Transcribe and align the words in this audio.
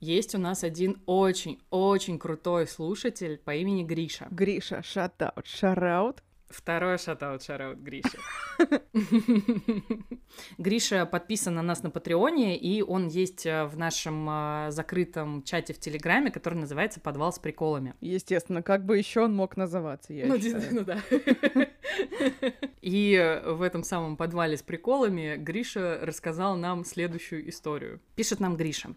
есть 0.00 0.34
у 0.34 0.38
нас 0.38 0.64
один 0.64 1.00
очень-очень 1.06 2.18
крутой 2.18 2.66
слушатель 2.66 3.38
по 3.38 3.54
имени 3.54 3.82
Гриша. 3.84 4.26
Гриша, 4.30 4.82
шатаут, 4.82 5.46
шараут. 5.46 6.22
Второй 6.48 6.96
шатаут, 6.96 7.42
шараут 7.42 7.78
Гриша. 7.78 8.18
Гриша 10.56 11.04
подписан 11.04 11.54
на 11.54 11.62
нас 11.62 11.82
на 11.82 11.90
Патреоне, 11.90 12.56
и 12.56 12.80
он 12.80 13.08
есть 13.08 13.44
э, 13.44 13.64
в 13.66 13.76
нашем 13.76 14.26
э, 14.30 14.66
закрытом 14.70 15.42
чате 15.42 15.74
в 15.74 15.78
Телеграме, 15.78 16.30
который 16.30 16.54
называется 16.58 17.00
«Подвал 17.00 17.34
с 17.34 17.38
приколами». 17.38 17.94
Естественно, 18.00 18.62
как 18.62 18.86
бы 18.86 18.96
еще 18.96 19.20
он 19.24 19.34
мог 19.34 19.58
называться, 19.58 20.14
я 20.14 20.26
Ну, 20.26 20.38
считаю. 20.38 20.64
ну 20.74 20.84
да. 20.84 20.98
И 22.80 23.40
в 23.44 23.60
этом 23.60 23.82
самом 23.82 24.16
подвале 24.16 24.56
с 24.56 24.62
приколами 24.62 25.36
Гриша 25.36 25.98
рассказал 26.00 26.56
нам 26.56 26.84
следующую 26.86 27.48
историю. 27.50 28.00
Пишет 28.16 28.40
нам 28.40 28.56
Гриша. 28.56 28.94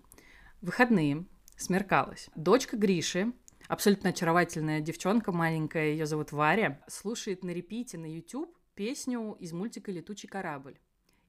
Выходные, 0.62 1.26
смеркалось. 1.58 2.30
Дочка 2.36 2.78
Гриши, 2.78 3.34
абсолютно 3.68 4.12
очаровательная 4.12 4.80
девчонка 4.80 5.32
маленькая, 5.32 5.86
ее 5.90 6.06
зовут 6.06 6.32
Варя, 6.32 6.84
слушает 6.88 7.44
на 7.44 7.50
repeat 7.50 7.91
е 7.91 7.98
на 7.98 8.06
YouTube 8.06 8.56
песню 8.76 9.36
из 9.40 9.54
мультика 9.54 9.92
«Летучий 9.92 10.30
корабль» 10.30 10.80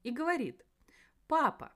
и 0.02 0.10
говорит, 0.10 0.66
«Папа, 1.28 1.72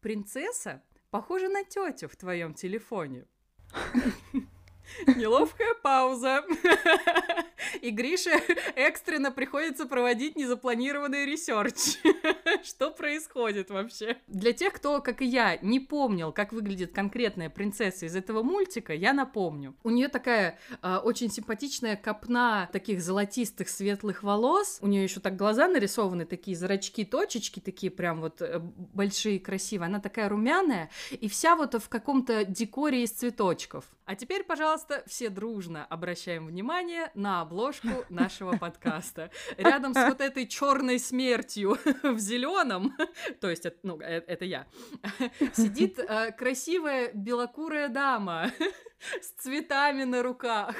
принцесса 0.00 0.82
похожа 1.10 1.48
на 1.48 1.64
тетю 1.64 2.08
в 2.08 2.16
твоем 2.16 2.54
телефоне». 2.54 3.26
Неловкая 5.16 5.74
пауза. 5.82 6.44
И 7.80 7.90
Грише 7.90 8.30
экстренно 8.76 9.30
приходится 9.30 9.86
проводить 9.86 10.36
незапланированный 10.36 11.24
research. 11.24 11.98
Что 12.64 12.90
происходит 12.90 13.70
вообще? 13.70 14.16
Для 14.26 14.52
тех, 14.52 14.72
кто, 14.72 15.00
как 15.00 15.22
и 15.22 15.26
я, 15.26 15.56
не 15.58 15.80
помнил, 15.80 16.32
как 16.32 16.52
выглядит 16.52 16.92
конкретная 16.92 17.50
принцесса 17.50 18.06
из 18.06 18.16
этого 18.16 18.42
мультика, 18.42 18.92
я 18.94 19.12
напомню. 19.12 19.74
У 19.82 19.90
нее 19.90 20.08
такая 20.08 20.58
э, 20.82 20.96
очень 20.96 21.30
симпатичная 21.30 21.96
копна 21.96 22.68
таких 22.72 23.02
золотистых 23.02 23.68
светлых 23.68 24.22
волос. 24.22 24.78
У 24.80 24.86
нее 24.86 25.02
еще 25.04 25.20
так 25.20 25.36
глаза 25.36 25.68
нарисованы, 25.68 26.26
такие 26.26 26.56
зрачки, 26.56 27.04
точечки 27.04 27.60
такие 27.60 27.90
прям 27.90 28.20
вот 28.20 28.40
э, 28.42 28.58
большие, 28.58 29.40
красивые. 29.40 29.86
Она 29.86 30.00
такая 30.00 30.28
румяная 30.28 30.90
и 31.10 31.28
вся 31.28 31.56
вот 31.56 31.74
в 31.74 31.88
каком-то 31.88 32.44
декоре 32.44 33.02
из 33.02 33.10
цветочков. 33.10 33.84
А 34.06 34.16
теперь, 34.16 34.44
пожалуйста, 34.44 35.02
все 35.06 35.30
дружно 35.30 35.86
обращаем 35.86 36.46
внимание 36.46 37.10
на 37.14 37.40
обложку 37.40 37.88
нашего 38.10 38.56
подкаста. 38.56 39.30
Рядом 39.56 39.94
с 39.94 40.08
вот 40.08 40.20
этой 40.20 40.46
черной 40.46 40.98
смертью 40.98 41.78
в 42.02 42.18
зеленом, 42.18 42.94
то 43.40 43.48
есть, 43.48 43.66
ну, 43.82 43.98
э- 44.00 44.22
это 44.26 44.44
я, 44.44 44.66
сидит 45.54 45.98
э, 45.98 46.32
красивая 46.32 47.12
белокурая 47.14 47.88
дама 47.88 48.52
с 49.20 49.42
цветами 49.42 50.04
на 50.04 50.22
руках 50.22 50.76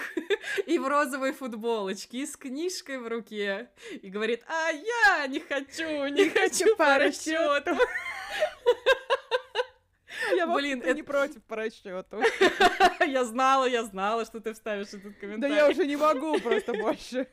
и 0.67 0.79
в 0.79 0.87
розовой 0.87 1.33
футболочке, 1.33 2.19
и 2.19 2.27
с 2.27 2.37
книжкой 2.37 2.99
в 2.99 3.09
руке, 3.09 3.71
и 4.03 4.11
говорит, 4.11 4.43
а 4.47 4.71
я 4.71 5.27
не 5.29 5.41
хочу, 5.41 6.07
не 6.09 6.29
хочу 6.29 6.77
по 6.77 6.99
расчету. 6.99 7.77
Я, 10.37 10.47
Блин, 10.47 10.81
это- 10.81 10.95
не 10.95 11.03
против 11.03 11.43
по 11.45 11.57
расчету. 11.57 12.21
Я 13.07 13.25
знала, 13.25 13.67
я 13.67 13.85
знала, 13.85 14.25
что 14.25 14.41
ты 14.41 14.53
вставишь 14.55 14.89
этот 14.89 15.03
Да 15.15 15.21
комментарий. 15.21 15.57
я 15.57 15.69
уже 15.69 15.87
не 15.87 15.97
могу 15.97 16.39
просто 16.41 16.73
больше. 16.73 17.27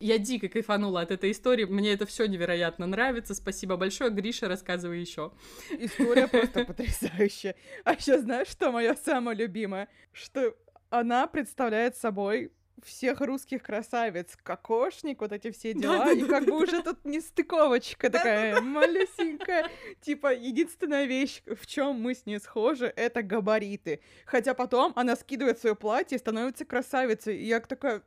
Я 0.00 0.18
дико 0.18 0.48
кайфанула 0.48 1.00
от 1.00 1.10
этой 1.10 1.32
истории. 1.32 1.64
Мне 1.64 1.92
это 1.92 2.06
все 2.06 2.26
невероятно 2.26 2.86
нравится. 2.86 3.34
Спасибо 3.34 3.76
большое. 3.76 4.10
Гриша, 4.10 4.46
рассказывай 4.46 5.00
еще. 5.00 5.32
История 5.70 6.28
просто 6.28 6.64
потрясающая. 6.64 7.56
А 7.84 7.94
еще 7.94 8.18
знаешь, 8.18 8.46
что 8.48 8.70
мое 8.70 8.94
самое 8.94 9.36
любимое? 9.36 9.88
Что 10.12 10.54
она 10.90 11.26
представляет 11.26 11.96
собой 11.96 12.52
всех 12.84 13.20
русских 13.20 13.62
красавиц, 13.62 14.36
кокошник, 14.42 15.20
вот 15.20 15.32
эти 15.32 15.50
все 15.50 15.74
дела, 15.74 16.12
и 16.12 16.24
как 16.24 16.44
бы 16.44 16.62
уже 16.62 16.82
тут 16.82 17.04
нестыковочка 17.04 18.10
такая 18.10 18.60
малюсенькая. 18.60 19.70
Типа, 20.00 20.34
единственная 20.34 21.06
вещь, 21.06 21.42
в 21.46 21.66
чем 21.66 22.00
мы 22.00 22.14
с 22.14 22.26
ней 22.26 22.40
схожи, 22.40 22.92
это 22.96 23.22
габариты. 23.22 24.00
Хотя 24.26 24.54
потом 24.54 24.92
она 24.96 25.16
скидывает 25.16 25.58
свое 25.58 25.74
платье 25.74 26.16
и 26.16 26.18
становится 26.18 26.64
красавицей. 26.64 27.36
И 27.36 27.46
я 27.46 27.60
такая, 27.60 28.02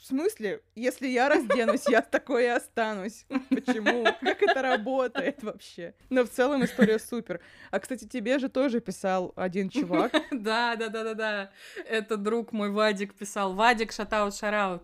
в 0.00 0.06
смысле? 0.06 0.62
Если 0.74 1.08
я 1.08 1.28
разденусь, 1.28 1.86
я 1.88 2.00
такой 2.00 2.44
и 2.44 2.48
останусь. 2.48 3.26
Почему? 3.50 4.04
Как 4.04 4.42
это 4.42 4.62
работает 4.62 5.42
вообще? 5.42 5.94
Но 6.08 6.24
в 6.24 6.30
целом 6.30 6.64
история 6.64 6.98
супер. 6.98 7.40
А, 7.70 7.78
кстати, 7.78 8.06
тебе 8.06 8.38
же 8.38 8.48
тоже 8.48 8.80
писал 8.80 9.32
один 9.36 9.68
чувак. 9.68 10.12
Да, 10.30 10.74
да, 10.76 10.88
да, 10.88 11.04
да, 11.04 11.14
да. 11.14 11.50
Это 11.86 12.16
друг 12.16 12.52
мой 12.52 12.70
Вадик 12.70 13.14
писал. 13.14 13.54
Вадик, 13.54 13.92
шатаут, 13.92 14.34
шараут. 14.34 14.82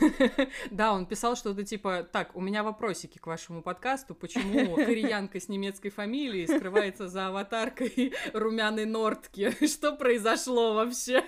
Да, 0.70 0.92
он 0.92 1.06
писал 1.06 1.36
что-то 1.36 1.64
типа, 1.64 2.08
так, 2.10 2.34
у 2.34 2.40
меня 2.40 2.62
вопросики 2.62 3.18
к 3.18 3.26
вашему 3.26 3.62
подкасту. 3.62 4.14
Почему 4.14 4.76
кореянка 4.76 5.40
с 5.40 5.48
немецкой 5.48 5.90
фамилией 5.90 6.46
скрывается 6.46 7.08
за 7.08 7.28
аватаркой 7.28 8.14
румяной 8.32 8.86
Нортки? 8.86 9.52
Что 9.66 9.92
произошло 9.92 10.74
вообще? 10.74 11.22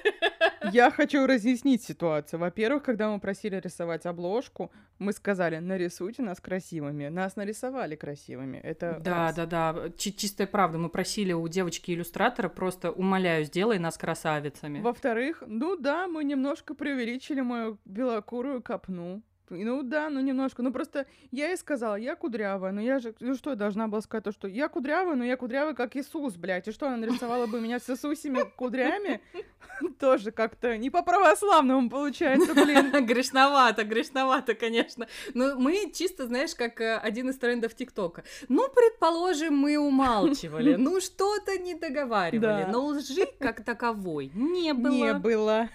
Я 0.72 0.91
хочу 0.91 1.26
разъяснить 1.26 1.82
ситуацию. 1.82 2.41
Во-первых, 2.41 2.82
когда 2.82 3.10
мы 3.10 3.20
просили 3.26 3.56
рисовать 3.56 4.06
обложку, 4.06 4.70
мы 5.00 5.12
сказали, 5.12 5.59
нарисуйте 5.59 6.22
нас 6.22 6.41
красивыми. 6.41 7.09
Нас 7.09 7.34
нарисовали 7.34 7.97
красивыми. 7.97 8.59
Это 8.59 9.00
Да, 9.00 9.10
раз. 9.26 9.34
да, 9.34 9.47
да. 9.47 9.75
Чи- 9.98 10.14
чистая 10.16 10.47
правда. 10.47 10.78
Мы 10.78 10.88
просили 10.88 11.32
у 11.32 11.48
девочки-иллюстратора 11.48 12.48
просто, 12.48 12.92
умоляю, 12.92 13.44
сделай 13.44 13.81
нас 13.81 13.98
красавицами. 13.98 14.81
Во-вторых, 14.81 15.42
ну 15.47 15.76
да, 15.76 16.06
мы 16.06 16.22
немножко 16.22 16.75
преувеличили 16.75 17.41
мою 17.41 17.78
белокурую 17.84 18.62
копну. 18.62 19.22
И 19.55 19.65
Ну 19.65 19.83
да, 19.83 20.11
ну 20.11 20.21
немножко. 20.21 20.62
Ну 20.62 20.73
просто 20.73 21.07
я 21.31 21.49
ей 21.49 21.57
сказала, 21.57 21.97
я 21.97 22.17
кудрявая, 22.17 22.73
но 22.73 22.81
я 22.81 22.99
же... 22.99 23.15
Ну 23.21 23.34
что, 23.34 23.51
я 23.51 23.57
должна 23.57 23.89
была 23.89 24.01
сказать 24.01 24.25
то, 24.25 24.33
что 24.33 24.49
я 24.49 24.69
кудрявая, 24.69 25.15
но 25.15 25.25
я 25.25 25.37
кудрявая, 25.37 25.75
как 25.75 25.97
Иисус, 25.97 26.34
блядь. 26.37 26.69
И 26.69 26.73
что, 26.73 26.87
она 26.87 26.97
нарисовала 26.97 27.47
бы 27.47 27.61
меня 27.61 27.79
с 27.79 27.89
Иисусями 27.89 28.41
кудрями? 28.57 29.21
Тоже 29.99 30.31
как-то 30.31 30.77
не 30.77 30.91
по-православному 30.91 31.91
получается, 31.91 32.55
блин. 32.55 32.91
Грешновато, 33.07 33.84
грешновато, 33.84 34.55
конечно. 34.55 35.07
Но 35.34 35.59
мы 35.59 35.93
чисто, 35.95 36.27
знаешь, 36.27 36.55
как 36.55 36.81
э, 36.81 36.97
один 36.97 37.31
из 37.31 37.39
трендов 37.39 37.75
ТикТока. 37.75 38.25
Ну, 38.49 38.69
предположим, 38.69 39.57
мы 39.57 39.77
умалчивали, 39.77 40.75
ну, 40.78 41.01
что-то 41.01 41.59
не 41.59 41.75
договаривали, 41.75 42.67
но 42.71 42.87
лжи 42.87 43.27
как 43.39 43.65
таковой 43.65 44.31
не 44.34 44.73
было. 44.73 44.93
Не 44.93 45.15
было. 45.15 45.69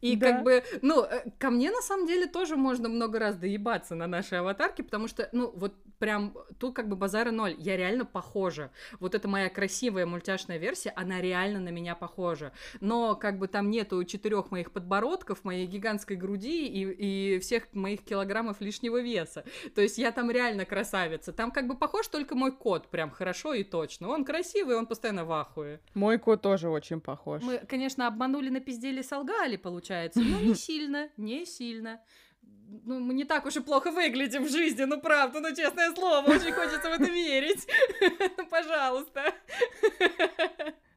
И 0.00 0.16
Да. 0.16 0.32
как 0.32 0.42
бы, 0.44 0.64
ну, 0.82 1.02
э, 1.04 1.24
ко 1.38 1.50
мне 1.50 1.70
на 1.70 1.80
самом 1.82 2.06
деле 2.06 2.26
тоже 2.26 2.56
можно 2.56 2.88
много 2.88 3.18
раз 3.18 3.36
доебаться 3.36 3.94
на 3.94 4.06
нашей 4.06 4.40
аватарке, 4.40 4.82
потому 4.82 5.08
что, 5.08 5.28
ну, 5.32 5.52
вот 5.54 5.74
прям 5.98 6.34
тут 6.58 6.74
как 6.74 6.88
бы 6.88 6.96
базара 6.96 7.30
ноль. 7.30 7.54
Я 7.58 7.76
реально 7.76 8.04
похожа. 8.04 8.70
Вот 9.00 9.14
эта 9.14 9.28
моя 9.28 9.48
красивая 9.48 10.06
мультяшная 10.06 10.58
версия, 10.58 10.92
она 10.96 11.20
реально 11.20 11.60
на 11.60 11.70
меня 11.70 11.94
похожа. 11.94 12.52
Но 12.80 13.14
как 13.14 13.38
бы 13.38 13.48
там 13.48 13.70
нету 13.70 14.04
четырех 14.04 14.50
моих 14.50 14.72
подбородков, 14.72 15.44
моей 15.44 15.66
гигантской 15.66 16.16
груди 16.16 16.66
и, 16.66 17.36
и 17.36 17.38
всех 17.38 17.72
моих 17.72 18.04
килограммов 18.04 18.60
лишнего 18.60 19.00
веса. 19.00 19.44
То 19.74 19.80
есть 19.80 19.98
я 19.98 20.12
там 20.12 20.30
реально 20.30 20.64
красавица. 20.64 21.32
Там 21.32 21.50
как 21.50 21.66
бы 21.66 21.76
похож 21.76 22.08
только 22.08 22.34
мой 22.34 22.52
кот, 22.52 22.88
прям 22.88 23.10
хорошо 23.10 23.54
и 23.54 23.64
точно. 23.64 24.08
Он 24.08 24.24
красивый, 24.24 24.76
он 24.76 24.86
постоянно 24.86 25.24
в 25.24 25.32
ахуе. 25.32 25.80
Мой 25.94 26.18
кот 26.18 26.42
тоже 26.42 26.68
очень 26.68 27.00
похож. 27.00 27.42
Мы, 27.42 27.58
конечно, 27.58 28.06
обманули, 28.06 28.50
напиздели, 28.50 29.02
солгали, 29.02 29.56
получается, 29.56 29.75
но 30.14 30.40
не 30.40 30.54
сильно, 30.54 31.08
не 31.16 31.46
сильно. 31.46 32.00
Ну, 32.84 32.98
мы 33.00 33.14
не 33.14 33.24
так 33.24 33.46
уж 33.46 33.56
и 33.56 33.60
плохо 33.60 33.90
выглядим 33.90 34.44
в 34.44 34.50
жизни, 34.50 34.84
ну 34.84 35.00
правда, 35.00 35.40
ну 35.40 35.54
честное 35.54 35.92
слово, 35.94 36.26
очень 36.26 36.52
хочется 36.52 36.88
в 36.88 36.92
это 36.92 37.04
верить. 37.04 37.66
Ну, 38.36 38.46
пожалуйста. 38.46 39.32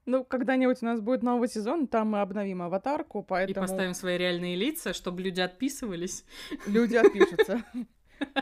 Ну, 0.05 0.23
когда-нибудь 0.23 0.81
у 0.81 0.85
нас 0.85 0.99
будет 1.01 1.21
новый 1.21 1.47
сезон, 1.47 1.85
там 1.85 2.09
мы 2.09 2.21
обновим 2.21 2.63
аватарку, 2.63 3.19
И 3.21 3.25
поэтому 3.27 3.67
поставим 3.67 3.93
свои 3.93 4.17
реальные 4.17 4.55
лица, 4.55 4.93
чтобы 4.93 5.21
люди 5.21 5.39
отписывались. 5.39 6.25
люди 6.65 6.95
отпишутся. 6.95 7.63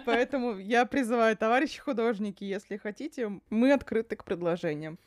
Поэтому 0.06 0.58
я 0.58 0.86
призываю, 0.86 1.36
товарищи 1.36 1.80
художники, 1.80 2.44
если 2.44 2.78
хотите, 2.78 3.42
мы 3.50 3.74
открыты 3.74 4.16
к 4.16 4.24
предложениям. 4.24 4.98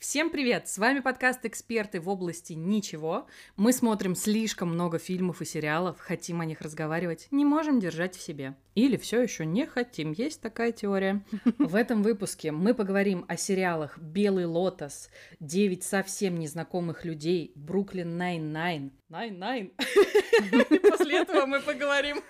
Всем 0.00 0.30
привет! 0.30 0.66
С 0.66 0.78
вами 0.78 1.00
подкаст 1.00 1.44
«Эксперты 1.44 2.00
в 2.00 2.08
области 2.08 2.54
ничего». 2.54 3.26
Мы 3.56 3.70
смотрим 3.74 4.14
слишком 4.14 4.70
много 4.70 4.98
фильмов 4.98 5.42
и 5.42 5.44
сериалов, 5.44 6.00
хотим 6.00 6.40
о 6.40 6.46
них 6.46 6.62
разговаривать, 6.62 7.28
не 7.30 7.44
можем 7.44 7.80
держать 7.80 8.16
в 8.16 8.22
себе. 8.22 8.54
Или 8.74 8.96
все 8.96 9.20
еще 9.20 9.44
не 9.44 9.66
хотим, 9.66 10.12
есть 10.12 10.40
такая 10.40 10.72
теория. 10.72 11.22
В 11.58 11.74
этом 11.74 12.02
выпуске 12.02 12.50
мы 12.50 12.72
поговорим 12.72 13.26
о 13.28 13.36
сериалах 13.36 13.98
«Белый 13.98 14.46
лотос», 14.46 15.10
«Девять 15.38 15.84
совсем 15.84 16.38
незнакомых 16.38 17.04
людей», 17.04 17.52
«Brooklyn 17.54 18.16
Nine-Nine». 18.16 18.92
Nine-Nine. 19.10 19.74
После 20.88 21.18
этого 21.18 21.44
мы 21.44 21.60
поговорим 21.60 22.22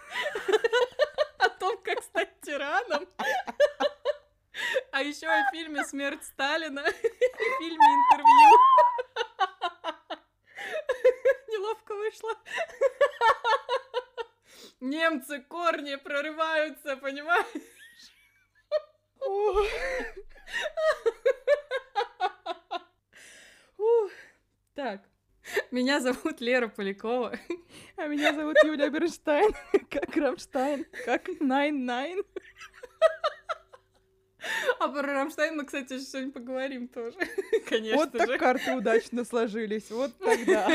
о 1.39 1.49
том, 1.51 1.79
как 1.85 2.03
стать 2.03 2.31
тираном. 2.43 3.07
А 4.93 5.03
еще 5.03 5.27
о 5.27 5.51
фильме 5.53 5.85
«Смерть 5.85 6.25
Сталина» 6.25 6.81
и 6.89 7.59
фильме 7.59 7.87
«Интервью». 7.87 8.51
Неловко 11.49 11.95
вышло. 11.95 12.33
Немецкие 14.81 15.41
корни 15.43 15.97
прорываются, 15.97 16.97
понимаешь? 16.97 17.47
Так. 24.75 25.03
Меня 25.71 26.01
зовут 26.01 26.41
Лера 26.41 26.69
Полякова. 26.69 27.39
А 27.97 28.07
меня 28.07 28.33
зовут 28.33 28.57
Юлия 28.65 28.89
Бернштайн. 28.89 29.53
Как 29.91 30.17
Рамштайн. 30.17 30.87
Как 31.05 31.29
Nine-Nine. 31.41 32.23
А 34.79 34.89
про 34.89 35.03
Рамштайн 35.03 35.57
мы, 35.57 35.65
кстати, 35.65 35.99
сегодня 35.99 36.33
поговорим 36.33 36.89
тоже, 36.89 37.17
конечно 37.69 37.97
Вот 37.99 38.13
так 38.13 38.29
же. 38.29 38.39
карты 38.39 38.75
удачно 38.77 39.25
сложились, 39.25 39.91
вот 39.91 40.17
тогда. 40.19 40.71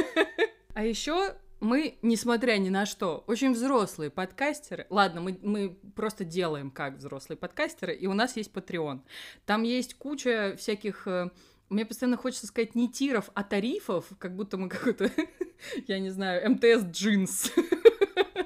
А 0.74 0.84
еще 0.84 1.36
мы, 1.62 1.98
несмотря 2.02 2.58
ни 2.58 2.70
на 2.70 2.86
что, 2.86 3.24
очень 3.28 3.54
взрослые 3.54 4.10
подкастеры. 4.12 4.86
Ладно, 4.90 5.22
мы, 5.22 5.40
мы 5.42 5.78
просто 5.96 6.24
делаем 6.26 6.70
как 6.70 6.98
взрослые 6.98 7.38
подкастеры, 7.38 7.96
и 7.96 8.08
у 8.08 8.14
нас 8.14 8.36
есть 8.38 8.52
Patreon. 8.52 9.00
Там 9.46 9.64
есть 9.64 9.96
куча 9.96 10.56
всяких... 10.60 11.08
э, 11.08 11.30
Мне 11.70 11.86
постоянно 11.86 12.18
хочется 12.18 12.46
сказать 12.48 12.76
не 12.76 12.92
тиров, 12.92 13.30
а 13.34 13.44
тарифов, 13.44 14.06
как 14.20 14.36
будто 14.36 14.58
мы 14.58 14.70
какой-то, 14.70 15.10
я 15.88 15.98
не 16.00 16.10
знаю, 16.10 16.52
МТС 16.52 16.84
джинс. 16.92 17.52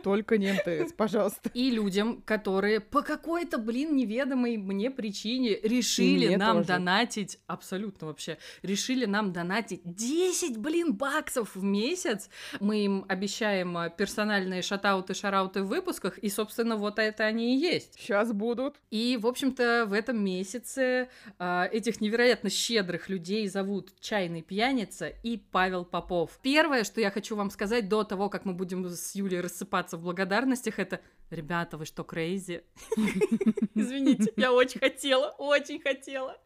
Только 0.04 0.38
не 0.38 0.54
МТС, 0.54 0.94
пожалуйста. 0.94 1.50
И 1.54 1.72
людям, 1.72 2.22
которые 2.22 2.80
по 2.80 3.02
какой-то, 3.02 3.58
блин, 3.58 3.96
неведомой 3.96 4.58
мне 4.58 4.92
причине 4.92 5.60
решили 5.62 6.28
мне 6.28 6.38
нам 6.38 6.58
тоже. 6.58 6.68
донатить, 6.68 7.40
абсолютно 7.48 8.08
вообще, 8.08 8.38
решили 8.62 9.06
нам 9.06 9.32
донатить 9.32 9.82
10, 9.84 10.58
блин, 10.58 10.94
баксов 10.94 11.56
в 11.56 11.64
месяц. 11.64 12.30
Мы 12.60 12.86
им 12.86 13.06
обещаем 13.08 13.78
а, 13.78 13.90
персональные 13.90 14.62
шатауты, 14.62 15.14
шарауты 15.14 15.64
в 15.64 15.68
выпусках, 15.68 16.18
и, 16.18 16.30
собственно, 16.30 16.76
вот 16.76 17.00
это 17.00 17.26
они 17.26 17.56
и 17.56 17.60
есть. 17.60 17.96
Сейчас 18.00 18.32
будут. 18.32 18.78
И, 18.90 19.18
в 19.20 19.28
общем-то, 19.28 19.86
в 19.88 19.94
этом 19.94 20.24
месяце 20.24 21.10
а, 21.38 21.68
этих 21.72 22.02
невероятно 22.02 22.50
щедрых 22.50 23.10
людей 23.10 23.48
зовут 23.48 23.94
Чайный 24.00 24.42
Пьяница 24.42 25.08
и 25.08 25.38
Павел 25.38 25.86
Попов. 25.86 26.40
Первое, 26.42 26.84
что 26.84 27.02
я 27.02 27.12
хочу 27.12 27.36
вам 27.36 27.50
сказать 27.50 27.90
до 27.90 28.04
того, 28.04 28.30
как 28.30 28.46
мы 28.46 28.54
будем 28.54 28.88
с 28.88 29.16
Юлей 29.16 29.42
рассыпаться 29.42 29.89
в 29.98 30.04
благодарностях, 30.04 30.80
это 30.80 31.02
«Ребята, 31.30 31.78
вы 31.78 31.86
что, 31.86 32.04
crazy?» 32.04 32.64
Извините, 33.76 34.34
я 34.36 34.52
очень 34.52 34.80
хотела, 34.80 35.36
очень 35.38 35.80
хотела. 35.80 36.38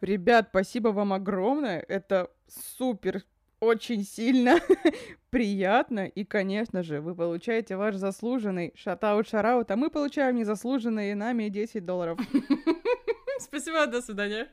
Ребят, 0.00 0.48
спасибо 0.50 0.88
вам 0.88 1.12
огромное. 1.12 1.84
Это 1.88 2.30
супер, 2.76 3.22
очень 3.60 4.04
сильно 4.04 4.58
приятно. 5.30 6.06
И, 6.06 6.24
конечно 6.24 6.82
же, 6.82 7.00
вы 7.00 7.14
получаете 7.14 7.76
ваш 7.76 7.96
заслуженный 7.96 8.72
shout-out 8.76 9.21
shout-out, 9.21 9.70
а 9.70 9.76
мы 9.76 9.90
получаем 9.90 10.36
незаслуженные 10.36 11.14
нами 11.14 11.48
10 11.48 11.84
долларов. 11.84 12.18
Спасибо, 13.38 13.86
до 13.86 14.02
свидания. 14.02 14.48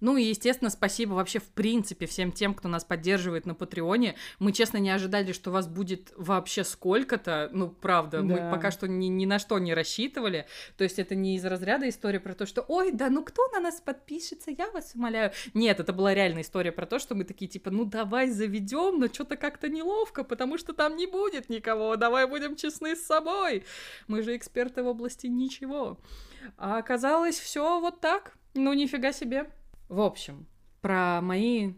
Ну 0.00 0.16
и, 0.16 0.24
естественно, 0.24 0.70
спасибо 0.70 1.14
вообще 1.14 1.38
в 1.38 1.48
принципе 1.48 2.06
всем 2.06 2.32
тем, 2.32 2.54
кто 2.54 2.68
нас 2.68 2.84
поддерживает 2.84 3.46
на 3.46 3.54
Патреоне. 3.54 4.16
Мы, 4.38 4.52
честно, 4.52 4.78
не 4.78 4.90
ожидали, 4.90 5.32
что 5.32 5.50
вас 5.50 5.66
будет 5.66 6.12
вообще 6.16 6.64
сколько-то. 6.64 7.48
Ну, 7.52 7.68
правда, 7.68 8.22
мы 8.22 8.36
Да. 8.36 8.50
пока 8.50 8.70
что 8.70 8.88
ни, 8.88 9.06
ни 9.06 9.26
на 9.26 9.38
что 9.38 9.58
не 9.58 9.74
рассчитывали. 9.74 10.46
То 10.76 10.84
есть 10.84 10.98
это 10.98 11.14
не 11.14 11.36
из 11.36 11.44
разряда 11.44 11.88
история 11.88 12.20
про 12.20 12.34
то, 12.34 12.46
что 12.46 12.64
«Ой, 12.68 12.92
да 12.92 13.10
ну 13.10 13.24
кто 13.24 13.48
на 13.48 13.60
нас 13.60 13.80
подпишется, 13.80 14.50
я 14.50 14.70
вас 14.70 14.92
умоляю». 14.94 15.32
Нет, 15.54 15.80
это 15.80 15.92
была 15.92 16.14
реальная 16.14 16.42
история 16.42 16.72
про 16.72 16.86
то, 16.86 16.98
что 16.98 17.14
мы 17.14 17.24
такие 17.24 17.48
типа 17.48 17.70
«Ну 17.70 17.84
давай 17.84 18.28
заведем, 18.30 18.98
но 18.98 19.08
что-то 19.08 19.36
как-то 19.36 19.68
неловко, 19.68 20.24
потому 20.24 20.58
что 20.58 20.72
там 20.72 20.96
не 20.96 21.06
будет 21.06 21.48
никого, 21.48 21.96
давай 21.96 22.26
будем 22.26 22.56
честны 22.56 22.96
с 22.96 23.06
собой». 23.06 23.64
Мы 24.08 24.22
же 24.22 24.36
эксперты 24.36 24.82
в 24.82 24.86
области 24.86 25.26
ничего. 25.26 25.98
А 26.56 26.78
оказалось 26.78 27.38
все 27.38 27.80
вот 27.80 28.00
так. 28.00 28.36
Ну, 28.54 28.72
нифига 28.72 29.12
себе. 29.12 29.50
В 29.88 30.00
общем, 30.00 30.46
про 30.80 31.20
мои 31.20 31.74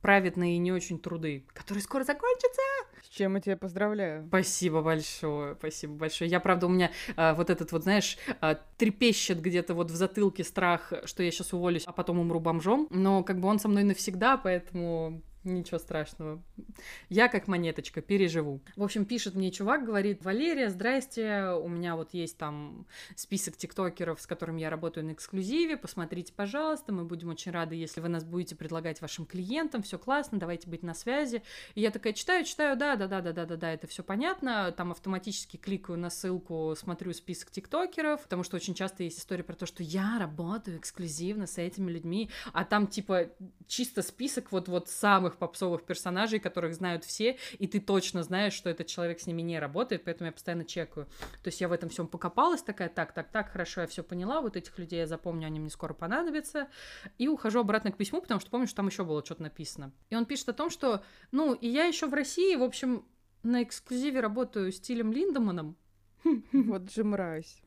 праведные 0.00 0.56
и 0.56 0.58
не 0.58 0.72
очень 0.72 0.98
труды, 0.98 1.46
которые 1.54 1.82
скоро 1.82 2.04
закончатся. 2.04 2.60
С 3.02 3.08
чем 3.08 3.34
я 3.36 3.40
тебя 3.40 3.56
поздравляю. 3.56 4.26
Спасибо 4.28 4.82
большое, 4.82 5.54
спасибо 5.54 5.94
большое. 5.94 6.30
Я, 6.30 6.40
правда, 6.40 6.66
у 6.66 6.68
меня 6.68 6.90
а, 7.16 7.34
вот 7.34 7.50
этот 7.50 7.72
вот, 7.72 7.84
знаешь, 7.84 8.18
а, 8.40 8.54
трепещет 8.76 9.40
где-то 9.40 9.74
вот 9.74 9.90
в 9.90 9.94
затылке 9.94 10.44
страх, 10.44 10.92
что 11.04 11.22
я 11.22 11.30
сейчас 11.30 11.52
уволюсь, 11.52 11.84
а 11.86 11.92
потом 11.92 12.18
умру 12.18 12.40
бомжом. 12.40 12.88
Но 12.90 13.22
как 13.22 13.40
бы 13.40 13.48
он 13.48 13.58
со 13.58 13.68
мной 13.68 13.84
навсегда, 13.84 14.36
поэтому 14.36 15.22
ничего 15.44 15.78
страшного. 15.78 16.42
Я 17.08 17.28
как 17.28 17.48
монеточка 17.48 18.00
переживу. 18.00 18.60
В 18.76 18.82
общем, 18.82 19.04
пишет 19.04 19.34
мне 19.34 19.50
чувак, 19.50 19.84
говорит, 19.84 20.24
Валерия, 20.24 20.70
здрасте, 20.70 21.50
у 21.50 21.68
меня 21.68 21.96
вот 21.96 22.14
есть 22.14 22.38
там 22.38 22.86
список 23.16 23.56
тиктокеров, 23.56 24.20
с 24.20 24.26
которыми 24.26 24.60
я 24.60 24.70
работаю 24.70 25.06
на 25.06 25.12
эксклюзиве, 25.12 25.76
посмотрите, 25.76 26.32
пожалуйста, 26.32 26.92
мы 26.92 27.04
будем 27.04 27.28
очень 27.28 27.52
рады, 27.52 27.74
если 27.74 28.00
вы 28.00 28.08
нас 28.08 28.24
будете 28.24 28.56
предлагать 28.56 29.00
вашим 29.00 29.26
клиентам, 29.26 29.82
все 29.82 29.98
классно, 29.98 30.38
давайте 30.38 30.68
быть 30.68 30.82
на 30.82 30.94
связи. 30.94 31.42
И 31.74 31.80
я 31.80 31.90
такая 31.90 32.12
читаю, 32.12 32.44
читаю, 32.44 32.76
да, 32.76 32.96
да, 32.96 33.06
да, 33.06 33.20
да, 33.20 33.32
да, 33.32 33.46
да, 33.46 33.56
да, 33.56 33.72
это 33.72 33.86
все 33.86 34.02
понятно, 34.02 34.72
там 34.72 34.92
автоматически 34.92 35.56
кликаю 35.56 35.98
на 35.98 36.10
ссылку, 36.10 36.74
смотрю 36.76 37.12
список 37.12 37.50
тиктокеров, 37.50 38.22
потому 38.22 38.42
что 38.42 38.56
очень 38.56 38.74
часто 38.74 39.02
есть 39.02 39.18
история 39.18 39.44
про 39.44 39.54
то, 39.54 39.66
что 39.66 39.82
я 39.82 40.18
работаю 40.18 40.78
эксклюзивно 40.78 41.46
с 41.46 41.58
этими 41.58 41.90
людьми, 41.90 42.30
а 42.52 42.64
там 42.64 42.86
типа 42.86 43.30
чисто 43.66 44.02
список 44.02 44.52
вот, 44.52 44.68
вот 44.68 44.88
самых 45.32 45.38
попсовых 45.38 45.84
персонажей, 45.84 46.38
которых 46.38 46.74
знают 46.74 47.04
все, 47.04 47.38
и 47.60 47.66
ты 47.66 47.80
точно 47.80 48.22
знаешь, 48.22 48.52
что 48.52 48.70
этот 48.70 48.86
человек 48.86 49.20
с 49.20 49.26
ними 49.26 49.42
не 49.42 49.58
работает, 49.58 50.04
поэтому 50.04 50.26
я 50.26 50.32
постоянно 50.32 50.64
чекаю. 50.64 51.06
То 51.42 51.48
есть 51.48 51.60
я 51.60 51.68
в 51.68 51.72
этом 51.72 51.88
всем 51.88 52.06
покопалась, 52.06 52.62
такая, 52.62 52.88
так, 52.88 53.12
так, 53.12 53.30
так, 53.30 53.50
хорошо, 53.52 53.82
я 53.82 53.86
все 53.86 54.02
поняла, 54.02 54.40
вот 54.40 54.56
этих 54.56 54.78
людей 54.78 55.00
я 55.00 55.06
запомню, 55.06 55.46
они 55.46 55.60
мне 55.60 55.70
скоро 55.70 55.94
понадобятся, 55.94 56.68
и 57.18 57.28
ухожу 57.28 57.60
обратно 57.60 57.92
к 57.92 57.96
письму, 57.96 58.20
потому 58.20 58.40
что 58.40 58.50
помню, 58.50 58.66
что 58.66 58.76
там 58.76 58.88
еще 58.88 59.04
было 59.04 59.24
что-то 59.24 59.42
написано. 59.42 59.92
И 60.10 60.16
он 60.16 60.26
пишет 60.26 60.48
о 60.48 60.52
том, 60.52 60.70
что, 60.70 61.02
ну, 61.32 61.54
и 61.54 61.68
я 61.68 61.84
еще 61.84 62.06
в 62.06 62.14
России, 62.14 62.56
в 62.56 62.62
общем, 62.62 63.04
на 63.42 63.62
эксклюзиве 63.62 64.20
работаю 64.20 64.70
с 64.70 64.80
Тилем 64.80 65.12
Линдеманом, 65.12 65.76
Вот 66.52 66.90
же 66.90 67.04
мразь. 67.04 67.62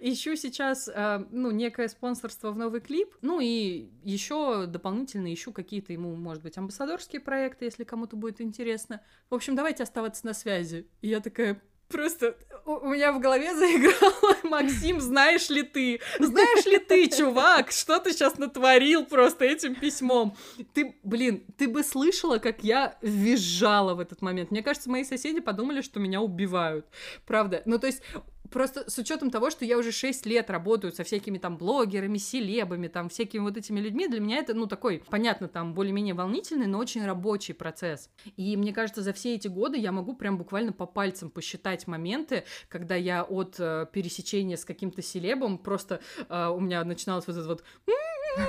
Ищу 0.00 0.36
сейчас, 0.36 0.88
э, 0.88 1.26
ну, 1.30 1.50
некое 1.50 1.88
спонсорство 1.88 2.52
в 2.52 2.56
новый 2.56 2.80
клип, 2.80 3.14
ну 3.22 3.40
и 3.40 3.88
еще 4.04 4.66
дополнительно 4.66 5.32
ищу 5.32 5.52
какие-то 5.52 5.92
ему, 5.92 6.14
может 6.14 6.42
быть, 6.42 6.56
амбассадорские 6.58 7.20
проекты, 7.20 7.64
если 7.64 7.84
кому-то 7.84 8.16
будет 8.16 8.40
интересно. 8.40 9.02
В 9.30 9.34
общем, 9.34 9.56
давайте 9.56 9.82
оставаться 9.82 10.26
на 10.26 10.34
связи. 10.34 10.86
И 11.00 11.08
я 11.08 11.20
такая, 11.20 11.60
Просто 11.92 12.36
у 12.64 12.88
меня 12.88 13.12
в 13.12 13.20
голове 13.20 13.54
заиграла 13.54 14.36
Максим, 14.44 15.00
знаешь 15.00 15.50
ли 15.50 15.62
ты? 15.62 16.00
Знаешь 16.18 16.64
ли 16.64 16.78
ты, 16.78 17.08
чувак, 17.08 17.70
что 17.70 17.98
ты 17.98 18.12
сейчас 18.12 18.38
натворил 18.38 19.04
просто 19.04 19.44
этим 19.44 19.74
письмом? 19.74 20.36
Ты, 20.74 20.96
блин, 21.02 21.44
ты 21.58 21.68
бы 21.68 21.82
слышала, 21.82 22.38
как 22.38 22.64
я 22.64 22.96
визжала 23.02 23.94
в 23.94 24.00
этот 24.00 24.22
момент. 24.22 24.50
Мне 24.50 24.62
кажется, 24.62 24.90
мои 24.90 25.04
соседи 25.04 25.40
подумали, 25.40 25.82
что 25.82 26.00
меня 26.00 26.20
убивают. 26.20 26.86
Правда. 27.26 27.62
Ну, 27.66 27.78
то 27.78 27.86
есть, 27.86 28.02
просто 28.50 28.88
с 28.90 28.98
учетом 28.98 29.30
того, 29.30 29.50
что 29.50 29.64
я 29.64 29.78
уже 29.78 29.92
6 29.92 30.26
лет 30.26 30.50
работаю 30.50 30.92
со 30.92 31.04
всякими 31.04 31.38
там 31.38 31.56
блогерами, 31.56 32.18
селебами, 32.18 32.88
там 32.88 33.08
всякими 33.08 33.42
вот 33.42 33.56
этими 33.56 33.80
людьми, 33.80 34.08
для 34.08 34.20
меня 34.20 34.38
это, 34.38 34.54
ну, 34.54 34.66
такой, 34.66 35.02
понятно, 35.10 35.48
там 35.48 35.74
более-менее 35.74 36.14
волнительный, 36.14 36.66
но 36.66 36.78
очень 36.78 37.04
рабочий 37.04 37.54
процесс. 37.54 38.10
И 38.36 38.56
мне 38.56 38.72
кажется, 38.72 39.02
за 39.02 39.12
все 39.12 39.34
эти 39.34 39.48
годы 39.48 39.78
я 39.78 39.92
могу 39.92 40.14
прям 40.14 40.38
буквально 40.38 40.72
по 40.72 40.86
пальцам 40.86 41.30
посчитать 41.30 41.86
моменты, 41.86 42.44
когда 42.68 42.94
я 42.94 43.22
от 43.22 43.56
э, 43.58 43.86
пересечения 43.92 44.56
с 44.56 44.64
каким-то 44.64 45.02
селебом 45.02 45.58
просто 45.58 46.00
э, 46.28 46.48
у 46.48 46.60
меня 46.60 46.84
начиналось 46.84 47.26
вот 47.26 47.36
это 47.36 47.48
вот 47.48 47.64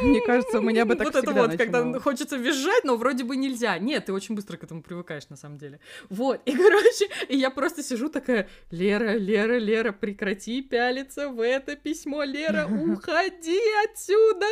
Мне 0.01 0.21
кажется, 0.25 0.59
у 0.59 0.61
меня 0.61 0.85
бы 0.85 0.95
так 0.95 1.07
вот 1.07 1.15
это 1.15 1.31
вот, 1.31 1.51
когда 1.57 1.79
начиналось. 1.79 2.03
хочется 2.03 2.37
визжать, 2.37 2.83
но 2.83 2.95
вроде 2.95 3.23
бы 3.23 3.35
нельзя. 3.35 3.77
Нет, 3.77 4.05
ты 4.05 4.13
очень 4.13 4.35
быстро 4.35 4.57
к 4.57 4.63
этому 4.63 4.81
привыкаешь, 4.81 5.27
на 5.29 5.35
самом 5.35 5.57
деле. 5.57 5.79
Вот, 6.09 6.41
и, 6.45 6.55
короче, 6.55 7.09
и 7.27 7.37
я 7.37 7.49
просто 7.49 7.83
сижу 7.83 8.09
такая, 8.09 8.47
Лера, 8.71 9.15
Лера, 9.17 9.57
Лера, 9.57 9.82
прекрати 9.91 10.61
пялиться 10.61 11.29
в 11.29 11.41
это 11.41 11.75
письмо, 11.75 12.23
Лера, 12.23 12.65
уходи 12.67 13.59
отсюда, 13.85 14.45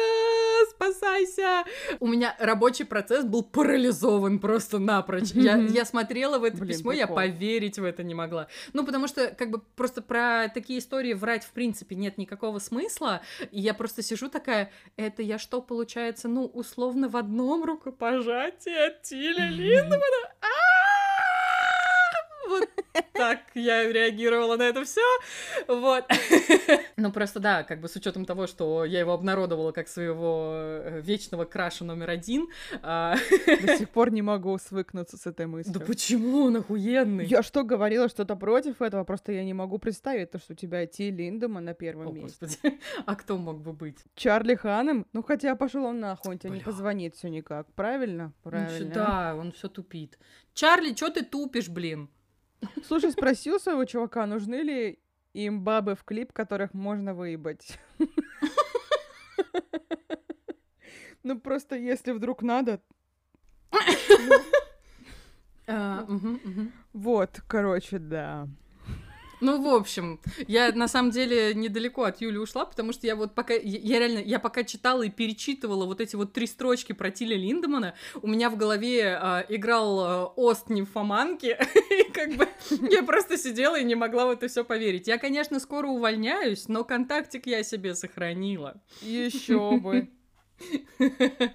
спасайся. 0.72 1.64
У 2.00 2.08
меня 2.08 2.36
рабочий 2.40 2.86
процесс 2.86 3.24
был 3.24 3.44
парализован 3.44 4.40
просто 4.40 4.80
напрочь. 4.80 5.32
Я, 5.32 5.56
я 5.58 5.86
смотрела 5.86 6.40
в 6.40 6.44
это 6.44 6.58
Блин, 6.58 6.68
письмо, 6.70 6.92
я 6.92 7.06
прикол. 7.06 7.16
поверить 7.16 7.80
в 7.80 7.84
это 7.84 8.04
не 8.04 8.14
могла. 8.14 8.48
Ну, 8.74 8.86
потому 8.86 9.08
что, 9.08 9.28
как 9.28 9.50
бы, 9.52 9.62
просто 9.76 10.02
про 10.02 10.50
такие 10.54 10.80
истории 10.80 11.14
врать, 11.14 11.44
в 11.44 11.52
принципе, 11.52 11.96
нет 11.96 12.18
никакого 12.18 12.60
смысла. 12.60 13.22
И 13.52 13.60
я 13.62 13.74
просто 13.74 14.02
сижу 14.02 14.30
такая, 14.30 14.72
это 14.98 15.22
я 15.22 15.38
что, 15.38 15.62
получается, 15.62 16.28
ну, 16.28 16.46
условно, 16.46 17.08
в 17.10 17.16
одном 17.16 17.64
рукопожатии 17.64 18.88
от 18.88 19.02
Тиля 19.04 19.48
Линдемана? 19.50 20.32
А! 20.42 20.91
Вот 22.52 22.70
так 23.14 23.40
я 23.56 23.92
реагировала 23.92 24.58
на 24.58 24.64
это 24.64 24.84
все. 24.84 25.02
Вот. 25.68 26.06
Ну, 26.98 27.12
просто 27.12 27.40
да, 27.40 27.64
как 27.64 27.82
бы 27.82 27.88
с 27.88 27.96
учетом 27.96 28.26
того, 28.26 28.46
что 28.46 28.86
я 28.86 29.00
его 29.00 29.14
обнародовала 29.14 29.72
как 29.72 29.88
своего 29.88 30.52
э, 30.54 31.02
вечного 31.02 31.46
краша 31.46 31.84
номер 31.84 32.12
один. 32.12 32.48
а, 32.84 33.16
До 33.48 33.78
сих 33.78 33.90
пор 33.94 34.12
не 34.12 34.22
могу 34.22 34.56
свыкнуться 34.60 35.18
с 35.18 35.26
этой 35.26 35.48
мыслью. 35.48 35.74
Да 35.74 35.80
почему 35.84 36.44
он 36.46 36.58
охуенный? 36.58 37.26
Я 37.26 37.42
что, 37.42 37.64
говорила 37.64 38.08
что-то 38.08 38.36
против 38.36 38.82
этого? 38.84 39.04
Просто 39.04 39.32
я 39.32 39.44
не 39.44 39.54
могу 39.54 39.80
представить 39.80 40.30
то, 40.32 40.38
что 40.38 40.54
у 40.54 40.56
тебя 40.56 40.86
Ти 40.86 41.10
Линдеман 41.10 41.66
на 41.66 41.74
первом 41.74 42.10
О, 42.10 42.12
месте. 42.12 42.46
господи. 42.46 42.80
А 43.06 43.16
кто 43.16 43.38
мог 43.38 43.62
бы 43.62 43.74
быть? 43.74 43.98
Чарли 44.16 44.54
Ханем? 44.56 45.08
Ну, 45.14 45.24
хотя 45.24 45.56
пошел 45.56 45.86
он 45.86 46.00
нахуй, 46.00 46.34
он 46.34 46.38
тебе 46.40 46.52
не 46.52 46.58
Бля. 46.58 46.66
позвонит 46.66 47.16
все 47.16 47.30
никак. 47.30 47.66
Правильно? 47.74 48.34
Правильно. 48.44 48.94
да, 48.94 49.36
он 49.36 49.52
все 49.54 49.70
тупит. 49.70 50.20
Чарли, 50.54 50.94
что 50.94 51.10
ты 51.10 51.24
тупишь, 51.24 51.70
блин? 51.70 52.10
Слушай, 52.86 53.12
спросил 53.12 53.60
своего 53.60 53.86
чувака, 53.86 54.26
нужны 54.26 54.56
ли 54.56 55.00
им 55.34 55.62
бабы 55.64 55.96
в 55.96 56.04
клип, 56.04 56.34
которых 56.34 56.74
можно 56.74 57.14
выебать. 57.14 57.80
Ну, 61.24 61.40
просто 61.40 61.76
если 61.76 62.14
вдруг 62.14 62.42
надо. 62.42 62.82
А. 65.68 66.08
Вот, 66.94 67.42
короче, 67.48 68.00
да. 68.00 68.48
Ну, 69.42 69.62
в 69.62 69.68
общем, 69.74 70.20
я 70.48 70.72
на 70.72 70.88
самом 70.88 71.12
деле 71.12 71.54
недалеко 71.56 72.04
от 72.04 72.22
Юли 72.22 72.38
ушла, 72.38 72.66
потому 72.66 72.94
что 72.94 73.08
я 73.08 73.16
вот 73.16 73.34
пока, 73.34 73.56
я, 73.56 74.00
реально, 74.00 74.20
я 74.20 74.40
пока 74.40 74.64
читала 74.64 75.02
и 75.02 75.10
перечитывала 75.10 75.86
вот 75.86 76.00
эти 76.00 76.16
вот 76.16 76.32
три 76.32 76.46
строчки 76.46 76.94
про 76.94 77.10
Тиля 77.10 77.36
Линдемана, 77.36 77.96
у 78.22 78.28
меня 78.28 78.52
в 78.52 78.58
голове 78.58 79.18
а, 79.20 79.44
играл 79.50 80.00
а, 80.00 80.26
Ост 80.36 80.70
нимфоманки, 80.70 81.58
и 81.90 82.12
как 82.12 82.36
бы 82.36 82.48
я 82.90 83.02
просто 83.02 83.38
сидела 83.38 83.80
и 83.80 83.84
не 83.84 83.96
могла 83.96 84.28
в 84.28 84.30
это 84.30 84.48
все 84.48 84.64
поверить. 84.64 85.08
Я, 85.08 85.18
конечно, 85.18 85.60
скоро 85.60 85.88
увольняюсь, 85.88 86.68
но 86.68 86.84
контактик 86.84 87.48
я 87.48 87.64
себе 87.64 87.96
сохранила. 87.96 88.82
Еще 89.02 89.78
бы. 89.78 90.10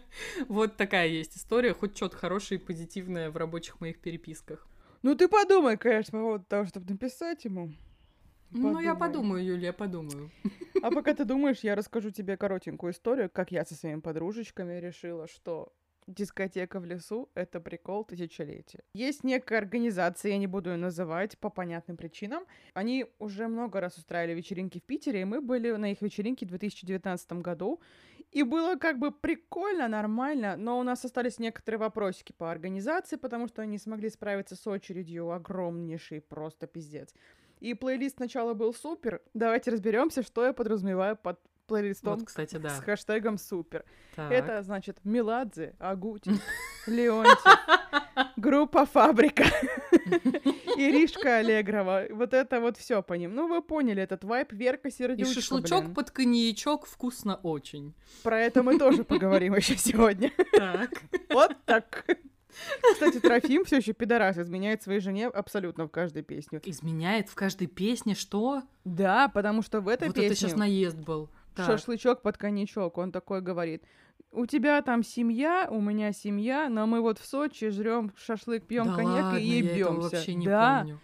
Вот 0.49 0.77
такая 0.77 1.07
есть 1.07 1.37
история, 1.37 1.73
хоть 1.73 1.97
что-то 1.97 2.17
хорошее 2.17 2.61
и 2.61 2.65
позитивное 2.65 3.31
в 3.31 3.37
рабочих 3.37 3.81
моих 3.81 4.01
переписках. 4.01 4.67
Ну, 5.07 5.15
ты 5.15 5.29
подумай, 5.29 5.77
конечно, 5.77 6.19
по 6.19 6.25
поводу 6.25 6.45
того, 6.49 6.67
чтобы 6.67 6.91
написать 6.91 7.45
ему. 7.45 7.73
Ну, 8.51 8.81
я 8.81 8.97
Подумай. 8.97 8.97
подумаю, 8.97 9.45
Юля, 9.45 9.67
я 9.67 9.73
подумаю. 9.73 10.33
А 10.83 10.91
пока 10.91 11.15
ты 11.15 11.25
думаешь, 11.25 11.61
я 11.61 11.77
расскажу 11.77 12.11
тебе 12.11 12.37
коротенькую 12.37 12.93
историю, 12.93 13.31
как 13.31 13.53
я 13.53 13.65
со 13.65 13.77
своими 13.77 14.01
подружечками 14.01 14.81
решила, 14.81 15.29
что 15.29 15.73
дискотека 16.09 16.81
в 16.81 16.87
лесу— 16.87 17.31
это 17.35 17.61
прикол 17.61 18.05
тысячелетия. 18.05 18.81
Есть 18.95 19.23
некая 19.23 19.59
организация, 19.59 20.33
я 20.33 20.39
не 20.39 20.49
буду 20.49 20.71
ее 20.71 20.77
называть 20.77 21.39
по 21.39 21.51
понятным 21.51 21.97
причинам. 21.97 22.45
Они 22.75 23.07
уже 23.21 23.47
много 23.47 23.81
раз 23.81 23.99
устраивали 23.99 24.35
вечеринки 24.37 24.81
в 24.81 24.83
Питере, 24.83 25.21
и 25.21 25.25
мы 25.25 25.41
были 25.41 25.71
на 25.71 25.93
их 25.93 26.03
вечеринке 26.03 26.47
в 26.47 26.49
2019 26.49 27.33
году. 27.35 27.81
И 28.33 28.43
было 28.43 28.77
как 28.77 28.99
бы 28.99 29.13
прикольно, 29.13 29.89
нормально, 29.89 30.57
но 30.57 30.79
у 30.79 30.83
нас 30.83 31.05
остались 31.05 31.39
некоторые 31.39 31.79
вопросики 31.79 32.33
по 32.33 32.51
организации, 32.51 33.17
потому 33.17 33.49
что 33.49 33.63
они 33.63 33.79
смогли 33.79 34.11
справиться 34.11 34.57
с 34.57 34.67
очередью 34.67 35.31
огромнейший, 35.31 36.21
просто 36.21 36.67
пиздец. 36.67 37.15
И 37.61 37.73
плейлист 37.75 38.17
сначала 38.17 38.53
был 38.53 38.75
супер. 38.75 39.23
Давайте 39.33 39.71
разберемся, 39.71 40.23
что 40.23 40.45
я 40.45 40.53
подразумеваю 40.53 41.17
под 41.17 41.41
плейлистом 41.67 42.19
Вот, 42.19 42.27
кстати, 42.27 42.57
да. 42.57 42.71
с 42.71 42.81
хэштегом 42.81 43.39
супер. 43.39 43.85
Так. 44.15 44.33
Это 44.33 44.63
значит 44.63 44.99
Меладзе, 45.05 45.75
Агутин, 45.79 46.41
Леонтьев, 46.87 47.45
группа 48.37 48.87
Фабрика, 48.87 49.45
Иришка 50.77 51.39
Аллегрова. 51.39 52.07
Вот 52.11 52.35
это 52.35 52.61
вот 52.61 52.77
все 52.77 53.03
по 53.03 53.15
ним. 53.15 53.35
Ну, 53.35 53.49
вы 53.49 53.63
поняли 53.63 54.03
этот 54.03 54.25
вайп. 54.25 54.53
Верка 54.53 54.89
И 54.89 54.91
Сердючка, 54.91 55.35
шашлычок 55.35 55.85
блин. 55.85 55.95
под 55.95 56.11
коньячок 56.11 56.87
вкусно 56.87 57.37
очень. 57.37 57.95
Про 58.23 58.41
это 58.41 58.63
мы 58.63 58.79
тоже 58.79 59.05
поговорим 59.05 59.55
еще 59.55 59.77
сегодня. 59.77 60.33
Так. 60.53 60.91
Вот 61.31 61.57
так. 61.65 62.07
Кстати, 62.93 63.21
Трофим 63.21 63.65
все 63.65 63.77
еще 63.77 63.93
пидорас, 63.93 64.39
изменяет 64.39 64.83
своей 64.83 65.01
жене 65.01 65.27
абсолютно 65.27 65.87
в 65.87 65.91
каждой 65.91 66.23
песне. 66.23 66.61
Изменяет 66.65 67.29
в 67.29 67.35
каждой 67.35 67.67
песне 67.67 68.15
что? 68.15 68.63
Да, 68.85 69.29
потому 69.29 69.63
что 69.63 69.81
в 69.81 69.89
этой 69.89 70.09
вот 70.09 70.15
песне... 70.15 70.29
это 70.29 70.37
сейчас 70.37 70.57
наезд 70.57 70.97
был. 70.97 71.29
Так. 71.57 71.67
шашлычок 71.67 72.23
под 72.23 72.39
коньячок. 72.39 72.99
Он 72.99 73.13
такой 73.13 73.41
говорит. 73.41 73.83
У 74.33 74.47
тебя 74.47 74.81
там 74.83 75.03
семья, 75.03 75.69
у 75.71 75.81
меня 75.81 76.13
семья, 76.13 76.69
но 76.69 76.87
мы 76.87 77.01
вот 77.01 77.19
в 77.19 77.27
Сочи 77.27 77.71
жрем 77.71 78.13
шашлык, 78.17 78.67
пьем 78.67 78.87
Да 78.87 78.95
коньяк 78.95 79.25
ладно, 79.25 79.39
и 79.39 79.47
ебемся. 79.47 80.25
да. 80.45 80.79
помню. 80.81 81.01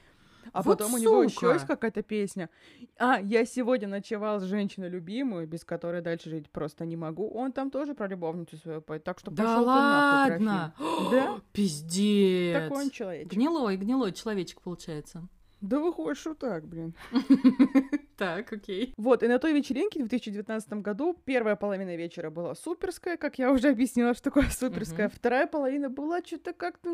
А 0.52 0.60
Вот 0.62 0.78
потом 0.78 0.94
у 0.94 0.98
него 0.98 1.26
сука! 1.28 1.46
еще 1.46 1.54
есть 1.54 1.66
какая-то 1.66 2.02
песня. 2.02 2.50
А, 2.98 3.18
я 3.22 3.46
сегодня 3.46 3.88
ночевал 3.88 4.38
с 4.38 4.42
женщиной 4.42 4.90
любимую, 4.90 5.46
без 5.46 5.64
которой 5.64 6.02
дальше 6.02 6.28
жить 6.28 6.50
просто 6.50 6.84
не 6.84 6.96
могу. 6.96 7.30
Он 7.30 7.52
там 7.52 7.70
тоже 7.70 7.94
про 7.94 8.06
любовницу 8.06 8.58
свою 8.58 8.82
поет. 8.82 9.02
Так 9.02 9.18
что 9.18 9.30
Да 9.30 9.44
пошел 9.44 9.60
ты 9.60 9.66
нахуй, 9.70 10.32
ладно! 10.46 10.74
Трофим. 10.76 11.10
Да? 11.10 11.40
Пиздец! 11.52 12.62
Такой 12.64 12.84
он 12.84 12.90
человечек. 12.90 13.32
Гнилой, 13.32 13.76
гнилой 13.78 14.12
человечек 14.12 14.60
получается. 14.60 15.26
Да 15.62 15.78
выходит, 15.78 16.18
что 16.18 16.34
так, 16.34 16.66
блин. 16.66 16.94
Так, 18.22 18.52
окей. 18.52 18.94
Вот, 18.96 19.24
и 19.24 19.28
на 19.28 19.40
той 19.40 19.52
вечеринке 19.52 19.98
в 19.98 20.08
2019 20.08 20.74
году 20.74 21.18
первая 21.24 21.56
половина 21.56 21.96
вечера 21.96 22.30
была 22.30 22.54
суперская, 22.54 23.16
как 23.16 23.38
я 23.38 23.50
уже 23.50 23.68
объяснила, 23.70 24.14
что 24.14 24.24
такое 24.24 24.48
суперская. 24.48 25.08
Мгм. 25.08 25.16
Вторая 25.16 25.46
половина 25.48 25.90
была 25.90 26.20
что-то 26.24 26.52
как-то, 26.52 26.88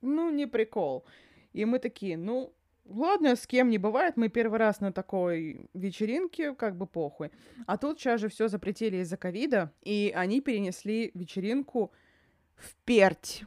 ну, 0.00 0.30
не 0.30 0.46
прикол. 0.46 1.04
И 1.52 1.66
мы 1.66 1.78
такие, 1.78 2.16
ну, 2.16 2.54
ладно, 2.86 3.36
с 3.36 3.46
кем 3.46 3.68
не 3.68 3.76
бывает, 3.76 4.16
мы 4.16 4.30
первый 4.30 4.58
раз 4.58 4.80
на 4.80 4.90
такой 4.90 5.68
вечеринке, 5.74 6.54
как 6.54 6.76
бы 6.76 6.86
похуй. 6.86 7.30
А 7.66 7.76
тут 7.76 8.00
сейчас 8.00 8.20
же 8.20 8.28
все 8.28 8.48
запретили 8.48 8.96
из-за 8.98 9.18
ковида, 9.18 9.70
и 9.82 10.12
они 10.16 10.40
перенесли 10.40 11.10
вечеринку 11.12 11.92
в 12.56 12.74
Перть. 12.86 13.44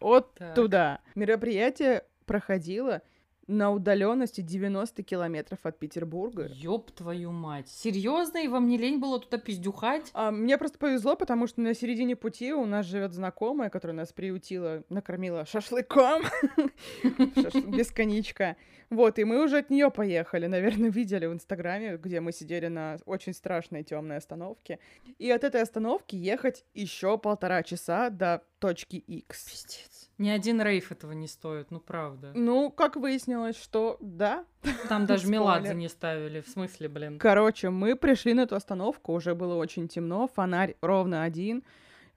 Вот 0.00 0.34
Так. 0.36 0.54
туда. 0.54 1.00
Мероприятие 1.14 2.04
проходило 2.24 3.02
на 3.50 3.70
удаленности 3.72 4.40
90 4.40 5.02
километров 5.02 5.58
от 5.64 5.78
Петербурга. 5.78 6.48
Ёб 6.52 6.90
твою 6.92 7.32
мать. 7.32 7.68
Серьезно? 7.68 8.38
И 8.38 8.48
вам 8.48 8.68
не 8.68 8.78
лень 8.78 8.98
было 8.98 9.18
туда 9.18 9.38
пиздюхать? 9.38 10.10
А, 10.14 10.30
мне 10.30 10.56
просто 10.56 10.78
повезло, 10.78 11.16
потому 11.16 11.46
что 11.46 11.60
на 11.60 11.74
середине 11.74 12.14
пути 12.16 12.52
у 12.52 12.64
нас 12.64 12.86
живет 12.86 13.12
знакомая, 13.12 13.68
которая 13.68 13.96
нас 13.96 14.12
приютила, 14.12 14.84
накормила 14.88 15.44
шашлыком 15.44 16.22
Шаш- 17.02 17.66
без 17.66 17.90
коньячка. 17.90 18.56
Вот, 18.88 19.18
и 19.18 19.24
мы 19.24 19.42
уже 19.44 19.58
от 19.58 19.70
нее 19.70 19.90
поехали. 19.90 20.46
Наверное, 20.46 20.90
видели 20.90 21.26
в 21.26 21.32
Инстаграме, 21.32 21.96
где 21.96 22.20
мы 22.20 22.32
сидели 22.32 22.68
на 22.68 22.98
очень 23.04 23.34
страшной 23.34 23.82
темной 23.82 24.16
остановке. 24.16 24.78
И 25.18 25.30
от 25.30 25.44
этой 25.44 25.62
остановки 25.62 26.14
ехать 26.14 26.64
еще 26.74 27.18
полтора 27.18 27.62
часа 27.62 28.10
до 28.10 28.42
точки 28.58 28.96
X. 28.96 29.44
Пиздец. 29.44 29.99
Ни 30.20 30.28
один 30.28 30.60
рейв 30.60 30.92
этого 30.92 31.12
не 31.12 31.26
стоит, 31.26 31.70
ну 31.70 31.80
правда. 31.80 32.32
Ну, 32.34 32.70
как 32.70 32.96
выяснилось, 32.96 33.56
что 33.56 33.96
да. 34.00 34.44
Там 34.90 35.06
даже. 35.06 35.26
Меладзе 35.30 35.72
не 35.72 35.88
ставили, 35.88 36.42
в 36.42 36.48
смысле, 36.48 36.88
блин. 36.90 37.18
Короче, 37.18 37.70
мы 37.70 37.96
пришли 37.96 38.34
на 38.34 38.42
эту 38.42 38.54
остановку, 38.54 39.14
уже 39.14 39.34
было 39.34 39.54
очень 39.54 39.88
темно, 39.88 40.28
фонарь 40.28 40.76
ровно 40.82 41.22
один. 41.22 41.64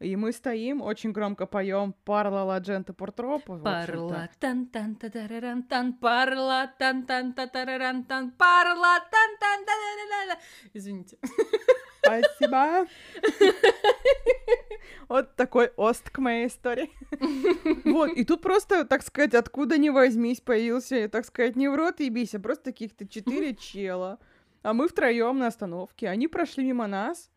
И 0.01 0.17
мы 0.17 0.33
стоим, 0.33 0.81
очень 0.81 1.13
громко 1.13 1.45
поем 1.45 1.93
«Парла 2.03 2.43
ла 2.43 2.59
джента 2.59 2.91
пуртропа». 2.91 3.55
в 3.55 3.65
общем-то. 3.65 3.85
Парла 3.85 4.29
тан 4.37 4.65
тан 4.67 4.95
та 4.95 5.09
тараран 5.09 5.63
тан 5.63 5.93
парла 5.93 6.69
тан 6.77 7.05
тан 7.05 7.31
та 7.31 7.47
тараран 7.47 8.03
тан 8.03 8.31
парла 8.31 8.99
тан 8.99 9.37
тан 9.39 9.65
та. 9.65 10.37
Извините. 10.73 11.17
Спасибо. 12.03 12.85
Вот 15.13 15.35
такой 15.35 15.71
ост 15.77 16.09
к 16.09 16.17
моей 16.17 16.47
истории. 16.47 16.89
Вот, 17.85 18.09
и 18.17 18.25
тут 18.25 18.41
просто, 18.41 18.83
так 18.83 19.03
сказать, 19.03 19.35
откуда 19.35 19.77
ни 19.77 19.89
возьмись, 19.89 20.41
появился, 20.41 21.07
так 21.07 21.23
сказать, 21.27 21.55
не 21.55 21.67
в 21.67 21.75
рот 21.75 21.99
ебись, 21.99 22.33
а 22.33 22.39
просто 22.39 22.71
каких-то 22.71 23.07
четыре 23.07 23.53
чела. 23.71 24.17
А 24.63 24.73
мы 24.73 24.87
втроем 24.87 25.37
на 25.37 25.47
остановке. 25.47 26.09
Они 26.09 26.27
прошли 26.27 26.63
мимо 26.63 26.87
нас, 26.87 27.29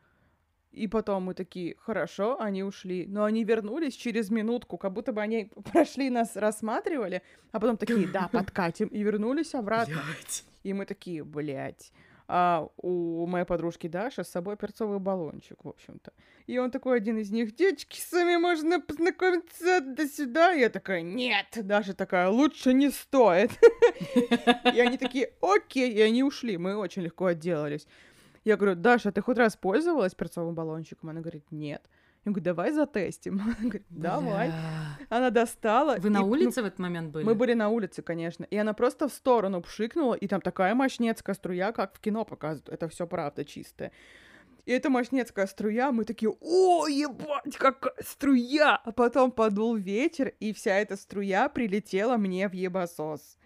и 0.73 0.89
потом 0.89 1.25
мы 1.25 1.35
такие, 1.35 1.75
хорошо, 1.77 2.41
они 2.41 2.63
ушли. 2.63 3.05
Но 3.07 3.25
они 3.25 3.45
вернулись 3.45 3.95
через 3.95 4.31
минутку, 4.31 4.79
как 4.79 4.95
будто 4.95 5.13
бы 5.13 5.21
они 5.21 5.51
прошли 5.73 6.09
нас, 6.09 6.35
рассматривали, 6.35 7.21
а 7.53 7.61
потом 7.61 7.77
такие, 7.77 8.09
да, 8.09 8.31
подкатим, 8.33 8.89
и 8.89 9.03
вернулись 9.03 9.55
обратно. 9.55 9.97
Блядь. 9.97 10.45
И 10.63 10.73
мы 10.73 10.87
такие, 10.87 11.25
блядь. 11.25 11.93
А 12.29 12.69
у 12.79 13.27
моей 13.27 13.45
подружки 13.45 13.87
Даши 13.87 14.25
с 14.25 14.29
собой 14.29 14.57
перцовый 14.57 14.99
баллончик, 14.99 15.65
в 15.65 15.69
общем-то. 15.69 16.13
И 16.47 16.59
он 16.59 16.71
такой 16.71 16.97
один 16.97 17.19
из 17.19 17.31
них, 17.31 17.55
девочки, 17.55 18.01
с 18.01 18.11
вами 18.13 18.37
можно 18.37 18.81
познакомиться 18.81 19.81
до 19.81 20.09
сюда. 20.09 20.51
Я 20.53 20.69
такая, 20.69 21.03
нет. 21.03 21.47
Даша 21.55 21.95
такая, 21.95 22.29
лучше 22.29 22.73
не 22.73 22.91
стоит. 22.91 23.51
И 24.75 24.81
они 24.81 24.99
такие, 24.99 25.33
окей. 25.41 25.93
И 25.93 26.01
они 26.01 26.25
ушли. 26.25 26.57
Мы 26.57 26.77
очень 26.77 27.03
легко 27.03 27.27
отделались. 27.27 27.87
Я 28.45 28.57
говорю, 28.57 28.77
Даша, 28.77 29.13
ты 29.13 29.21
хоть 29.23 29.39
раз 29.39 29.57
пользовалась 29.57 30.15
перцовым 30.15 30.55
баллончиком? 30.55 31.11
Она 31.11 31.21
говорит, 31.21 31.45
нет. 31.51 31.83
Я 32.27 32.33
говорю, 32.33 32.45
давай 32.45 32.73
затестим. 32.73 33.35
Она 33.45 33.55
говорит, 33.61 33.87
давай. 33.89 34.53
Она 35.09 35.31
достала. 35.31 35.97
Вы 35.99 36.09
и, 36.09 36.13
на 36.13 36.21
ну, 36.21 36.29
улице 36.29 36.61
в 36.61 36.65
этот 36.65 36.81
момент 36.81 37.13
были? 37.13 37.25
Мы 37.25 37.37
были 37.37 37.55
на 37.55 37.69
улице, 37.69 38.03
конечно. 38.03 38.45
И 38.51 38.57
она 38.57 38.75
просто 38.75 39.09
в 39.09 39.13
сторону 39.13 39.63
пшикнула, 39.63 40.15
и 40.15 40.27
там 40.27 40.41
такая 40.41 40.75
мощнецкая 40.75 41.37
струя, 41.37 41.71
как 41.71 41.95
в 41.95 42.01
кино 42.01 42.25
показывают. 42.25 42.69
Это 42.69 42.89
все 42.89 43.07
правда 43.07 43.45
чистое. 43.45 43.93
И 44.65 44.73
эта 44.73 44.91
мощнецкая 44.91 45.47
струя, 45.47 45.93
мы 45.93 46.05
такие, 46.05 46.35
о, 46.41 46.89
ебать, 46.89 47.57
какая 47.57 47.95
струя! 48.01 48.81
А 48.85 48.91
потом 48.91 49.31
подул 49.31 49.77
ветер, 49.77 50.33
и 50.41 50.53
вся 50.53 50.75
эта 50.75 50.97
струя 50.97 51.49
прилетела 51.49 52.17
мне 52.17 52.49
в 52.49 52.55
ебасос. 52.55 53.39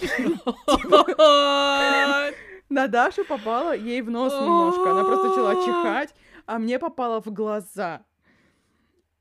На 2.70 2.88
Дашу 2.88 3.26
попала 3.26 3.76
ей 3.76 4.00
в 4.00 4.10
нос 4.10 4.32
немножко. 4.32 4.92
Она 4.92 5.04
просто 5.04 5.28
начала 5.28 5.54
чихать, 5.56 6.14
а 6.46 6.58
мне 6.58 6.78
попало 6.78 7.20
в 7.20 7.26
глаза. 7.26 8.06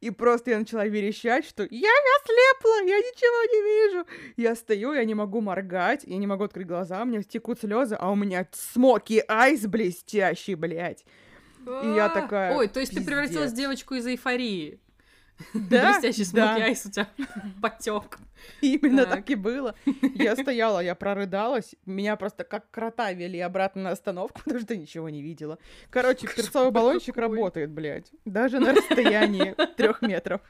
И 0.01 0.10
просто 0.10 0.50
я 0.51 0.60
начала 0.60 0.88
верещать, 0.88 1.46
что 1.46 1.62
я 1.70 1.89
ослепла, 2.17 2.88
я 2.88 2.98
ничего 2.98 3.43
не 3.53 3.62
вижу. 3.62 4.08
Я 4.36 4.55
стою, 4.55 4.93
я 4.93 5.05
не 5.05 5.13
могу 5.13 5.41
моргать, 5.41 6.01
я 6.05 6.17
не 6.17 6.25
могу 6.25 6.43
открыть 6.43 6.65
глаза, 6.65 7.03
у 7.03 7.05
меня 7.05 7.22
текут 7.22 7.60
слезы, 7.60 7.96
а 8.00 8.12
у 8.12 8.15
меня 8.15 8.48
смоки 8.51 9.24
айс 9.27 9.67
блестящий, 9.67 10.55
блядь. 10.55 11.05
И 11.65 11.88
я 11.96 12.10
такая, 12.10 12.58
Ой, 12.58 12.67
то 12.67 12.79
есть 12.79 12.96
ты 12.96 13.05
превратилась 13.05 13.51
в 13.51 13.55
девочку 13.55 13.93
из 13.93 14.08
эйфории. 14.08 14.79
Да, 15.54 15.94
Блестящий 15.94 16.26
смоки 16.26 16.62
айс 16.62 16.86
у 16.86 16.92
тебя 16.92 17.08
потек. 17.62 18.20
Именно 18.62 19.06
Так. 19.06 19.16
так 19.16 19.30
и 19.30 19.36
было. 19.36 19.76
Я 20.16 20.36
стояла, 20.36 20.80
я 20.80 20.96
прорыдалась. 20.96 21.76
Меня 21.86 22.16
просто 22.16 22.44
как 22.44 22.70
крота 22.72 23.12
вели 23.12 23.40
обратно 23.40 23.84
на 23.84 23.92
остановку, 23.92 24.42
потому 24.46 24.60
что 24.62 24.76
ничего 24.76 25.10
не 25.10 25.22
видела. 25.22 25.58
Короче, 25.90 26.28
перцовый 26.28 26.72
баллончик 26.72 27.18
работает, 27.18 27.72
блядь. 27.72 28.12
Даже 28.26 28.60
на 28.60 28.74
расстоянии 28.74 29.56
трех 29.76 30.02
метров. 30.02 30.42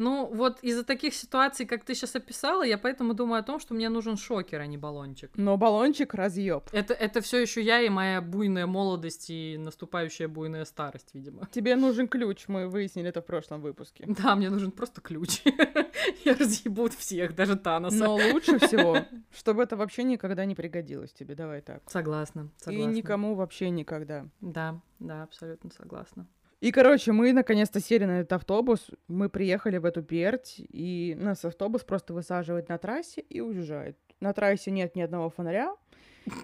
Ну, 0.00 0.30
вот 0.32 0.60
из-за 0.62 0.82
таких 0.82 1.12
ситуаций, 1.14 1.66
как 1.66 1.84
ты 1.84 1.94
сейчас 1.94 2.16
описала, 2.16 2.62
я 2.62 2.78
поэтому 2.78 3.12
думаю 3.12 3.40
о 3.40 3.42
том, 3.42 3.60
что 3.60 3.74
мне 3.74 3.90
нужен 3.90 4.16
шокер, 4.16 4.60
а 4.62 4.66
не 4.66 4.78
баллончик. 4.78 5.30
Но 5.36 5.58
баллончик 5.58 6.14
разъеб. 6.14 6.70
Это, 6.72 6.94
это 6.94 7.20
все 7.20 7.36
еще 7.36 7.60
я 7.60 7.82
и 7.82 7.90
моя 7.90 8.22
буйная 8.22 8.66
молодость 8.66 9.28
и 9.28 9.58
наступающая 9.58 10.26
буйная 10.26 10.64
старость, 10.64 11.10
видимо. 11.12 11.46
Тебе 11.52 11.76
нужен 11.76 12.08
ключ, 12.08 12.48
мы 12.48 12.66
выяснили 12.66 13.10
это 13.10 13.20
в 13.20 13.26
прошлом 13.26 13.60
выпуске. 13.60 14.06
Да, 14.08 14.34
мне 14.36 14.48
нужен 14.48 14.70
просто 14.70 15.02
ключ. 15.02 15.42
Я 16.24 16.34
разъебут 16.34 16.94
всех, 16.94 17.34
даже 17.34 17.56
Таноса. 17.56 17.96
Но 17.98 18.14
лучше 18.14 18.58
всего, 18.66 19.04
чтобы 19.36 19.62
это 19.64 19.76
вообще 19.76 20.02
никогда 20.02 20.46
не 20.46 20.54
пригодилось 20.54 21.12
тебе, 21.12 21.34
давай 21.34 21.60
так. 21.60 21.82
Согласна, 21.90 22.48
И 22.60 22.64
согласна. 22.64 22.90
никому 22.90 23.34
вообще 23.34 23.68
никогда. 23.68 24.26
Да, 24.40 24.80
да, 24.98 25.24
абсолютно 25.24 25.70
согласна. 25.70 26.26
И, 26.60 26.72
короче, 26.72 27.12
мы 27.12 27.32
наконец-то 27.32 27.80
сели 27.80 28.04
на 28.04 28.20
этот 28.20 28.34
автобус, 28.34 28.90
мы 29.08 29.30
приехали 29.30 29.78
в 29.78 29.86
эту 29.86 30.02
Перть, 30.02 30.56
и 30.58 31.16
нас 31.18 31.44
автобус 31.44 31.82
просто 31.82 32.12
высаживает 32.12 32.68
на 32.68 32.76
трассе 32.76 33.22
и 33.22 33.40
уезжает. 33.40 33.96
На 34.20 34.34
трассе 34.34 34.70
нет 34.70 34.94
ни 34.94 35.00
одного 35.00 35.30
фонаря, 35.30 35.74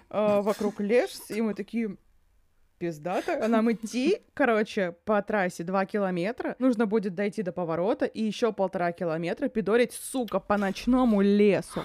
а, 0.09 0.41
вокруг 0.41 0.81
лес, 0.81 1.31
и 1.31 1.43
мы 1.43 1.53
такие, 1.53 1.99
пиздато. 2.79 3.47
Нам 3.49 3.73
идти, 3.73 4.23
короче, 4.35 4.93
по 5.05 5.21
трассе 5.23 5.65
2 5.65 5.87
километра, 5.87 6.57
нужно 6.59 6.87
будет 6.87 7.15
дойти 7.15 7.43
до 7.43 7.53
поворота 7.53 8.07
и 8.07 8.23
еще 8.23 8.53
полтора 8.53 8.93
километра 8.93 9.49
пидорить, 9.49 9.93
сука, 9.93 10.41
по 10.41 10.57
ночному 10.57 11.21
лесу. 11.21 11.85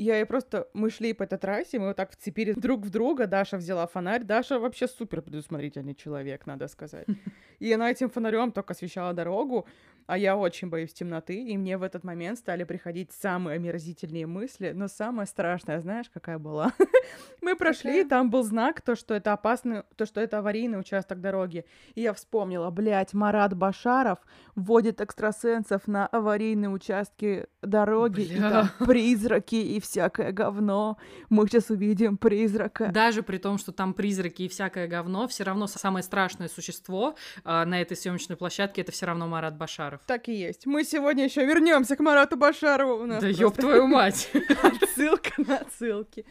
Я 0.00 0.18
и 0.18 0.24
просто... 0.24 0.66
Мы 0.72 0.88
шли 0.88 1.12
по 1.12 1.24
этой 1.24 1.38
трассе, 1.38 1.78
мы 1.78 1.88
вот 1.88 1.96
так 1.96 2.10
вцепились 2.12 2.56
друг 2.56 2.86
в 2.86 2.90
друга. 2.90 3.26
Даша 3.26 3.58
взяла 3.58 3.86
фонарь. 3.86 4.24
Даша 4.24 4.58
вообще 4.58 4.88
супер 4.88 5.20
предусмотрительный 5.20 5.94
человек, 5.94 6.46
надо 6.46 6.68
сказать. 6.68 7.06
И 7.58 7.70
она 7.70 7.90
этим 7.90 8.08
фонарем 8.08 8.50
только 8.50 8.72
освещала 8.72 9.12
дорогу, 9.12 9.66
а 10.06 10.18
я 10.18 10.36
очень 10.36 10.68
боюсь 10.68 10.92
темноты, 10.92 11.42
и 11.42 11.56
мне 11.56 11.78
в 11.78 11.82
этот 11.82 12.04
момент 12.04 12.38
стали 12.38 12.64
приходить 12.64 13.12
самые 13.12 13.56
омерзительные 13.56 14.26
мысли, 14.26 14.72
но 14.74 14.88
самое 14.88 15.26
страшное, 15.26 15.80
знаешь, 15.80 16.06
какая 16.12 16.38
была? 16.38 16.72
Мы 17.40 17.56
прошли, 17.56 18.02
и 18.02 18.04
там 18.04 18.30
был 18.30 18.42
знак, 18.42 18.80
то, 18.80 18.94
что 18.94 19.14
это 19.14 19.32
опасный, 19.32 19.82
то, 19.96 20.06
что 20.06 20.20
это 20.20 20.38
аварийный 20.38 20.78
участок 20.78 21.20
дороги. 21.20 21.64
И 21.94 22.02
я 22.02 22.12
вспомнила, 22.12 22.70
блядь, 22.70 23.14
Марат 23.14 23.54
Башаров 23.54 24.18
вводит 24.54 25.00
экстрасенсов 25.00 25.86
на 25.86 26.06
аварийные 26.06 26.68
участки 26.68 27.46
дороги, 27.62 28.22
и 28.22 28.38
Бля. 28.38 28.50
там 28.50 28.86
призраки 28.86 29.54
и 29.54 29.80
всякое 29.80 30.32
говно. 30.32 30.98
Мы 31.28 31.46
сейчас 31.46 31.70
увидим 31.70 32.16
призрака. 32.16 32.88
Даже 32.88 33.22
при 33.22 33.38
том, 33.38 33.58
что 33.58 33.72
там 33.72 33.94
призраки 33.94 34.42
и 34.42 34.48
всякое 34.48 34.86
говно, 34.86 35.28
все 35.28 35.44
равно 35.44 35.66
самое 35.66 36.02
страшное 36.02 36.48
существо 36.48 37.14
а, 37.44 37.64
на 37.64 37.80
этой 37.80 37.96
съемочной 37.96 38.36
площадке 38.36 38.82
это 38.82 38.92
все 38.92 39.06
равно 39.06 39.26
Марат 39.26 39.56
Башаров. 39.56 39.99
Так 40.06 40.28
и 40.28 40.32
есть. 40.32 40.66
Мы 40.66 40.84
сегодня 40.84 41.24
еще 41.24 41.44
вернемся 41.44 41.96
к 41.96 42.00
Марату 42.00 42.36
Башарову. 42.36 43.02
У 43.02 43.06
нас 43.06 43.22
Да 43.22 43.28
ёб 43.28 43.56
твою 43.56 43.86
мать! 43.86 44.30
отсылка 44.62 45.30
на 45.38 45.58
отсылки. 45.58 46.24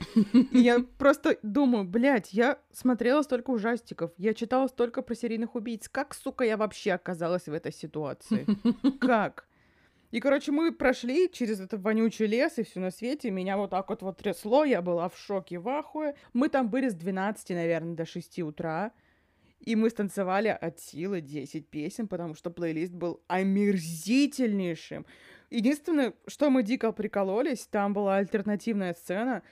Я 0.51 0.79
просто 0.97 1.38
думаю, 1.43 1.86
блядь, 1.86 2.34
я 2.34 2.60
смотрела 2.71 3.21
столько 3.21 3.51
ужастиков, 3.51 4.12
я 4.17 4.34
читала 4.34 4.67
столько 4.67 5.01
про 5.01 5.15
серийных 5.15 5.55
убийц. 5.55 5.89
Как, 5.89 6.13
сука, 6.13 6.43
я 6.43 6.58
вообще 6.58 6.93
оказалась 6.93 7.47
в 7.47 7.53
этой 7.53 7.71
ситуации? 7.71 8.45
Как? 8.99 9.47
И, 10.12 10.19
короче, 10.19 10.51
мы 10.51 10.71
прошли 10.71 11.29
через 11.32 11.60
этот 11.60 11.82
вонючий 11.82 12.25
лес 12.25 12.58
и 12.58 12.63
все 12.63 12.79
на 12.79 12.89
свете. 12.89 13.29
Меня 13.29 13.58
вот 13.58 13.69
так 13.69 13.89
вот 13.89 14.01
вот 14.01 14.17
трясло, 14.17 14.65
я 14.65 14.82
была 14.82 15.08
в 15.08 15.17
шоке, 15.17 15.60
в 15.60 15.69
ахуе. 15.69 16.15
Мы 16.34 16.49
там 16.49 16.69
были 16.69 16.89
с 16.89 16.95
12, 16.95 17.49
наверное, 17.49 17.95
до 17.95 18.05
6 18.05 18.39
утра. 18.39 18.91
И 19.69 19.75
мы 19.75 19.91
станцевали 19.91 20.47
от 20.47 20.79
силы 20.79 21.21
10 21.21 21.67
песен, 21.67 22.08
потому 22.08 22.34
что 22.34 22.49
плейлист 22.49 22.91
был 22.91 23.21
омерзительнейшим. 23.27 25.05
Единственное, 25.51 26.13
что 26.25 26.49
мы 26.49 26.63
дико 26.63 26.91
прикололись, 26.91 27.67
там 27.67 27.93
была 27.93 28.15
альтернативная 28.15 28.95
сцена, 28.95 29.43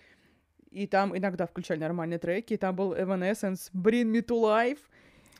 и 0.71 0.87
там 0.87 1.15
иногда 1.15 1.45
включали 1.45 1.81
нормальные 1.81 2.17
треки, 2.17 2.55
и 2.55 2.57
там 2.57 2.75
был 2.75 2.95
Evanescence 2.95 3.69
Bring 3.75 4.11
Me 4.11 4.23
To 4.25 4.41
Life, 4.41 4.79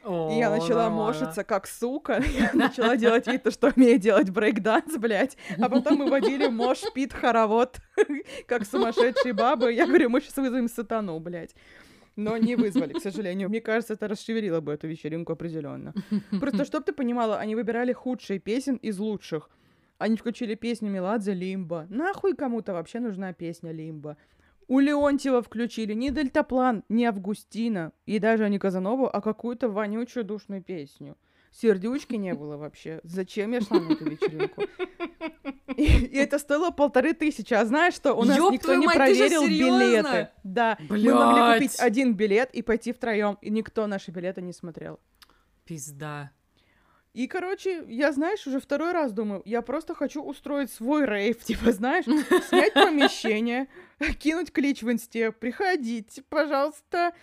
и 0.03 0.37
я 0.37 0.49
О, 0.51 0.57
начала 0.59 0.83
нормально. 0.83 1.05
мошиться 1.05 1.43
как 1.43 1.67
сука. 1.67 2.23
Я 2.37 2.51
начала 2.53 2.95
делать 2.95 3.27
вид, 3.27 3.51
что 3.51 3.73
умею 3.75 3.97
делать 3.97 4.29
брейкданс, 4.29 4.95
блядь. 4.97 5.35
А 5.59 5.67
потом 5.67 5.97
мы 5.97 6.09
водили 6.09 6.47
мош 6.47 6.81
пит 6.93 7.13
хоровод, 7.13 7.79
как 8.47 8.65
сумасшедшие 8.65 9.33
бабы. 9.33 9.73
Я 9.73 9.87
говорю, 9.87 10.09
мы 10.09 10.21
сейчас 10.21 10.37
вызовем 10.37 10.69
сатану, 10.69 11.19
блядь. 11.19 11.55
Но 12.17 12.35
не 12.35 12.55
вызвали, 12.55 12.93
к 12.93 12.99
сожалению. 12.99 13.47
Мне 13.47 13.61
кажется, 13.61 13.93
это 13.93 14.07
расшевелило 14.07 14.59
бы 14.59 14.73
эту 14.73 14.87
вечеринку 14.87 15.33
определенно. 15.33 15.93
Просто, 16.39 16.65
чтоб 16.65 16.83
ты 16.83 16.91
понимала, 16.91 17.37
они 17.37 17.55
выбирали 17.55 17.93
худшие 17.93 18.39
песен 18.39 18.75
из 18.77 18.97
лучших. 18.97 19.49
Они 19.99 20.17
включили 20.17 20.55
песню 20.55 20.89
Меладзе 20.89 21.33
«Лимба». 21.33 21.85
Нахуй 21.89 22.35
кому-то 22.35 22.73
вообще 22.73 22.99
нужна 22.99 23.33
песня 23.33 23.71
«Лимба»? 23.71 24.17
У 24.67 24.79
Леонтьева 24.79 25.41
включили 25.41 25.93
не 25.93 26.09
дельтаплан, 26.09 26.83
не 26.89 27.05
Августина 27.05 27.93
и 28.05 28.19
даже 28.19 28.49
не 28.49 28.59
Казанову, 28.59 29.07
а 29.07 29.21
какую-то 29.21 29.69
вонючую 29.69 30.25
душную 30.25 30.61
песню. 30.61 31.15
Сердючки 31.51 32.15
не 32.15 32.33
было 32.33 32.57
вообще. 32.57 32.99
Зачем 33.03 33.51
я 33.51 33.61
шла 33.61 33.79
на 33.79 33.93
эту 33.93 34.09
вечеринку? 34.09 34.63
И, 35.75 35.83
и 35.83 36.17
это 36.17 36.39
стоило 36.39 36.71
полторы 36.71 37.13
тысячи. 37.13 37.53
А 37.53 37.63
знаешь 37.63 37.93
что? 37.93 38.15
У 38.15 38.23
нас 38.23 38.35
Ёб 38.37 38.51
никто 38.51 38.73
не 38.73 38.87
мать, 38.87 38.95
проверил 38.95 39.45
билеты. 39.45 40.29
Да. 40.43 40.75
Мы 40.89 40.97
могли 41.13 41.41
Блядь. 41.41 41.61
купить 41.61 41.79
один 41.79 42.15
билет 42.15 42.49
и 42.53 42.63
пойти 42.63 42.93
втроем, 42.93 43.37
и 43.41 43.51
никто 43.51 43.85
наши 43.85 44.09
билеты 44.09 44.41
не 44.41 44.53
смотрел. 44.53 44.99
Пизда. 45.65 46.31
И, 47.17 47.25
короче, 47.25 47.83
я, 47.87 48.11
знаешь, 48.11 48.45
уже 48.45 48.59
второй 48.59 48.91
раз 48.91 49.11
думаю, 49.11 49.41
я 49.43 49.63
просто 49.63 49.95
хочу 49.95 50.21
устроить 50.21 50.71
свой 50.71 51.03
рейв, 51.03 51.43
типа, 51.43 51.71
знаешь, 51.71 52.05
снять 52.05 52.73
помещение, 52.73 53.67
кинуть 54.19 54.51
клич 54.51 54.83
в 54.83 54.91
инсте, 54.91 55.31
приходите, 55.31 56.21
пожалуйста, 56.29 57.13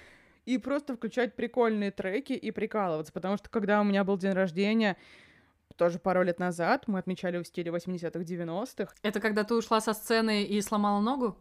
и 0.46 0.58
просто 0.58 0.94
включать 0.94 1.34
прикольные 1.34 1.90
треки 1.90 2.32
и 2.32 2.50
прикалываться, 2.50 3.12
потому 3.12 3.36
что 3.36 3.48
когда 3.48 3.80
у 3.80 3.84
меня 3.84 4.04
был 4.04 4.16
день 4.18 4.32
рождения, 4.32 4.96
тоже 5.76 5.98
пару 5.98 6.22
лет 6.22 6.38
назад, 6.38 6.86
мы 6.86 6.98
отмечали 6.98 7.42
в 7.42 7.46
стиле 7.46 7.70
80-х, 7.70 8.20
90-х, 8.20 8.94
Это 9.02 9.20
когда 9.20 9.44
ты 9.44 9.54
ушла 9.54 9.80
со 9.80 9.92
сцены 9.92 10.44
и 10.44 10.60
сломала 10.60 11.00
ногу? 11.00 11.36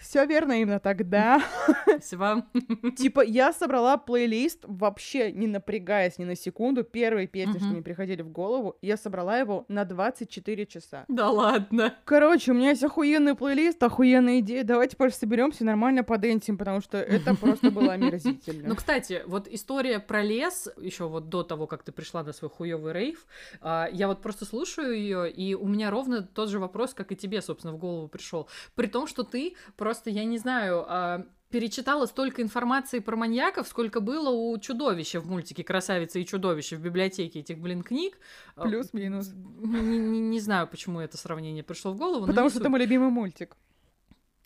Все 0.00 0.24
верно 0.26 0.60
именно 0.60 0.80
тогда. 0.80 1.42
Спасибо. 1.82 2.46
Типа, 2.96 3.20
я 3.24 3.52
собрала 3.52 3.96
плейлист, 3.96 4.60
вообще 4.64 5.32
не 5.32 5.46
напрягаясь 5.46 6.18
ни 6.18 6.24
на 6.24 6.36
секунду, 6.36 6.84
первые 6.84 7.26
песни, 7.26 7.58
что 7.58 7.68
мне 7.68 7.82
приходили 7.82 8.22
в 8.22 8.30
голову, 8.30 8.76
я 8.82 8.96
собрала 8.96 9.38
его 9.38 9.64
на 9.68 9.84
24 9.84 10.66
часа. 10.66 11.04
Да 11.08 11.30
ладно. 11.30 11.94
Короче, 12.04 12.52
у 12.52 12.54
меня 12.54 12.70
есть 12.70 12.84
охуенный 12.84 13.34
плейлист, 13.34 13.82
охуенная 13.82 14.40
идея. 14.40 14.64
Давайте, 14.64 14.96
пожалуйста, 14.96 15.20
соберемся 15.20 15.64
нормально 15.64 16.04
подэнсим, 16.04 16.58
потому 16.58 16.80
что 16.80 16.98
это 16.98 17.34
просто 17.40 17.70
было 17.70 17.92
омерзительно. 17.92 18.68
Ну, 18.68 18.76
кстати, 18.76 19.22
вот 19.26 19.48
история 19.48 19.98
про 20.00 20.22
лес, 20.22 20.68
еще 20.76 21.08
вот 21.08 21.28
до 21.28 21.42
того, 21.42 21.66
как 21.66 21.82
ты 21.82 21.92
пришла 21.92 22.22
на 22.22 22.32
свой 22.32 22.50
хуёвый 22.50 22.92
рейв, 22.92 23.26
а, 23.60 23.88
я 23.92 24.08
вот 24.08 24.22
просто 24.22 24.44
слушаю 24.44 24.96
ее, 24.96 25.30
и 25.30 25.54
у 25.54 25.66
меня 25.66 25.90
ровно 25.90 26.22
тот 26.22 26.48
же 26.48 26.58
вопрос, 26.58 26.94
как 26.94 27.12
и 27.12 27.16
тебе, 27.16 27.42
собственно, 27.42 27.72
в 27.72 27.78
голову 27.78 28.08
пришел. 28.08 28.48
При 28.74 28.86
том, 28.86 29.06
что 29.06 29.22
ты 29.22 29.56
просто, 29.76 29.85
я 30.10 30.24
не 30.24 30.38
знаю, 30.38 30.84
а, 30.88 31.26
перечитала 31.50 32.06
столько 32.06 32.42
информации 32.42 32.98
про 32.98 33.16
маньяков, 33.16 33.68
сколько 33.68 34.00
было 34.00 34.30
у 34.30 34.58
чудовища 34.58 35.20
в 35.20 35.26
мультике 35.26 35.64
«Красавица 35.64 36.18
и 36.18 36.26
чудовище» 36.26 36.76
в 36.76 36.80
библиотеке 36.80 37.40
этих, 37.40 37.58
блин, 37.58 37.82
книг. 37.82 38.18
А, 38.56 38.62
Плюс-минус. 38.62 39.32
Не, 39.32 39.98
не, 39.98 40.20
не 40.20 40.40
знаю, 40.40 40.66
почему 40.66 41.00
это 41.00 41.16
сравнение 41.16 41.62
пришло 41.62 41.92
в 41.92 41.96
голову. 41.96 42.26
Потому 42.26 42.48
что 42.48 42.58
суть. 42.58 42.62
это 42.62 42.70
мой 42.70 42.80
любимый 42.80 43.10
мультик. 43.10 43.56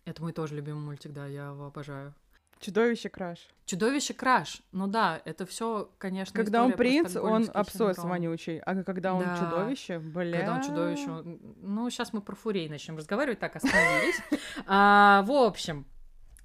Это 0.04 0.22
мой 0.22 0.32
тоже 0.32 0.54
любимый 0.56 0.82
мультик, 0.82 1.12
да, 1.12 1.26
я 1.26 1.48
его 1.48 1.66
обожаю. 1.66 2.14
Чудовище 2.60 3.08
Краш. 3.08 3.48
Чудовище 3.64 4.12
Краш. 4.12 4.60
Ну 4.72 4.86
да, 4.86 5.22
это 5.24 5.46
все, 5.46 5.90
конечно. 5.96 6.36
Когда 6.36 6.62
он 6.62 6.72
принц, 6.72 7.16
он 7.16 7.48
абсолютно 7.54 8.06
вонючий. 8.06 8.58
А 8.58 8.82
когда 8.82 9.14
он 9.14 9.24
да. 9.24 9.38
чудовище, 9.38 9.98
бля. 9.98 10.38
Когда 10.38 10.56
он 10.56 10.62
чудовище. 10.62 11.38
Ну, 11.62 11.88
сейчас 11.88 12.12
мы 12.12 12.20
про 12.20 12.36
фурей 12.36 12.68
начнем 12.68 12.98
разговаривать, 12.98 13.38
так 13.38 13.56
остановились. 13.56 14.20
а, 14.66 15.22
в 15.26 15.32
общем, 15.32 15.86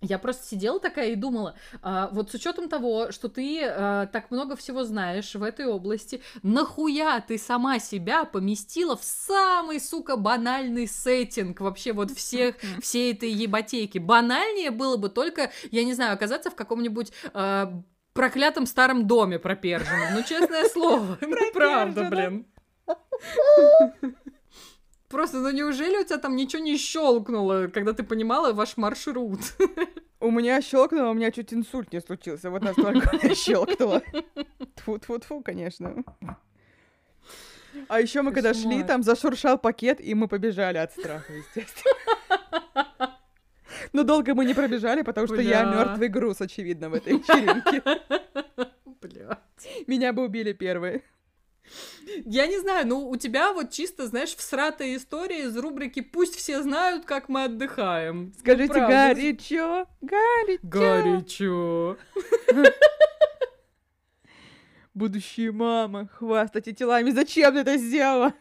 я 0.05 0.19
просто 0.19 0.45
сидела 0.45 0.79
такая 0.79 1.11
и 1.11 1.15
думала, 1.15 1.55
а, 1.81 2.09
вот 2.11 2.31
с 2.31 2.33
учетом 2.33 2.69
того, 2.69 3.11
что 3.11 3.29
ты 3.29 3.61
а, 3.63 4.07
так 4.07 4.31
много 4.31 4.55
всего 4.55 4.83
знаешь 4.83 5.35
в 5.35 5.43
этой 5.43 5.65
области, 5.65 6.21
нахуя 6.43 7.19
ты 7.21 7.37
сама 7.37 7.79
себя 7.79 8.25
поместила 8.25 8.95
в 8.95 9.03
самый, 9.03 9.79
сука, 9.79 10.15
банальный 10.15 10.87
сеттинг 10.87 11.59
вообще 11.59 11.93
вот 11.93 12.11
всех, 12.11 12.55
всей 12.81 13.13
этой 13.13 13.31
ебатейки? 13.31 13.97
Банальнее 13.97 14.71
было 14.71 14.97
бы 14.97 15.09
только, 15.09 15.51
я 15.71 15.83
не 15.83 15.93
знаю, 15.93 16.13
оказаться 16.13 16.49
в 16.49 16.55
каком-нибудь 16.55 17.11
а, 17.33 17.81
проклятом 18.13 18.65
старом 18.65 19.07
доме 19.07 19.39
проперженном. 19.39 20.13
Ну, 20.15 20.23
честное 20.23 20.67
слово. 20.69 21.17
Ну, 21.25 21.51
правда, 21.53 22.05
блин. 22.05 22.45
Просто, 25.15 25.37
ну 25.37 25.49
неужели 25.49 25.97
у 25.97 26.03
тебя 26.03 26.17
там 26.17 26.35
ничего 26.35 26.61
не 26.61 26.77
щелкнуло, 26.77 27.67
когда 27.67 27.93
ты 27.93 28.03
понимала 28.03 28.51
ваш 28.51 28.75
маршрут? 28.75 29.39
У 30.19 30.29
меня 30.29 30.61
щелкнуло, 30.61 31.11
у 31.11 31.13
меня 31.13 31.31
чуть 31.31 31.53
инсульт 31.53 31.93
не 31.93 32.01
случился. 32.01 32.49
Вот 32.49 32.63
настолько 32.63 33.11
у 33.13 33.15
меня 33.15 33.33
щелкнуло. 33.33 34.01
Тфу-тфу-тфу, 34.75 35.41
конечно. 35.41 36.03
А 37.87 38.01
еще 38.01 38.23
мы 38.23 38.33
когда 38.33 38.53
шли, 38.53 38.83
там 38.83 39.03
зашуршал 39.03 39.57
пакет, 39.57 40.01
и 40.01 40.13
мы 40.15 40.27
побежали 40.27 40.79
от 40.79 40.91
страха, 40.91 41.31
естественно. 41.31 43.15
Но 43.93 44.03
долго 44.03 44.35
мы 44.35 44.43
не 44.43 44.53
пробежали, 44.53 45.01
потому 45.01 45.27
что 45.27 45.41
я 45.41 45.63
мертвый 45.63 46.09
груз, 46.09 46.41
очевидно, 46.41 46.89
в 46.89 46.93
этой 46.93 47.13
вечеринке. 47.13 47.81
Блядь. 49.01 49.87
Меня 49.87 50.11
бы 50.11 50.25
убили 50.25 50.51
первые. 50.51 51.03
Я 52.25 52.47
не 52.47 52.59
знаю, 52.59 52.87
ну 52.87 53.09
у 53.09 53.15
тебя 53.15 53.53
вот 53.53 53.71
чисто, 53.71 54.07
знаешь, 54.07 54.35
всратая 54.35 54.95
история 54.95 55.43
из 55.43 55.57
рубрики 55.57 56.01
«Пусть 56.01 56.35
все 56.35 56.61
знают, 56.61 57.05
как 57.05 57.29
мы 57.29 57.45
отдыхаем». 57.45 58.25
Ну, 58.25 58.33
Скажите 58.39 58.81
ну, 58.81 58.87
горячо, 58.87 59.87
горячо. 60.01 60.59
Горячо. 60.63 61.97
Будущая 64.93 65.51
мама, 65.51 66.07
хвастайте 66.07 66.73
телами, 66.73 67.11
зачем 67.11 67.53
ты 67.53 67.59
это 67.59 67.77
сделала? 67.77 68.33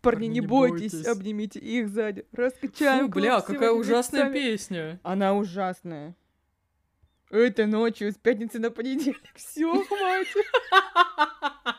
Парни, 0.00 0.26
не, 0.26 0.40
не 0.40 0.40
бойтесь, 0.40 0.92
бойтесь, 0.92 1.08
обнимите 1.08 1.58
их 1.58 1.88
сзади, 1.88 2.26
раскачаем. 2.32 3.06
Фу, 3.06 3.20
бля, 3.20 3.40
какая 3.40 3.72
ужасная 3.72 4.32
песня. 4.32 5.00
Она 5.02 5.34
ужасная. 5.34 6.14
Это 7.30 7.66
ночью 7.66 8.12
с 8.12 8.14
пятницы 8.14 8.60
на 8.60 8.70
понедельник. 8.70 9.18
Все, 9.34 9.84
хватит. 9.84 10.46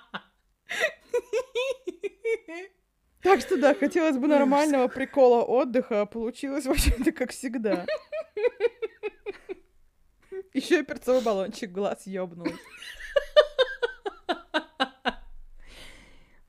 Так 3.22 3.42
что 3.42 3.58
да, 3.58 3.74
хотелось 3.74 4.18
бы 4.18 4.28
нормального 4.28 4.88
прикола 4.88 5.44
отдыха, 5.44 6.02
а 6.02 6.06
получилось 6.06 6.66
вообще-то 6.66 7.12
как 7.12 7.32
всегда. 7.32 7.86
Еще 10.54 10.80
и 10.80 10.84
перцовый 10.84 11.22
баллончик 11.22 11.72
глаз 11.72 12.08
ёбнул. 12.08 12.48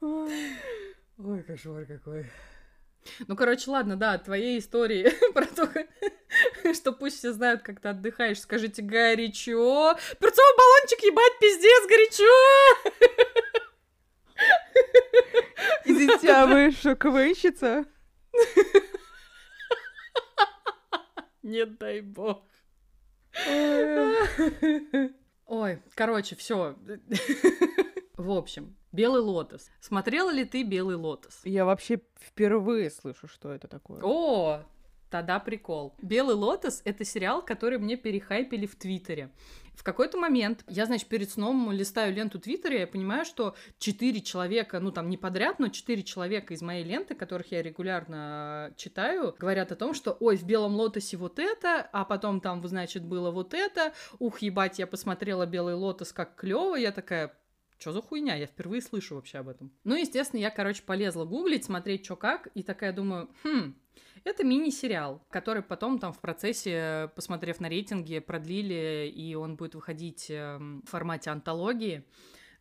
Ой, 0.01 1.43
кошмар 1.43 1.85
какой. 1.85 2.27
Ну, 3.27 3.37
короче, 3.37 3.71
ладно, 3.71 3.97
да, 3.97 4.19
твоей 4.19 4.59
истории 4.59 5.11
про 5.33 5.47
то, 5.47 5.69
что 6.75 6.93
пусть 6.93 7.19
все 7.19 7.33
знают, 7.33 7.63
как 7.63 7.81
ты 7.81 7.89
отдыхаешь. 7.89 8.41
Скажите, 8.41 8.83
горячо. 8.83 9.97
Перцовый 10.21 10.57
баллончик, 10.57 11.01
ебать, 11.01 11.39
пиздец, 11.41 11.87
горячо. 11.89 13.48
Извините, 15.85 16.31
а 16.33 16.47
вы 16.53 16.71
шоковыщица? 16.73 17.85
Нет, 21.43 21.79
дай 21.79 22.01
бог. 22.01 22.45
Ой, 25.47 25.83
короче, 25.95 26.37
все. 26.37 26.77
В 28.17 28.31
общем, 28.33 28.77
Белый 28.93 29.21
лотос. 29.21 29.71
Смотрела 29.81 30.31
ли 30.31 30.45
ты 30.45 30.63
Белый 30.63 30.97
лотос? 30.97 31.41
Я 31.45 31.65
вообще 31.65 32.01
впервые 32.21 32.91
слышу, 32.91 33.29
что 33.29 33.53
это 33.53 33.69
такое. 33.69 34.01
О, 34.03 34.65
тогда 35.11 35.39
прикол. 35.39 35.95
Белый 36.03 36.35
лотос 36.35 36.83
это 36.85 37.05
сериал, 37.05 37.45
который 37.45 37.79
мне 37.79 37.97
перехайпили 37.97 38.67
в 38.67 38.77
Твиттере. 38.77 39.31
В 39.79 39.85
какой-то 39.85 40.19
момент 40.19 40.65
я, 40.67 40.87
значит, 40.87 41.07
перед 41.09 41.31
сном 41.31 41.71
листаю 41.71 42.13
ленту 42.13 42.41
Твиттера, 42.41 42.75
и 42.75 42.81
я 42.81 42.87
понимаю, 42.89 43.25
что 43.25 43.55
четыре 43.79 44.21
человека, 44.21 44.81
ну 44.81 44.91
там 44.91 45.09
не 45.09 45.17
подряд, 45.17 45.61
но 45.61 45.69
четыре 45.69 46.03
человека 46.03 46.53
из 46.53 46.63
моей 46.63 46.83
ленты, 46.83 47.15
которых 47.15 47.53
я 47.53 47.63
регулярно 47.63 48.73
читаю, 48.77 49.37
говорят 49.39 49.71
о 49.71 49.77
том, 49.77 49.95
что 49.95 50.17
ой, 50.19 50.37
в 50.37 50.43
белом 50.43 50.75
лотосе 50.75 51.17
вот 51.17 51.39
это, 51.39 51.89
а 51.93 52.05
потом 52.05 52.41
там, 52.41 52.67
значит, 52.67 53.05
было 53.05 53.31
вот 53.31 53.55
это. 53.55 53.93
Ух, 54.19 54.41
ебать, 54.41 54.81
я 54.81 54.89
посмотрела 54.89 55.47
белый 55.47 55.75
лотос, 55.75 56.13
как 56.13 56.35
клево. 56.35 56.75
Я 56.75 56.91
такая, 56.91 57.33
что 57.79 57.93
за 57.93 58.03
хуйня? 58.03 58.35
Я 58.35 58.47
впервые 58.47 58.83
слышу 58.83 59.15
вообще 59.15 59.39
об 59.39 59.49
этом. 59.49 59.71
Ну, 59.85 59.95
естественно, 59.95 60.41
я, 60.41 60.51
короче, 60.51 60.83
полезла 60.83 61.25
гуглить, 61.25 61.65
смотреть, 61.65 62.05
что 62.05 62.17
как, 62.17 62.49
и 62.49 62.65
такая 62.65 62.93
думаю, 62.93 63.31
хм, 63.45 63.77
это 64.25 64.45
мини-сериал, 64.45 65.23
который 65.31 65.63
потом 65.63 65.99
там 65.99 66.13
в 66.13 66.21
процессе, 66.21 67.11
посмотрев 67.15 67.61
на 67.61 67.69
рейтинги, 67.69 68.19
продлили, 68.19 69.13
и 69.15 69.35
он 69.35 69.57
будет 69.57 69.75
выходить 69.75 70.27
эм, 70.31 70.83
в 70.87 70.91
формате 70.91 71.31
антологии 71.31 72.05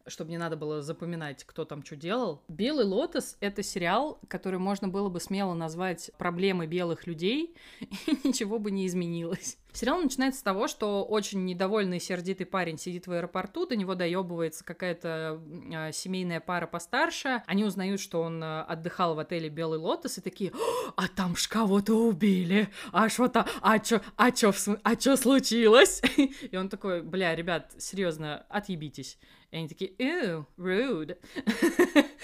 чтобы 0.07 0.31
не 0.31 0.37
надо 0.37 0.55
было 0.57 0.81
запоминать, 0.81 1.43
кто 1.43 1.65
там 1.65 1.83
что 1.83 1.95
делал. 1.95 2.43
«Белый 2.47 2.85
лотос»— 2.85 3.37
это 3.39 3.63
сериал, 3.63 4.19
который 4.27 4.59
можно 4.59 4.87
было 4.87 5.09
бы 5.09 5.19
смело 5.19 5.53
назвать 5.53 6.11
«Проблемы 6.17 6.67
белых 6.67 7.07
людей», 7.07 7.55
и 7.79 8.27
ничего 8.27 8.59
бы 8.59 8.71
не 8.71 8.87
изменилось. 8.87 9.57
Сериал 9.77 10.01
начинается 10.01 10.39
с 10.39 10.43
того, 10.43 10.67
что 10.67 11.03
очень 11.03 11.45
недовольный 11.45 11.99
сердитый 11.99 12.47
парень 12.47 12.79
сидит 12.79 13.05
в 13.05 13.11
аэропорту, 13.11 13.67
до 13.67 13.75
него 13.75 13.93
доебывается 13.93 14.63
какая-то 14.63 15.39
э, 15.71 15.91
семейная 15.91 16.39
пара 16.39 16.65
постарше. 16.65 17.43
Они 17.45 17.63
узнают, 17.63 18.01
что 18.01 18.21
он 18.21 18.43
э, 18.43 18.61
отдыхал 18.61 19.13
в 19.13 19.19
отеле 19.19 19.49
Белый 19.49 19.77
Лотос, 19.77 20.17
и 20.17 20.21
такие, 20.21 20.51
а 20.95 21.07
там 21.07 21.35
ж 21.35 21.47
кого-то 21.47 21.93
убили, 21.93 22.69
а 22.91 23.07
что-то, 23.07 23.45
а 23.61 23.77
чё, 23.77 24.01
а 24.15 24.31
чё, 24.31 24.51
а 24.81 24.95
чё 24.95 25.15
случилось? 25.15 26.01
И 26.17 26.57
он 26.57 26.69
такой, 26.69 27.03
бля, 27.03 27.35
ребят, 27.35 27.75
серьезно, 27.77 28.47
отъебитесь. 28.49 29.19
И 29.51 29.57
они 29.57 29.67
такие, 29.67 29.91
ew, 29.97 30.45
rude. 30.57 31.17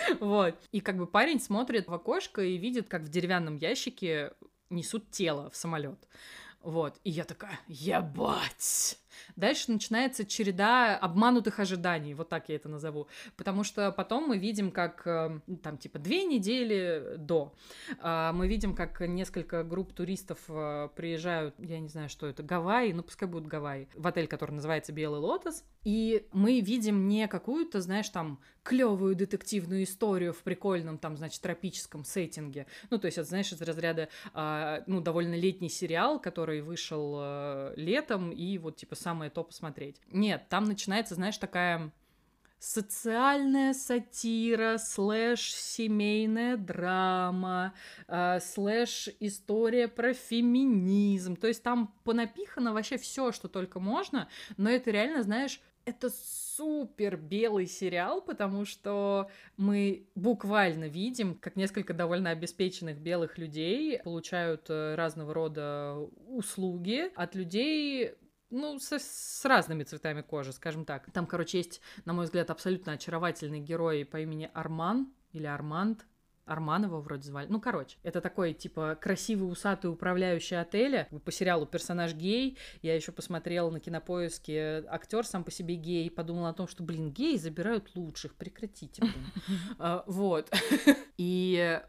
вот. 0.20 0.56
И 0.72 0.82
как 0.82 0.98
бы 0.98 1.08
парень 1.08 1.40
смотрит 1.40 1.88
в 1.88 1.94
окошко 1.94 2.42
и 2.42 2.58
видит, 2.58 2.90
как 2.90 3.04
в 3.04 3.10
деревянном 3.10 3.58
ящике 3.58 4.34
несут 4.70 5.10
тело 5.12 5.50
в 5.50 5.56
самолет. 5.56 6.08
Вот. 6.62 7.00
И 7.04 7.10
я 7.10 7.24
такая, 7.24 7.60
ебать! 7.68 8.98
Дальше 9.36 9.72
начинается 9.72 10.26
череда 10.26 10.98
обманутых 10.98 11.60
ожиданий, 11.60 12.14
вот 12.14 12.30
так 12.30 12.50
я 12.50 12.56
это 12.56 12.70
назову. 12.70 13.08
Потому 13.38 13.64
что 13.64 13.92
потом 13.92 14.28
мы 14.28 14.38
видим, 14.38 14.72
как 14.72 15.06
э, 15.06 15.40
там 15.62 15.78
типа 15.78 16.00
две 16.00 16.24
недели 16.24 17.16
до, 17.18 17.54
а, 18.00 18.34
мы 18.34 18.48
видим, 18.48 18.76
как 18.76 19.02
несколько 19.02 19.64
групп 19.64 19.94
туристов 19.94 20.40
э, 20.48 20.90
приезжают, 20.96 21.56
я 21.60 21.80
не 21.80 21.90
знаю, 21.90 22.10
что 22.10 22.28
это, 22.28 22.44
Гавайи, 22.44 22.94
ну 22.94 23.04
пускай 23.04 23.28
будут 23.28 23.48
Гавайи, 23.48 23.88
в 23.96 24.08
отель, 24.08 24.28
который 24.28 24.52
называется 24.52 24.92
Белый 24.92 25.20
Лотос. 25.20 25.64
И 25.84 26.26
мы 26.32 26.62
видим 26.62 27.08
не 27.08 27.28
какую-то, 27.28 27.82
знаешь, 27.82 28.08
там 28.10 28.40
клевую 28.64 29.16
детективную 29.16 29.84
историю 29.84 30.32
в 30.32 30.42
прикольном, 30.42 30.98
там, 30.98 31.18
значит, 31.18 31.42
тропическом 31.42 32.06
сеттинге. 32.06 32.66
Ну, 32.90 32.98
то 32.98 33.08
есть, 33.08 33.18
это, 33.18 33.28
знаешь, 33.28 33.52
из 33.52 33.62
разряда, 33.62 34.08
а, 34.34 34.84
ну, 34.88 35.02
довольно 35.02 35.36
летний 35.36 35.68
сериал, 35.68 36.20
который 36.22 36.62
вышел 36.62 37.16
а, 37.18 37.74
летом, 37.76 38.32
и 38.32 38.58
вот, 38.58 38.78
типа, 38.78 38.96
самое 39.04 39.30
то 39.30 39.44
посмотреть. 39.44 40.02
Нет, 40.12 40.48
там 40.50 40.66
начинается, 40.66 41.16
знаешь, 41.16 41.38
такая 41.38 41.92
социальная 42.64 43.74
сатира, 43.74 44.78
слэш 44.78 45.54
семейная 45.54 46.56
драма, 46.56 47.74
э, 48.08 48.40
слэш 48.40 49.10
история 49.20 49.90
про 49.90 50.14
феминизм. 50.14 51.36
То 51.36 51.48
есть 51.48 51.62
там 51.62 51.94
понапихано 52.06 52.74
вообще 52.74 52.98
все, 52.98 53.34
что 53.34 53.50
только 53.50 53.82
можно, 53.82 54.30
но 54.56 54.70
это 54.70 54.92
реально, 54.92 55.24
знаешь, 55.24 55.60
это 55.86 56.10
супер 56.56 57.18
белый 57.18 57.68
сериал, 57.68 58.22
потому 58.22 58.64
что 58.64 59.30
мы 59.58 60.08
буквально 60.16 60.86
видим, 60.86 61.36
как 61.36 61.58
несколько 61.58 61.94
довольно 61.94 62.30
обеспеченных 62.30 62.98
белых 63.00 63.38
людей 63.38 64.00
получают 64.00 64.70
э, 64.70 64.96
разного 64.96 65.34
рода 65.34 65.98
услуги 66.30 67.12
от 67.16 67.36
людей 67.36 68.14
ну, 68.54 68.80
со, 68.80 69.00
с 69.00 69.44
разными 69.46 69.84
цветами 69.84 70.22
кожи, 70.22 70.54
скажем 70.54 70.86
так. 70.86 71.12
Там, 71.12 71.26
короче, 71.26 71.58
есть, 71.58 71.82
на 72.06 72.14
мой 72.14 72.26
взгляд, 72.26 72.50
абсолютно 72.50 72.94
очаровательный 72.94 73.60
герой 73.60 74.06
по 74.06 74.20
имени 74.22 74.50
Арман 74.54 75.12
или 75.32 75.46
Арманд, 75.46 76.06
Арманова 76.46 77.00
вроде 77.00 77.24
звали. 77.24 77.48
Ну, 77.50 77.62
короче, 77.62 77.98
это 78.04 78.20
такой, 78.20 78.54
типа, 78.54 78.98
красивый, 79.00 79.50
усатый 79.50 79.90
управляющий 79.90 80.56
отеля. 80.56 81.08
По 81.24 81.32
сериалу 81.32 81.66
персонаж 81.66 82.14
гей. 82.14 82.58
Я 82.82 82.96
еще 82.96 83.12
посмотрела 83.12 83.70
на 83.70 83.80
кинопоиске 83.80 84.84
актер 84.90 85.26
сам 85.26 85.44
по 85.44 85.52
себе 85.52 85.76
гей. 85.76 86.12
Подумала 86.12 86.50
о 86.50 86.54
том, 86.54 86.68
что, 86.68 86.84
блин, 86.84 87.12
геи 87.12 87.38
забирают 87.38 87.96
лучших. 87.96 88.36
Прекратите, 88.36 89.02
блин. 89.02 89.32
А, 89.80 90.04
вот. 90.08 90.52
И 91.18 91.82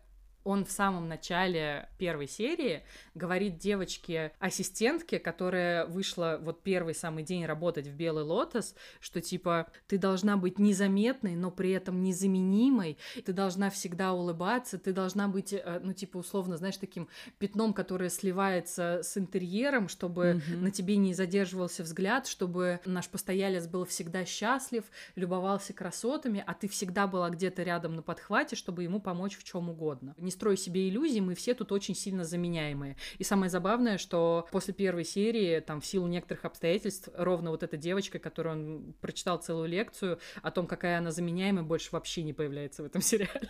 он 0.44 0.64
в 0.64 0.70
самом 0.70 1.08
начале 1.08 1.88
первой 1.98 2.28
серии 2.28 2.82
говорит 3.14 3.58
девочке-ассистентке, 3.58 5.18
которая 5.18 5.86
вышла 5.86 6.38
вот 6.40 6.62
первый 6.62 6.94
самый 6.94 7.24
день 7.24 7.46
работать 7.46 7.86
в 7.86 7.94
Белый 7.94 8.24
Лотос, 8.24 8.74
что 9.00 9.20
типа 9.20 9.68
ты 9.86 9.98
должна 9.98 10.36
быть 10.36 10.58
незаметной, 10.58 11.34
но 11.34 11.50
при 11.50 11.70
этом 11.70 12.02
незаменимой, 12.02 12.98
ты 13.24 13.32
должна 13.32 13.70
всегда 13.70 14.12
улыбаться, 14.12 14.78
ты 14.78 14.92
должна 14.92 15.28
быть, 15.28 15.52
э, 15.52 15.80
ну 15.82 15.92
типа 15.92 16.18
условно, 16.18 16.56
знаешь, 16.58 16.76
таким 16.76 17.08
пятном, 17.38 17.72
которое 17.72 18.10
сливается 18.10 19.00
с 19.02 19.16
интерьером, 19.16 19.88
чтобы 19.88 20.24
mm-hmm. 20.24 20.56
на 20.56 20.70
тебе 20.70 20.96
не 20.96 21.14
задерживался 21.14 21.82
взгляд, 21.82 22.26
чтобы 22.26 22.80
наш 22.84 23.08
постоялец 23.08 23.66
был 23.66 23.86
всегда 23.86 24.24
счастлив, 24.24 24.84
любовался 25.16 25.72
красотами, 25.72 26.44
а 26.46 26.52
ты 26.52 26.68
всегда 26.68 27.06
была 27.06 27.30
где-то 27.30 27.62
рядом 27.62 27.96
на 27.96 28.02
подхвате, 28.02 28.56
чтобы 28.56 28.82
ему 28.82 29.00
помочь 29.00 29.36
в 29.36 29.44
чем 29.44 29.70
угодно. 29.70 30.14
Строй 30.34 30.56
себе 30.56 30.88
иллюзий, 30.88 31.20
мы 31.20 31.36
все 31.36 31.54
тут 31.54 31.70
очень 31.70 31.94
сильно 31.94 32.24
заменяемые. 32.24 32.96
И 33.18 33.24
самое 33.24 33.50
забавное, 33.50 33.98
что 33.98 34.48
после 34.50 34.74
первой 34.74 35.04
серии, 35.04 35.60
там, 35.60 35.80
в 35.80 35.86
силу 35.86 36.08
некоторых 36.08 36.44
обстоятельств, 36.44 37.08
ровно 37.16 37.50
вот 37.50 37.62
эта 37.62 37.76
девочка, 37.76 38.18
которую 38.18 38.52
он 38.56 38.94
прочитал 39.00 39.38
целую 39.38 39.68
лекцию 39.68 40.18
о 40.42 40.50
том, 40.50 40.66
какая 40.66 40.98
она 40.98 41.12
заменяемая, 41.12 41.62
больше 41.62 41.90
вообще 41.92 42.24
не 42.24 42.32
появляется 42.32 42.82
в 42.82 42.86
этом 42.86 43.00
сериале. 43.00 43.48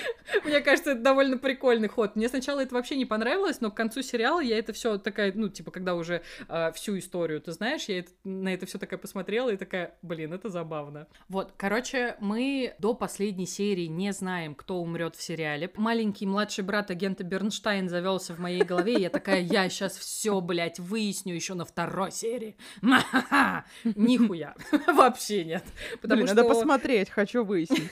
Мне 0.44 0.60
кажется, 0.60 0.92
это 0.92 1.00
довольно 1.00 1.38
прикольный 1.38 1.88
ход. 1.88 2.16
Мне 2.16 2.28
сначала 2.28 2.60
это 2.60 2.74
вообще 2.74 2.96
не 2.96 3.04
понравилось, 3.04 3.60
но 3.60 3.70
к 3.70 3.74
концу 3.74 4.02
сериала 4.02 4.40
я 4.40 4.58
это 4.58 4.72
все 4.72 4.98
такая, 4.98 5.32
ну, 5.34 5.48
типа, 5.48 5.70
когда 5.70 5.94
уже 5.94 6.22
э, 6.48 6.72
всю 6.72 6.98
историю, 6.98 7.40
ты 7.40 7.52
знаешь, 7.52 7.84
я 7.84 8.00
это, 8.00 8.10
на 8.24 8.52
это 8.52 8.66
все 8.66 8.78
такая 8.78 8.98
посмотрела 8.98 9.50
и 9.50 9.56
такая, 9.56 9.94
блин, 10.02 10.32
это 10.32 10.48
забавно. 10.48 11.06
Вот, 11.28 11.52
короче, 11.56 12.16
мы 12.20 12.74
до 12.78 12.94
последней 12.94 13.46
серии 13.46 13.86
не 13.86 14.12
знаем, 14.12 14.54
кто 14.54 14.78
умрет 14.78 15.16
в 15.16 15.22
сериале. 15.22 15.70
Маленький 15.76 16.26
младший 16.26 16.64
брат 16.64 16.90
агента 16.90 17.24
Бернштайн 17.24 17.88
завелся 17.88 18.34
в 18.34 18.38
моей 18.38 18.62
голове, 18.62 18.94
и 18.94 19.00
я 19.02 19.10
такая, 19.10 19.40
я 19.40 19.68
сейчас 19.68 19.96
все, 19.96 20.40
блядь, 20.40 20.78
выясню 20.78 21.34
еще 21.34 21.54
на 21.54 21.64
второй 21.64 22.12
серии. 22.12 22.56
Нихуя. 23.84 24.54
Вообще 24.86 25.44
нет. 25.44 25.64
Потому 26.00 26.26
что... 26.26 26.34
Надо 26.34 26.48
посмотреть, 26.48 27.10
хочу 27.10 27.44
выяснить. 27.44 27.90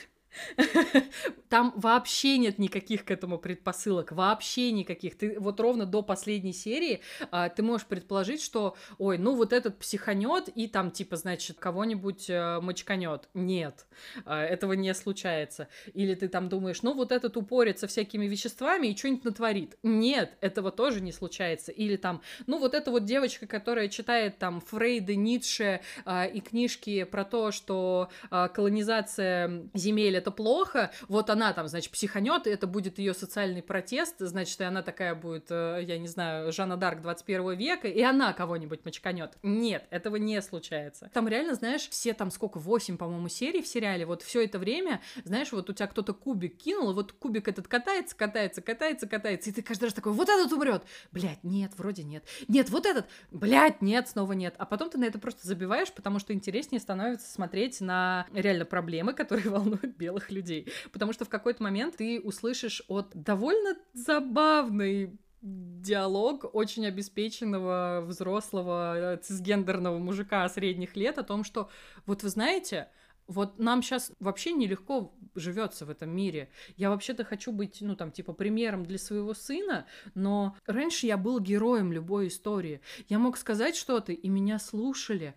Там 1.49 1.73
вообще 1.75 2.37
нет 2.37 2.59
никаких 2.59 3.05
к 3.05 3.11
этому 3.11 3.37
предпосылок, 3.37 4.11
вообще 4.11 4.71
никаких. 4.71 5.17
Ты 5.17 5.39
вот 5.39 5.59
ровно 5.59 5.85
до 5.85 6.01
последней 6.01 6.53
серии 6.53 7.01
а, 7.31 7.49
ты 7.49 7.63
можешь 7.63 7.87
предположить, 7.87 8.41
что, 8.41 8.75
ой, 8.97 9.17
ну 9.17 9.35
вот 9.35 9.53
этот 9.53 9.77
психанет 9.79 10.47
и 10.55 10.67
там 10.67 10.91
типа, 10.91 11.17
значит, 11.17 11.59
кого-нибудь 11.59 12.27
а, 12.29 12.61
мочканет. 12.61 13.29
Нет, 13.33 13.85
а, 14.25 14.43
этого 14.43 14.73
не 14.73 14.93
случается. 14.93 15.67
Или 15.93 16.15
ты 16.15 16.29
там 16.29 16.49
думаешь, 16.49 16.81
ну 16.83 16.93
вот 16.93 17.11
этот 17.11 17.35
упорится 17.37 17.87
всякими 17.87 18.25
веществами 18.27 18.87
и 18.87 18.97
что-нибудь 18.97 19.25
натворит. 19.25 19.77
Нет, 19.83 20.37
этого 20.41 20.71
тоже 20.71 21.01
не 21.01 21.11
случается. 21.11 21.71
Или 21.71 21.97
там, 21.97 22.21
ну 22.47 22.59
вот 22.59 22.73
эта 22.73 22.91
вот 22.91 23.05
девочка, 23.05 23.47
которая 23.47 23.89
читает 23.89 24.37
там 24.37 24.61
Фрейда, 24.61 25.15
Ницше 25.15 25.81
а, 26.05 26.25
и 26.25 26.39
книжки 26.39 27.03
про 27.03 27.25
то, 27.25 27.51
что 27.51 28.09
а, 28.29 28.47
колонизация 28.47 29.69
земель 29.73 30.20
это 30.21 30.31
плохо, 30.31 30.91
вот 31.07 31.29
она 31.29 31.51
там, 31.53 31.67
значит, 31.67 31.91
психанет, 31.91 32.47
это 32.47 32.67
будет 32.67 32.99
ее 32.99 33.13
социальный 33.13 33.61
протест, 33.61 34.15
значит, 34.19 34.59
и 34.61 34.63
она 34.63 34.81
такая 34.83 35.15
будет, 35.15 35.47
э, 35.49 35.83
я 35.83 35.97
не 35.97 36.07
знаю, 36.07 36.51
Жанна 36.51 36.77
Дарк 36.77 37.01
21 37.01 37.55
века, 37.57 37.87
и 37.87 38.01
она 38.01 38.33
кого-нибудь 38.33 38.85
мочканет. 38.85 39.37
Нет, 39.43 39.85
этого 39.89 40.15
не 40.15 40.41
случается. 40.41 41.09
Там 41.13 41.27
реально, 41.27 41.55
знаешь, 41.55 41.89
все 41.89 42.13
там 42.13 42.31
сколько, 42.31 42.59
8, 42.59 42.97
по-моему, 42.97 43.27
серий 43.27 43.61
в 43.61 43.67
сериале, 43.67 44.05
вот 44.05 44.21
все 44.21 44.45
это 44.45 44.59
время, 44.59 45.01
знаешь, 45.25 45.51
вот 45.51 45.69
у 45.69 45.73
тебя 45.73 45.87
кто-то 45.87 46.13
кубик 46.13 46.57
кинул, 46.57 46.91
и 46.91 46.93
вот 46.93 47.11
кубик 47.13 47.47
этот 47.47 47.67
катается, 47.67 48.15
катается, 48.15 48.61
катается, 48.61 49.07
катается, 49.07 49.49
и 49.49 49.53
ты 49.53 49.61
каждый 49.61 49.85
раз 49.85 49.93
такой, 49.93 50.13
вот 50.13 50.29
этот 50.29 50.51
умрет, 50.53 50.83
блядь, 51.11 51.43
нет, 51.43 51.71
вроде 51.77 52.03
нет, 52.03 52.23
нет, 52.47 52.69
вот 52.69 52.85
этот, 52.85 53.07
блядь, 53.31 53.81
нет, 53.81 54.07
снова 54.07 54.33
нет, 54.33 54.53
а 54.57 54.65
потом 54.65 54.89
ты 54.89 54.97
на 54.97 55.05
это 55.05 55.19
просто 55.19 55.47
забиваешь, 55.47 55.91
потому 55.91 56.19
что 56.19 56.33
интереснее 56.33 56.79
становится 56.79 57.31
смотреть 57.31 57.81
на 57.81 58.27
реально 58.33 58.65
проблемы, 58.65 59.13
которые 59.13 59.49
волнуют 59.49 59.97
белых 59.97 60.10
белых 60.11 60.31
людей. 60.31 60.67
Потому 60.91 61.13
что 61.13 61.25
в 61.25 61.29
какой-то 61.29 61.63
момент 61.63 61.97
ты 61.97 62.19
услышишь 62.19 62.83
от 62.87 63.09
довольно 63.13 63.75
забавной 63.93 65.17
диалог 65.41 66.45
очень 66.53 66.85
обеспеченного 66.85 68.03
взрослого 68.05 69.13
э, 69.15 69.17
цисгендерного 69.17 69.97
мужика 69.97 70.47
средних 70.49 70.95
лет 70.95 71.17
о 71.17 71.23
том, 71.23 71.43
что 71.43 71.69
вот 72.05 72.21
вы 72.21 72.29
знаете, 72.29 72.89
вот 73.27 73.57
нам 73.57 73.81
сейчас 73.81 74.11
вообще 74.19 74.51
нелегко 74.51 75.13
живется 75.35 75.85
в 75.85 75.89
этом 75.89 76.15
мире. 76.15 76.49
Я 76.77 76.89
вообще-то 76.89 77.23
хочу 77.23 77.51
быть, 77.51 77.77
ну, 77.81 77.95
там, 77.95 78.11
типа, 78.11 78.33
примером 78.33 78.85
для 78.85 78.97
своего 78.97 79.33
сына, 79.33 79.85
но 80.13 80.55
раньше 80.65 81.07
я 81.07 81.17
был 81.17 81.39
героем 81.39 81.91
любой 81.91 82.27
истории. 82.27 82.81
Я 83.09 83.17
мог 83.19 83.37
сказать 83.37 83.75
что-то, 83.75 84.11
и 84.11 84.29
меня 84.29 84.59
слушали. 84.59 85.33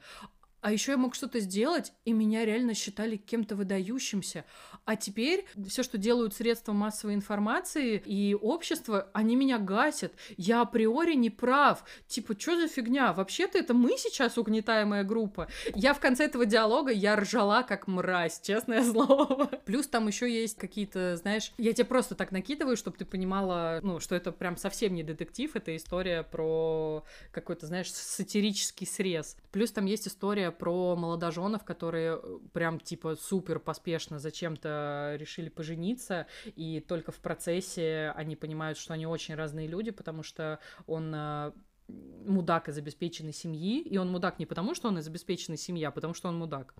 А 0.64 0.72
еще 0.72 0.92
я 0.92 0.96
мог 0.96 1.14
что-то 1.14 1.40
сделать, 1.40 1.92
и 2.06 2.14
меня 2.14 2.46
реально 2.46 2.72
считали 2.72 3.18
кем-то 3.18 3.54
выдающимся. 3.54 4.46
А 4.86 4.96
теперь 4.96 5.44
все, 5.68 5.82
что 5.82 5.98
делают 5.98 6.32
средства 6.32 6.72
массовой 6.72 7.12
информации 7.12 8.02
и 8.06 8.34
общество, 8.34 9.10
они 9.12 9.36
меня 9.36 9.58
гасят. 9.58 10.14
Я 10.38 10.62
априори 10.62 11.16
не 11.16 11.28
прав. 11.28 11.84
Типа, 12.06 12.34
что 12.38 12.56
за 12.58 12.68
фигня? 12.68 13.12
Вообще-то 13.12 13.58
это 13.58 13.74
мы 13.74 13.98
сейчас 13.98 14.38
угнетаемая 14.38 15.04
группа. 15.04 15.48
Я 15.74 15.92
в 15.92 16.00
конце 16.00 16.24
этого 16.24 16.46
диалога, 16.46 16.92
я 16.92 17.14
ржала 17.16 17.62
как 17.62 17.86
мразь, 17.86 18.40
честное 18.40 18.82
слово. 18.90 19.50
Плюс 19.66 19.86
там 19.86 20.08
еще 20.08 20.32
есть 20.32 20.56
какие-то, 20.56 21.16
знаешь, 21.16 21.52
я 21.58 21.74
тебе 21.74 21.84
просто 21.84 22.14
так 22.14 22.32
накидываю, 22.32 22.78
чтобы 22.78 22.96
ты 22.96 23.04
понимала, 23.04 23.80
ну, 23.82 24.00
что 24.00 24.14
это 24.14 24.32
прям 24.32 24.56
совсем 24.56 24.94
не 24.94 25.02
детектив, 25.02 25.54
это 25.56 25.76
история 25.76 26.22
про 26.22 27.04
какой-то, 27.32 27.66
знаешь, 27.66 27.92
сатирический 27.92 28.86
срез. 28.86 29.36
Плюс 29.52 29.70
там 29.70 29.84
есть 29.84 30.08
история 30.08 30.53
про 30.58 30.96
молодоженов, 30.96 31.64
которые 31.64 32.18
э, 32.22 32.38
прям 32.52 32.80
типа 32.80 33.16
супер 33.16 33.58
поспешно 33.58 34.18
зачем-то 34.18 35.16
решили 35.18 35.48
пожениться, 35.48 36.26
и 36.44 36.80
только 36.80 37.12
в 37.12 37.20
процессе 37.20 38.12
они 38.16 38.36
понимают, 38.36 38.78
что 38.78 38.94
они 38.94 39.06
очень 39.06 39.34
разные 39.34 39.66
люди, 39.66 39.90
потому 39.90 40.22
что 40.22 40.58
он 40.86 41.12
э, 41.14 41.52
мудак 41.88 42.68
из 42.68 42.78
обеспеченной 42.78 43.32
семьи, 43.32 43.80
и 43.80 43.98
он 43.98 44.10
мудак 44.10 44.38
не 44.38 44.46
потому, 44.46 44.74
что 44.74 44.88
он 44.88 44.98
из 44.98 45.06
обеспеченной 45.06 45.58
семьи, 45.58 45.84
а 45.84 45.90
потому 45.90 46.14
что 46.14 46.28
он 46.28 46.38
мудак. 46.38 46.74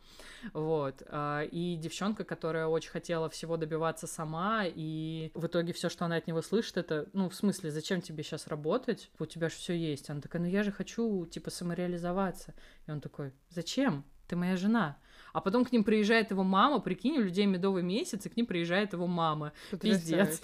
Вот. 0.53 1.03
А, 1.09 1.43
и 1.43 1.77
девчонка, 1.77 2.25
которая 2.25 2.67
очень 2.67 2.91
хотела 2.91 3.29
всего 3.29 3.57
добиваться 3.57 4.07
сама, 4.07 4.65
и 4.65 5.31
в 5.35 5.47
итоге 5.47 5.73
все, 5.73 5.89
что 5.89 6.05
она 6.05 6.17
от 6.17 6.27
него 6.27 6.43
слышит, 6.43 6.77
это, 6.77 7.09
ну, 7.13 7.29
в 7.29 7.35
смысле, 7.35 7.71
зачем 7.71 8.01
тебе 8.01 8.23
сейчас 8.23 8.47
работать? 8.47 9.11
У 9.19 9.27
тебя 9.27 9.49
же 9.49 9.57
все 9.57 9.75
есть. 9.75 10.11
Она 10.11 10.21
такая, 10.21 10.43
ну 10.43 10.49
я 10.49 10.63
же 10.63 10.73
хочу, 10.73 11.27
типа, 11.27 11.51
самореализоваться. 11.51 12.55
И 12.87 12.91
он 12.91 13.01
такой, 13.01 13.33
зачем? 13.51 14.05
Ты 14.29 14.37
моя 14.37 14.57
жена. 14.57 14.97
А 15.35 15.41
потом 15.41 15.65
к 15.65 15.73
ним 15.73 15.83
приезжает 15.83 16.31
его 16.31 16.45
мама, 16.45 16.79
прикинь, 16.79 17.19
у 17.19 17.21
людей 17.21 17.45
медовый 17.47 17.83
месяц, 17.83 18.25
и 18.25 18.29
к 18.29 18.37
ним 18.37 18.47
приезжает 18.47 18.93
его 18.93 19.09
мама. 19.09 19.53
Пиздец. 19.81 20.41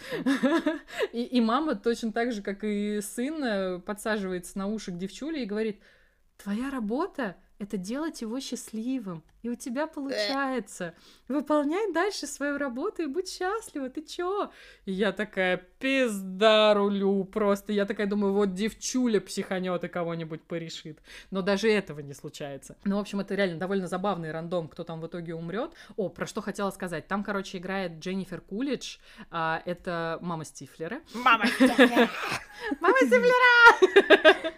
И, 1.12 1.22
и 1.22 1.40
мама 1.40 1.76
точно 1.76 2.12
так 2.12 2.33
же, 2.33 2.42
как 2.42 2.64
и 2.64 3.00
сын, 3.00 3.44
э, 3.44 3.79
подсаживается 3.79 4.59
на 4.59 4.66
уши 4.66 4.90
к 4.90 4.98
девчуле 4.98 5.44
и 5.44 5.46
говорит, 5.46 5.81
твоя 6.38 6.70
работа— 6.70 7.37
это 7.61 7.76
делать 7.76 8.20
его 8.20 8.40
счастливым. 8.40 9.22
И 9.42 9.48
у 9.48 9.55
тебя 9.55 9.87
получается. 9.87 10.94
Выполняй 11.29 11.92
дальше 11.92 12.26
свою 12.26 12.59
работу 12.59 13.03
и 13.03 13.07
будь 13.07 13.29
счастлива, 13.31 13.88
ты 13.88 14.03
чё? 14.03 14.50
И 14.85 14.92
я 14.92 15.12
такая, 15.12 15.57
пизда 15.79 16.74
рулю 16.74 17.24
просто. 17.24 17.72
Я 17.72 17.87
такая 17.87 18.07
думаю, 18.07 18.33
вот 18.33 18.55
девчуля 18.55 19.20
психанет 19.20 19.85
и 19.85 19.88
кого-нибудь 19.88 20.42
порешит. 20.42 21.00
Но 21.31 21.42
даже 21.42 21.70
этого 21.70 22.00
не 22.00 22.14
случается. 22.14 22.76
Ну, 22.85 22.96
в 22.96 23.00
общем, 23.00 23.20
это 23.20 23.35
реально 23.35 23.59
довольно 23.59 23.87
забавный 23.87 24.33
рандом, 24.33 24.68
кто 24.68 24.85
там 24.85 25.00
в 25.00 25.07
итоге 25.07 25.35
умрет. 25.35 25.72
О, 25.96 26.09
про 26.09 26.26
что 26.26 26.40
хотела 26.40 26.70
сказать. 26.70 27.07
Там, 27.09 27.24
короче, 27.24 27.59
играет 27.59 27.98
Дженнифер 28.00 28.40
Кулич. 28.40 29.00
А, 29.31 29.62
это 29.64 30.18
мама 30.20 30.44
Стифлера. 30.44 31.00
Мама 31.14 31.46
Стифлера! 31.46 32.11
Мама 32.81 32.96
Стифлера! 32.98 34.53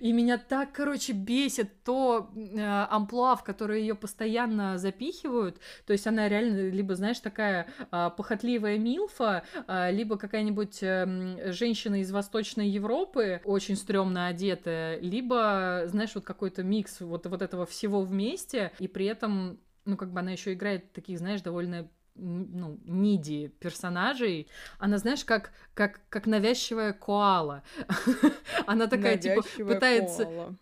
И 0.00 0.12
меня 0.12 0.38
так, 0.38 0.72
короче, 0.72 1.12
бесит 1.12 1.82
то 1.84 2.30
э, 2.34 2.86
амплуа, 2.90 3.36
в 3.36 3.44
которое 3.44 3.78
ее 3.78 3.93
постоянно 3.94 4.78
запихивают. 4.78 5.58
То 5.86 5.92
есть 5.92 6.06
она 6.06 6.28
реально 6.28 6.70
либо, 6.70 6.94
знаешь, 6.94 7.20
такая 7.20 7.68
э, 7.90 8.10
похотливая 8.16 8.78
милфа, 8.78 9.44
э, 9.66 9.92
либо 9.92 10.16
какая-нибудь 10.16 10.82
э, 10.82 11.52
женщина 11.52 12.00
из 12.00 12.10
Восточной 12.10 12.68
Европы, 12.68 13.40
очень 13.44 13.76
стрёмно 13.76 14.26
одетая, 14.26 14.98
либо, 15.00 15.84
знаешь, 15.86 16.14
вот 16.14 16.24
какой-то 16.24 16.62
микс 16.62 17.00
вот, 17.00 17.26
вот 17.26 17.42
этого 17.42 17.66
всего 17.66 18.02
вместе, 18.02 18.72
и 18.78 18.88
при 18.88 19.06
этом 19.06 19.58
ну, 19.84 19.96
как 19.96 20.12
бы 20.12 20.20
она 20.20 20.32
еще 20.32 20.52
играет 20.54 20.92
таких, 20.92 21.18
знаешь, 21.18 21.42
довольно 21.42 21.88
ну, 22.14 22.78
ниди 22.84 23.48
персонажей, 23.58 24.48
она, 24.78 24.98
знаешь, 24.98 25.24
как, 25.24 25.50
как, 25.74 26.00
как 26.08 26.26
навязчивая 26.26 26.92
коала. 26.92 27.62
она 28.66 28.86
такая, 28.86 29.18
типа, 29.18 29.42
пытается... 29.58 30.24
Ну, 30.24 30.56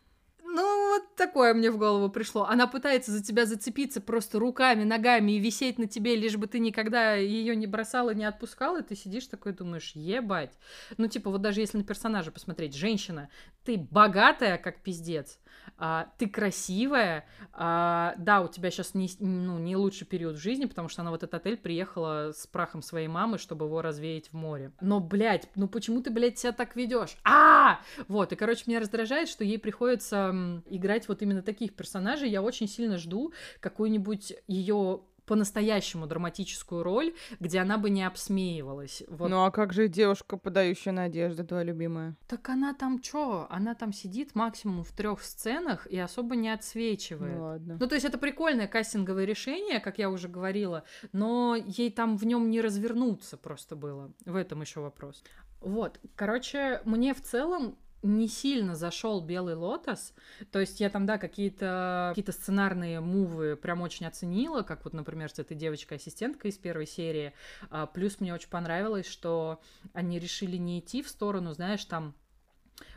вот 1.03 1.17
такое 1.17 1.55
мне 1.55 1.71
в 1.71 1.79
голову 1.79 2.09
пришло. 2.09 2.45
Она 2.45 2.67
пытается 2.67 3.11
за 3.11 3.23
тебя 3.23 3.47
зацепиться 3.47 4.01
просто 4.01 4.39
руками, 4.39 4.85
ногами 4.85 5.33
и 5.33 5.39
висеть 5.39 5.79
на 5.79 5.87
тебе, 5.87 6.17
лишь 6.17 6.37
бы 6.37 6.47
ты 6.47 6.59
никогда 6.59 7.15
ее 7.15 7.57
не 7.57 7.67
бросала, 7.67 8.15
не 8.15 8.25
отпускала, 8.25 8.81
и 8.81 8.85
ты 8.85 8.97
сидишь 8.97 9.27
такой 9.27 9.53
думаешь, 9.53 9.93
ебать. 9.95 10.53
Ну, 10.97 11.09
типа, 11.09 11.31
вот 11.31 11.43
даже 11.43 11.61
если 11.61 11.79
на 11.79 11.85
персонажа 11.85 12.31
посмотреть, 12.31 12.75
женщина, 12.75 13.29
ты 13.65 13.79
богатая, 13.79 14.59
как 14.59 14.81
пиздец, 14.83 15.39
а, 15.79 16.09
ты 16.19 16.29
красивая, 16.29 17.27
а, 17.53 18.15
да, 18.19 18.41
у 18.41 18.49
тебя 18.49 18.71
сейчас 18.71 18.95
не, 18.95 19.09
ну, 19.21 19.59
не 19.59 19.77
лучший 19.77 20.07
период 20.07 20.37
в 20.37 20.41
жизни, 20.41 20.65
потому 20.67 20.89
что 20.89 21.03
она 21.03 21.11
в 21.11 21.15
этот 21.15 21.35
отель 21.35 21.57
приехала 21.57 22.33
с 22.33 22.47
прахом 22.47 22.83
своей 22.83 23.09
мамы, 23.09 23.39
чтобы 23.39 23.67
его 23.67 23.83
развеять 23.83 24.29
в 24.29 24.35
море. 24.35 24.73
Но, 24.81 25.01
блядь, 25.01 25.49
ну 25.55 25.69
почему 25.69 26.03
ты, 26.03 26.11
блядь, 26.11 26.39
себя 26.39 26.53
так 26.53 26.77
ведешь? 26.77 27.17
А, 27.25 27.81
вот, 28.09 28.33
и, 28.33 28.37
короче, 28.37 28.65
меня 28.67 28.81
раздражает, 28.81 29.29
что 29.29 29.45
ей 29.45 29.59
приходится 29.59 30.63
играть 30.67 30.92
вот 31.09 31.23
именно 31.23 31.43
таких 31.43 31.75
персонажей. 31.75 32.31
Я 32.31 32.43
очень 32.43 32.69
сильно 32.69 32.99
жду 32.99 33.33
какую-нибудь 33.61 34.35
ее 34.47 35.03
по-настоящему 35.27 36.07
драматическую 36.07 36.83
роль, 36.83 37.15
где 37.41 37.61
она 37.61 37.79
бы 37.79 37.91
не 37.91 38.05
обсмеивалась. 38.05 39.03
Вот. 39.09 39.31
Ну 39.31 39.45
а 39.45 39.51
как 39.51 39.73
же 39.73 39.89
девушка, 39.89 40.37
подающая 40.37 40.93
надежды, 40.93 41.45
твоя 41.45 41.65
любимая? 41.65 42.17
Так 42.27 42.49
она 42.49 42.75
там 42.75 43.01
чё? 43.01 43.47
Она 43.51 43.75
там 43.75 43.93
сидит 43.93 44.35
максимум 44.35 44.85
в 44.85 44.93
трех 44.93 45.23
сценах 45.23 45.87
и 45.87 45.99
особо 45.99 46.37
не 46.37 46.51
отсвечивает. 46.51 47.37
Ну 47.37 47.43
ладно. 47.43 47.77
Ну 47.81 47.87
то 47.87 47.95
есть 47.95 48.05
это 48.05 48.19
прикольное 48.19 48.67
кастинговое 48.67 49.25
решение, 49.25 49.81
как 49.81 49.99
я 49.99 50.11
уже 50.11 50.29
говорила, 50.29 50.85
но 51.13 51.57
ей 51.57 51.91
там 51.91 52.17
в 52.17 52.27
нем 52.27 52.51
не 52.51 52.61
развернуться 52.61 53.37
просто 53.37 53.77
было. 53.77 54.13
В 54.25 54.37
этом 54.37 54.61
еще 54.61 54.81
вопрос. 54.81 55.23
Вот, 55.61 56.01
короче, 56.17 56.83
мне 56.85 57.15
в 57.15 57.23
целом 57.23 57.79
не 58.03 58.29
сильно 58.29 58.75
зашел 58.75 59.21
Белый 59.21 59.55
Лотос. 59.55 60.13
То 60.51 60.59
есть 60.59 60.81
я 60.81 60.91
там, 60.91 61.07
да, 61.07 61.19
какие-то 61.19 62.13
какие 62.15 62.33
сценарные 62.33 63.01
мувы 63.01 63.57
прям 63.57 63.81
очень 63.81 64.07
оценила, 64.07 64.63
как 64.63 64.85
вот, 64.85 64.93
например, 64.93 65.31
с 65.31 65.39
этой 65.39 65.57
девочкой-ассистенткой 65.57 66.51
из 66.51 66.59
первой 66.59 66.87
серии. 66.87 67.33
А, 67.71 67.87
плюс 67.87 68.21
мне 68.21 68.35
очень 68.35 68.51
понравилось, 68.51 69.07
что 69.07 69.61
они 69.93 70.19
решили 70.19 70.57
не 70.57 70.81
идти 70.81 71.03
в 71.03 71.09
сторону, 71.09 71.53
знаешь, 71.53 71.85
там 71.85 72.15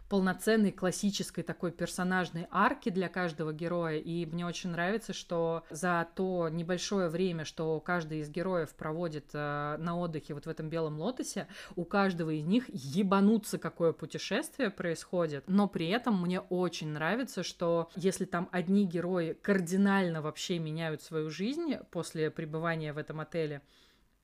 полноценной 0.09 0.71
классической 0.71 1.43
такой 1.43 1.71
персонажной 1.71 2.47
арки 2.51 2.89
для 2.89 3.09
каждого 3.09 3.53
героя. 3.53 3.97
И 3.97 4.25
мне 4.25 4.45
очень 4.45 4.69
нравится, 4.69 5.13
что 5.13 5.63
за 5.69 6.07
то 6.15 6.49
небольшое 6.49 7.09
время, 7.09 7.45
что 7.45 7.79
каждый 7.79 8.19
из 8.19 8.29
героев 8.29 8.75
проводит 8.75 9.25
э, 9.33 9.77
на 9.79 9.97
отдыхе 9.97 10.33
вот 10.33 10.45
в 10.45 10.49
этом 10.49 10.69
белом 10.69 10.99
лотосе, 10.99 11.47
у 11.75 11.85
каждого 11.85 12.29
из 12.29 12.45
них 12.45 12.65
ебануться 12.69 13.57
какое 13.57 13.93
путешествие 13.93 14.69
происходит. 14.69 15.43
Но 15.47 15.67
при 15.67 15.87
этом 15.87 16.21
мне 16.21 16.39
очень 16.39 16.89
нравится, 16.89 17.43
что 17.43 17.89
если 17.95 18.25
там 18.25 18.49
одни 18.51 18.85
герои 18.85 19.33
кардинально 19.41 20.21
вообще 20.21 20.59
меняют 20.59 21.01
свою 21.01 21.29
жизнь 21.29 21.75
после 21.91 22.29
пребывания 22.29 22.93
в 22.93 22.97
этом 22.97 23.19
отеле, 23.19 23.61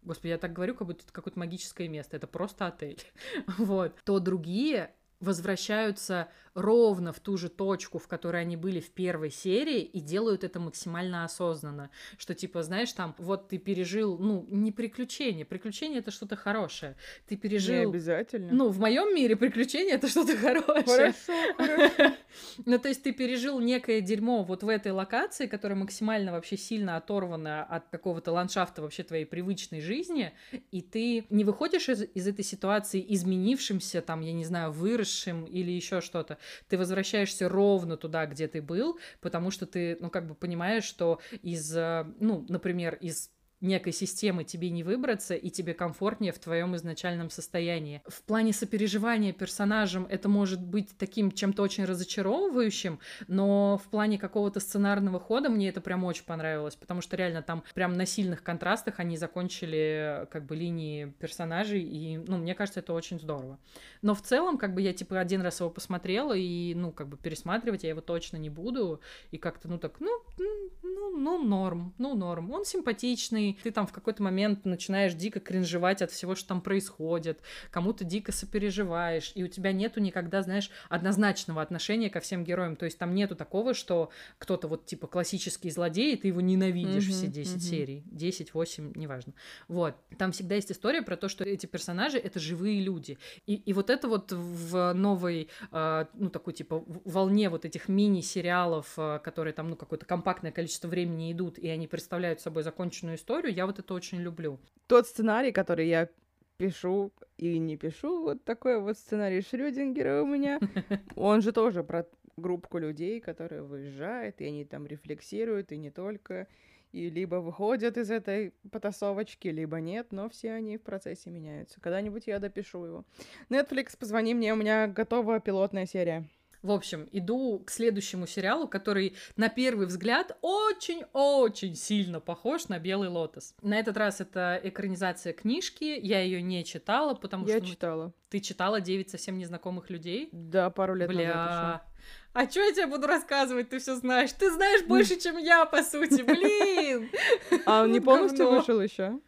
Господи, 0.04 0.32
я 0.32 0.38
так 0.40 0.54
говорю, 0.54 0.74
как 0.74 0.88
будто 0.88 1.04
это 1.04 1.14
какое-то 1.14 1.38
магическое 1.38 1.88
место. 1.88 2.18
Это 2.18 2.28
просто 2.28 2.68
отель. 2.68 3.02
Вот. 3.58 3.96
То 4.04 4.20
другие 4.20 4.96
возвращаются 5.22 6.28
ровно 6.54 7.14
в 7.14 7.20
ту 7.20 7.38
же 7.38 7.50
точку, 7.50 7.98
в 7.98 8.08
которой 8.08 8.42
они 8.42 8.58
были 8.58 8.80
в 8.80 8.90
первой 8.90 9.32
серии, 9.32 9.82
и 9.82 10.00
делают 10.00 10.44
это 10.44 10.60
максимально 10.60 11.24
осознанно. 11.24 11.90
Что 12.18 12.36
типа, 12.36 12.64
знаешь, 12.64 12.92
там, 12.92 13.16
вот 13.18 13.48
ты 13.48 13.58
пережил, 13.58 14.18
ну, 14.18 14.46
не 14.50 14.72
приключение. 14.72 15.46
Приключение 15.46 16.00
это 16.00 16.12
что-то 16.12 16.36
хорошее. 16.36 16.96
Ты 17.28 17.38
пережил... 17.38 17.76
Не 17.76 17.90
обязательно. 17.90 18.52
Ну, 18.52 18.70
в 18.70 18.80
моем 18.80 19.16
мире 19.16 19.36
приключение 19.36 19.96
это 19.96 20.08
что-то 20.08 20.36
хорошее. 20.36 21.14
Хорошо, 21.14 21.54
хорошо. 21.58 22.16
Ну, 22.66 22.80
то 22.80 22.88
есть 22.88 23.04
ты 23.04 23.12
пережил 23.12 23.60
некое 23.60 24.00
дерьмо 24.00 24.44
вот 24.44 24.64
в 24.64 24.70
этой 24.70 24.94
локации, 24.94 25.48
которая 25.48 25.78
максимально 25.78 26.32
вообще 26.32 26.56
сильно 26.56 26.96
оторвана 26.96 27.64
от 27.64 27.90
какого-то 27.90 28.32
ландшафта 28.32 28.82
вообще 28.82 29.04
твоей 29.04 29.26
привычной 29.26 29.82
жизни, 29.82 30.32
и 30.72 30.82
ты 30.82 31.26
не 31.30 31.44
выходишь 31.44 31.90
из, 31.90 32.04
из 32.04 32.28
этой 32.28 32.46
ситуации 32.46 33.06
изменившимся, 33.10 34.02
там, 34.02 34.22
я 34.22 34.32
не 34.32 34.46
знаю, 34.46 34.72
выросшим 34.72 35.11
или 35.20 35.72
еще 35.72 36.02
что-то. 36.02 36.38
Ты 36.68 36.78
возвращаешься 36.78 37.50
ровно 37.50 37.98
туда, 37.98 38.26
где 38.26 38.48
ты 38.48 38.62
был, 38.62 39.00
потому 39.20 39.52
что 39.52 39.66
ты, 39.66 39.98
ну, 40.00 40.10
как 40.10 40.28
бы 40.28 40.36
понимаешь, 40.36 40.84
что 40.84 41.20
из, 41.42 41.76
э, 41.76 42.06
ну, 42.20 42.46
например, 42.50 42.96
из 42.96 43.30
некой 43.62 43.94
системы 43.94 44.44
тебе 44.44 44.70
не 44.70 44.84
выбраться, 44.84 45.36
и 45.36 45.50
тебе 45.50 45.74
комфортнее 45.74 46.32
в 46.32 46.40
твоем 46.40 46.76
изначальном 46.76 47.30
состоянии. 47.30 48.02
В 48.08 48.22
плане 48.24 48.54
сопереживания 48.54 49.34
персонажам 49.34 50.08
это 50.10 50.28
может 50.30 50.62
быть 50.62 50.90
таким 50.98 51.32
чем-то 51.32 51.62
очень 51.62 51.86
разочаровывающим, 51.86 53.00
но 53.28 53.78
в 53.78 53.90
плане 53.90 54.18
какого-то 54.18 54.60
сценарного 54.60 55.20
хода 55.20 55.50
мне 55.50 55.70
это 55.70 55.82
прям 55.82 56.04
очень 56.04 56.26
понравилось, 56.26 56.76
потому 56.76 57.02
что 57.02 57.16
реально 57.16 57.42
там 57.42 57.64
прям 57.74 57.94
на 57.94 58.06
сильных 58.06 58.44
контрастах 58.44 59.00
они 59.00 59.18
закончили 59.18 60.28
как 60.32 60.46
бы 60.46 60.56
линии 60.56 61.14
персонажей, 61.20 61.82
и, 61.82 62.18
ну, 62.18 62.38
мне 62.38 62.56
кажется, 62.56 62.80
это 62.80 62.94
очень 62.94 63.20
здорово. 63.20 63.60
Но 64.02 64.16
в 64.16 64.22
целом, 64.22 64.58
как 64.58 64.74
бы 64.74 64.82
я, 64.82 64.94
типа, 64.94 65.20
один 65.20 65.42
раз 65.42 65.60
его 65.60 65.70
посмотрела, 65.70 66.34
и, 66.34 66.74
ну, 66.76 66.92
как 66.92 67.08
бы 67.08 67.18
пересматривать 67.18 67.84
я 67.84 67.90
его 67.90 68.02
точно 68.02 68.38
не 68.38 68.50
буду, 68.50 69.02
и 69.32 69.38
как-то, 69.38 69.68
ну, 69.68 69.78
так, 69.78 70.00
ну, 70.00 70.22
ну, 70.38 71.18
ну, 71.18 71.44
норм, 71.44 71.94
ну, 71.98 72.16
норм. 72.16 72.52
Он 72.52 72.66
симпатичный, 72.66 73.51
ты 73.54 73.72
там 73.72 73.88
в 73.88 73.92
какой-то 73.92 74.24
момент 74.24 74.66
начинаешь 74.66 75.14
дико 75.14 75.40
кринжевать 75.40 76.02
от 76.02 76.12
всего, 76.12 76.36
что 76.36 76.50
там 76.50 76.62
происходит, 76.62 77.40
кому-то 77.72 78.04
дико 78.04 78.32
сопереживаешь, 78.32 79.32
и 79.36 79.44
у 79.44 79.48
тебя 79.48 79.72
нету 79.72 80.00
никогда, 80.00 80.42
знаешь, 80.42 80.70
однозначного 80.90 81.62
отношения 81.62 82.10
ко 82.10 82.20
всем 82.20 82.44
героям, 82.44 82.76
то 82.76 82.86
есть 82.86 82.98
там 82.98 83.14
нету 83.14 83.36
такого, 83.36 83.74
что 83.74 84.12
кто-то 84.38 84.68
вот 84.68 84.86
типа 84.86 85.08
классический 85.08 85.70
злодей, 85.70 86.14
и 86.14 86.18
ты 86.18 86.28
его 86.28 86.42
ненавидишь 86.42 87.08
mm-hmm, 87.08 87.12
все 87.12 87.28
10 87.28 87.56
mm-hmm. 87.56 87.60
серий, 87.60 88.04
10, 88.06 88.54
8, 88.54 88.94
неважно. 88.96 89.34
Вот. 89.68 89.96
Там 90.18 90.32
всегда 90.32 90.56
есть 90.56 90.72
история 90.72 91.02
про 91.02 91.18
то, 91.18 91.28
что 91.28 91.44
эти 91.44 91.66
персонажи— 91.66 92.18
это 92.20 92.40
живые 92.40 92.82
люди. 92.82 93.18
И, 93.46 93.56
и 93.56 93.74
вот 93.74 93.90
это 93.90 94.08
вот 94.08 94.32
в 94.32 94.94
новой, 94.94 95.50
э, 95.72 96.06
ну, 96.14 96.30
такой 96.30 96.54
типа 96.54 96.84
волне 97.06 97.50
вот 97.50 97.66
этих 97.66 97.88
мини-сериалов, 97.88 98.94
э, 98.98 99.20
которые 99.24 99.54
там, 99.54 99.70
ну, 99.70 99.76
какое-то 99.76 100.06
компактное 100.06 100.52
количество 100.52 100.88
времени 100.88 101.32
идут, 101.32 101.58
и 101.58 101.68
они 101.68 101.88
представляют 101.88 102.42
собой 102.42 102.64
законченную 102.64 103.18
историю, 103.18 103.41
историю, 103.42 103.56
я 103.56 103.66
вот 103.66 103.80
это 103.80 103.94
очень 103.94 104.20
люблю. 104.20 104.60
Тот 104.88 105.08
сценарий, 105.08 105.52
который 105.52 105.88
я 105.88 106.10
пишу 106.58 107.12
и 107.38 107.58
не 107.58 107.78
пишу, 107.78 108.24
вот 108.24 108.44
такой 108.44 108.80
вот 108.80 108.98
сценарий 108.98 109.42
Шрёдингера 109.42 110.22
у 110.22 110.28
меня, 110.28 110.60
он 111.16 111.42
же 111.42 111.52
тоже 111.52 111.84
про 111.84 112.06
группку 112.38 112.78
людей, 112.78 113.20
которые 113.20 113.64
выезжают, 113.64 114.42
и 114.42 114.46
они 114.46 114.66
там 114.66 114.86
рефлексируют, 114.86 115.72
и 115.72 115.78
не 115.78 115.90
только, 115.90 116.48
и 116.92 117.10
либо 117.10 117.36
выходят 117.36 117.98
из 117.98 118.12
этой 118.12 118.54
потасовочки, 118.72 119.48
либо 119.48 119.80
нет, 119.80 120.12
но 120.12 120.30
все 120.30 120.52
они 120.52 120.78
в 120.78 120.84
процессе 120.84 121.30
меняются. 121.30 121.80
Когда-нибудь 121.82 122.28
я 122.28 122.40
допишу 122.40 122.86
его. 122.86 123.06
Netflix, 123.50 123.98
позвони 123.98 124.34
мне, 124.34 124.54
у 124.54 124.56
меня 124.56 124.88
готова 124.88 125.40
пилотная 125.40 125.88
серия. 125.88 126.26
В 126.62 126.72
общем, 126.72 127.10
иду 127.12 127.60
к 127.66 127.72
следующему 127.72 128.28
сериалу, 128.28 128.68
который 128.68 129.16
на 129.36 129.50
первый 129.50 129.88
взгляд 129.88 130.38
очень-очень 130.42 131.76
сильно 131.76 132.20
похож 132.20 132.68
на 132.68 132.78
Белый 132.78 133.10
лотос. 133.10 133.56
На 133.64 133.80
этот 133.80 133.98
раз 133.98 134.22
это 134.22 134.60
экранизация 134.64 135.34
книжки. 135.34 136.00
Я 136.02 136.22
ее 136.22 136.42
не 136.42 136.64
читала, 136.64 137.16
потому 137.16 137.48
я 137.48 137.58
что. 137.58 137.66
Я 137.66 137.72
читала. 137.72 138.14
Ты 138.30 138.40
читала 138.40 138.80
девять 138.80 139.10
совсем 139.10 139.40
незнакомых 139.40 139.90
людей? 139.90 140.30
Да, 140.32 140.70
пару 140.70 140.94
лет 140.94 141.08
Бля... 141.08 141.36
назад. 141.36 141.82
Еще. 141.82 141.92
А 142.34 142.50
что 142.50 142.62
я 142.62 142.72
тебе 142.72 142.88
буду 142.88 143.08
рассказывать? 143.08 143.70
Ты 143.70 143.80
все 143.80 143.96
знаешь. 143.96 144.32
Ты 144.32 144.52
знаешь 144.52 144.86
больше, 144.86 145.20
чем 145.20 145.38
я, 145.38 145.66
по 145.66 145.84
сути. 145.84 146.22
Блин. 146.22 147.10
А 147.66 147.84
он 147.84 147.92
не 147.92 148.00
полностью 148.00 148.50
вышел 148.50 148.80
еще? 148.80 149.20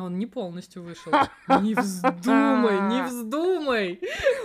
Он 0.00 0.18
не 0.18 0.26
полностью 0.26 0.82
вышел. 0.82 1.12
Не 1.60 1.74
вздумай, 1.74 2.80
не 2.88 3.02
вздумай. 3.02 4.00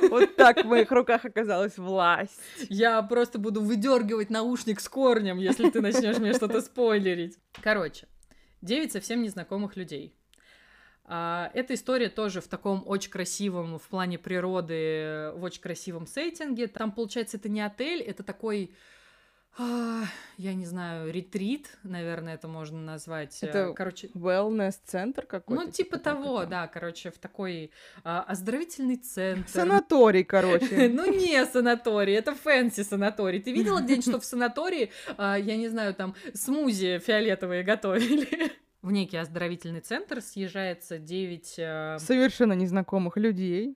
Вот 0.09 0.35
так 0.35 0.63
в 0.63 0.67
моих 0.67 0.91
руках 0.91 1.25
оказалась 1.25 1.77
власть. 1.77 2.39
Я 2.69 3.01
просто 3.01 3.39
буду 3.39 3.61
выдергивать 3.61 4.29
наушник 4.29 4.79
с 4.79 4.89
корнем, 4.89 5.37
если 5.37 5.69
ты 5.69 5.81
начнешь 5.81 6.17
мне 6.17 6.33
что-то 6.33 6.61
спойлерить. 6.61 7.37
Короче, 7.61 8.07
девять 8.61 8.91
совсем 8.91 9.21
незнакомых 9.21 9.75
людей. 9.75 10.13
А, 11.09 11.51
эта 11.53 11.73
история 11.73 12.09
тоже 12.09 12.41
в 12.41 12.47
таком 12.47 12.83
очень 12.85 13.11
красивом, 13.11 13.79
в 13.79 13.87
плане 13.87 14.19
природы, 14.19 15.31
в 15.35 15.43
очень 15.43 15.61
красивом 15.61 16.05
сеттинге. 16.05 16.67
Там, 16.67 16.91
получается, 16.91 17.37
это 17.37 17.47
не 17.47 17.61
отель, 17.61 18.01
это 18.01 18.23
такой 18.23 18.73
я 20.37 20.53
не 20.53 20.65
знаю, 20.65 21.11
ретрит, 21.11 21.77
наверное, 21.83 22.35
это 22.35 22.47
можно 22.47 22.79
назвать. 22.79 23.37
Это, 23.41 23.73
короче, 23.73 24.07
wellness-центр 24.13 25.25
какой-то? 25.25 25.63
Ну, 25.63 25.71
типа, 25.71 25.97
типа 25.97 25.99
того, 25.99 26.45
да, 26.45 26.67
короче, 26.67 27.09
в 27.09 27.17
такой 27.17 27.71
а, 28.03 28.21
оздоровительный 28.23 28.97
центр. 28.97 29.49
Санаторий, 29.49 30.23
короче. 30.23 30.89
Ну, 30.97 31.11
не 31.11 31.43
санаторий, 31.45 32.15
это 32.15 32.35
fancy 32.35 32.83
санаторий. 32.83 33.41
Ты 33.41 33.51
видела 33.51 33.81
где-нибудь, 33.81 34.07
что 34.07 34.19
в 34.19 34.25
санатории, 34.25 34.91
а, 35.17 35.37
я 35.37 35.57
не 35.57 35.69
знаю, 35.69 35.93
там, 35.93 36.15
смузи 36.33 36.99
фиолетовые 36.99 37.63
готовили? 37.63 38.51
В 38.81 38.91
некий 38.91 39.17
оздоровительный 39.17 39.81
центр 39.81 40.21
съезжается 40.21 40.99
9... 40.99 41.55
А, 41.59 41.97
Совершенно 41.99 42.53
незнакомых 42.53 43.17
людей. 43.17 43.75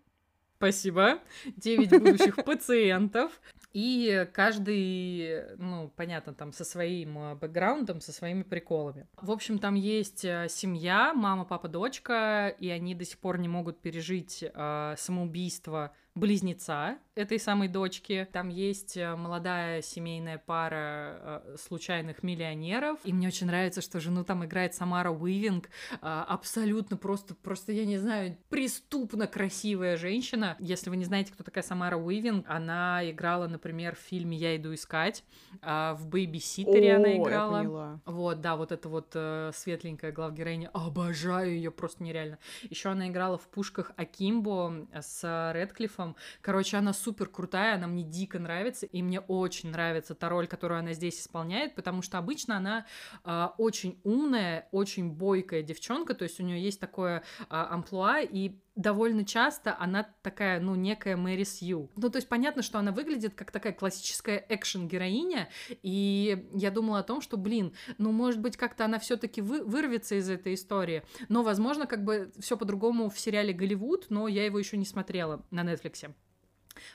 Спасибо. 0.61 1.17
9 1.57 1.89
будущих 2.03 2.35
пациентов. 2.45 3.41
И 3.73 4.27
каждый, 4.31 5.55
ну, 5.57 5.91
понятно, 5.95 6.35
там 6.35 6.53
со 6.53 6.63
своим 6.63 7.17
э, 7.17 7.35
бэкграундом, 7.35 7.99
со 7.99 8.11
своими 8.11 8.43
приколами. 8.43 9.07
В 9.19 9.31
общем, 9.31 9.57
там 9.57 9.73
есть 9.73 10.23
э, 10.23 10.47
семья, 10.49 11.13
мама, 11.15 11.45
папа, 11.45 11.67
дочка, 11.67 12.53
и 12.59 12.69
они 12.69 12.93
до 12.93 13.05
сих 13.05 13.17
пор 13.17 13.39
не 13.39 13.47
могут 13.47 13.81
пережить 13.81 14.43
э, 14.43 14.95
самоубийство 14.97 15.95
близнеца 16.13 16.97
этой 17.15 17.39
самой 17.39 17.67
дочки. 17.67 18.27
Там 18.31 18.49
есть 18.49 18.97
э, 18.97 19.15
молодая 19.15 19.81
семейная 19.81 20.37
пара 20.37 21.41
э, 21.45 21.55
случайных 21.57 22.23
миллионеров. 22.23 22.99
И 23.03 23.13
мне 23.13 23.27
очень 23.27 23.47
нравится, 23.47 23.81
что 23.81 23.99
жену 23.99 24.23
там 24.23 24.45
играет 24.45 24.73
Самара 24.73 25.11
Уивинг. 25.11 25.69
Э, 26.01 26.23
абсолютно 26.27 26.97
просто, 26.97 27.35
просто, 27.35 27.71
я 27.71 27.85
не 27.85 27.97
знаю, 27.97 28.37
преступно 28.49 29.27
красивая 29.27 29.97
женщина. 29.97 30.57
Если 30.59 30.89
вы 30.89 30.97
не 30.97 31.05
знаете, 31.05 31.33
кто 31.33 31.43
такая 31.43 31.63
Самара 31.63 31.97
Уивинг, 31.97 32.45
она 32.47 33.09
играла, 33.09 33.47
например, 33.47 33.95
в 33.95 33.99
фильме 33.99 34.37
«Я 34.37 34.55
иду 34.55 34.73
искать». 34.73 35.23
Э, 35.61 35.93
в 35.93 36.07
«Бэйби-ситтере» 36.07 36.95
она 36.95 37.17
играла. 37.17 37.57
Я 37.57 37.63
поняла. 37.63 38.01
Вот, 38.05 38.41
да, 38.41 38.55
вот 38.55 38.71
эта 38.71 38.89
вот 38.89 39.11
э, 39.15 39.51
светленькая 39.53 40.11
главгероиня. 40.11 40.69
Обожаю 40.73 41.51
ее 41.51 41.71
просто 41.71 42.03
нереально. 42.03 42.37
Еще 42.63 42.89
она 42.89 43.09
играла 43.09 43.37
в 43.37 43.47
«Пушках 43.47 43.91
Акимбо» 43.95 44.87
с 44.93 45.51
Редклиффом. 45.53 46.00
Короче, 46.41 46.77
она 46.77 46.93
супер 46.93 47.27
крутая, 47.27 47.75
она 47.75 47.87
мне 47.87 48.03
дико 48.03 48.39
нравится, 48.39 48.85
и 48.85 49.01
мне 49.01 49.19
очень 49.19 49.71
нравится 49.71 50.15
та 50.15 50.29
роль, 50.29 50.47
которую 50.47 50.79
она 50.79 50.93
здесь 50.93 51.21
исполняет, 51.21 51.75
потому 51.75 52.01
что 52.01 52.17
обычно 52.17 52.57
она 52.57 52.85
э, 53.23 53.47
очень 53.57 53.99
умная, 54.03 54.67
очень 54.71 55.11
бойкая 55.11 55.63
девчонка, 55.63 56.13
то 56.13 56.23
есть 56.23 56.39
у 56.39 56.43
нее 56.43 56.61
есть 56.61 56.79
такое 56.79 57.19
э, 57.19 57.43
амплуа, 57.49 58.21
и 58.21 58.59
довольно 58.81 59.25
часто 59.25 59.75
она 59.79 60.07
такая, 60.21 60.59
ну, 60.59 60.75
некая 60.75 61.15
Мэри 61.15 61.43
Сью. 61.43 61.89
Ну, 61.95 62.09
то 62.09 62.17
есть 62.17 62.27
понятно, 62.27 62.61
что 62.61 62.79
она 62.79 62.91
выглядит 62.91 63.35
как 63.35 63.51
такая 63.51 63.73
классическая 63.73 64.45
экшен-героиня, 64.49 65.49
и 65.81 66.47
я 66.53 66.71
думала 66.71 66.99
о 66.99 67.03
том, 67.03 67.21
что, 67.21 67.37
блин, 67.37 67.73
ну, 67.97 68.11
может 68.11 68.39
быть, 68.39 68.57
как-то 68.57 68.85
она 68.85 68.99
все 68.99 69.17
таки 69.17 69.41
вы, 69.41 69.63
вырвется 69.63 70.15
из 70.15 70.29
этой 70.29 70.55
истории, 70.55 71.03
но, 71.29 71.43
возможно, 71.43 71.85
как 71.85 72.03
бы 72.03 72.31
все 72.39 72.57
по-другому 72.57 73.09
в 73.09 73.19
сериале 73.19 73.53
«Голливуд», 73.53 74.07
но 74.09 74.27
я 74.27 74.45
его 74.45 74.59
еще 74.59 74.77
не 74.77 74.85
смотрела 74.85 75.45
на 75.51 75.63
Нетфликсе. 75.63 76.13